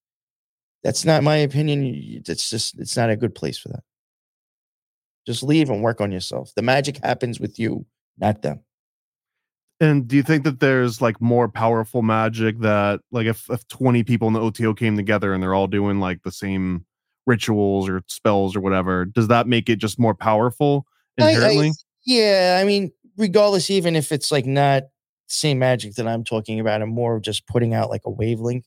That's 0.83 1.05
not 1.05 1.21
my 1.21 1.35
opinion. 1.35 2.23
That's 2.25 2.49
just, 2.49 2.79
it's 2.79 2.97
not 2.97 3.11
a 3.11 3.15
good 3.15 3.35
place 3.35 3.59
for 3.59 3.69
that. 3.69 3.83
Just 5.27 5.43
leave 5.43 5.69
and 5.69 5.83
work 5.83 6.01
on 6.01 6.11
yourself. 6.11 6.51
The 6.55 6.63
magic 6.63 6.97
happens 7.03 7.39
with 7.39 7.59
you, 7.59 7.85
not 8.17 8.41
them. 8.41 8.61
And 9.79 10.07
do 10.07 10.15
you 10.15 10.23
think 10.23 10.45
that 10.45 10.59
there's 10.59 10.99
like 10.99 11.21
more 11.21 11.47
powerful 11.47 12.01
magic 12.01 12.57
that 12.61 13.01
like 13.11 13.27
if, 13.27 13.47
if 13.51 13.67
20 13.67 14.03
people 14.03 14.27
in 14.27 14.33
the 14.33 14.41
OTO 14.41 14.73
came 14.73 14.97
together 14.97 15.35
and 15.35 15.43
they're 15.43 15.53
all 15.53 15.67
doing 15.67 15.99
like 15.99 16.23
the 16.23 16.31
same 16.31 16.87
rituals 17.27 17.87
or 17.87 18.01
spells 18.07 18.55
or 18.55 18.61
whatever, 18.61 19.05
does 19.05 19.27
that 19.27 19.47
make 19.47 19.69
it 19.69 19.75
just 19.77 19.99
more 19.99 20.15
powerful 20.15 20.87
inherently? 21.19 21.67
I, 21.67 21.69
I, 21.69 21.73
yeah, 22.05 22.59
I 22.59 22.65
mean, 22.65 22.91
regardless, 23.17 23.69
even 23.69 23.95
if 23.95 24.11
it's 24.11 24.31
like 24.31 24.47
not 24.47 24.83
same 25.27 25.59
magic 25.59 25.93
that 25.95 26.07
I'm 26.07 26.23
talking 26.23 26.59
about, 26.59 26.81
and 26.81 26.91
more 26.91 27.17
of 27.17 27.21
just 27.21 27.45
putting 27.47 27.73
out 27.75 27.89
like 27.89 28.01
a 28.05 28.09
wavelength. 28.09 28.65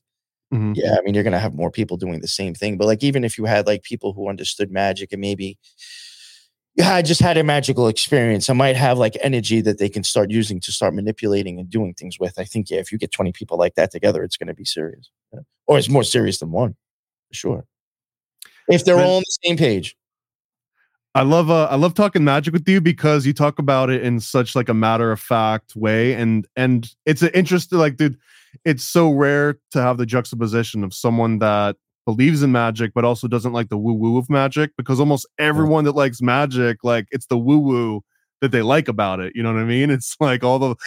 Mhm. 0.53 0.73
Yeah, 0.75 0.95
I 0.97 1.01
mean, 1.01 1.15
you're 1.15 1.23
gonna 1.23 1.39
have 1.39 1.55
more 1.55 1.71
people 1.71 1.97
doing 1.97 2.21
the 2.21 2.27
same 2.27 2.53
thing. 2.53 2.77
But 2.77 2.85
like, 2.87 3.03
even 3.03 3.23
if 3.23 3.37
you 3.37 3.45
had 3.45 3.65
like 3.67 3.83
people 3.83 4.13
who 4.13 4.29
understood 4.29 4.69
magic 4.71 5.11
and 5.11 5.21
maybe 5.21 5.57
yeah, 6.75 6.95
I 6.95 7.01
just 7.01 7.19
had 7.21 7.37
a 7.37 7.43
magical 7.43 7.87
experience. 7.89 8.49
I 8.49 8.53
might 8.53 8.77
have 8.77 8.97
like 8.97 9.17
energy 9.21 9.59
that 9.61 9.77
they 9.77 9.89
can 9.89 10.03
start 10.03 10.31
using 10.31 10.59
to 10.61 10.71
start 10.71 10.93
manipulating 10.93 11.59
and 11.59 11.69
doing 11.69 11.93
things 11.93 12.17
with. 12.19 12.39
I 12.39 12.45
think 12.45 12.69
yeah, 12.69 12.77
if 12.79 12.91
you 12.91 12.97
get 12.97 13.11
20 13.11 13.33
people 13.33 13.57
like 13.57 13.75
that 13.75 13.91
together, 13.91 14.23
it's 14.23 14.37
going 14.37 14.47
to 14.47 14.53
be 14.53 14.63
serious, 14.65 15.09
Yeah. 15.33 15.41
or 15.67 15.77
it's 15.77 15.89
more 15.89 16.03
serious 16.03 16.39
than 16.39 16.51
one, 16.51 16.75
for 17.29 17.33
sure. 17.33 17.65
If 18.69 18.85
they're 18.85 18.97
Man- 18.97 19.05
all 19.05 19.17
on 19.17 19.23
the 19.25 19.37
same 19.45 19.57
page. 19.57 19.95
I 21.13 21.23
love 21.23 21.49
uh, 21.49 21.65
I 21.65 21.75
love 21.75 21.93
talking 21.93 22.23
magic 22.23 22.53
with 22.53 22.67
you 22.69 22.79
because 22.79 23.25
you 23.25 23.33
talk 23.33 23.59
about 23.59 23.89
it 23.89 24.01
in 24.01 24.19
such 24.21 24.55
like 24.55 24.69
a 24.69 24.73
matter 24.73 25.11
of 25.11 25.19
fact 25.19 25.75
way 25.75 26.13
and 26.13 26.47
and 26.55 26.89
it's 27.05 27.21
an 27.21 27.31
interesting 27.33 27.79
like 27.79 27.97
dude 27.97 28.17
it's 28.63 28.83
so 28.83 29.11
rare 29.11 29.57
to 29.71 29.81
have 29.81 29.97
the 29.97 30.05
juxtaposition 30.05 30.85
of 30.85 30.93
someone 30.93 31.39
that 31.39 31.75
believes 32.05 32.43
in 32.43 32.51
magic 32.53 32.93
but 32.95 33.03
also 33.03 33.27
doesn't 33.27 33.51
like 33.51 33.67
the 33.67 33.77
woo 33.77 33.93
woo 33.93 34.17
of 34.17 34.29
magic 34.29 34.71
because 34.77 35.01
almost 35.01 35.27
everyone 35.37 35.83
that 35.83 35.95
likes 35.95 36.21
magic 36.21 36.77
like 36.81 37.07
it's 37.11 37.25
the 37.25 37.37
woo 37.37 37.59
woo 37.59 38.01
that 38.39 38.51
they 38.51 38.61
like 38.61 38.87
about 38.87 39.19
it 39.19 39.33
you 39.35 39.43
know 39.43 39.53
what 39.53 39.61
I 39.61 39.65
mean? 39.65 39.89
It's 39.89 40.15
like 40.21 40.45
all 40.45 40.59
the 40.59 40.69
of 40.69 40.77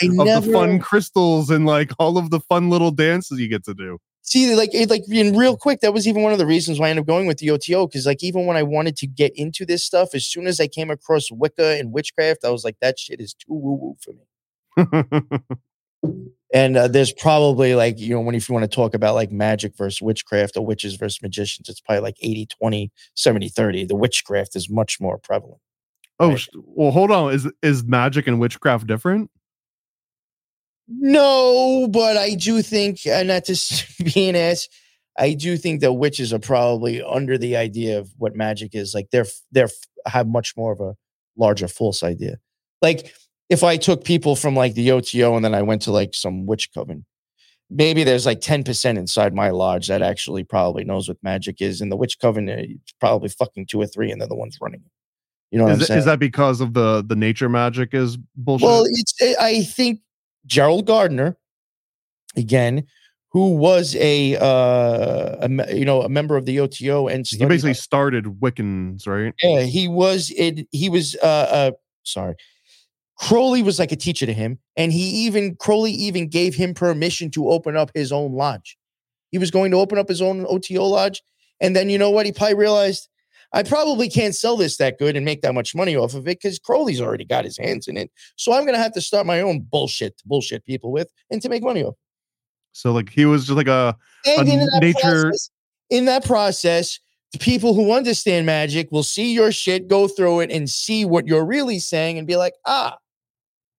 the 0.44 0.50
fun 0.52 0.78
crystals 0.78 1.50
and 1.50 1.66
like 1.66 1.92
all 1.98 2.16
of 2.16 2.30
the 2.30 2.40
fun 2.40 2.70
little 2.70 2.90
dances 2.90 3.38
you 3.38 3.48
get 3.48 3.64
to 3.64 3.74
do 3.74 3.98
See, 4.26 4.54
like, 4.54 4.74
it, 4.74 4.88
like, 4.88 5.02
in 5.10 5.36
real 5.36 5.56
quick, 5.56 5.80
that 5.80 5.92
was 5.92 6.08
even 6.08 6.22
one 6.22 6.32
of 6.32 6.38
the 6.38 6.46
reasons 6.46 6.80
why 6.80 6.86
I 6.86 6.90
ended 6.90 7.02
up 7.02 7.06
going 7.06 7.26
with 7.26 7.38
the 7.38 7.50
OTO. 7.50 7.86
Because, 7.86 8.06
like, 8.06 8.22
even 8.24 8.46
when 8.46 8.56
I 8.56 8.62
wanted 8.62 8.96
to 8.96 9.06
get 9.06 9.32
into 9.36 9.66
this 9.66 9.84
stuff, 9.84 10.14
as 10.14 10.26
soon 10.26 10.46
as 10.46 10.58
I 10.60 10.66
came 10.66 10.90
across 10.90 11.30
Wicca 11.30 11.78
and 11.78 11.92
witchcraft, 11.92 12.44
I 12.44 12.50
was 12.50 12.64
like, 12.64 12.76
that 12.80 12.98
shit 12.98 13.20
is 13.20 13.34
too 13.34 13.52
woo 13.52 13.74
woo 13.74 13.96
for 14.00 14.14
me. 14.14 15.40
And 16.52 16.76
uh, 16.76 16.86
there's 16.86 17.12
probably 17.12 17.74
like, 17.74 17.98
you 17.98 18.14
know, 18.14 18.20
when 18.20 18.36
if 18.36 18.48
you 18.48 18.52
want 18.52 18.70
to 18.70 18.74
talk 18.74 18.94
about 18.94 19.16
like 19.16 19.32
magic 19.32 19.76
versus 19.76 20.00
witchcraft 20.00 20.56
or 20.56 20.64
witches 20.64 20.94
versus 20.94 21.20
magicians, 21.20 21.68
it's 21.68 21.80
probably 21.80 22.02
like 22.02 22.16
80, 22.20 22.46
20, 22.46 22.92
70, 23.16 23.48
30. 23.48 23.84
The 23.86 23.96
witchcraft 23.96 24.54
is 24.54 24.70
much 24.70 25.00
more 25.00 25.18
prevalent. 25.18 25.60
oh 26.20 26.30
Right. 26.30 26.48
well 26.54 26.92
hold 26.92 27.10
on 27.10 27.32
is 27.34 27.48
is 27.62 27.84
magic 27.84 28.26
and 28.28 28.38
witchcraft 28.40 28.86
different 28.86 29.30
No, 30.88 31.88
but 31.88 32.16
I 32.16 32.34
do 32.34 32.60
think, 32.62 33.06
and 33.06 33.28
not 33.28 33.44
to 33.46 34.04
be 34.04 34.28
an 34.28 34.36
ass, 34.36 34.68
I 35.18 35.34
do 35.34 35.56
think 35.56 35.80
that 35.80 35.92
witches 35.92 36.32
are 36.32 36.38
probably 36.38 37.02
under 37.02 37.38
the 37.38 37.56
idea 37.56 37.98
of 37.98 38.10
what 38.18 38.34
magic 38.34 38.74
is. 38.74 38.94
Like 38.94 39.10
they're 39.10 39.26
they're 39.52 39.68
have 40.06 40.26
much 40.26 40.56
more 40.56 40.72
of 40.72 40.80
a 40.80 40.96
larger 41.36 41.68
false 41.68 42.02
idea. 42.02 42.38
Like 42.82 43.14
if 43.48 43.62
I 43.62 43.76
took 43.76 44.04
people 44.04 44.36
from 44.36 44.56
like 44.56 44.74
the 44.74 44.90
OTO 44.90 45.36
and 45.36 45.44
then 45.44 45.54
I 45.54 45.62
went 45.62 45.82
to 45.82 45.92
like 45.92 46.14
some 46.14 46.46
witch 46.46 46.70
coven, 46.74 47.04
maybe 47.70 48.02
there's 48.02 48.26
like 48.26 48.40
ten 48.40 48.64
percent 48.64 48.98
inside 48.98 49.34
my 49.34 49.50
lodge 49.50 49.86
that 49.86 50.02
actually 50.02 50.44
probably 50.44 50.84
knows 50.84 51.08
what 51.08 51.18
magic 51.22 51.62
is, 51.62 51.80
and 51.80 51.92
the 51.92 51.96
witch 51.96 52.18
coven 52.20 52.48
uh, 52.48 52.56
it's 52.58 52.92
probably 53.00 53.28
fucking 53.28 53.66
two 53.66 53.80
or 53.80 53.86
three, 53.86 54.10
and 54.10 54.20
they're 54.20 54.28
the 54.28 54.34
ones 54.34 54.58
running 54.60 54.80
it. 54.84 54.90
You 55.52 55.58
know 55.58 55.64
what 55.64 55.74
is, 55.74 55.82
I'm 55.82 55.86
saying? 55.86 55.98
is 56.00 56.04
that 56.06 56.18
because 56.18 56.60
of 56.60 56.74
the 56.74 57.04
the 57.06 57.16
nature 57.16 57.48
magic 57.48 57.94
is 57.94 58.16
bullshit 58.34 58.66
Well, 58.66 58.84
it's 58.86 59.14
eh, 59.22 59.34
I 59.40 59.62
think 59.62 60.00
Gerald 60.46 60.86
Gardner, 60.86 61.36
again, 62.36 62.86
who 63.30 63.54
was 63.54 63.96
a, 63.96 64.36
uh, 64.36 65.48
a 65.48 65.74
you 65.74 65.84
know 65.84 66.02
a 66.02 66.08
member 66.08 66.36
of 66.36 66.46
the 66.46 66.60
OTO 66.60 67.08
and 67.08 67.26
he 67.26 67.44
basically 67.44 67.70
on- 67.70 67.74
started 67.74 68.24
Wiccans, 68.40 69.06
right? 69.06 69.34
yeah 69.42 69.62
he 69.62 69.88
was 69.88 70.32
it 70.36 70.68
he 70.70 70.88
was 70.88 71.16
uh, 71.22 71.26
uh 71.26 71.70
sorry 72.04 72.36
Crowley 73.16 73.62
was 73.62 73.78
like 73.78 73.92
a 73.92 73.96
teacher 73.96 74.26
to 74.26 74.32
him, 74.32 74.58
and 74.76 74.92
he 74.92 75.26
even 75.26 75.56
Crowley 75.56 75.92
even 75.92 76.28
gave 76.28 76.54
him 76.54 76.74
permission 76.74 77.30
to 77.32 77.48
open 77.48 77.76
up 77.76 77.90
his 77.94 78.12
own 78.12 78.32
lodge. 78.32 78.76
He 79.30 79.38
was 79.38 79.50
going 79.50 79.70
to 79.70 79.78
open 79.78 79.98
up 79.98 80.08
his 80.08 80.20
own 80.20 80.46
OTO 80.48 80.84
lodge, 80.84 81.22
and 81.60 81.74
then 81.76 81.88
you 81.90 81.98
know 81.98 82.10
what? 82.10 82.26
He 82.26 82.32
probably 82.32 82.54
realized 82.54 83.08
I 83.54 83.62
probably 83.62 84.08
can't 84.10 84.34
sell 84.34 84.56
this 84.56 84.76
that 84.78 84.98
good 84.98 85.14
and 85.16 85.24
make 85.24 85.40
that 85.42 85.54
much 85.54 85.76
money 85.76 85.94
off 85.94 86.14
of 86.14 86.22
it 86.26 86.40
because 86.40 86.58
Crowley's 86.58 87.00
already 87.00 87.24
got 87.24 87.44
his 87.44 87.56
hands 87.56 87.86
in 87.86 87.96
it. 87.96 88.10
So 88.36 88.52
I'm 88.52 88.66
gonna 88.66 88.78
have 88.78 88.92
to 88.94 89.00
start 89.00 89.26
my 89.26 89.40
own 89.40 89.60
bullshit 89.60 90.18
to 90.18 90.26
bullshit 90.26 90.64
people 90.64 90.90
with 90.90 91.08
and 91.30 91.40
to 91.40 91.48
make 91.48 91.62
money 91.62 91.84
off. 91.84 91.94
So 92.72 92.92
like 92.92 93.10
he 93.10 93.24
was 93.24 93.46
just 93.46 93.56
like 93.56 93.68
a 93.68 93.96
A 94.26 94.40
in 94.40 94.68
nature- 94.80 95.00
process, 95.00 95.50
in 95.88 96.04
that 96.06 96.24
process, 96.24 96.98
the 97.32 97.38
people 97.38 97.74
who 97.74 97.92
understand 97.92 98.44
magic 98.44 98.90
will 98.90 99.04
see 99.04 99.32
your 99.32 99.52
shit, 99.52 99.86
go 99.86 100.08
through 100.08 100.40
it, 100.40 100.50
and 100.50 100.68
see 100.68 101.04
what 101.04 101.28
you're 101.28 101.46
really 101.46 101.78
saying, 101.78 102.18
and 102.18 102.26
be 102.26 102.36
like, 102.36 102.54
ah, 102.66 102.98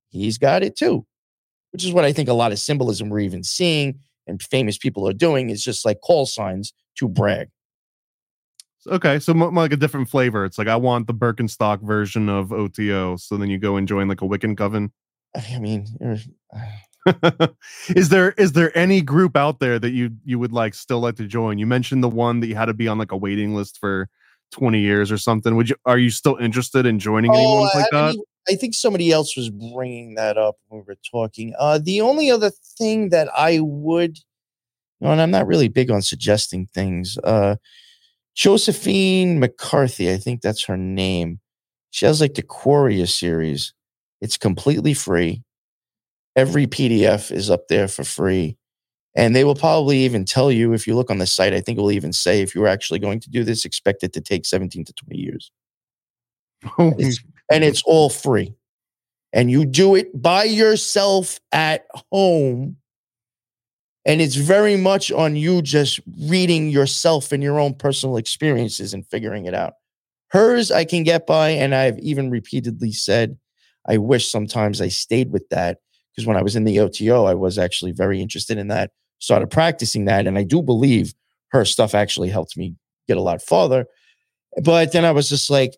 he's 0.10 0.38
got 0.38 0.64
it 0.64 0.78
too. 0.78 1.06
Which 1.72 1.84
is 1.84 1.92
what 1.92 2.06
I 2.06 2.14
think 2.14 2.30
a 2.30 2.34
lot 2.34 2.54
of 2.54 2.60
symbolism 2.60 3.10
we're 3.10 3.20
even 3.20 3.44
seeing 3.44 4.00
and 4.26 4.42
famous 4.42 4.78
people 4.78 5.08
are 5.08 5.14
doing 5.14 5.50
is 5.50 5.64
just 5.64 5.86
like 5.86 6.00
call 6.02 6.26
signs 6.26 6.74
to 6.98 7.10
brag. 7.10 7.50
Okay, 8.88 9.20
so 9.20 9.34
mo- 9.34 9.49
like 9.49 9.74
a 9.74 9.78
different 9.78 10.10
flavor. 10.10 10.45
It's 10.45 10.57
like 10.57 10.68
I 10.68 10.76
want 10.76 11.07
the 11.07 11.14
Birkenstock 11.14 11.82
version 11.82 12.30
of 12.30 12.52
OTO. 12.52 13.18
So 13.18 13.38
then 13.38 13.49
you 13.49 13.57
go 13.57 13.76
and 13.78 13.88
join 13.88 14.07
like 14.07 14.22
a 14.22 14.26
Wiccan 14.26 14.57
coven. 14.57 14.91
I 15.36 15.60
mean, 15.60 15.86
is 17.90 18.10
there 18.10 18.32
is 18.32 18.53
there 18.53 18.76
any 18.78 19.02
group 19.02 19.36
out 19.36 19.60
there 19.60 19.78
that 19.80 19.91
you 19.91 20.12
you 20.24 20.40
would 20.40 20.53
like 20.53 20.74
still 20.74 20.99
like 20.99 21.16
to 21.16 21.28
join? 21.28 21.57
You 21.57 21.68
mentioned 21.68 22.03
the 22.03 22.10
one 22.10 22.40
that 22.40 22.48
you 22.48 22.56
had 22.56 22.66
to 22.66 22.74
be 22.74 22.88
on 22.88 22.98
like 22.98 23.12
a 23.12 23.18
waiting 23.18 23.53
list 23.53 23.78
for 23.80 24.10
20 24.52 24.80
years 24.80 25.12
or 25.12 25.18
something. 25.18 25.56
Would 25.56 25.70
you 25.70 25.76
are 25.86 25.98
you 25.98 26.10
still 26.10 26.38
interested 26.38 26.86
in 26.86 26.99
joining 26.99 27.32
Oh, 27.34 27.64
I, 27.64 27.78
like 27.78 27.88
I 27.91 27.95
that? 27.95 28.16
mean, 28.16 28.24
I 28.48 28.56
think 28.56 28.74
somebody 28.74 29.12
else 29.12 29.36
was 29.36 29.49
bringing 29.49 30.16
that 30.16 30.38
up 30.38 30.56
when 30.68 30.82
we 30.82 30.86
were 30.88 30.98
talking. 31.12 31.53
Uh, 31.60 31.80
the 31.82 32.02
only 32.02 32.30
other 32.30 32.52
thing 32.78 33.10
that 33.10 33.30
I 33.36 33.60
would, 33.60 34.18
you 34.99 35.07
know, 35.07 35.12
and 35.12 35.22
I'm 35.22 35.32
not 35.32 35.48
really 35.48 35.68
big 35.68 35.91
on 35.91 36.02
suggesting 36.02 36.70
things. 36.74 37.18
Uh, 37.24 37.56
Josephine 38.36 39.40
McCarthy, 39.40 40.12
I 40.12 40.18
think 40.18 40.41
that's 40.41 40.66
her 40.66 40.78
name. 40.78 41.40
She 41.91 42.06
has 42.06 42.20
like 42.22 42.34
the 42.34 42.44
Quareia 42.44 43.07
series. 43.07 43.74
It's 44.22 44.38
completely 44.38 44.94
free. 44.94 45.44
Every 46.36 46.68
PDF 46.68 47.32
is 47.32 47.49
up 47.49 47.68
there 47.70 47.88
for 47.88 48.03
free. 48.03 48.57
And 49.16 49.34
they 49.34 49.45
will 49.45 49.56
probably 49.56 49.99
even 49.99 50.26
tell 50.26 50.52
you 50.52 50.74
if 50.74 50.86
you 50.86 50.95
look 50.95 51.10
on 51.10 51.20
the 51.20 51.26
site, 51.26 51.53
I 51.53 51.62
think 51.62 51.78
it 51.78 51.82
will 51.82 51.91
even 51.94 52.12
say 52.12 52.41
if 52.41 52.53
you're 52.53 52.68
actually 52.68 52.99
going 52.99 53.22
to 53.22 53.30
do 53.30 53.45
this, 53.45 53.64
expect 53.64 54.03
it 54.03 54.12
to 54.14 54.22
take 54.22 54.45
17 54.45 54.84
to 54.84 54.94
20 54.94 55.18
years 55.18 55.52
it's- 56.99 57.20
and 57.52 57.64
it's 57.64 57.84
all 57.86 58.10
free. 58.10 58.53
And 59.34 59.52
you 59.52 59.66
do 59.66 59.95
it 59.95 60.20
by 60.20 60.45
yourself 60.45 61.40
at 61.52 61.86
home. 62.12 62.78
And 64.06 64.22
it's 64.22 64.36
very 64.36 64.77
much 64.77 65.11
on 65.11 65.36
you 65.36 65.61
just 65.61 65.99
reading 66.19 66.69
yourself 66.69 67.32
and 67.32 67.41
your 67.41 67.60
own 67.60 67.73
personal 67.73 68.18
experiences 68.18 68.94
and 68.94 69.06
figuring 69.07 69.45
it 69.45 69.56
out. 69.56 69.73
Hers, 70.30 70.72
I 70.72 70.86
can 70.86 71.03
get 71.03 71.26
by. 71.26 71.49
And 71.49 71.73
I've 71.73 71.98
even 71.99 72.30
repeatedly 72.30 72.91
said, 72.91 73.38
I 73.88 73.98
wish 73.98 74.30
sometimes 74.30 74.82
I 74.82 74.90
stayed 74.90 75.32
with 75.32 75.48
that 75.49 75.80
because 76.11 76.27
when 76.27 76.38
I 76.38 76.44
was 76.44 76.56
in 76.56 76.64
the 76.64 76.80
OTO, 76.80 77.26
I 77.26 77.34
was 77.34 77.57
actually 77.57 77.91
very 77.91 78.22
interested 78.22 78.57
in 78.57 78.68
that, 78.68 78.91
started 79.19 79.49
practicing 79.49 80.06
that. 80.06 80.27
And 80.27 80.38
I 80.38 80.44
do 80.44 80.61
believe 80.61 81.14
her 81.49 81.65
stuff 81.65 81.95
actually 81.95 82.30
helped 82.30 82.57
me 82.57 82.76
get 83.07 83.18
a 83.18 83.22
lot 83.22 83.41
farther. 83.41 83.86
But 84.64 84.91
then 84.91 85.03
I 85.03 85.11
was 85.11 85.30
just 85.30 85.49
like, 85.49 85.76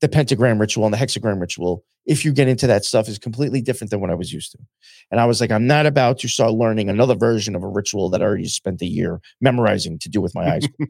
the 0.00 0.08
pentagram 0.08 0.58
ritual 0.58 0.84
and 0.84 0.94
the 0.94 0.98
hexagram 0.98 1.40
ritual, 1.40 1.84
if 2.06 2.24
you 2.24 2.32
get 2.32 2.48
into 2.48 2.66
that 2.66 2.84
stuff, 2.84 3.08
is 3.08 3.18
completely 3.18 3.60
different 3.60 3.90
than 3.90 4.00
what 4.00 4.10
I 4.10 4.14
was 4.14 4.32
used 4.32 4.52
to. 4.52 4.58
And 5.10 5.20
I 5.20 5.26
was 5.26 5.40
like, 5.40 5.50
I'm 5.50 5.66
not 5.66 5.86
about 5.86 6.18
to 6.20 6.28
start 6.28 6.52
learning 6.52 6.88
another 6.88 7.14
version 7.14 7.54
of 7.54 7.62
a 7.62 7.68
ritual 7.68 8.08
that 8.10 8.22
I 8.22 8.24
already 8.24 8.46
spent 8.46 8.80
a 8.82 8.86
year 8.86 9.20
memorizing 9.40 9.98
to 9.98 10.08
do 10.08 10.20
with 10.20 10.34
my 10.34 10.54
eyes. 10.54 10.66
you 10.78 10.86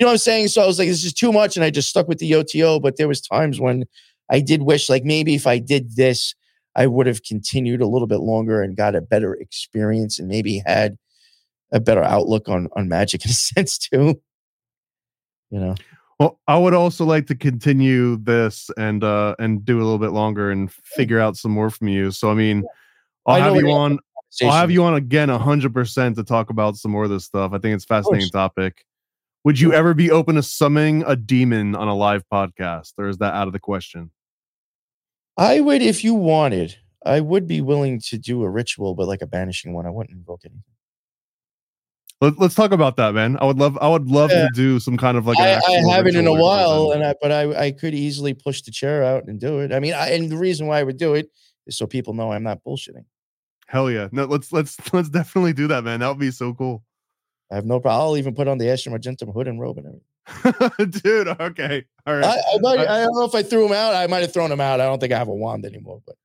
know 0.00 0.06
what 0.06 0.12
I'm 0.12 0.18
saying? 0.18 0.48
So 0.48 0.62
I 0.62 0.66
was 0.66 0.78
like, 0.78 0.88
this 0.88 1.04
is 1.04 1.12
too 1.12 1.32
much. 1.32 1.56
And 1.56 1.64
I 1.64 1.70
just 1.70 1.88
stuck 1.88 2.08
with 2.08 2.18
the 2.18 2.34
OTO. 2.34 2.80
But 2.80 2.96
there 2.96 3.08
was 3.08 3.20
times 3.20 3.60
when 3.60 3.84
I 4.30 4.40
did 4.40 4.62
wish, 4.62 4.88
like 4.88 5.04
maybe 5.04 5.34
if 5.34 5.46
I 5.46 5.58
did 5.58 5.96
this, 5.96 6.34
I 6.74 6.86
would 6.86 7.06
have 7.06 7.22
continued 7.22 7.80
a 7.80 7.86
little 7.86 8.06
bit 8.06 8.20
longer 8.20 8.62
and 8.62 8.76
got 8.76 8.94
a 8.94 9.00
better 9.00 9.34
experience 9.34 10.18
and 10.18 10.28
maybe 10.28 10.62
had 10.66 10.96
a 11.72 11.80
better 11.80 12.02
outlook 12.02 12.48
on 12.48 12.68
on 12.76 12.88
magic 12.88 13.24
in 13.24 13.30
a 13.30 13.34
sense 13.34 13.78
too. 13.78 14.20
You 15.50 15.60
know. 15.60 15.74
Well, 16.18 16.40
I 16.48 16.58
would 16.58 16.74
also 16.74 17.04
like 17.04 17.26
to 17.28 17.36
continue 17.36 18.16
this 18.16 18.70
and 18.76 19.04
uh 19.04 19.36
and 19.38 19.64
do 19.64 19.76
a 19.78 19.84
little 19.84 19.98
bit 19.98 20.10
longer 20.10 20.50
and 20.50 20.70
figure 20.72 21.20
out 21.20 21.36
some 21.36 21.52
more 21.52 21.70
from 21.70 21.88
you. 21.88 22.10
So 22.10 22.30
I 22.30 22.34
mean, 22.34 22.64
I'll 23.26 23.36
I 23.36 23.38
have 23.40 23.56
you 23.56 23.70
on 23.70 23.98
I'll 24.42 24.50
have 24.50 24.70
you 24.70 24.82
on 24.84 24.94
again 24.94 25.28
hundred 25.28 25.72
percent 25.72 26.16
to 26.16 26.24
talk 26.24 26.50
about 26.50 26.76
some 26.76 26.90
more 26.90 27.04
of 27.04 27.10
this 27.10 27.24
stuff. 27.24 27.52
I 27.52 27.58
think 27.58 27.74
it's 27.74 27.84
a 27.84 27.86
fascinating 27.86 28.30
topic. 28.30 28.84
Would 29.44 29.60
you 29.60 29.72
ever 29.72 29.94
be 29.94 30.10
open 30.10 30.34
to 30.34 30.42
summoning 30.42 31.04
a 31.06 31.14
demon 31.14 31.76
on 31.76 31.86
a 31.86 31.94
live 31.94 32.24
podcast, 32.32 32.94
or 32.98 33.08
is 33.08 33.18
that 33.18 33.34
out 33.34 33.46
of 33.46 33.52
the 33.52 33.60
question? 33.60 34.10
I 35.36 35.60
would 35.60 35.82
if 35.82 36.02
you 36.02 36.14
wanted. 36.14 36.76
I 37.06 37.20
would 37.20 37.46
be 37.46 37.60
willing 37.60 38.00
to 38.00 38.18
do 38.18 38.42
a 38.42 38.50
ritual, 38.50 38.96
but 38.96 39.06
like 39.06 39.22
a 39.22 39.26
banishing 39.26 39.72
one. 39.72 39.86
I 39.86 39.90
wouldn't 39.90 40.18
invoke 40.18 40.40
anything. 40.44 40.64
Let, 42.20 42.38
us 42.40 42.54
talk 42.54 42.72
about 42.72 42.96
that, 42.96 43.14
man. 43.14 43.38
I 43.40 43.44
would 43.44 43.58
love, 43.58 43.78
I 43.80 43.88
would 43.88 44.08
love 44.08 44.30
Yeah. 44.30 44.42
to 44.42 44.48
do 44.52 44.80
some 44.80 44.96
kind 44.96 45.16
of 45.16 45.26
like. 45.26 45.38
an 45.38 45.60
I, 45.68 45.74
I 45.74 45.94
haven't 45.94 46.16
in 46.16 46.26
a 46.26 46.34
while, 46.34 46.90
and 46.90 47.04
I, 47.04 47.14
but 47.22 47.30
I, 47.30 47.66
I 47.66 47.70
could 47.70 47.94
easily 47.94 48.34
push 48.34 48.62
the 48.62 48.72
chair 48.72 49.04
out 49.04 49.24
and 49.28 49.38
do 49.38 49.60
it. 49.60 49.72
I 49.72 49.78
mean, 49.78 49.94
I, 49.94 50.10
and 50.10 50.30
the 50.30 50.36
reason 50.36 50.66
why 50.66 50.80
I 50.80 50.82
would 50.82 50.96
do 50.96 51.14
it 51.14 51.30
is 51.66 51.78
so 51.78 51.86
people 51.86 52.14
know 52.14 52.32
I'm 52.32 52.42
not 52.42 52.64
bullshitting. 52.64 53.04
Hell 53.68 53.90
yeah! 53.90 54.08
No, 54.10 54.24
let's 54.24 54.50
let's 54.50 54.76
let's 54.92 55.10
definitely 55.10 55.52
do 55.52 55.68
that, 55.68 55.84
man. 55.84 56.00
That 56.00 56.08
would 56.08 56.18
be 56.18 56.30
so 56.30 56.54
cool, 56.54 56.82
I 57.50 57.54
have 57.54 57.66
no 57.66 57.80
problem. 57.80 58.00
I'll 58.00 58.16
even 58.16 58.34
put 58.34 58.48
on 58.48 58.58
the 58.58 58.68
Astra 58.70 58.92
Argentum 58.92 59.30
hood 59.30 59.48
and 59.48 59.60
robe 59.60 59.78
and 59.78 59.86
everything. 59.86 61.00
dude. 61.02 61.28
Okay, 61.28 61.84
all 62.06 62.16
right. 62.16 62.24
I, 62.24 62.30
I, 62.54 62.58
might, 62.60 62.80
I 62.80 63.00
don't 63.02 63.14
know 63.14 63.24
if 63.24 63.34
I 63.34 63.42
threw 63.42 63.66
him 63.66 63.72
out. 63.72 63.94
I 63.94 64.06
might 64.06 64.20
have 64.20 64.32
thrown 64.32 64.52
him 64.52 64.60
out. 64.60 64.80
I 64.80 64.84
don't 64.84 64.98
think 64.98 65.12
I 65.12 65.18
have 65.18 65.28
a 65.28 65.34
wand 65.34 65.64
anymore. 65.64 66.02
But 66.06 66.16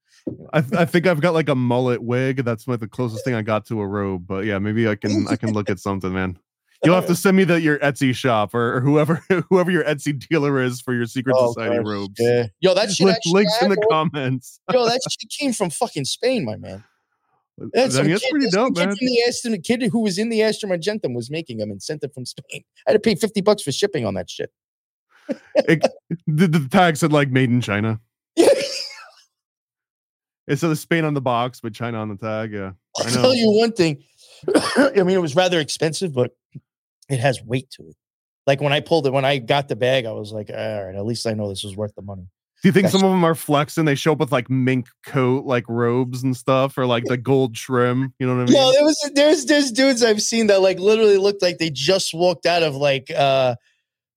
I, 0.54 0.62
th- 0.62 0.74
I 0.74 0.86
think 0.86 1.06
I've 1.08 1.20
got 1.22 1.34
like 1.34 1.50
a 1.50 1.56
mullet 1.56 2.02
wig. 2.02 2.46
That's 2.46 2.68
like 2.68 2.80
the 2.80 2.88
closest 2.88 3.26
thing 3.26 3.34
I 3.34 3.42
got 3.42 3.66
to 3.68 3.82
a 3.82 3.88
robe. 3.88 4.26
But 4.28 4.46
yeah, 4.46 4.60
maybe 4.60 4.88
I 4.88 4.96
can 4.96 5.28
I 5.28 5.36
can 5.36 5.52
look 5.54 5.70
at 5.70 5.80
something, 5.80 6.14
man. 6.14 6.38
You'll 6.86 6.96
have 6.96 7.08
to 7.08 7.16
send 7.16 7.38
me 7.38 7.46
the 7.46 7.62
your 7.62 7.80
Etsy 7.80 8.14
shop 8.14 8.54
or, 8.54 8.76
or 8.78 8.82
whoever 8.82 9.16
whoever 9.50 9.72
your 9.72 9.84
Etsy 9.86 10.18
dealer 10.28 10.62
is 10.62 10.82
for 10.82 10.94
your 10.94 11.06
secret 11.06 11.36
Oh, 11.38 11.54
society 11.54 11.78
gosh, 11.78 11.86
robes. 11.86 12.16
yeah, 12.20 12.48
yo, 12.62 12.74
that 12.74 12.92
shit. 12.92 13.06
Link- 13.08 13.18
links 13.28 13.62
in 13.62 13.70
the 13.70 13.76
had- 13.76 13.90
comments. 13.90 14.60
Yo, 14.72 14.86
that 14.86 15.00
shit 15.10 15.30
came 15.30 15.54
from 15.54 15.70
fucking 15.70 16.06
Spain, 16.06 16.46
my 16.46 16.56
man. 16.58 16.84
That's, 17.72 17.98
I 17.98 18.02
mean, 18.02 18.12
that's 18.12 18.24
kid, 18.24 18.32
pretty 18.32 18.50
dope, 18.50 18.76
man. 18.76 18.90
From 18.90 18.98
the 19.00 19.24
Aston, 19.28 19.62
kid 19.62 19.84
who 19.84 20.00
was 20.00 20.18
in 20.18 20.30
the 20.30 20.44
Argentum 20.44 21.14
was 21.14 21.30
making 21.30 21.58
them 21.60 21.70
and 21.70 21.84
sent 21.84 22.04
it 22.04 22.12
from 22.14 22.26
Spain. 22.26 22.64
I 22.88 22.92
had 22.92 22.94
to 22.94 23.00
pay 23.00 23.16
fifty 23.16 23.42
bucks 23.42 23.62
for 23.62 23.72
shipping 23.72 24.06
on 24.06 24.16
that 24.16 24.30
shit. 24.30 24.52
It, 25.56 25.86
the, 26.28 26.48
the 26.48 26.68
tag 26.70 26.98
said 26.98 27.14
like 27.14 27.30
made 27.30 27.50
in 27.50 27.62
China. 27.62 28.00
It 30.48 30.58
said 30.58 30.78
Spain 30.78 31.06
on 31.06 31.14
the 31.14 31.22
box, 31.22 31.62
but 31.62 31.74
China 31.74 32.00
on 32.00 32.10
the 32.10 32.18
tag. 32.18 32.52
Yeah, 32.52 32.72
I'll 32.98 33.08
I 33.08 33.10
know. 33.12 33.22
tell 33.22 33.34
you 33.34 33.50
one 33.52 33.72
thing. 33.72 34.04
I 34.76 34.92
mean, 35.04 35.12
it 35.16 35.22
was 35.22 35.36
rather 35.36 35.60
expensive, 35.60 36.14
but 36.14 36.36
it 37.10 37.20
has 37.20 37.42
weight 37.44 37.70
to 37.72 37.88
it. 37.88 37.96
Like 38.46 38.60
when 38.60 38.74
I 38.74 38.82
pulled 38.82 39.08
it, 39.08 39.14
when 39.14 39.24
I 39.24 39.38
got 39.38 39.70
the 39.70 39.76
bag, 39.78 40.06
I 40.06 40.12
was 40.12 40.32
like, 40.34 40.50
all 40.50 40.86
right, 40.86 40.96
at 40.96 41.06
least 41.06 41.26
I 41.26 41.34
know 41.34 41.48
this 41.48 41.64
was 41.64 41.78
worth 41.78 41.96
the 41.96 42.02
money. 42.02 42.28
Do 42.62 42.70
you 42.70 42.74
think 42.74 42.84
That's- 42.86 43.00
some 43.00 43.06
of 43.06 43.12
them 43.14 43.24
are 43.26 43.36
flexing? 43.36 43.84
They 43.86 43.96
show 43.96 44.14
up 44.14 44.20
with 44.20 44.32
like 44.32 44.50
mink 44.50 44.88
coat, 45.06 45.46
like 45.46 45.66
robes 45.68 46.24
and 46.24 46.36
stuff, 46.36 46.78
or 46.78 46.86
like 46.86 47.04
the 47.06 47.18
gold 47.18 47.56
trim. 47.56 48.14
You 48.20 48.28
know 48.28 48.36
what 48.36 48.42
I 48.44 48.46
mean? 48.46 48.54
No, 48.54 48.72
there 48.74 48.84
was 48.84 49.12
there's 49.16 49.46
there's 49.46 49.72
dudes 49.72 50.02
I've 50.04 50.22
seen 50.22 50.48
that 50.48 50.62
like 50.62 50.80
literally 50.80 51.18
looked 51.18 51.42
like 51.42 51.58
they 51.58 51.70
just 51.70 52.14
walked 52.14 52.46
out 52.46 52.64
of 52.64 52.76
like 52.76 53.10
uh 53.16 53.56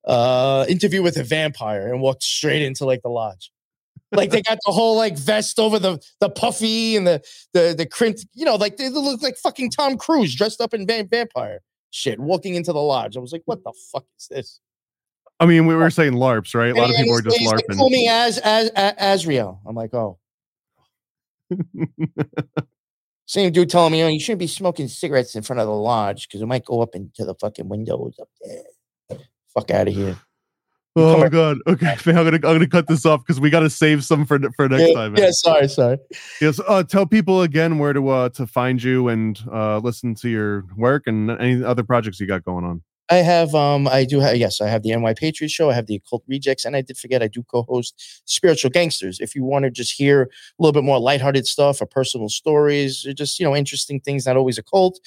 uh 0.07 0.65
interview 0.69 1.03
with 1.03 1.17
a 1.17 1.25
vampire 1.25 1.93
and 1.93 2.01
walked 2.01 2.23
straight 2.23 2.63
into 2.63 2.85
like 2.85 3.03
the 3.03 3.09
lodge. 3.09 3.51
Like 4.17 4.31
they 4.31 4.43
got 4.43 4.59
the 4.67 4.73
whole 4.73 4.97
like 4.97 5.17
vest 5.17 5.59
over 5.59 5.79
the 5.79 5.99
the 6.21 6.31
puffy 6.31 6.97
and 6.97 7.07
the 7.07 7.23
the 7.53 7.75
the 7.77 7.87
crint, 7.87 8.25
you 8.35 8.45
know, 8.45 8.57
like 8.57 8.77
they 8.77 8.89
look 8.89 9.23
like 9.23 9.37
fucking 9.37 9.71
Tom 9.71 9.97
Cruise 9.97 10.35
dressed 10.35 10.61
up 10.61 10.75
in 10.75 10.87
van- 10.87 11.09
vampire 11.09 11.61
shit, 11.97 12.21
walking 12.21 12.55
into 12.55 12.73
the 12.73 12.81
lodge. 12.81 13.17
I 13.17 13.21
was 13.21 13.33
like, 13.33 13.43
what 13.47 13.65
the 13.65 13.73
fuck 13.93 14.05
is 14.19 14.29
this? 14.29 14.61
I 15.39 15.47
mean, 15.47 15.67
we 15.67 15.75
were 15.75 15.91
saying 15.91 16.13
LARPs, 16.13 16.55
right? 16.55 16.71
A 16.71 16.75
lot 16.75 16.91
of 16.91 16.97
people 16.97 17.15
are 17.15 17.23
just 17.23 17.41
like, 17.43 17.57
LARPing. 17.57 17.77
Call 17.77 17.91
me 17.91 18.09
as 18.09 18.39
as 18.39 18.71
as 18.71 18.95
Azriel. 19.25 19.59
I'm 19.67 19.75
like, 19.75 19.93
oh. 19.93 20.19
Same 23.27 23.53
dude 23.53 23.69
telling 23.69 23.93
me, 23.93 24.03
oh, 24.05 24.09
you 24.09 24.21
shouldn't 24.21 24.39
be 24.39 24.47
smoking 24.47 24.87
cigarettes 24.87 25.35
in 25.35 25.43
front 25.43 25.59
of 25.61 25.67
the 25.67 25.75
lodge 25.75 26.29
because 26.29 26.41
it 26.41 26.47
might 26.47 26.65
go 26.65 26.81
up 26.81 26.95
into 26.95 27.25
the 27.25 27.35
fucking 27.35 27.69
windows 27.69 28.17
up 28.21 28.29
there. 28.41 29.19
Fuck 29.53 29.73
out 29.73 29.89
of 29.89 29.95
here. 29.95 30.17
Oh 30.99 31.19
my 31.19 31.29
god. 31.29 31.59
Okay, 31.67 31.95
man, 32.07 32.19
I'm 32.19 32.25
gonna 32.25 32.37
I'm 32.37 32.41
gonna 32.41 32.67
cut 32.67 32.87
this 32.87 33.05
off 33.05 33.21
because 33.21 33.39
we 33.39 33.51
got 33.51 33.61
to 33.61 33.71
save 33.71 34.03
some 34.05 34.25
for 34.25 34.39
for 34.57 34.69
next 34.69 34.89
yeah, 34.89 34.95
time. 34.95 35.13
Man. 35.13 35.23
yeah, 35.23 35.31
sorry, 35.31 35.69
sorry. 35.69 35.99
Yes. 36.41 36.59
Uh, 36.67 36.83
tell 36.83 37.07
people 37.07 37.43
again 37.43 37.79
where 37.79 37.93
to 37.93 38.09
uh 38.09 38.29
to 38.31 38.47
find 38.47 38.83
you 38.83 39.09
and 39.09 39.39
uh 39.53 39.79
listen 39.79 40.15
to 40.17 40.29
your 40.31 40.65
work 40.77 41.05
and 41.07 41.31
any 41.31 41.63
other 41.63 41.85
projects 41.85 42.19
you 42.19 42.27
got 42.27 42.45
going 42.45 42.65
on. 42.65 42.83
I 43.11 43.17
have 43.17 43.55
um 43.55 43.87
I 43.87 44.05
do 44.05 44.21
have 44.21 44.37
yes, 44.37 44.61
I 44.61 44.69
have 44.69 44.83
the 44.83 44.97
NY 44.97 45.15
Patriot 45.15 45.51
show, 45.51 45.71
I 45.71 45.75
have 45.75 45.87
the 45.87 45.97
occult 45.97 46.25
rejects, 46.27 46.65
and 46.65 46.75
I 46.75 46.81
did 46.81 46.97
forget 46.97 47.23
I 47.23 47.29
do 47.29 47.43
co-host 47.43 48.23
Spiritual 48.25 48.71
Gangsters. 48.71 49.21
If 49.21 49.35
you 49.35 49.45
want 49.45 49.65
to 49.65 49.71
just 49.71 49.93
hear 49.93 50.23
a 50.23 50.29
little 50.59 50.73
bit 50.73 50.83
more 50.83 50.99
lighthearted 50.99 51.47
stuff 51.47 51.81
or 51.81 51.87
personal 51.87 52.31
stories, 52.31 53.05
or 53.07 53.13
just 53.13 53.39
you 53.39 53.45
know, 53.45 53.55
interesting 53.55 54.01
things, 54.01 54.27
not 54.27 54.37
always 54.37 54.59
occult. 54.59 54.99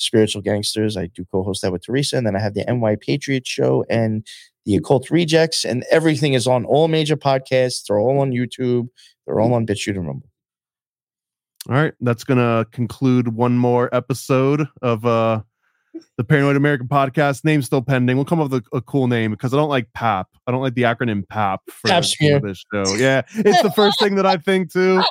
Spiritual 0.00 0.42
Gangsters. 0.42 0.96
I 0.96 1.06
do 1.06 1.26
co-host 1.32 1.62
that 1.62 1.72
with 1.72 1.84
Teresa, 1.84 2.16
and 2.16 2.26
then 2.26 2.36
I 2.36 2.40
have 2.40 2.54
the 2.54 2.64
NY 2.72 2.96
Patriot 3.00 3.46
show 3.46 3.84
and 3.90 4.24
the 4.68 4.76
Occult 4.76 5.10
Rejects, 5.10 5.64
and 5.64 5.82
everything 5.90 6.34
is 6.34 6.46
on 6.46 6.66
all 6.66 6.88
major 6.88 7.16
podcasts. 7.16 7.86
They're 7.86 7.98
all 7.98 8.18
on 8.18 8.32
YouTube. 8.32 8.90
They're 9.24 9.40
all 9.40 9.54
on 9.54 9.66
BitChute 9.66 9.96
and 9.96 10.06
Rumble. 10.06 10.28
All 11.70 11.74
right, 11.74 11.94
that's 12.02 12.22
gonna 12.22 12.66
conclude 12.70 13.34
one 13.34 13.56
more 13.56 13.88
episode 13.94 14.68
of 14.82 15.06
uh 15.06 15.40
the 16.18 16.24
Paranoid 16.24 16.56
American 16.56 16.86
podcast. 16.86 17.46
Name 17.46 17.62
still 17.62 17.80
pending. 17.80 18.16
We'll 18.16 18.26
come 18.26 18.40
up 18.40 18.50
with 18.50 18.62
a, 18.70 18.76
a 18.76 18.82
cool 18.82 19.08
name 19.08 19.30
because 19.30 19.54
I 19.54 19.56
don't 19.56 19.70
like 19.70 19.90
PAP. 19.94 20.28
I 20.46 20.52
don't 20.52 20.60
like 20.60 20.74
the 20.74 20.82
acronym 20.82 21.26
PAP 21.26 21.62
for, 21.70 22.02
smear. 22.02 22.38
this 22.38 22.62
show. 22.72 22.94
Yeah, 22.96 23.22
it's 23.36 23.62
the 23.62 23.72
first 23.72 23.98
thing 23.98 24.16
that 24.16 24.26
I 24.26 24.36
think 24.36 24.70
too. 24.70 25.02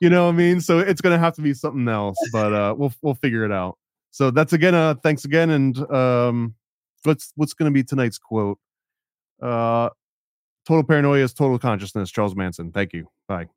You 0.00 0.10
know 0.10 0.26
what 0.26 0.34
I 0.34 0.36
mean? 0.36 0.60
So 0.60 0.78
it's 0.78 1.00
gonna 1.00 1.18
have 1.18 1.34
to 1.34 1.42
be 1.42 1.54
something 1.54 1.88
else, 1.88 2.16
but 2.32 2.52
uh 2.52 2.76
we'll 2.78 2.94
we'll 3.02 3.14
figure 3.14 3.44
it 3.44 3.50
out. 3.50 3.78
So 4.12 4.30
that's 4.30 4.52
again, 4.52 4.76
uh 4.76 4.94
thanks 5.02 5.24
again. 5.24 5.50
And 5.50 5.76
um 5.90 6.54
what's 7.02 7.32
what's 7.34 7.52
gonna 7.52 7.72
be 7.72 7.82
tonight's 7.82 8.18
quote? 8.18 8.60
Uh 9.42 9.90
total 10.66 10.84
paranoia 10.84 11.24
is 11.24 11.34
total 11.34 11.58
consciousness, 11.58 12.10
Charles 12.10 12.36
Manson. 12.36 12.72
Thank 12.72 12.92
you. 12.94 13.08
Bye. 13.28 13.48